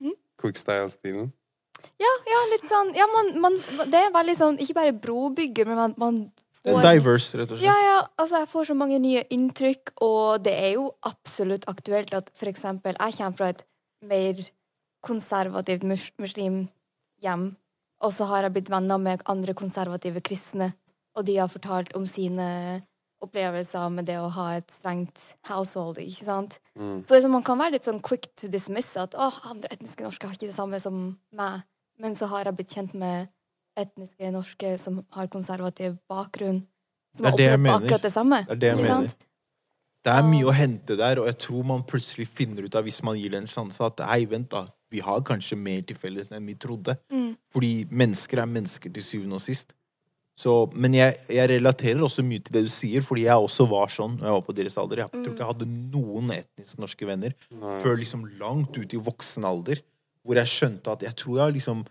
Mm. 0.03 0.17
Quickstyle-stilen? 0.43 1.29
Ja, 2.01 2.11
ja, 2.27 2.39
litt 2.51 2.65
sånn 2.71 2.95
Ja, 2.97 3.05
man, 3.13 3.29
man 3.43 3.57
Det 3.93 3.99
er 3.99 4.13
veldig 4.15 4.35
sånn 4.39 4.57
Ikke 4.63 4.75
bare 4.79 4.93
brobygger, 4.97 5.67
men 5.69 5.77
man, 5.77 5.95
man 6.01 6.17
Det 6.65 6.73
er 6.73 6.79
får- 6.79 6.87
diverse, 6.97 7.37
rett 7.39 7.53
og 7.53 7.59
slett. 7.59 7.67
Ja, 7.69 7.75
ja, 7.85 7.99
altså 8.19 8.41
jeg 8.41 8.49
får 8.49 8.65
så 8.71 8.75
mange 8.81 8.99
nye 9.05 9.23
inntrykk, 9.37 9.93
og 10.03 10.43
det 10.47 10.55
er 10.57 10.73
jo 10.79 10.87
absolutt 11.05 11.67
aktuelt 11.69 12.15
at 12.17 12.31
for 12.35 12.49
eksempel 12.51 12.97
jeg 12.99 13.17
kommer 13.19 13.37
fra 13.37 13.51
et 13.53 13.63
mer 14.03 14.41
konservativt 15.05 15.85
mus 15.85 16.07
muslimhjem, 16.19 17.45
og 18.05 18.13
så 18.13 18.27
har 18.29 18.45
jeg 18.45 18.55
blitt 18.57 18.73
venner 18.73 19.01
med 19.01 19.23
andre 19.31 19.55
konservative 19.57 20.23
kristne, 20.25 20.73
og 21.17 21.27
de 21.29 21.39
har 21.41 21.53
fortalt 21.53 21.95
om 21.97 22.07
sine 22.09 22.83
opplevelser 23.25 23.93
med 23.95 24.09
det 24.11 24.19
å 24.21 24.29
ha 24.35 24.49
et 24.59 24.69
strengt 24.75 25.21
household, 25.49 26.01
ikke 26.03 26.27
sant? 26.27 26.59
Mm. 26.77 26.99
Så 27.07 27.17
liksom, 27.17 27.33
man 27.39 27.47
kan 27.47 27.61
være 27.61 27.79
litt 27.79 27.89
sånn 27.89 28.03
quick 28.05 28.29
to 28.41 28.51
dismiss 28.53 28.93
at 29.01 29.17
å, 29.17 29.31
andre 29.49 29.73
etniske 29.73 30.05
norske 30.05 30.29
har 30.29 30.37
ikke 30.37 30.51
det 30.51 30.59
samme 30.59 30.81
som 30.83 31.07
meg, 31.37 31.65
men 32.03 32.17
så 32.19 32.29
har 32.33 32.51
jeg 32.51 32.59
blitt 32.59 32.75
kjent 32.77 32.97
med 32.99 33.31
etniske 33.81 34.31
norske 34.35 34.75
som 34.83 35.01
har 35.17 35.31
konservativ 35.33 35.97
bakgrunn, 36.11 36.63
som 37.17 37.31
er 37.31 37.33
har 37.33 37.57
opplevd 37.57 37.79
akkurat 37.79 38.05
det 38.05 38.13
samme. 38.15 38.43
Det 38.45 38.55
er 38.57 38.61
det 38.61 38.71
jeg 38.71 38.81
ikke 38.81 38.91
mener. 38.91 39.15
sant? 39.15 39.31
Det 40.05 40.13
er 40.13 40.27
mye 40.29 40.45
å 40.51 40.53
hente 40.53 40.97
der, 41.01 41.19
og 41.23 41.31
jeg 41.31 41.39
tror 41.47 41.65
man 41.65 41.85
plutselig 41.89 42.27
finner 42.29 42.67
ut 42.67 42.75
av, 42.77 42.85
hvis 42.85 43.01
man 43.07 43.17
gir 43.17 43.33
det 43.33 43.41
en 43.41 43.49
sjanse, 43.49 43.81
at 43.81 44.03
hei, 44.05 44.27
vent 44.29 44.51
da, 44.53 44.67
vi 44.95 45.03
har 45.05 45.25
kanskje 45.27 45.59
mer 45.59 45.83
til 45.87 45.99
felles 45.99 46.31
enn 46.35 46.47
vi 46.47 46.57
trodde. 46.61 46.97
Mm. 47.13 47.33
Fordi 47.55 47.73
mennesker 47.91 48.43
er 48.43 48.51
mennesker 48.51 48.93
til 48.95 49.07
syvende 49.07 49.41
og 49.41 49.45
sist. 49.45 49.75
Så, 50.35 50.53
men 50.75 50.97
jeg, 50.97 51.15
jeg 51.31 51.47
relaterer 51.53 52.01
også 52.03 52.25
mye 52.27 52.43
til 52.43 52.57
det 52.57 52.65
du 52.67 52.71
sier, 52.73 53.05
fordi 53.07 53.29
jeg 53.29 53.43
også 53.47 53.69
var 53.71 53.93
sånn 53.93 54.17
når 54.19 54.27
jeg 54.27 54.37
var 54.37 54.47
på 54.47 54.55
deres 54.59 54.79
alder. 54.83 55.05
Jeg 55.05 55.13
tror 55.13 55.29
ikke 55.31 55.45
jeg 55.45 55.53
hadde 55.53 55.69
noen 55.95 56.33
etnisk 56.35 56.81
norske 56.83 57.07
venner 57.07 57.37
Nei. 57.55 57.75
før 57.85 58.01
liksom 58.01 58.25
langt 58.41 58.75
ut 58.75 58.97
i 58.97 59.03
voksen 59.11 59.47
alder, 59.47 59.83
hvor 60.27 60.41
jeg 60.41 60.51
skjønte 60.51 60.97
at 60.97 61.05
jeg 61.07 61.19
tror 61.21 61.39
jeg 61.39 61.45
har 61.45 61.55
liksom 61.55 61.85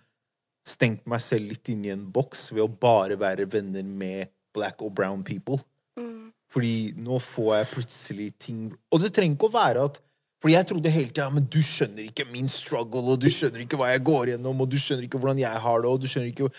stengt 0.67 1.07
meg 1.11 1.23
selv 1.23 1.53
litt 1.53 1.71
inn 1.71 1.87
i 1.87 1.93
en 1.93 2.03
boks 2.11 2.49
ved 2.51 2.65
å 2.65 2.71
bare 2.71 3.15
være 3.19 3.47
venner 3.51 3.87
med 3.87 4.31
black 4.55 4.83
og 4.83 4.91
brown 4.95 5.23
people. 5.27 5.61
Mm. 5.99 6.33
Fordi 6.51 6.75
nå 6.99 7.19
får 7.23 7.51
jeg 7.55 7.71
plutselig 7.71 8.27
ting 8.41 8.65
Og 8.93 9.01
det 9.01 9.09
trenger 9.13 9.37
ikke 9.37 9.49
å 9.49 9.55
være 9.55 9.85
at 9.87 9.95
Fordi 10.43 10.57
jeg 10.57 10.67
trodde 10.67 10.91
hele 10.91 11.07
tida 11.07 11.29
men 11.31 11.45
du 11.47 11.61
skjønner 11.63 12.03
ikke 12.03 12.25
min 12.27 12.49
struggle, 12.51 12.99
og 13.13 13.21
du 13.23 13.29
skjønner 13.31 13.63
ikke 13.63 13.77
hva 13.79 13.93
jeg 13.93 14.03
går 14.03 14.33
gjennom, 14.33 14.59
og 14.59 14.67
du 14.67 14.75
skjønner 14.75 15.05
ikke 15.07 15.21
hvordan 15.21 15.39
jeg 15.39 15.61
har 15.65 15.83
det, 15.85 15.91
og 15.93 16.01
du 16.03 16.07
skjønner 16.11 16.33
ikke, 16.33 16.49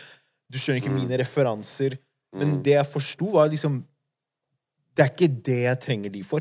du 0.49 0.57
skjønner 0.59 0.81
ikke 0.81 0.95
mine 0.95 1.19
referanser. 1.21 1.99
Men 2.35 2.49
Mm. 2.57 2.63
det 2.65 2.73
jeg 2.79 2.87
forsto, 2.91 3.29
var 3.37 3.51
liksom 3.53 3.85
Det 4.97 5.03
er 5.03 5.11
ikke 5.11 5.43
det 5.43 5.61
jeg 5.65 5.81
trenger 5.83 6.11
de 6.15 6.23
for. 6.23 6.41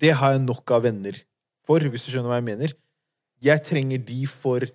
Det 0.00 0.12
har 0.12 0.32
jeg 0.32 0.40
nok 0.42 0.70
av 0.74 0.82
venner 0.82 1.14
for, 1.64 1.78
hvis 1.78 2.02
du 2.02 2.10
skjønner 2.10 2.26
hva 2.32 2.38
jeg 2.40 2.48
mener. 2.48 2.72
Jeg 3.40 3.62
trenger 3.62 3.98
de 4.04 4.26
for 4.26 4.66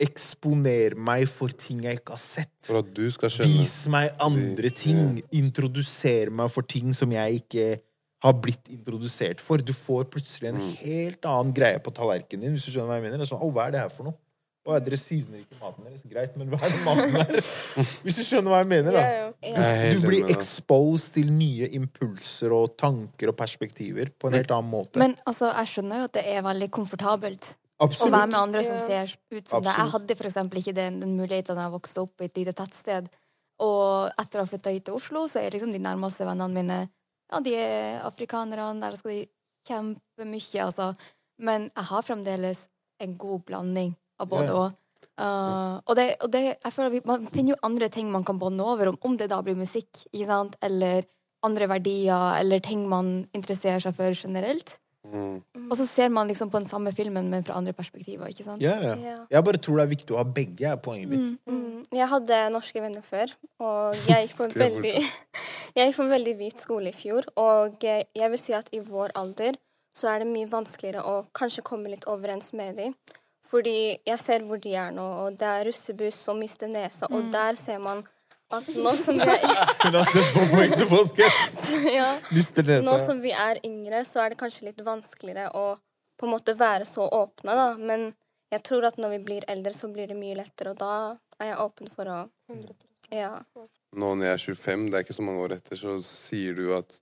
eksponere 0.00 0.96
meg 0.96 1.26
for 1.28 1.48
ting 1.48 1.84
jeg 1.84 2.00
ikke 2.00 2.16
har 2.16 2.22
sett. 2.22 2.52
For 2.66 2.80
at 2.82 2.88
du 2.96 3.04
skal 3.12 3.32
skjønne. 3.32 3.58
Vis 3.60 3.76
meg 3.92 4.12
andre 4.20 4.70
ting. 4.76 5.20
Introdusere 5.32 6.32
meg 6.32 6.50
for 6.52 6.66
ting 6.68 6.92
som 6.96 7.12
jeg 7.12 7.42
ikke 7.42 7.66
har 8.24 8.32
blitt 8.42 8.68
introdusert 8.72 9.40
for. 9.44 9.58
Du 9.58 9.72
får 9.76 10.06
plutselig 10.12 10.48
en 10.48 10.60
Mm. 10.60 10.76
helt 10.80 11.24
annen 11.24 11.52
greie 11.54 11.78
på 11.78 11.92
tallerkenen 11.92 12.40
din. 12.40 12.52
hvis 12.56 12.64
du 12.64 12.72
skjønner 12.72 12.88
hva 12.88 12.94
jeg 13.00 13.04
mener. 13.04 13.18
Det 13.18 13.26
er 13.26 13.36
sånn, 13.36 13.52
hva 13.52 13.66
er 13.66 13.70
det 13.72 13.80
her 13.80 13.88
for 13.90 14.04
noe? 14.04 14.14
Å, 14.66 14.80
dere 14.82 14.96
seasoner 14.98 15.44
ikke 15.44 15.60
maten 15.60 15.84
deres. 15.86 16.02
Greit, 16.10 16.36
men 16.36 16.48
hva 16.50 16.58
er 16.66 16.72
det 16.74 16.80
maten 16.82 17.14
er? 17.20 17.50
Hvis 18.02 18.16
du 18.18 18.24
skjønner 18.26 18.50
hva 18.50 18.58
jeg 18.64 18.66
mener, 18.66 18.96
da. 18.96 19.92
Du, 19.94 20.00
blir 20.08 20.26
exposed 20.34 21.12
til 21.14 21.30
nye 21.30 21.68
impulser 21.78 22.50
og 22.50 22.74
tanker 22.76 23.30
og 23.30 23.36
perspektiver 23.38 24.10
på 24.18 24.26
en 24.26 24.34
helt 24.40 24.50
annen 24.50 24.72
måte. 24.72 24.98
Men 24.98 25.14
altså, 25.22 25.52
jeg 25.54 25.70
skjønner 25.70 26.02
jo 26.02 26.08
at 26.08 26.16
det 26.18 26.24
er 26.32 26.42
veldig 26.42 26.70
komfortabelt 26.74 27.46
å 27.78 27.86
være 28.10 28.26
med 28.26 28.40
andre 28.40 28.64
som 28.66 28.80
ser 28.82 29.14
ut 29.14 29.46
som 29.46 29.62
deg. 29.62 29.70
Jeg 29.70 29.92
hadde 29.94 30.16
for 30.18 30.30
eksempel 30.32 30.58
ikke 30.58 30.74
den, 30.74 30.98
den 31.04 31.14
muligheten 31.14 31.54
da 31.54 31.68
jeg 31.68 31.76
vokste 31.76 32.02
opp 32.02 32.20
i 32.24 32.26
et 32.26 32.42
lite 32.42 32.56
tettsted. 32.58 33.06
Og 33.62 34.10
etter 34.18 34.40
å 34.40 34.44
ha 34.44 34.50
flytta 34.50 34.74
hit 34.74 34.84
til 34.88 34.98
Oslo, 34.98 35.28
så 35.30 35.44
er 35.44 35.54
liksom 35.54 35.70
de 35.70 35.78
nærmeste 35.78 36.26
vennene 36.26 36.50
mine 36.52 36.80
Ja, 37.32 37.42
de 37.42 37.54
er 37.58 38.02
afrikanerne, 38.06 38.80
der 38.82 38.96
skal 38.98 39.12
de 39.12 39.22
kjempe 39.66 40.26
mye, 40.28 40.62
altså. 40.62 40.92
Men 41.42 41.70
jeg 41.72 41.88
har 41.90 42.06
fremdeles 42.06 42.60
en 43.02 43.16
god 43.20 43.44
blanding 43.48 43.94
av 44.20 44.30
både 44.30 44.54
og. 44.56 44.76
Uh, 45.16 45.80
og 45.88 45.94
det, 45.96 46.10
og 46.20 46.28
det, 46.32 46.42
jeg 46.60 46.72
føler 46.74 46.90
vi, 46.92 46.98
Man 47.08 47.22
finner 47.32 47.54
jo 47.54 47.62
andre 47.64 47.86
ting 47.88 48.10
man 48.12 48.24
kan 48.24 48.36
bånde 48.36 48.60
over 48.60 48.90
om, 48.90 48.98
om 49.00 49.14
det 49.16 49.30
da 49.32 49.38
blir 49.44 49.56
musikk, 49.56 50.02
ikke 50.12 50.28
sant? 50.28 50.58
eller 50.60 51.06
andre 51.46 51.68
verdier, 51.70 52.36
eller 52.40 52.60
ting 52.60 52.84
man 52.88 53.24
interesserer 53.36 53.80
seg 53.80 53.96
for 53.96 54.16
generelt. 54.16 54.76
Mm. 55.12 55.70
Og 55.70 55.76
så 55.76 55.86
ser 55.86 56.08
man 56.08 56.28
liksom 56.28 56.50
på 56.50 56.58
den 56.60 56.68
samme 56.68 56.92
filmen, 56.92 57.28
men 57.30 57.44
fra 57.44 57.54
andre 57.58 57.72
perspektiver. 57.72 58.26
ikke 58.28 58.44
sant? 58.44 58.62
Ja, 58.62 58.76
ja. 58.82 58.94
Yeah. 58.96 59.20
Jeg 59.30 59.44
bare 59.44 59.58
tror 59.58 59.76
det 59.80 59.84
er 59.86 59.92
viktig 59.94 60.14
å 60.14 60.20
ha 60.20 60.24
begge, 60.24 60.70
er 60.72 60.76
poenget 60.76 61.08
mitt. 61.08 61.38
Mm. 61.46 61.60
Mm. 61.60 61.84
Jeg 61.98 62.08
hadde 62.08 62.40
norske 62.54 62.82
venner 62.82 63.02
før, 63.06 63.32
og 63.60 63.94
jeg 64.10 64.26
gikk 64.28 64.36
på 64.36 64.48
er 64.48 64.58
veldig 64.64 64.94
Jeg 65.76 65.90
gikk 65.90 65.96
på 66.00 66.08
veldig 66.08 66.34
hvit 66.38 66.60
skole 66.64 66.88
i 66.88 66.96
fjor, 66.96 67.26
og 67.36 67.82
jeg 67.84 68.30
vil 68.32 68.40
si 68.40 68.54
at 68.56 68.68
i 68.72 68.80
vår 68.80 69.12
alder 69.14 69.58
så 69.96 70.08
er 70.12 70.22
det 70.22 70.28
mye 70.28 70.48
vanskeligere 70.48 71.02
å 71.04 71.26
kanskje 71.36 71.64
komme 71.64 71.88
litt 71.92 72.04
overens 72.08 72.52
med 72.56 72.76
dem. 72.80 72.94
Fordi 73.46 73.98
jeg 74.06 74.18
ser 74.18 74.42
hvor 74.48 74.58
de 74.60 74.72
er 74.74 74.90
nå, 74.96 75.04
og 75.04 75.36
det 75.38 75.46
er 75.46 75.66
russebuss 75.68 76.24
og 76.32 76.38
miste 76.40 76.66
nesa, 76.68 77.06
og 77.10 77.22
Mm. 77.28 77.32
der 77.32 77.54
ser 77.60 77.78
man 77.78 78.02
at 78.54 78.68
nå 78.76 78.92
som 79.00 79.18
vi 79.18 79.26
er, 79.26 79.42
Hun 79.82 79.96
har 79.98 80.10
sett 80.10 80.28
på 80.34 80.44
på 80.52 80.60
ekte 80.62 80.86
ja, 81.98 82.10
nå 82.86 82.98
som 83.02 83.20
vi 83.24 83.32
er 83.34 83.60
yngre, 83.66 84.04
så 84.06 84.22
er 84.22 84.32
det 84.32 84.40
kanskje 84.40 84.68
litt 84.68 84.82
vanskeligere 84.86 85.50
å 85.56 85.66
på 86.16 86.26
en 86.28 86.32
måte 86.32 86.54
være 86.56 86.86
så 86.88 87.04
åpne, 87.12 87.52
da. 87.52 87.66
Men 87.76 88.06
jeg 88.54 88.62
tror 88.64 88.86
at 88.88 89.00
når 89.00 89.16
vi 89.16 89.22
blir 89.26 89.48
eldre, 89.52 89.74
så 89.76 89.90
blir 89.92 90.08
det 90.08 90.16
mye 90.16 90.38
lettere, 90.38 90.72
og 90.72 90.78
da 90.80 90.92
er 91.42 91.50
jeg 91.52 91.64
åpen 91.66 91.90
for 91.92 92.12
å 92.12 92.20
Ja. 93.12 93.34
Nå 93.96 94.14
når 94.14 94.26
jeg 94.26 94.34
er 94.34 94.44
25, 94.44 94.86
det 94.90 94.98
er 94.98 95.04
ikke 95.04 95.18
så 95.18 95.26
mange 95.26 95.42
år 95.44 95.56
etter, 95.58 95.78
så 95.78 95.98
sier 96.02 96.56
du 96.56 96.70
at 96.74 96.96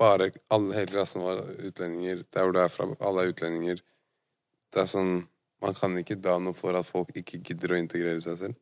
bare 0.00 0.30
alle, 0.52 0.74
hele 0.76 0.92
klassen 0.92 1.22
var 1.24 1.40
utlendinger. 1.56 2.24
Der 2.32 2.44
hvor 2.44 2.52
du 2.52 2.60
er 2.60 2.72
fra, 2.72 2.88
alle 3.00 3.24
er 3.24 3.32
utlendinger. 3.32 3.80
Det 4.72 4.84
er 4.84 4.92
sånn 4.92 5.16
Man 5.64 5.72
kan 5.72 5.94
ikke 5.96 6.18
da 6.20 6.34
noe 6.36 6.52
for 6.52 6.76
at 6.76 6.84
folk 6.84 7.14
ikke 7.16 7.38
gidder 7.40 7.72
å 7.72 7.78
integrere 7.80 8.20
seg 8.20 8.34
selv. 8.36 8.56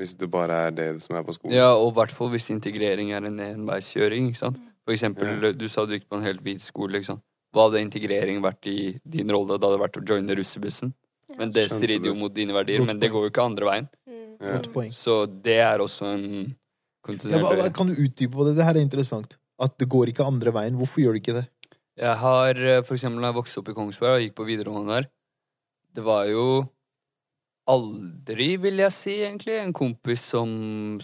Hvis 0.00 0.14
det 0.16 0.30
bare 0.32 0.56
er 0.66 0.74
det 0.74 0.88
som 1.04 1.16
er 1.18 1.24
på 1.26 1.34
skolen. 1.36 1.54
Ja, 1.54 1.74
og 1.76 1.92
i 1.92 1.96
hvert 1.98 2.14
fall 2.16 2.30
hvis 2.32 2.48
integrering 2.52 3.12
er 3.12 3.26
en 3.28 3.40
enveiskjøring. 3.44 4.30
ikke 4.30 4.40
sant? 4.40 4.60
For 4.86 4.96
eksempel, 4.96 5.50
du 5.54 5.66
sa 5.68 5.84
du 5.84 5.92
gikk 5.92 6.08
på 6.08 6.16
en 6.16 6.24
helt 6.24 6.40
hvit 6.44 6.64
skole. 6.64 6.96
ikke 6.96 7.12
sant? 7.12 7.24
Hva 7.52 7.66
hadde 7.66 7.82
integrering 7.82 8.40
vært 8.42 8.66
i 8.70 8.78
din 9.04 9.30
rolle? 9.34 9.58
Det 9.58 9.68
hadde 9.68 9.82
vært 9.82 9.98
å 10.00 10.04
joine 10.06 10.36
russebussen. 10.38 10.94
Men 11.38 11.52
det 11.54 11.68
strider 11.70 12.10
jo 12.10 12.16
mot 12.18 12.32
dine 12.34 12.54
verdier, 12.54 12.82
men 12.86 12.98
det 12.98 13.10
går 13.12 13.26
jo 13.26 13.30
ikke 13.30 13.44
andre 13.44 13.68
veien. 13.68 13.86
Mm. 14.08 14.32
Ja. 14.40 14.86
Så 14.96 15.20
det 15.28 15.60
er 15.62 15.84
også 15.84 16.08
en 16.14 16.26
Ja, 17.10 17.38
hva, 17.40 17.54
hva, 17.56 17.68
kan 17.74 17.88
du 17.88 17.96
utdype 17.96 18.34
på 18.34 18.44
det? 18.46 18.56
Det 18.58 18.64
her 18.66 18.76
er 18.76 18.84
interessant. 18.84 19.36
At 19.60 19.76
det 19.80 19.88
går 19.92 20.12
ikke 20.12 20.24
andre 20.24 20.52
veien. 20.54 20.76
Hvorfor 20.78 21.02
gjør 21.02 21.16
det 21.16 21.22
ikke 21.22 21.36
det? 21.40 21.46
Jeg 22.00 22.16
har 22.22 22.60
eh, 22.60 22.82
for 22.86 22.96
eksempel 22.96 23.24
da 23.24 23.30
jeg 23.30 23.38
vokste 23.40 23.60
opp 23.60 23.70
i 23.72 23.76
Kongsberg 23.76 24.16
og 24.16 24.22
gikk 24.24 24.36
på 24.38 24.46
videregående 24.48 24.98
der, 24.98 25.08
det 25.96 26.04
var 26.06 26.28
jo 26.30 26.44
aldri, 27.70 28.54
vil 28.62 28.82
jeg 28.82 28.94
si, 28.94 29.14
egentlig, 29.24 29.56
en 29.60 29.74
kompis 29.76 30.24
som 30.32 30.50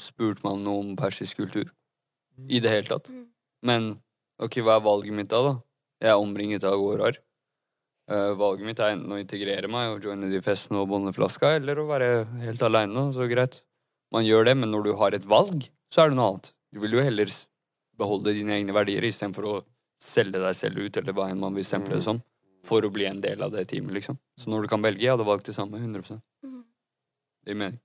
spurte 0.01 0.45
meg 0.45 0.57
om 0.57 0.65
noe 0.65 0.83
om 0.83 0.97
persisk 0.99 1.43
kultur. 1.43 1.71
I 2.53 2.61
det 2.61 2.73
hele 2.73 2.91
tatt. 2.91 3.09
Men 3.65 3.95
ok, 4.43 4.59
hva 4.61 4.77
er 4.77 4.85
valget 4.85 5.17
mitt 5.17 5.31
da, 5.33 5.41
da? 5.47 5.55
Jeg 6.03 6.13
er 6.13 6.21
omringet 6.21 6.67
av 6.69 6.77
gårder. 6.81 7.17
Uh, 8.07 8.37
valget 8.39 8.69
mitt 8.69 8.81
er 8.83 8.93
enten 8.95 9.15
å 9.17 9.19
integrere 9.19 9.71
meg 9.73 9.95
og 9.95 10.05
joine 10.05 10.29
de 10.31 10.43
festene 10.45 10.83
og 10.83 10.91
bondeflaska, 10.93 11.57
eller 11.59 11.81
å 11.81 11.89
være 11.89 12.11
helt 12.45 12.63
aleine. 12.67 13.09
Så 13.17 13.27
greit. 13.31 13.63
Man 14.15 14.27
gjør 14.27 14.47
det, 14.47 14.55
men 14.61 14.71
når 14.71 14.87
du 14.87 14.93
har 15.01 15.17
et 15.17 15.27
valg, 15.27 15.65
så 15.91 16.05
er 16.05 16.13
det 16.13 16.19
noe 16.19 16.35
annet. 16.35 16.53
Du 16.75 16.83
vil 16.85 16.95
jo 16.99 17.03
heller 17.03 17.33
beholde 17.97 18.37
dine 18.37 18.55
egne 18.59 18.77
verdier 18.77 19.05
istedenfor 19.09 19.49
å 19.49 19.57
selge 20.03 20.39
deg 20.43 20.55
selv 20.55 20.85
ut, 20.85 20.97
eller 21.01 21.17
hva 21.17 21.31
enn 21.33 21.41
man 21.41 21.57
vil 21.57 21.67
stemple 21.67 21.97
det 21.97 22.05
som, 22.05 22.21
for 22.67 22.85
å 22.85 22.93
bli 22.93 23.07
en 23.09 23.23
del 23.23 23.43
av 23.43 23.55
det 23.55 23.65
teamet, 23.71 23.95
liksom. 23.97 24.19
Så 24.39 24.51
når 24.53 24.67
du 24.67 24.71
kan 24.71 24.85
velge, 24.85 25.03
jeg 25.03 25.15
hadde 25.15 25.27
valgt 25.27 25.49
det 25.51 25.57
samme. 25.57 25.81
100 25.81 26.21
Mm. 26.45 26.56
Det 27.47 27.55
gir 27.55 27.61
mening. 27.63 27.81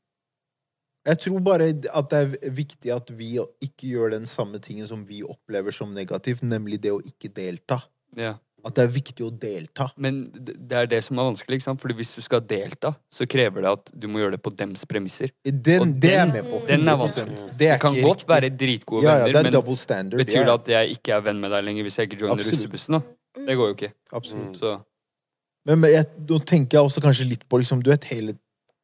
Jeg 1.07 1.17
tror 1.23 1.41
bare 1.41 1.71
at 1.71 2.11
det 2.11 2.19
er 2.19 2.53
viktig 2.53 2.91
at 2.93 3.09
vi 3.17 3.33
ikke 3.63 3.89
gjør 3.89 4.13
den 4.13 4.27
samme 4.29 4.59
tingen 4.61 4.85
som 4.89 5.01
vi 5.07 5.23
opplever 5.25 5.73
som 5.73 5.95
negativt, 5.95 6.43
nemlig 6.45 6.77
det 6.83 6.93
å 6.93 7.01
ikke 7.01 7.31
delta. 7.33 7.79
Ja. 8.17 8.35
At 8.61 8.75
det 8.77 8.83
er 8.83 8.91
viktig 8.93 9.25
å 9.25 9.31
delta. 9.33 9.87
Men 9.97 10.19
det 10.29 10.77
er 10.77 10.89
det 10.91 10.99
som 11.01 11.17
er 11.17 11.25
vanskelig, 11.31 11.57
ikke 11.57 11.65
sant? 11.65 11.81
Fordi 11.81 11.95
hvis 11.97 12.11
du 12.13 12.21
skal 12.21 12.43
delta, 12.45 12.91
så 13.09 13.25
krever 13.29 13.65
det 13.65 13.71
at 13.71 13.89
du 14.03 14.05
må 14.11 14.21
gjøre 14.21 14.35
det 14.35 14.41
på 14.45 14.53
dems 14.53 14.83
premisser. 14.89 15.33
Den, 15.41 15.95
det 16.03 16.13
er 16.19 16.29
med 16.29 16.45
på. 16.45 16.61
den 16.67 16.85
er 16.85 16.99
vanskelig. 17.01 17.39
Det 17.57 17.71
kan 17.81 17.97
godt 17.97 18.27
være 18.29 18.51
dritgode 18.53 19.07
ja, 19.07 19.17
ja, 19.23 19.31
venner, 19.31 19.49
det 19.49 19.57
er 19.57 19.65
men 19.71 19.81
standard. 19.81 20.21
betyr 20.21 20.45
det 20.45 20.53
at 20.53 20.71
jeg 20.75 20.99
ikke 20.99 21.17
er 21.17 21.25
venn 21.31 21.41
med 21.41 21.53
deg 21.55 21.65
lenger 21.65 21.89
hvis 21.89 21.97
jeg 21.97 22.11
ikke 22.11 22.21
joiner 22.21 22.37
Absolutt. 22.37 22.59
russebussen? 22.59 22.99
da? 22.99 23.43
Det 23.49 23.57
går 23.57 23.71
jo 23.71 23.79
ikke. 23.79 23.91
Absolutt. 24.21 24.61
Så 24.61 24.77
Men, 25.65 25.81
men 25.81 25.91
jeg, 25.93 26.05
nå 26.29 26.39
tenker 26.45 26.77
jeg 26.77 26.91
også 26.91 27.01
kanskje 27.01 27.27
litt 27.33 27.49
på 27.49 27.57
liksom, 27.61 27.81
du 27.81 27.89
vet, 27.89 28.05
hele 28.13 28.37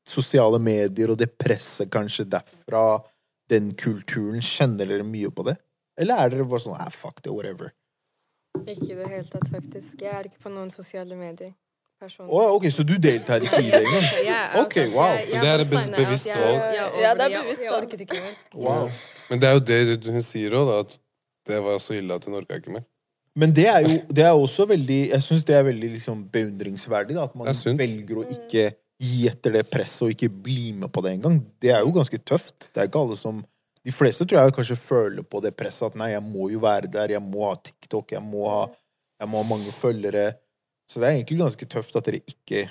sosiale 0.07 0.59
medier 0.63 1.11
og 1.11 1.19
det 1.19 1.33
presset 1.39 1.91
kanskje 1.91 2.27
derfra, 2.31 3.01
den 3.51 3.73
kulturen. 3.79 4.41
Kjenner 4.43 4.89
dere 4.89 5.05
mye 5.07 5.31
på 5.33 5.45
det? 5.47 5.57
Eller 5.97 6.23
er 6.23 6.33
dere 6.33 6.47
bare 6.47 6.63
sånn 6.63 6.77
ah, 6.79 6.89
fuck 6.93 7.21
det, 7.23 7.33
whatever? 7.33 7.73
Ikke 8.65 8.91
i 8.93 8.97
det 8.97 9.07
hele 9.07 9.25
tatt, 9.29 9.47
faktisk. 9.51 9.95
Jeg 10.01 10.13
er 10.13 10.29
ikke 10.29 10.43
på 10.43 10.51
noen 10.53 10.69
sosiale 10.73 11.17
medier. 11.17 11.53
Ja, 11.97 12.41
ok, 12.53 12.67
så 12.69 12.83
du 12.85 12.93
deltar 13.01 13.41
ikke 13.41 13.57
i 13.57 13.71
det 13.71 13.79
engang? 13.81 14.03
Ok, 14.61 14.75
altså, 14.83 14.93
wow. 14.93 15.15
jeg 15.17 15.41
Det 15.41 15.49
er 15.49 15.61
et 15.63 15.71
bevisst 15.71 16.27
at 16.27 16.35
jeg- 16.35 16.43
valg. 16.43 16.75
Ja, 17.01 17.13
det 17.13 17.25
er 17.25 17.41
bevisst 17.41 17.63
valg. 17.71 18.35
Wow. 18.53 18.91
Men 19.29 19.41
det 19.41 19.49
er 19.49 19.53
jo 19.53 19.59
det 19.59 20.13
hun 20.13 20.21
sier 20.21 20.51
òg, 20.51 20.69
at 20.79 20.99
det 21.47 21.63
var 21.63 21.79
så 21.81 21.97
ille 21.97 22.13
at 22.13 22.25
hun 22.25 22.35
orka 22.37 22.59
ikke 22.59 22.75
mer. 22.75 22.85
Men 23.35 23.53
det 23.53 23.65
er 23.67 23.79
jo 23.81 23.89
det 24.09 24.23
er 24.25 24.33
også 24.33 24.65
veldig 24.65 25.09
Jeg 25.09 25.21
syns 25.21 25.43
det 25.45 25.55
er 25.55 25.63
veldig 25.63 25.89
liksom 25.97 26.29
beundringsverdig. 26.33 27.15
Da, 27.15 27.23
at 27.23 27.35
man 27.35 27.47
er 27.47 27.77
velger 27.77 28.21
å 28.21 28.25
ikke 28.29 28.71
gi 28.97 29.27
etter 29.29 29.53
det 29.59 29.67
presset 29.69 30.07
og 30.07 30.13
ikke 30.13 30.29
bli 30.31 30.71
med 30.81 30.91
på 30.93 31.03
det 31.05 31.17
engang. 31.17 31.37
Det 31.61 31.71
er 31.73 31.85
jo 31.85 31.93
ganske 31.95 32.19
tøft. 32.25 32.69
Det 32.71 32.81
er 32.81 32.89
ikke 32.89 33.05
alle 33.05 33.19
som 33.19 33.45
De 33.87 33.93
fleste 33.95 34.25
tror 34.27 34.41
jeg 34.41 34.53
kanskje 34.57 34.75
føler 34.75 35.23
på 35.23 35.39
det 35.39 35.53
presset 35.55 35.85
at 35.87 35.93
nei, 35.95 36.09
jeg 36.11 36.19
må 36.25 36.49
jo 36.51 36.59
være 36.59 36.89
der, 36.91 37.13
jeg 37.13 37.23
må 37.23 37.45
ha 37.47 37.53
TikTok, 37.55 38.09
jeg 38.11 38.19
må 38.19 38.41
ha, 38.51 38.65
jeg 39.21 39.31
må 39.31 39.39
ha 39.39 39.47
mange 39.47 39.71
følgere. 39.71 40.33
Så 40.91 40.99
det 40.99 41.07
er 41.07 41.15
egentlig 41.15 41.37
ganske 41.39 41.67
tøft 41.71 41.95
at 41.95 42.09
dere 42.09 42.19
ikke 42.27 42.65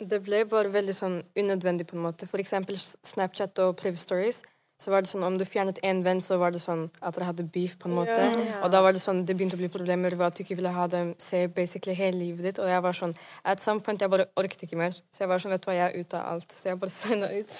Det 0.00 0.20
ble 0.24 0.40
bare 0.48 0.72
veldig 0.72 0.94
sånn 0.96 1.18
unødvendig, 1.36 1.84
på 1.90 1.98
en 1.98 2.06
måte. 2.06 2.28
For 2.30 2.40
eksempel 2.40 2.78
Snapchat 2.80 3.60
og 3.66 3.76
Priv 3.76 4.00
Stories. 4.00 4.40
Så 4.82 4.90
var 4.90 5.02
det 5.02 5.08
sånn, 5.08 5.22
Om 5.24 5.38
du 5.38 5.44
fjernet 5.44 5.78
én 5.86 6.02
venn, 6.04 6.20
så 6.20 6.36
var 6.38 6.50
det 6.50 6.60
sånn 6.60 6.90
at 7.00 7.14
dere 7.14 7.28
hadde 7.30 7.44
beef. 7.52 7.76
på 7.78 7.88
en 7.88 7.94
måte. 7.94 8.10
Yeah. 8.10 8.64
Og 8.64 8.70
da 8.74 8.82
var 8.82 8.92
det 8.92 9.00
sånn, 9.00 9.24
det 9.24 9.36
begynte 9.36 9.56
å 9.56 9.62
bli 9.62 9.68
problemer 9.72 10.10
ved 10.16 10.26
at 10.26 10.34
du 10.36 10.42
ikke 10.42 10.56
ville 10.58 10.72
ha 10.74 10.86
dem 10.90 11.14
se 11.18 11.46
basically 11.46 11.94
hele 11.94 12.18
livet 12.18 12.42
ditt. 12.42 12.58
Og 12.58 12.68
jeg 12.68 12.82
var 12.82 12.92
sånn, 12.92 13.14
at 13.44 13.62
some 13.62 13.80
point 13.80 14.00
jeg 14.00 14.10
bare 14.10 14.26
orket 14.36 14.66
ikke 14.66 14.76
mer. 14.76 14.90
Så 15.14 15.24
jeg 15.24 15.28
var 15.30 15.38
sånn, 15.38 15.54
vet 15.54 15.62
du 15.62 15.70
hva, 15.70 15.76
jeg 15.78 15.86
er 15.94 16.00
ute 16.00 16.18
av 16.18 16.32
alt. 16.34 16.52
Så 16.60 16.68
jeg 16.68 16.80
bare 16.82 16.90
signa 16.90 17.30
ut. 17.32 17.54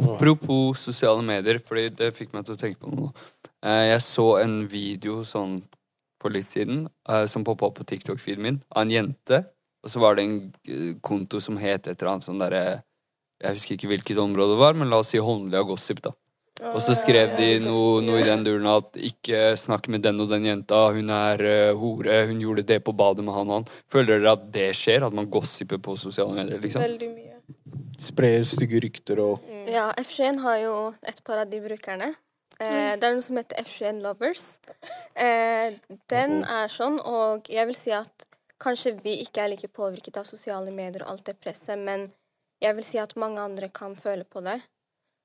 Apropos 0.00 0.78
sosiale 0.80 1.22
medier, 1.22 1.58
fordi 1.60 1.88
det 1.94 2.14
fikk 2.16 2.32
meg 2.32 2.46
til 2.46 2.56
å 2.56 2.60
tenke 2.60 2.80
på 2.80 2.94
noe. 2.94 3.12
Eh, 3.62 3.90
Jeg 3.92 4.00
så 4.02 4.26
en 4.40 4.66
video 4.66 5.20
sånn 5.28 5.60
for 6.20 6.32
litt 6.32 6.50
siden 6.52 6.86
eh, 7.08 7.26
som 7.26 7.44
poppa 7.44 7.68
opp 7.68 7.78
på 7.80 7.84
TikTok-feeden 7.88 8.42
min, 8.44 8.62
av 8.72 8.82
en 8.86 8.90
jente. 8.94 9.42
Og 9.84 9.92
så 9.92 10.00
var 10.00 10.16
det 10.16 10.24
en 10.24 10.38
eh, 10.68 10.94
konto 11.04 11.40
som 11.40 11.56
het 11.60 11.86
et 11.86 12.00
eller 12.00 12.14
annet 12.14 12.26
sånn 12.28 12.40
derre 12.40 12.82
Jeg 13.40 13.56
husker 13.56 13.76
ikke 13.76 13.88
hvilket 13.88 14.18
område 14.20 14.52
det 14.52 14.60
var, 14.60 14.74
men 14.76 14.90
la 14.92 14.98
oss 15.00 15.08
si 15.12 15.20
Håndlia 15.20 15.62
Gossip, 15.64 16.02
da. 16.04 16.12
Og 16.60 16.80
så 16.84 16.94
skrev 16.98 17.32
de 17.38 17.48
noe, 17.64 18.00
noe 18.04 18.20
i 18.20 18.26
den 18.26 18.44
duren 18.44 18.68
at 18.68 18.96
ikke 19.00 19.54
snakk 19.60 19.88
med 19.92 20.04
den 20.04 20.20
og 20.20 20.30
den 20.32 20.46
jenta, 20.48 20.82
hun 20.94 21.12
er 21.14 21.44
eh, 21.48 21.72
hore, 21.76 22.22
hun 22.28 22.42
gjorde 22.42 22.66
det 22.68 22.80
på 22.84 22.94
badet 22.96 23.24
med 23.24 23.36
han 23.36 23.50
og 23.50 23.60
han. 23.60 23.68
Føler 23.92 24.20
dere 24.20 24.34
at 24.36 24.46
det 24.52 24.70
skjer? 24.76 25.06
At 25.08 25.16
man 25.16 25.30
gossiper 25.32 25.80
på 25.82 25.96
sosiale 26.00 26.36
medier, 26.36 26.60
liksom? 26.62 26.84
Veldig 26.84 27.10
mye. 27.14 27.36
Sprer 28.00 28.44
stygge 28.48 28.80
rykter 28.84 29.20
og 29.24 29.46
Ja, 29.68 29.90
F21 30.00 30.40
har 30.44 30.58
jo 30.62 30.74
et 31.08 31.24
par 31.26 31.42
av 31.42 31.50
de 31.50 31.60
brukerne. 31.64 32.12
Eh, 32.60 32.94
det 33.00 33.06
er 33.06 33.16
noe 33.16 33.24
som 33.24 33.38
heter 33.40 33.62
F21 33.64 34.02
Lovers. 34.04 34.44
Eh, 35.16 35.78
den 36.12 36.42
er 36.44 36.72
sånn, 36.72 37.00
og 37.00 37.48
jeg 37.48 37.70
vil 37.70 37.78
si 37.78 37.94
at 37.96 38.26
kanskje 38.60 38.92
vi 39.00 39.16
ikke 39.24 39.44
er 39.44 39.54
like 39.54 39.70
påvirket 39.72 40.20
av 40.20 40.28
sosiale 40.28 40.72
medier 40.74 41.06
og 41.06 41.14
alt 41.14 41.30
det 41.30 41.38
presset, 41.40 41.80
men 41.80 42.10
jeg 42.60 42.76
vil 42.76 42.84
si 42.84 43.00
at 43.00 43.16
mange 43.20 43.40
andre 43.40 43.70
kan 43.72 43.96
føle 43.96 44.26
på 44.28 44.44
det. 44.44 44.58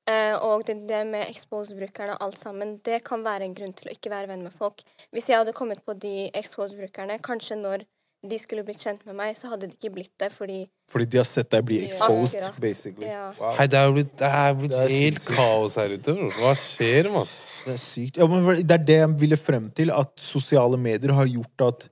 Eh, 0.05 0.35
og 0.37 0.61
det, 0.67 0.75
det 0.85 1.01
med 1.09 1.25
Expose-brukerne 1.31 2.13
og 2.13 2.27
alt 2.27 2.37
sammen, 2.37 2.75
det 2.85 3.01
kan 3.07 3.23
være 3.25 3.47
en 3.47 3.55
grunn 3.57 3.73
til 3.73 3.89
å 3.89 3.93
ikke 3.95 4.11
være 4.13 4.29
venn 4.29 4.43
med 4.45 4.53
folk. 4.53 4.83
Hvis 5.15 5.31
jeg 5.31 5.39
hadde 5.41 5.55
kommet 5.57 5.81
på 5.85 5.95
de 5.97 6.29
Expose-brukerne, 6.37 7.17
kanskje 7.25 7.57
når 7.57 7.87
de 8.29 8.37
skulle 8.41 8.63
blitt 8.65 8.81
kjent 8.81 9.01
med 9.05 9.17
meg, 9.17 9.33
så 9.37 9.49
hadde 9.51 9.69
de 9.69 9.75
ikke 9.75 9.91
blitt 9.93 10.13
det, 10.21 10.31
fordi 10.33 10.63
Fordi 10.91 11.07
de 11.09 11.19
har 11.21 11.27
sett 11.27 11.49
deg 11.53 11.65
bli 11.65 11.81
exposed, 11.87 12.37
ja. 12.37 12.51
basically. 12.61 13.09
Ja. 13.09 13.27
Wow. 13.39 13.55
Hei, 13.57 13.67
det 13.69 13.81
er 13.81 13.91
blitt, 13.97 14.13
det 14.17 14.29
er 14.29 14.55
blitt 14.59 14.73
Det 14.73 14.83
er 14.83 14.93
helt 14.93 15.21
sykt. 15.21 15.33
kaos 15.37 15.75
her 15.81 15.93
ute. 15.97 16.15
Hva 16.37 16.53
skjer, 16.59 17.11
mann? 17.13 17.33
Det 17.65 17.73
er 17.75 17.81
sykt. 17.81 18.21
Ja, 18.21 18.29
men 18.29 18.47
det 18.61 18.77
er 18.77 18.85
det 18.91 18.97
jeg 19.01 19.11
ville 19.25 19.41
frem 19.41 19.69
til, 19.77 19.93
at 19.93 20.13
sosiale 20.21 20.79
medier 20.81 21.13
har 21.17 21.29
gjort 21.29 21.67
at 21.69 21.87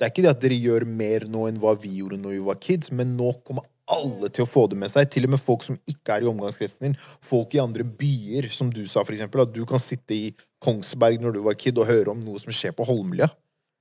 Det 0.00 0.06
er 0.06 0.12
ikke 0.14 0.22
det 0.24 0.30
at 0.30 0.40
dere 0.40 0.56
gjør 0.56 0.86
mer 0.88 1.26
nå 1.28 1.42
enn 1.50 1.58
hva 1.60 1.74
vi 1.76 1.90
gjorde 1.98 2.16
når 2.22 2.32
vi 2.32 2.44
var 2.46 2.56
kids, 2.62 2.88
men 2.90 3.10
nå 3.18 3.34
kommer 3.44 3.66
alle 3.94 4.30
til 4.32 4.44
å 4.44 4.50
få 4.50 4.66
det 4.70 4.78
med 4.80 4.92
seg. 4.92 5.08
Til 5.12 5.26
og 5.26 5.34
med 5.34 5.42
folk 5.42 5.64
som 5.66 5.78
ikke 5.90 6.16
er 6.16 6.24
i 6.24 6.30
omgangskretsen 6.30 6.88
din. 6.88 6.96
Folk 7.30 7.54
i 7.56 7.62
andre 7.62 7.84
byer, 7.84 8.50
som 8.54 8.72
du 8.72 8.82
sa, 8.86 9.04
for 9.04 9.16
eksempel. 9.16 9.44
At 9.44 9.54
du 9.54 9.62
kan 9.68 9.82
sitte 9.82 10.16
i 10.16 10.30
Kongsberg 10.62 11.22
når 11.22 11.36
du 11.36 11.42
var 11.46 11.58
kid, 11.58 11.78
og 11.80 11.90
høre 11.90 12.14
om 12.14 12.22
noe 12.22 12.42
som 12.42 12.54
skjer 12.54 12.76
på 12.76 12.86
Holmlia. 12.88 13.30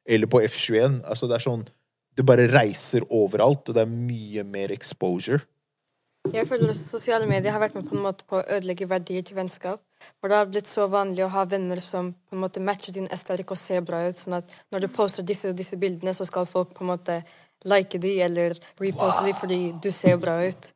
Eller 0.09 0.31
på 0.31 0.41
F21. 0.45 1.03
Altså, 1.05 1.29
det 1.29 1.39
er 1.39 1.47
sånn 1.49 1.67
Det 2.17 2.25
bare 2.27 2.49
reiser 2.51 3.05
overalt, 3.15 3.69
og 3.69 3.75
det 3.77 3.85
er 3.85 3.91
mye 3.91 4.43
mer 4.43 4.73
exposure. 4.75 5.39
Jeg 6.27 6.49
føler 6.49 6.73
at 6.73 6.79
sosiale 6.91 7.27
medier 7.29 7.53
har 7.55 7.61
vært 7.63 7.77
med 7.77 7.85
på 7.87 7.95
en 7.95 8.03
måte 8.03 8.25
på 8.27 8.41
å 8.41 8.43
ødelegge 8.43 8.89
verdier 8.91 9.23
til 9.25 9.37
vennskap. 9.37 9.79
For 10.19 10.31
det 10.31 10.37
har 10.37 10.49
blitt 10.51 10.67
så 10.67 10.87
vanlig 10.91 11.23
å 11.25 11.31
ha 11.31 11.45
venner 11.47 11.79
som 11.83 12.11
på 12.11 12.35
en 12.35 12.43
måte 12.43 12.63
matcher 12.63 12.95
din 12.95 13.07
estetikk 13.11 13.53
og 13.55 13.61
ser 13.61 13.85
bra 13.87 14.01
ut. 14.07 14.19
Sånn 14.19 14.35
at 14.37 14.51
når 14.73 14.83
du 14.83 14.89
poster 14.93 15.25
disse 15.25 15.49
og 15.49 15.55
disse 15.57 15.79
bildene, 15.79 16.13
så 16.15 16.27
skal 16.27 16.49
folk 16.49 16.75
på 16.75 16.83
en 16.83 16.91
måte 16.91 17.21
like 17.65 17.99
de 17.99 18.13
eller 18.21 18.55
reposte 18.79 19.25
de 19.25 19.33
fordi 19.35 19.59
du 19.83 19.89
ser 19.91 20.19
bra 20.21 20.37
ut. 20.45 20.69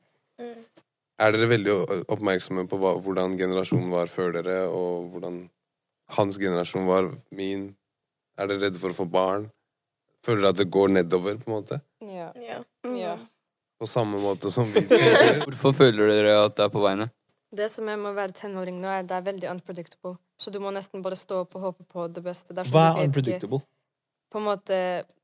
Er 1.21 1.35
dere 1.35 1.47
veldig 1.47 1.73
oppmerksomme 2.11 2.65
på 2.67 2.79
hva, 2.81 2.95
hvordan 2.99 3.37
generasjonen 3.39 3.91
var 3.93 4.09
før 4.11 4.33
dere, 4.39 4.63
og 4.67 5.11
hvordan 5.13 5.43
hans 6.17 6.39
generasjon 6.41 6.87
var 6.89 7.11
min? 7.31 7.69
Er 8.37 8.49
dere 8.49 8.65
redde 8.65 8.81
for 8.81 8.91
å 8.91 8.97
få 8.97 9.05
barn? 9.07 9.45
Føler 10.25 10.41
dere 10.41 10.55
at 10.55 10.61
det 10.63 10.71
går 10.73 10.95
nedover, 10.97 11.37
på 11.39 11.49
en 11.51 11.55
måte? 11.57 11.79
Ja. 12.01 12.31
Ja. 12.41 12.59
ja. 12.97 13.17
På 13.79 13.87
samme 13.87 14.19
måte 14.23 14.51
som 14.51 14.71
vi? 14.73 14.83
Hvorfor 15.45 15.77
føler 15.83 16.09
dere 16.09 16.39
at 16.47 16.57
det 16.57 16.65
er 16.65 16.73
på 16.73 16.81
veiene? 16.83 17.09
Det 17.53 17.69
som 17.69 17.87
er 17.91 17.99
med 18.01 18.09
å 18.09 18.17
være 18.17 18.33
tenåring 18.33 18.79
nå, 18.81 18.89
er 18.89 19.05
det 19.05 19.13
er 19.13 19.25
veldig 19.27 19.49
unpredictable. 19.51 20.15
Så 20.41 20.49
du 20.49 20.57
må 20.63 20.73
nesten 20.73 21.03
bare 21.05 21.19
stå 21.19 21.43
opp 21.43 21.53
og 21.59 21.67
håpe 21.67 21.85
på 21.85 22.07
det 22.09 22.23
beste. 22.25 22.55
Hva 22.73 22.87
er 22.95 23.03
unpredictable? 23.05 23.61
ikke? 23.61 23.69
På 24.33 24.41
en 24.41 24.47
måte 24.47 24.77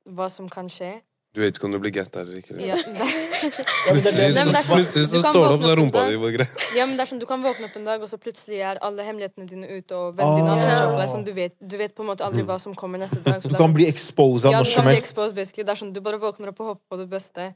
hva 0.05 0.27
som 0.29 0.51
kan 0.51 0.69
skje. 0.69 0.99
Du 1.33 1.41
vet 1.43 1.53
ikke 1.55 1.65
om 1.67 1.71
du 1.71 1.77
blir 1.79 1.91
getta 1.93 2.21
eller 2.23 2.39
ikke? 2.41 2.55
Ja, 2.57 2.75
Plutselig, 3.89 4.33
så, 4.33 4.43
sånn- 4.49 4.65
plutselig 4.69 5.03
så 5.11 5.19
står 5.21 5.35
det 5.45 5.51
opp, 5.53 5.61
der 5.61 5.71
er 5.73 5.79
rumpa 5.79 6.01
di 6.09 6.15
på 6.17 6.31
greia. 6.33 6.47
ja, 6.75 6.85
men 6.89 6.97
det 6.97 7.03
er 7.05 7.09
sånn, 7.11 7.19
Du 7.21 7.25
kan 7.29 7.43
våkne 7.43 7.67
opp 7.69 7.75
en 7.77 7.85
dag, 7.85 8.01
og 8.01 8.09
så 8.09 8.17
plutselig 8.21 8.61
er 8.65 8.79
alle 8.81 9.05
hemmelighetene 9.05 9.45
dine 9.49 9.67
ute. 9.69 9.93
og 9.95 10.15
vennene 10.17 10.55
dine 10.57 10.73
Ah. 10.73 10.97
deg, 10.97 11.09
sånn, 11.11 11.23
du, 11.25 11.31
vet, 11.33 11.53
du 11.61 11.77
vet 11.77 11.93
på 11.95 12.01
en 12.03 12.09
måte 12.09 12.25
aldri 12.25 12.43
hva 12.43 12.59
som 12.59 12.73
kommer 12.75 12.97
neste 12.99 13.21
dag. 13.23 13.41
Du 13.41 13.49
så 13.49 13.53
kan 13.55 13.67
sånn- 13.69 13.73
bli 13.77 13.85
exposed 13.87 14.45
av 14.45 14.51
ja, 14.51 14.57
når 14.59 14.65
du 14.65 14.71
som 14.71 14.81
kan 14.81 14.89
bli 14.89 14.95
helst. 14.95 15.55
Det 15.55 15.69
er 15.69 15.75
sånn, 15.75 15.93
Du 15.93 16.01
bare 16.01 16.17
våkner 16.19 16.49
opp 16.49 16.59
og 16.61 16.67
håper 16.73 16.85
på 16.89 16.97
det 16.97 17.09
beste. 17.09 17.53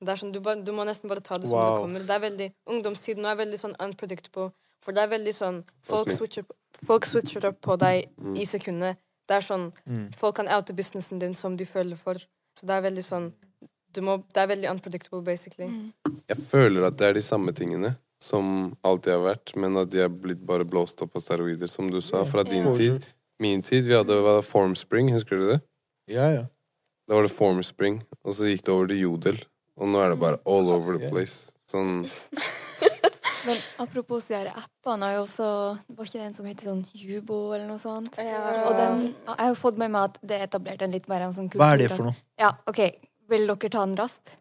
Det 0.00 0.08
er 0.08 0.16
sånn, 0.16 0.32
du, 0.32 0.40
bare, 0.40 0.62
du 0.62 0.70
må 0.72 0.84
nesten 0.86 1.08
bare 1.08 1.20
ta 1.20 1.38
det 1.38 1.48
som 1.48 1.58
Wow. 1.58 1.74
det 1.74 1.82
kommer. 1.82 2.00
Det 2.06 2.10
er 2.14 2.20
veldig, 2.30 2.52
Ungdomstiden 2.70 3.18
nå 3.22 3.28
er 3.32 3.36
veldig 3.44 3.58
sånn 3.58 3.74
unpredictable. 3.80 4.52
For 4.80 4.92
det 4.92 5.02
er 5.02 5.08
veldig 5.18 5.34
sånn 5.34 5.64
Folk 5.82 6.08
switcher, 6.14 6.44
folk 6.86 7.04
switcher 7.04 7.44
opp 7.50 7.60
på 7.60 7.76
deg 7.76 8.06
i 8.36 8.46
sekundet. 8.46 8.96
Det 9.26 9.36
er 9.36 9.40
sånn 9.42 9.72
Mm. 9.90 10.14
Folk 10.16 10.36
kan 10.36 10.46
oute 10.48 10.72
businessen 10.72 11.18
din 11.18 11.34
som 11.34 11.56
de 11.56 11.64
føler 11.66 11.96
for. 11.98 12.14
Så 12.58 12.66
det 12.66 12.74
er 12.74 12.82
veldig 12.88 13.04
sånn 13.06 13.28
du 13.94 14.02
må, 14.04 14.18
Det 14.34 14.42
er 14.42 14.50
veldig 14.50 14.68
unpredictable, 14.70 15.22
basically. 15.24 15.66
Mm. 15.70 16.18
Jeg 16.28 16.42
føler 16.50 16.84
at 16.90 16.98
det 17.00 17.06
er 17.08 17.14
de 17.16 17.22
samme 17.24 17.54
tingene 17.56 17.94
som 18.20 18.74
alltid 18.84 19.14
har 19.14 19.22
vært, 19.24 19.54
men 19.56 19.78
at 19.80 19.88
de 19.90 20.02
er 20.04 20.10
blitt 20.12 20.42
bare 20.46 20.66
blåst 20.68 21.00
opp 21.02 21.16
av 21.16 21.22
steroider, 21.24 21.70
som 21.70 21.88
du 21.90 22.00
sa, 22.02 22.24
fra 22.28 22.42
din 22.44 22.66
Ja. 22.66 22.74
tid. 22.74 23.06
Min 23.40 23.62
tid, 23.62 23.84
vi 23.86 23.94
hadde 23.94 24.18
hva, 24.20 24.42
Formspring, 24.42 25.08
husker 25.14 25.38
du 25.38 25.46
det? 25.52 25.60
Ja, 26.10 26.26
ja. 26.34 26.44
Da 27.08 27.14
var 27.14 27.22
det 27.22 27.32
Formspring, 27.32 28.02
og 28.24 28.34
så 28.34 28.44
gikk 28.50 28.64
det 28.66 28.74
over 28.74 28.88
til 28.90 29.00
Jodel. 29.00 29.38
Og 29.78 29.88
nå 29.88 30.02
er 30.02 30.10
det 30.10 30.18
bare 30.20 30.40
all 30.44 30.68
over 30.68 30.98
the 30.98 31.08
place. 31.08 31.52
Sånn 31.70 32.10
Men 33.48 33.58
apropos 33.82 34.26
de 34.28 34.34
her 34.36 34.50
appene, 34.52 35.06
har 35.08 35.14
jo 35.16 35.24
også 35.24 35.48
Var 35.96 36.08
ikke 36.08 36.18
det 36.20 36.26
en 36.28 36.34
som 36.36 36.46
heter 36.48 36.68
sånn 36.70 36.84
Jubo, 36.92 37.38
eller 37.56 37.66
noe 37.70 37.80
sånt? 37.82 38.18
Ja. 38.20 38.42
Og 38.68 38.76
den 38.78 39.02
Jeg 39.14 39.36
har 39.40 39.56
fått 39.58 39.80
med 39.80 39.90
meg 39.94 40.10
at 40.12 40.18
det 40.22 40.38
er 40.38 40.46
etablert 40.48 40.84
en 40.84 40.94
litt 40.94 41.08
mer 41.10 41.24
en 41.26 41.34
sånn 41.36 41.48
kultur. 41.48 41.64
Hva 41.64 41.72
er 41.74 41.82
det 41.84 41.90
for 41.94 42.10
noe? 42.10 42.18
Ja, 42.40 42.52
OK. 42.70 42.82
Vil 43.28 43.48
dere 43.50 43.70
ta 43.72 43.84
den 43.84 43.96
raskt? 43.98 44.36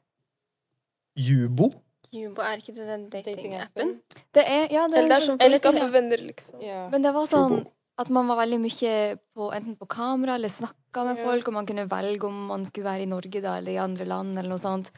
Jubo? 1.18 1.72
Jubo, 2.14 2.44
er 2.46 2.62
ikke 2.62 2.76
det 2.76 2.86
den 2.88 3.08
datingappen? 3.12 3.96
Det 4.36 4.44
er 4.46 4.68
Ja, 4.72 4.86
det 4.88 5.00
Eller 5.02 5.10
det 5.10 5.18
er, 5.18 5.22
er 5.22 5.26
sånn 5.28 5.40
for 5.40 5.48
å 5.48 5.54
er 5.58 5.62
skaffe 5.62 5.90
venner, 5.92 6.22
liksom. 6.24 6.62
Ja. 6.64 6.84
Men 6.94 7.04
det 7.04 7.14
var 7.16 7.28
sånn 7.32 7.58
at 7.98 8.12
man 8.14 8.28
var 8.30 8.38
veldig 8.44 8.60
mye 8.62 8.92
på, 9.34 9.48
enten 9.58 9.76
på 9.80 9.88
kamera 9.90 10.36
eller 10.38 10.54
snakka 10.54 11.04
med 11.08 11.18
Ja. 11.18 11.26
folk, 11.26 11.48
og 11.50 11.54
man 11.56 11.66
kunne 11.66 11.88
velge 11.90 12.28
om 12.30 12.46
man 12.52 12.66
skulle 12.66 12.86
være 12.86 13.04
i 13.08 13.10
Norge 13.10 13.42
da, 13.42 13.58
eller 13.58 13.72
i 13.74 13.82
andre 13.82 14.06
land, 14.06 14.38
eller 14.38 14.50
noe 14.50 14.62
sånt. 14.62 14.92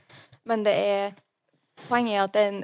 Men 0.46 0.64
det 0.68 0.76
er 0.76 1.16
Poenget 1.88 2.12
er 2.18 2.24
at 2.26 2.34
det 2.36 2.42
er 2.42 2.48
en, 2.52 2.64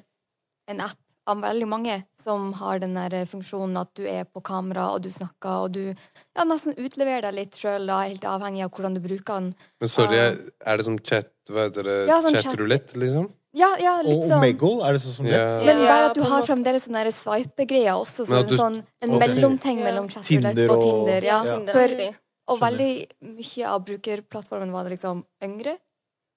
en 0.68 0.82
app 0.82 0.98
av 1.28 1.42
veldig 1.42 1.68
mange 1.68 2.04
som 2.24 2.52
har 2.58 2.80
den 2.82 2.94
der 2.98 3.26
funksjonen 3.30 3.78
at 3.78 3.92
du 3.98 4.04
er 4.10 4.26
på 4.26 4.42
kamera, 4.46 4.88
og 4.96 5.02
du 5.06 5.10
snakker, 5.10 5.66
og 5.66 5.72
du 5.74 5.82
ja, 5.94 6.44
nesten 6.46 6.74
utleverer 6.78 7.22
deg 7.28 7.34
litt 7.38 7.58
sjøl, 7.60 7.86
helt 7.90 8.26
avhengig 8.26 8.64
av 8.66 8.72
hvordan 8.74 8.96
du 8.98 9.02
bruker 9.04 9.40
den. 9.40 9.56
Men 9.82 9.90
sorry, 9.90 10.16
jeg- 10.16 10.52
er 10.66 10.78
det 10.78 10.86
som 10.86 10.98
chat 11.00 11.32
Hva 11.48 11.68
heter 11.70 11.84
det? 11.84 12.08
Ja, 12.10 12.22
sånn 12.22 12.34
chat- 12.34 12.44
Chatrulett, 12.50 12.94
liksom? 12.98 13.28
Ja, 13.54 13.76
ja, 13.78 14.02
litt 14.02 14.18
Og 14.18 14.24
sånn. 14.30 14.42
Omegle? 14.42 14.84
Er 14.84 14.94
det 14.94 15.02
sånn 15.02 15.14
som 15.16 15.26
det? 15.26 15.32
Ja. 15.38 15.62
Men 15.64 15.78
bare 15.86 16.06
at 16.10 16.16
du 16.16 16.24
har 16.24 16.42
fremdeles 16.44 16.84
den 16.86 16.94
der 16.98 17.12
swipe-greia 17.12 17.94
også, 17.96 18.26
så 18.26 18.40
en 18.42 18.48
du- 18.50 18.58
sånn 18.58 18.84
en 19.02 19.12
okay. 19.12 19.28
mellomting 19.28 19.78
Ja. 19.80 19.84
mellom 19.86 20.10
chatroulette 20.10 20.56
Tinder 20.56 20.72
og 20.72 20.78
og- 20.78 20.84
Tinder. 20.84 21.22
Ja. 21.24 21.44
Ja. 21.46 21.58
Tinder, 21.58 21.74
For, 21.74 22.16
og 22.48 22.60
veldig 22.60 23.08
mye 23.22 23.66
av 23.68 23.86
brukerplattformen 23.86 24.72
var 24.72 24.84
det 24.90 24.98
liksom 24.98 25.24
yngre. 25.44 25.78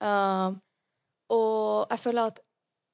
Uh, 0.01 0.53
og 1.30 1.89
jeg 1.91 1.99
føler 1.99 2.26
at 2.28 2.39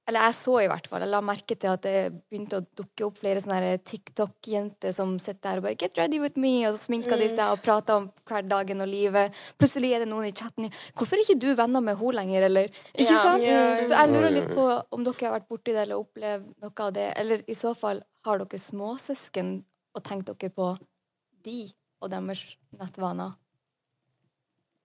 Eller 0.05 0.27
jeg 0.27 0.37
så 0.37 0.55
i 0.61 0.67
hvert 0.69 0.87
fall, 0.91 1.01
jeg 1.01 1.09
la 1.15 1.21
merke 1.25 1.57
til 1.57 1.71
at 1.71 1.85
det 1.87 2.13
begynte 2.29 2.59
å 2.61 2.65
dukke 2.77 3.07
opp 3.07 3.21
flere 3.23 3.41
sånne 3.41 3.79
TikTok-jenter 3.89 4.93
som 4.93 5.15
sitter 5.17 5.41
der 5.47 5.61
og 5.63 5.65
bare 5.65 5.79
'Get 5.81 5.97
ready 5.97 6.21
with 6.21 6.37
me', 6.37 6.69
og 6.69 6.77
så 6.77 6.85
sminker 6.85 7.17
de 7.17 7.29
seg 7.31 7.41
og 7.49 7.63
prater 7.65 7.97
om 7.97 8.11
hverdagen 8.29 8.83
og 8.85 8.89
livet. 8.89 9.33
Plutselig 9.57 9.95
er 9.95 10.05
det 10.05 10.09
noen 10.09 10.29
i 10.29 10.33
chatten 10.33 10.69
'Hvorfor 10.69 11.17
er 11.17 11.25
ikke 11.25 11.41
du 11.41 11.55
venner 11.55 11.81
med 11.81 11.97
henne 11.97 12.19
lenger', 12.21 12.45
eller 12.45 12.69
Ikke 12.95 13.17
Ja. 13.17 13.23
sant? 13.23 13.43
Yeah. 13.43 13.87
Så 13.89 13.97
jeg 13.97 14.09
lurer 14.11 14.31
litt 14.31 14.49
på 14.55 14.85
om 14.93 15.05
dere 15.05 15.15
har 15.21 15.41
vært 15.41 15.49
borti 15.49 15.73
det 15.73 15.83
eller 15.89 15.97
opplevd 15.97 16.55
noe 16.61 16.73
av 16.79 16.93
det. 16.93 17.13
Eller 17.17 17.43
i 17.49 17.55
så 17.55 17.75
fall, 17.75 18.03
har 18.25 18.39
dere 18.39 18.61
småsøsken 18.61 19.65
og 19.95 20.03
tenkt 20.05 20.27
dere 20.27 20.51
på 20.51 20.79
de 21.45 21.73
og 22.03 22.11
deres 22.11 22.57
nettvaner? 22.79 23.33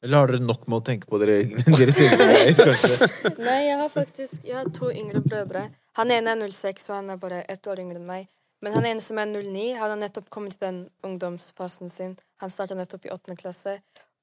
Eller 0.03 0.17
har 0.17 0.31
dere 0.31 0.45
nok 0.45 0.65
med 0.67 0.79
å 0.79 0.83
tenke 0.85 1.09
på 1.11 1.19
dere, 1.21 1.41
deres 1.79 1.97
egne 1.99 2.27
greier. 2.29 3.13
Nei, 3.49 3.59
jeg 3.67 3.79
har 3.81 3.89
faktisk 3.91 4.43
Jeg 4.47 4.57
har 4.61 4.69
to 4.75 4.91
yngre 4.91 5.21
brødre. 5.25 5.65
Han 5.99 6.13
ene 6.15 6.35
er 6.35 6.43
06, 6.51 6.85
og 6.89 6.95
han 6.95 7.13
er 7.13 7.19
bare 7.19 7.41
ett 7.51 7.67
år 7.67 7.81
yngre 7.83 7.99
enn 7.99 8.07
meg. 8.07 8.29
Men 8.63 8.75
han 8.75 8.87
ene 8.87 9.03
som 9.03 9.19
er 9.19 9.27
09, 9.31 9.65
han 9.79 9.93
har 9.93 9.99
nettopp 9.99 10.29
kommet 10.31 10.57
til 10.57 10.65
den 10.65 10.79
ungdomsfasen 11.07 11.91
sin. 11.91 12.15
Han 12.43 12.51
starta 12.51 12.75
nettopp 12.75 13.07
i 13.07 13.11
åttende 13.13 13.39
klasse. 13.39 13.79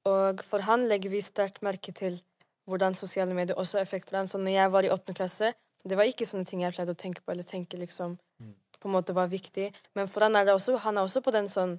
Og 0.07 0.41
for 0.45 0.65
han 0.65 0.85
legger 0.89 1.13
vi 1.13 1.21
sterkt 1.25 1.63
merke 1.65 1.93
til 1.93 2.19
hvordan 2.69 2.97
sosiale 2.97 3.33
medier 3.33 3.57
også 3.57 3.79
effekter 3.81 4.19
han. 4.19 4.29
Så 4.29 4.41
når 4.41 4.55
jeg 4.55 4.73
var 4.73 4.85
i 4.85 4.91
åttende 4.93 5.17
klasse, 5.17 5.53
det 5.87 5.97
var 5.97 6.09
ikke 6.09 6.27
sånne 6.27 6.45
ting 6.45 6.63
jeg 6.63 6.75
pleide 6.75 6.93
å 6.93 6.99
tenke 6.99 7.23
på, 7.23 7.33
eller 7.33 7.47
tenke 7.47 7.79
liksom 7.79 8.17
på 8.77 8.89
en 8.89 8.93
måte 8.93 9.13
var 9.13 9.29
viktig. 9.31 9.71
Men 9.97 10.09
for 10.11 10.25
han 10.25 10.35
er 10.37 10.45
det 10.45 10.53
også, 10.53 10.77
han 10.83 10.97
er 10.97 11.07
også 11.07 11.23
på 11.25 11.33
den 11.33 11.49
sånn 11.49 11.77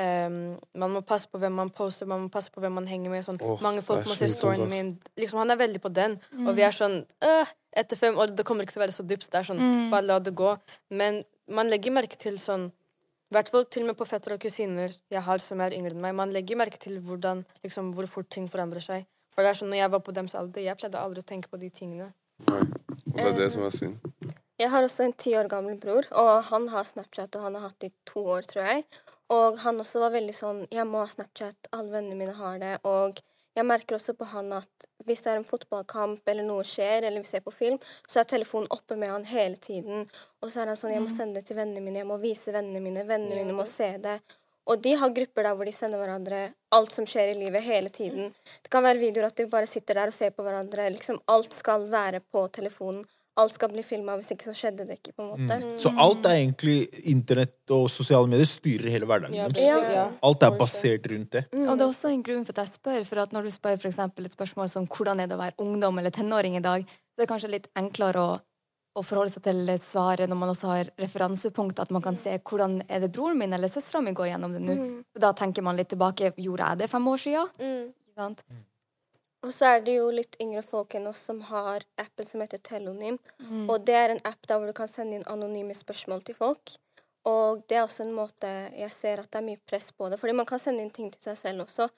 ehm, 0.00 0.56
Man 0.74 0.90
må 0.94 1.02
passe 1.06 1.28
på 1.30 1.38
hvem 1.38 1.52
man 1.54 1.70
poster, 1.70 2.06
man 2.06 2.24
må 2.26 2.28
passe 2.32 2.50
på 2.50 2.60
hvem 2.60 2.72
man 2.72 2.86
henger 2.86 3.10
med. 3.10 3.24
Sånn. 3.24 3.40
Oh, 3.42 3.60
Mange 3.62 3.82
folk 3.82 4.06
må 4.06 4.16
se 4.18 4.28
storyen 4.32 4.68
min. 4.70 4.94
Liksom, 5.16 5.38
han 5.38 5.50
er 5.50 5.56
veldig 5.60 5.80
på 5.82 5.92
den. 5.92 6.18
Og 6.46 6.54
vi 6.56 6.62
er 6.66 6.74
sånn 6.74 7.04
øh, 7.22 7.52
Etter 7.76 7.98
fem 7.98 8.14
år, 8.22 8.30
det 8.36 8.44
kommer 8.46 8.62
ikke 8.62 8.76
til 8.76 8.82
å 8.82 8.86
være 8.86 8.94
så 8.94 9.02
dypt. 9.02 9.26
Det 9.32 9.40
er 9.40 9.46
sånn, 9.48 9.58
Mm. 9.58 9.90
bare 9.90 10.06
la 10.06 10.18
det 10.20 10.32
gå. 10.38 10.56
Men 10.90 11.24
man 11.50 11.66
legger 11.68 11.90
merke 11.90 12.16
til 12.16 12.38
sånn 12.38 12.68
i 12.70 13.34
hvert 13.34 13.48
fall 13.50 13.64
til 13.66 13.82
og 13.82 13.88
med 13.88 13.96
på 13.98 14.06
fettere 14.06 14.34
og 14.36 14.40
kusiner 14.44 14.92
jeg 15.10 15.22
har 15.26 15.38
som 15.42 15.58
er 15.60 15.74
yngre 15.74 15.90
enn 15.90 16.00
meg. 16.00 16.14
Man 16.14 16.30
legger 16.30 16.56
merke 16.56 16.78
til 16.78 17.00
hvordan, 17.02 17.44
liksom, 17.64 17.92
hvor 17.96 18.06
fort 18.06 18.28
ting 18.30 18.46
forandrer 18.48 18.80
seg. 18.84 19.06
For 19.34 19.42
det 19.42 19.50
er 19.50 19.58
sånn, 19.58 19.70
når 19.72 19.80
jeg 19.80 19.90
var 19.90 20.00
på 20.06 20.14
dems 20.14 20.34
alder, 20.38 20.62
jeg 20.62 20.78
pleide 20.78 21.00
aldri 21.00 21.24
å 21.24 21.26
tenke 21.26 21.50
på 21.50 21.58
de 21.58 21.70
tingene. 21.74 22.12
Nei. 22.46 22.60
Og 22.60 23.16
det 23.16 23.26
er 23.26 23.38
det 23.40 23.52
som 23.52 23.64
er 23.66 23.74
synd. 23.74 23.98
Jeg 24.60 24.70
har 24.70 24.86
også 24.86 25.02
en 25.08 25.12
ti 25.18 25.32
år 25.34 25.48
gammel 25.50 25.74
bror, 25.82 26.06
og 26.12 26.44
han 26.44 26.68
har 26.70 26.84
Snapchat, 26.86 27.34
og 27.34 27.42
han 27.42 27.54
har 27.58 27.62
hatt 27.66 27.78
det 27.82 27.90
i 27.90 27.94
to 28.06 28.22
år, 28.36 28.46
tror 28.46 28.62
jeg. 28.70 28.84
Og 29.32 29.60
han 29.62 29.80
også 29.80 30.02
var 30.02 30.12
veldig 30.12 30.34
sånn 30.36 30.66
Jeg 30.72 30.84
må 30.88 31.00
ha 31.00 31.08
Snapchat, 31.08 31.70
alle 31.72 31.94
vennene 31.94 32.18
mine 32.18 32.34
har 32.36 32.58
det. 32.60 32.74
Og 32.84 33.20
jeg 33.54 33.66
merker 33.66 33.96
også 33.96 34.16
på 34.18 34.26
han 34.32 34.50
at 34.56 34.86
hvis 35.06 35.22
det 35.22 35.30
er 35.30 35.40
en 35.40 35.46
fotballkamp 35.46 36.28
eller 36.30 36.46
noe 36.46 36.64
skjer, 36.66 37.06
eller 37.06 37.22
vi 37.22 37.30
ser 37.30 37.44
på 37.44 37.54
film, 37.54 37.76
så 38.10 38.20
er 38.20 38.30
telefonen 38.30 38.70
oppe 38.74 38.96
med 38.98 39.12
han 39.12 39.26
hele 39.30 39.60
tiden. 39.62 40.08
Og 40.42 40.50
så 40.50 40.62
er 40.62 40.72
han 40.72 40.80
sånn 40.80 40.94
Jeg 40.96 41.04
må 41.04 41.12
sende 41.12 41.40
det 41.40 41.48
til 41.48 41.60
vennene 41.60 41.84
mine, 41.84 42.02
jeg 42.02 42.10
må 42.10 42.18
vise 42.22 42.54
vennene 42.54 42.82
mine, 42.82 43.06
vennene 43.06 43.44
mine 43.44 43.56
må 43.56 43.66
se 43.68 43.94
det. 44.02 44.18
Og 44.64 44.80
de 44.80 44.94
har 44.96 45.12
grupper 45.12 45.44
der 45.44 45.56
hvor 45.56 45.68
de 45.68 45.74
sender 45.76 46.00
hverandre 46.00 46.38
alt 46.74 46.94
som 46.96 47.06
skjer 47.06 47.34
i 47.34 47.40
livet, 47.42 47.62
hele 47.66 47.92
tiden. 47.92 48.32
Det 48.64 48.72
kan 48.72 48.84
være 48.84 49.02
videoer 49.02 49.28
at 49.28 49.36
de 49.38 49.46
bare 49.52 49.68
sitter 49.68 50.00
der 50.00 50.10
og 50.10 50.16
ser 50.16 50.32
på 50.34 50.44
hverandre. 50.46 50.88
Liksom 50.96 51.20
Alt 51.30 51.52
skal 51.54 51.84
være 51.92 52.22
på 52.32 52.46
telefonen. 52.48 53.04
Alt 53.34 53.50
skal 53.56 53.70
bli 53.72 53.82
filma, 53.82 54.14
hvis 54.20 54.30
ikke 54.30 54.46
så 54.46 54.52
skjedde 54.54 54.84
det 54.86 55.00
ikke, 55.00 55.12
på 55.16 55.24
en 55.24 55.30
måte. 55.32 55.56
Så 55.82 55.90
alt 55.98 56.26
er 56.30 56.36
egentlig 56.38 56.76
internett 57.10 57.72
og 57.74 57.88
sosiale 57.90 58.30
medier 58.30 58.46
styrer 58.46 58.92
hele 58.94 59.08
hverdagen 59.10 59.34
Ja, 59.58 59.78
ja. 59.90 60.04
Alt 60.22 60.44
er 60.46 60.54
basert 60.58 61.08
rundt 61.10 61.32
det. 61.34 61.42
Og 61.50 61.72
det 61.72 61.82
er 61.82 61.88
også 61.88 62.12
en 62.12 62.22
grunn 62.22 62.44
for 62.46 62.54
at 62.54 62.62
jeg 62.62 62.78
spør. 62.78 63.00
For 63.08 63.22
at 63.24 63.32
når 63.34 63.48
du 63.48 63.50
spør 63.50 63.80
for 63.82 63.90
eksempel 63.90 64.28
et 64.28 64.36
spørsmål 64.36 64.70
som 64.70 64.86
hvordan 64.86 65.22
er 65.24 65.30
det 65.30 65.34
å 65.34 65.40
være 65.40 65.58
ungdom 65.64 65.98
eller 65.98 66.14
tenåring 66.14 66.54
i 66.60 66.62
dag, 66.62 66.84
så 66.86 67.18
er 67.18 67.24
det 67.24 67.30
kanskje 67.32 67.50
litt 67.56 67.66
enklere 67.80 68.22
å, 68.22 68.36
å 68.94 69.02
forholde 69.02 69.34
seg 69.34 69.46
til 69.48 69.72
svaret 69.82 70.30
når 70.30 70.38
man 70.38 70.52
også 70.52 70.70
har 70.70 70.92
referansepunkt, 71.02 71.82
at 71.82 71.90
man 71.94 72.04
kan 72.04 72.14
se 72.20 72.36
hvordan 72.38 72.84
er 72.86 73.02
det 73.02 73.10
broren 73.16 73.40
min 73.40 73.56
eller 73.58 73.72
søstera 73.72 74.04
mi 74.04 74.14
går 74.14 74.30
gjennom 74.30 74.54
det 74.54 74.62
nå. 74.62 74.78
Mm. 74.78 74.94
Da 75.26 75.32
tenker 75.34 75.66
man 75.66 75.74
litt 75.80 75.90
tilbake. 75.90 76.30
Gjorde 76.38 76.70
jeg 76.70 76.84
det 76.84 76.90
fem 76.94 77.10
år 77.10 77.26
sia? 77.26 77.42
Sant? 78.14 78.46
Og 79.44 79.52
så 79.52 79.74
er 79.74 79.82
det 79.84 79.98
jo 79.98 80.06
litt 80.14 80.38
yngre 80.40 80.62
folk 80.64 80.94
enn 80.96 81.06
oss 81.10 81.20
som 81.28 81.42
har 81.50 81.84
appen 82.00 82.26
som 82.26 82.40
heter 82.40 82.62
Telonym. 82.64 83.18
Og 83.68 83.84
det 83.84 83.96
er 83.98 84.14
en 84.14 84.22
app 84.24 84.46
der 84.48 84.56
hvor 84.56 84.70
du 84.70 84.76
kan 84.76 84.88
sende 84.88 85.18
inn 85.18 85.26
anonyme 85.28 85.76
spørsmål 85.76 86.24
til 86.24 86.38
folk. 86.38 86.78
Og 87.28 87.62
det 87.68 87.76
er 87.76 87.84
også 87.84 88.04
en 88.04 88.16
måte 88.16 88.48
jeg 88.76 88.90
ser 88.92 89.20
at 89.20 89.30
det 89.32 89.40
er 89.40 89.46
mye 89.46 89.60
press 89.68 89.90
på 89.92 90.08
det. 90.08 90.18
Fordi 90.20 90.32
man 90.36 90.48
kan 90.48 90.60
sende 90.60 90.84
inn 90.84 90.92
ting 90.92 91.12
til 91.12 91.22
seg 91.28 91.38
selv 91.40 91.66
også. 91.66 91.90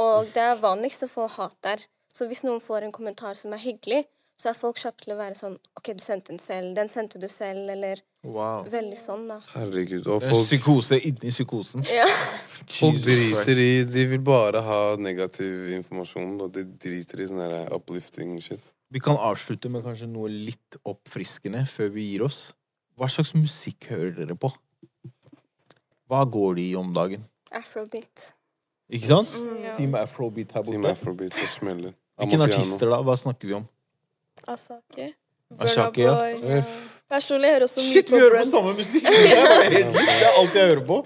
Og 0.00 0.32
det 0.34 0.42
er 0.42 0.60
vanligst 0.60 1.04
å 1.04 1.08
få 1.12 1.28
hat 1.36 1.56
der. 1.64 1.84
Så 2.16 2.28
hvis 2.28 2.44
noen 2.44 2.60
får 2.64 2.84
en 2.84 2.96
kommentar 2.96 3.36
som 3.36 3.52
er 3.52 3.60
hyggelig, 3.60 4.04
så 4.40 4.50
er 4.50 4.58
folk 4.58 4.80
kjappe 4.80 5.04
til 5.04 5.14
å 5.14 5.20
være 5.20 5.36
sånn 5.38 5.56
OK, 5.76 5.92
du 5.96 6.02
sendte 6.04 6.32
den 6.32 6.40
selv. 6.44 6.74
Den 6.76 6.92
sendte 6.92 7.20
du 7.20 7.28
selv. 7.28 7.68
Eller 7.72 8.02
Wow. 8.26 8.66
veldig 8.70 8.98
sånn, 8.98 9.26
da. 9.30 9.38
Herregud. 9.52 10.06
Og 10.10 10.24
En 10.24 10.32
folk, 10.32 10.48
psykose 10.48 10.98
inni 10.98 11.30
psykosen. 11.30 11.84
Ja. 11.86 12.06
folk 12.80 12.98
driter 13.04 13.60
i 13.62 13.70
De 13.86 14.06
vil 14.10 14.22
bare 14.26 14.62
ha 14.66 14.80
negativ 14.98 15.70
informasjon, 15.76 16.34
og 16.42 16.52
de 16.56 16.64
driter 16.82 17.22
i 17.22 17.28
sånn 17.30 17.42
her 17.44 17.70
uplifting 17.76 18.34
shit. 18.42 18.72
Vi 18.90 19.02
kan 19.02 19.18
avslutte 19.18 19.70
med 19.70 19.84
kanskje 19.86 20.08
noe 20.10 20.30
litt 20.30 20.78
oppfriskende 20.86 21.64
før 21.70 21.92
vi 21.94 22.08
gir 22.12 22.26
oss. 22.26 22.40
Hva 22.96 23.08
slags 23.12 23.34
musikk 23.36 23.90
hører 23.92 24.14
dere 24.16 24.38
på? 24.40 24.50
Hva 26.10 26.22
går 26.30 26.58
de 26.58 26.66
i 26.70 26.74
om 26.78 26.92
dagen? 26.96 27.26
Afrobeat. 27.54 28.32
Ikke 28.90 29.10
sant? 29.10 29.38
Ja. 29.62 29.74
Team 29.78 29.94
Afrobeat 29.98 30.52
her 30.54 30.66
Team. 30.66 30.86
Afrobeat 30.86 31.34
og 31.34 31.48
smeller. 31.50 31.94
Hvilke 32.16 32.46
artister 32.46 32.90
da? 32.90 33.00
Hva 33.04 33.16
snakker 33.18 33.50
vi 33.50 33.56
om? 33.58 33.66
Asake. 34.46 35.10
Ja. 35.10 35.14
Burna 35.50 35.90
Boy. 35.94 36.62
Personlig 37.10 37.50
hører 37.54 37.64
også 37.68 37.82
mye 37.84 37.92
Shit, 37.94 38.08
på 38.10 38.16
vi 38.16 38.22
hører 38.24 38.40
på 38.42 38.48
samme 38.50 38.72
musikk! 38.74 39.04
Det 39.06 39.32
er 39.32 40.24
er 40.26 40.40
alt 40.40 40.56
jeg 40.58 40.70
hører 40.72 40.84
på. 40.88 40.96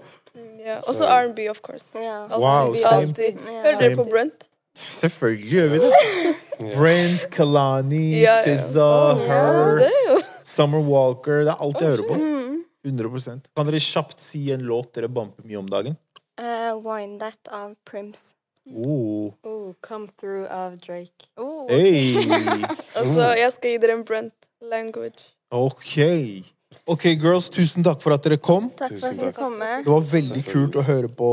Ja. 0.65 0.77
Også 0.89 1.05
R&B, 1.05 1.49
of 1.51 1.61
course. 1.65 1.85
Ja. 1.95 2.23
Altid, 2.23 2.37
Wow, 2.45 2.73
vi 2.73 2.79
same. 2.85 2.97
alltid. 3.03 3.41
Hører 3.49 3.79
dere 3.81 3.97
på 3.97 4.05
Brent? 4.11 4.47
Selvfølgelig 4.81 5.51
gjør 5.51 5.69
vi 5.73 5.79
det. 5.83 5.93
Brent, 6.77 7.31
Kalani, 7.35 8.21
Ja, 8.23 8.37
ja. 8.47 8.57
SZA, 8.59 8.89
oh, 9.13 9.23
Her, 9.27 9.83
er 9.89 10.23
Summer 10.45 10.81
Walker. 10.85 11.45
Det 11.45 11.53
er 11.55 11.65
alt 11.65 11.81
jeg 11.81 11.97
hører 11.97 12.09
på. 12.09 12.15
Mm. 12.21 12.61
100 12.85 13.41
Kan 13.57 13.67
dere 13.69 13.81
kjapt 13.85 14.21
si 14.25 14.47
en 14.55 14.63
låt 14.65 14.95
dere 14.97 15.09
bumper 15.09 15.45
mye 15.45 15.59
om 15.61 15.69
dagen? 15.69 15.97
Uh, 16.41 16.79
Wine 16.81 17.19
That 17.21 17.51
av 17.53 17.75
Prims. 17.85 18.23
Oh. 18.71 19.33
Oh, 19.45 19.75
come 19.83 20.09
through 20.21 20.47
av 20.49 20.79
Drake. 20.81 21.29
Oh, 21.37 21.67
Hey. 21.69 22.15
Altså, 22.97 23.35
jeg 23.37 23.53
skal 23.53 23.71
gi 23.75 23.79
dere 23.83 23.99
en 23.99 24.05
Brent 24.05 24.49
language. 24.63 25.35
Ok. 25.51 25.97
Ok, 26.91 27.05
girls, 27.19 27.49
tusen 27.51 27.85
takk 27.87 28.01
for 28.03 28.15
at 28.15 28.23
dere 28.25 28.39
kom. 28.39 28.71
Takk 28.79 28.95
for 28.95 29.11
Tusen 29.11 29.19
at 29.19 29.35
takk. 29.35 29.41
fikk. 29.59 29.85
Det 29.85 29.93
var 29.93 30.07
veldig 30.13 30.45
kult 30.47 30.79
å 30.79 30.85
høre 30.87 31.11
på 31.11 31.31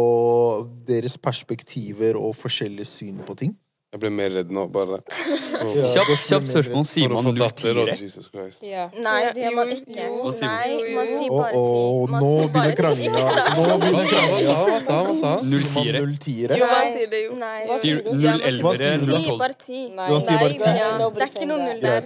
deres 0.89 1.17
perspektiver 1.21 2.17
og 2.19 2.35
forskjellige 2.37 2.89
syn 2.89 3.21
på 3.25 3.37
ting. 3.37 3.55
Jeg 3.97 4.03
ble 4.03 4.09
mer 4.13 4.29
redd 4.29 4.51
nå, 4.53 4.67
bare. 4.69 4.99
Ja. 5.57 5.83
Kjapt 5.89 6.27
kjapt 6.29 6.49
spørsmål. 6.51 6.83
Sier 6.85 7.09
man 7.09 7.25
få 7.25 7.31
datter 7.33 7.77
og 7.81 7.87
04? 7.89 7.93
Jesus 7.97 8.27
Christ. 8.29 8.59
Ja. 8.61 8.83
Nei, 8.93 9.23
det 9.33 9.41
gjør 9.41 9.55
man 9.57 9.71
ikke. 9.73 9.95
jo. 9.97 10.03
jo. 10.05 10.33
Nei, 10.43 10.75
man 10.93 11.07
sier 11.09 11.31
bare 11.33 11.49
ti. 11.49 11.57
oh, 11.57 12.11
nå 12.11 12.29
begynner 12.53 12.75
kranglinga. 12.77 13.23
Nå 13.57 13.77
begynner 13.81 13.97
Hva 13.97 14.03
sa 14.05 14.11
kranglinga. 14.11 14.57
hva 14.67 14.77
sa 14.83 14.99
hva 15.07 15.15
sa? 15.17 15.31
Null 15.49 15.63
Sier 15.65 15.97
04? 15.97 16.59
Jo, 16.61 16.69
man 16.69 16.91
sier 16.93 17.09
det 17.09 17.21
jo. 17.23 17.31
Nei, 17.41 17.57
Sier 17.65 17.81
sier 17.81 18.03
du? 18.05 18.11
011 18.21 18.77
sier 18.77 18.93
eller 18.93 19.17
012? 19.17 19.39
bare 19.41 19.57
ti. 19.65 19.81
Nei, 19.97 20.09
det 20.13 20.37
er 20.37 21.31
ikke 21.31 21.49
noe 21.49 21.59
null 21.65 21.81
der. 21.81 22.01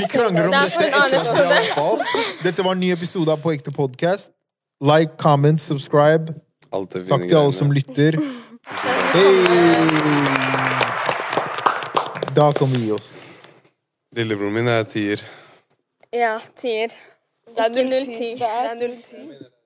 Vi 0.00 0.04
krangler 0.10 0.50
om 0.50 0.58
Det 0.58 0.64
dette. 0.74 1.86
Dette 2.48 2.66
var 2.66 2.74
en 2.74 2.82
ny 2.82 2.90
episode 2.98 3.30
av 3.30 3.38
På 3.46 3.54
ekte 3.54 3.70
podcast. 3.74 4.32
Like, 4.82 5.14
comment, 5.22 5.62
subscribe. 5.62 6.34
Takk 6.74 7.28
til 7.30 7.38
alle 7.38 7.54
som 7.54 7.70
lytter. 7.70 8.18
Hei! 9.14 10.27
Da 12.38 12.52
kan 12.52 12.68
vi 12.72 12.78
gi 12.84 12.92
oss. 12.92 13.18
Lillebroren 14.16 14.52
min 14.54 14.68
er 14.70 14.84
tier. 14.86 15.22
Ja, 16.14 16.36
tier. 16.60 16.92
Det 17.48 17.64
er 17.64 17.64
Ikke 17.66 18.00
010. 18.00 18.12
010. 18.14 18.34
Det 18.38 18.50
er 18.50 18.74
010. 18.76 19.57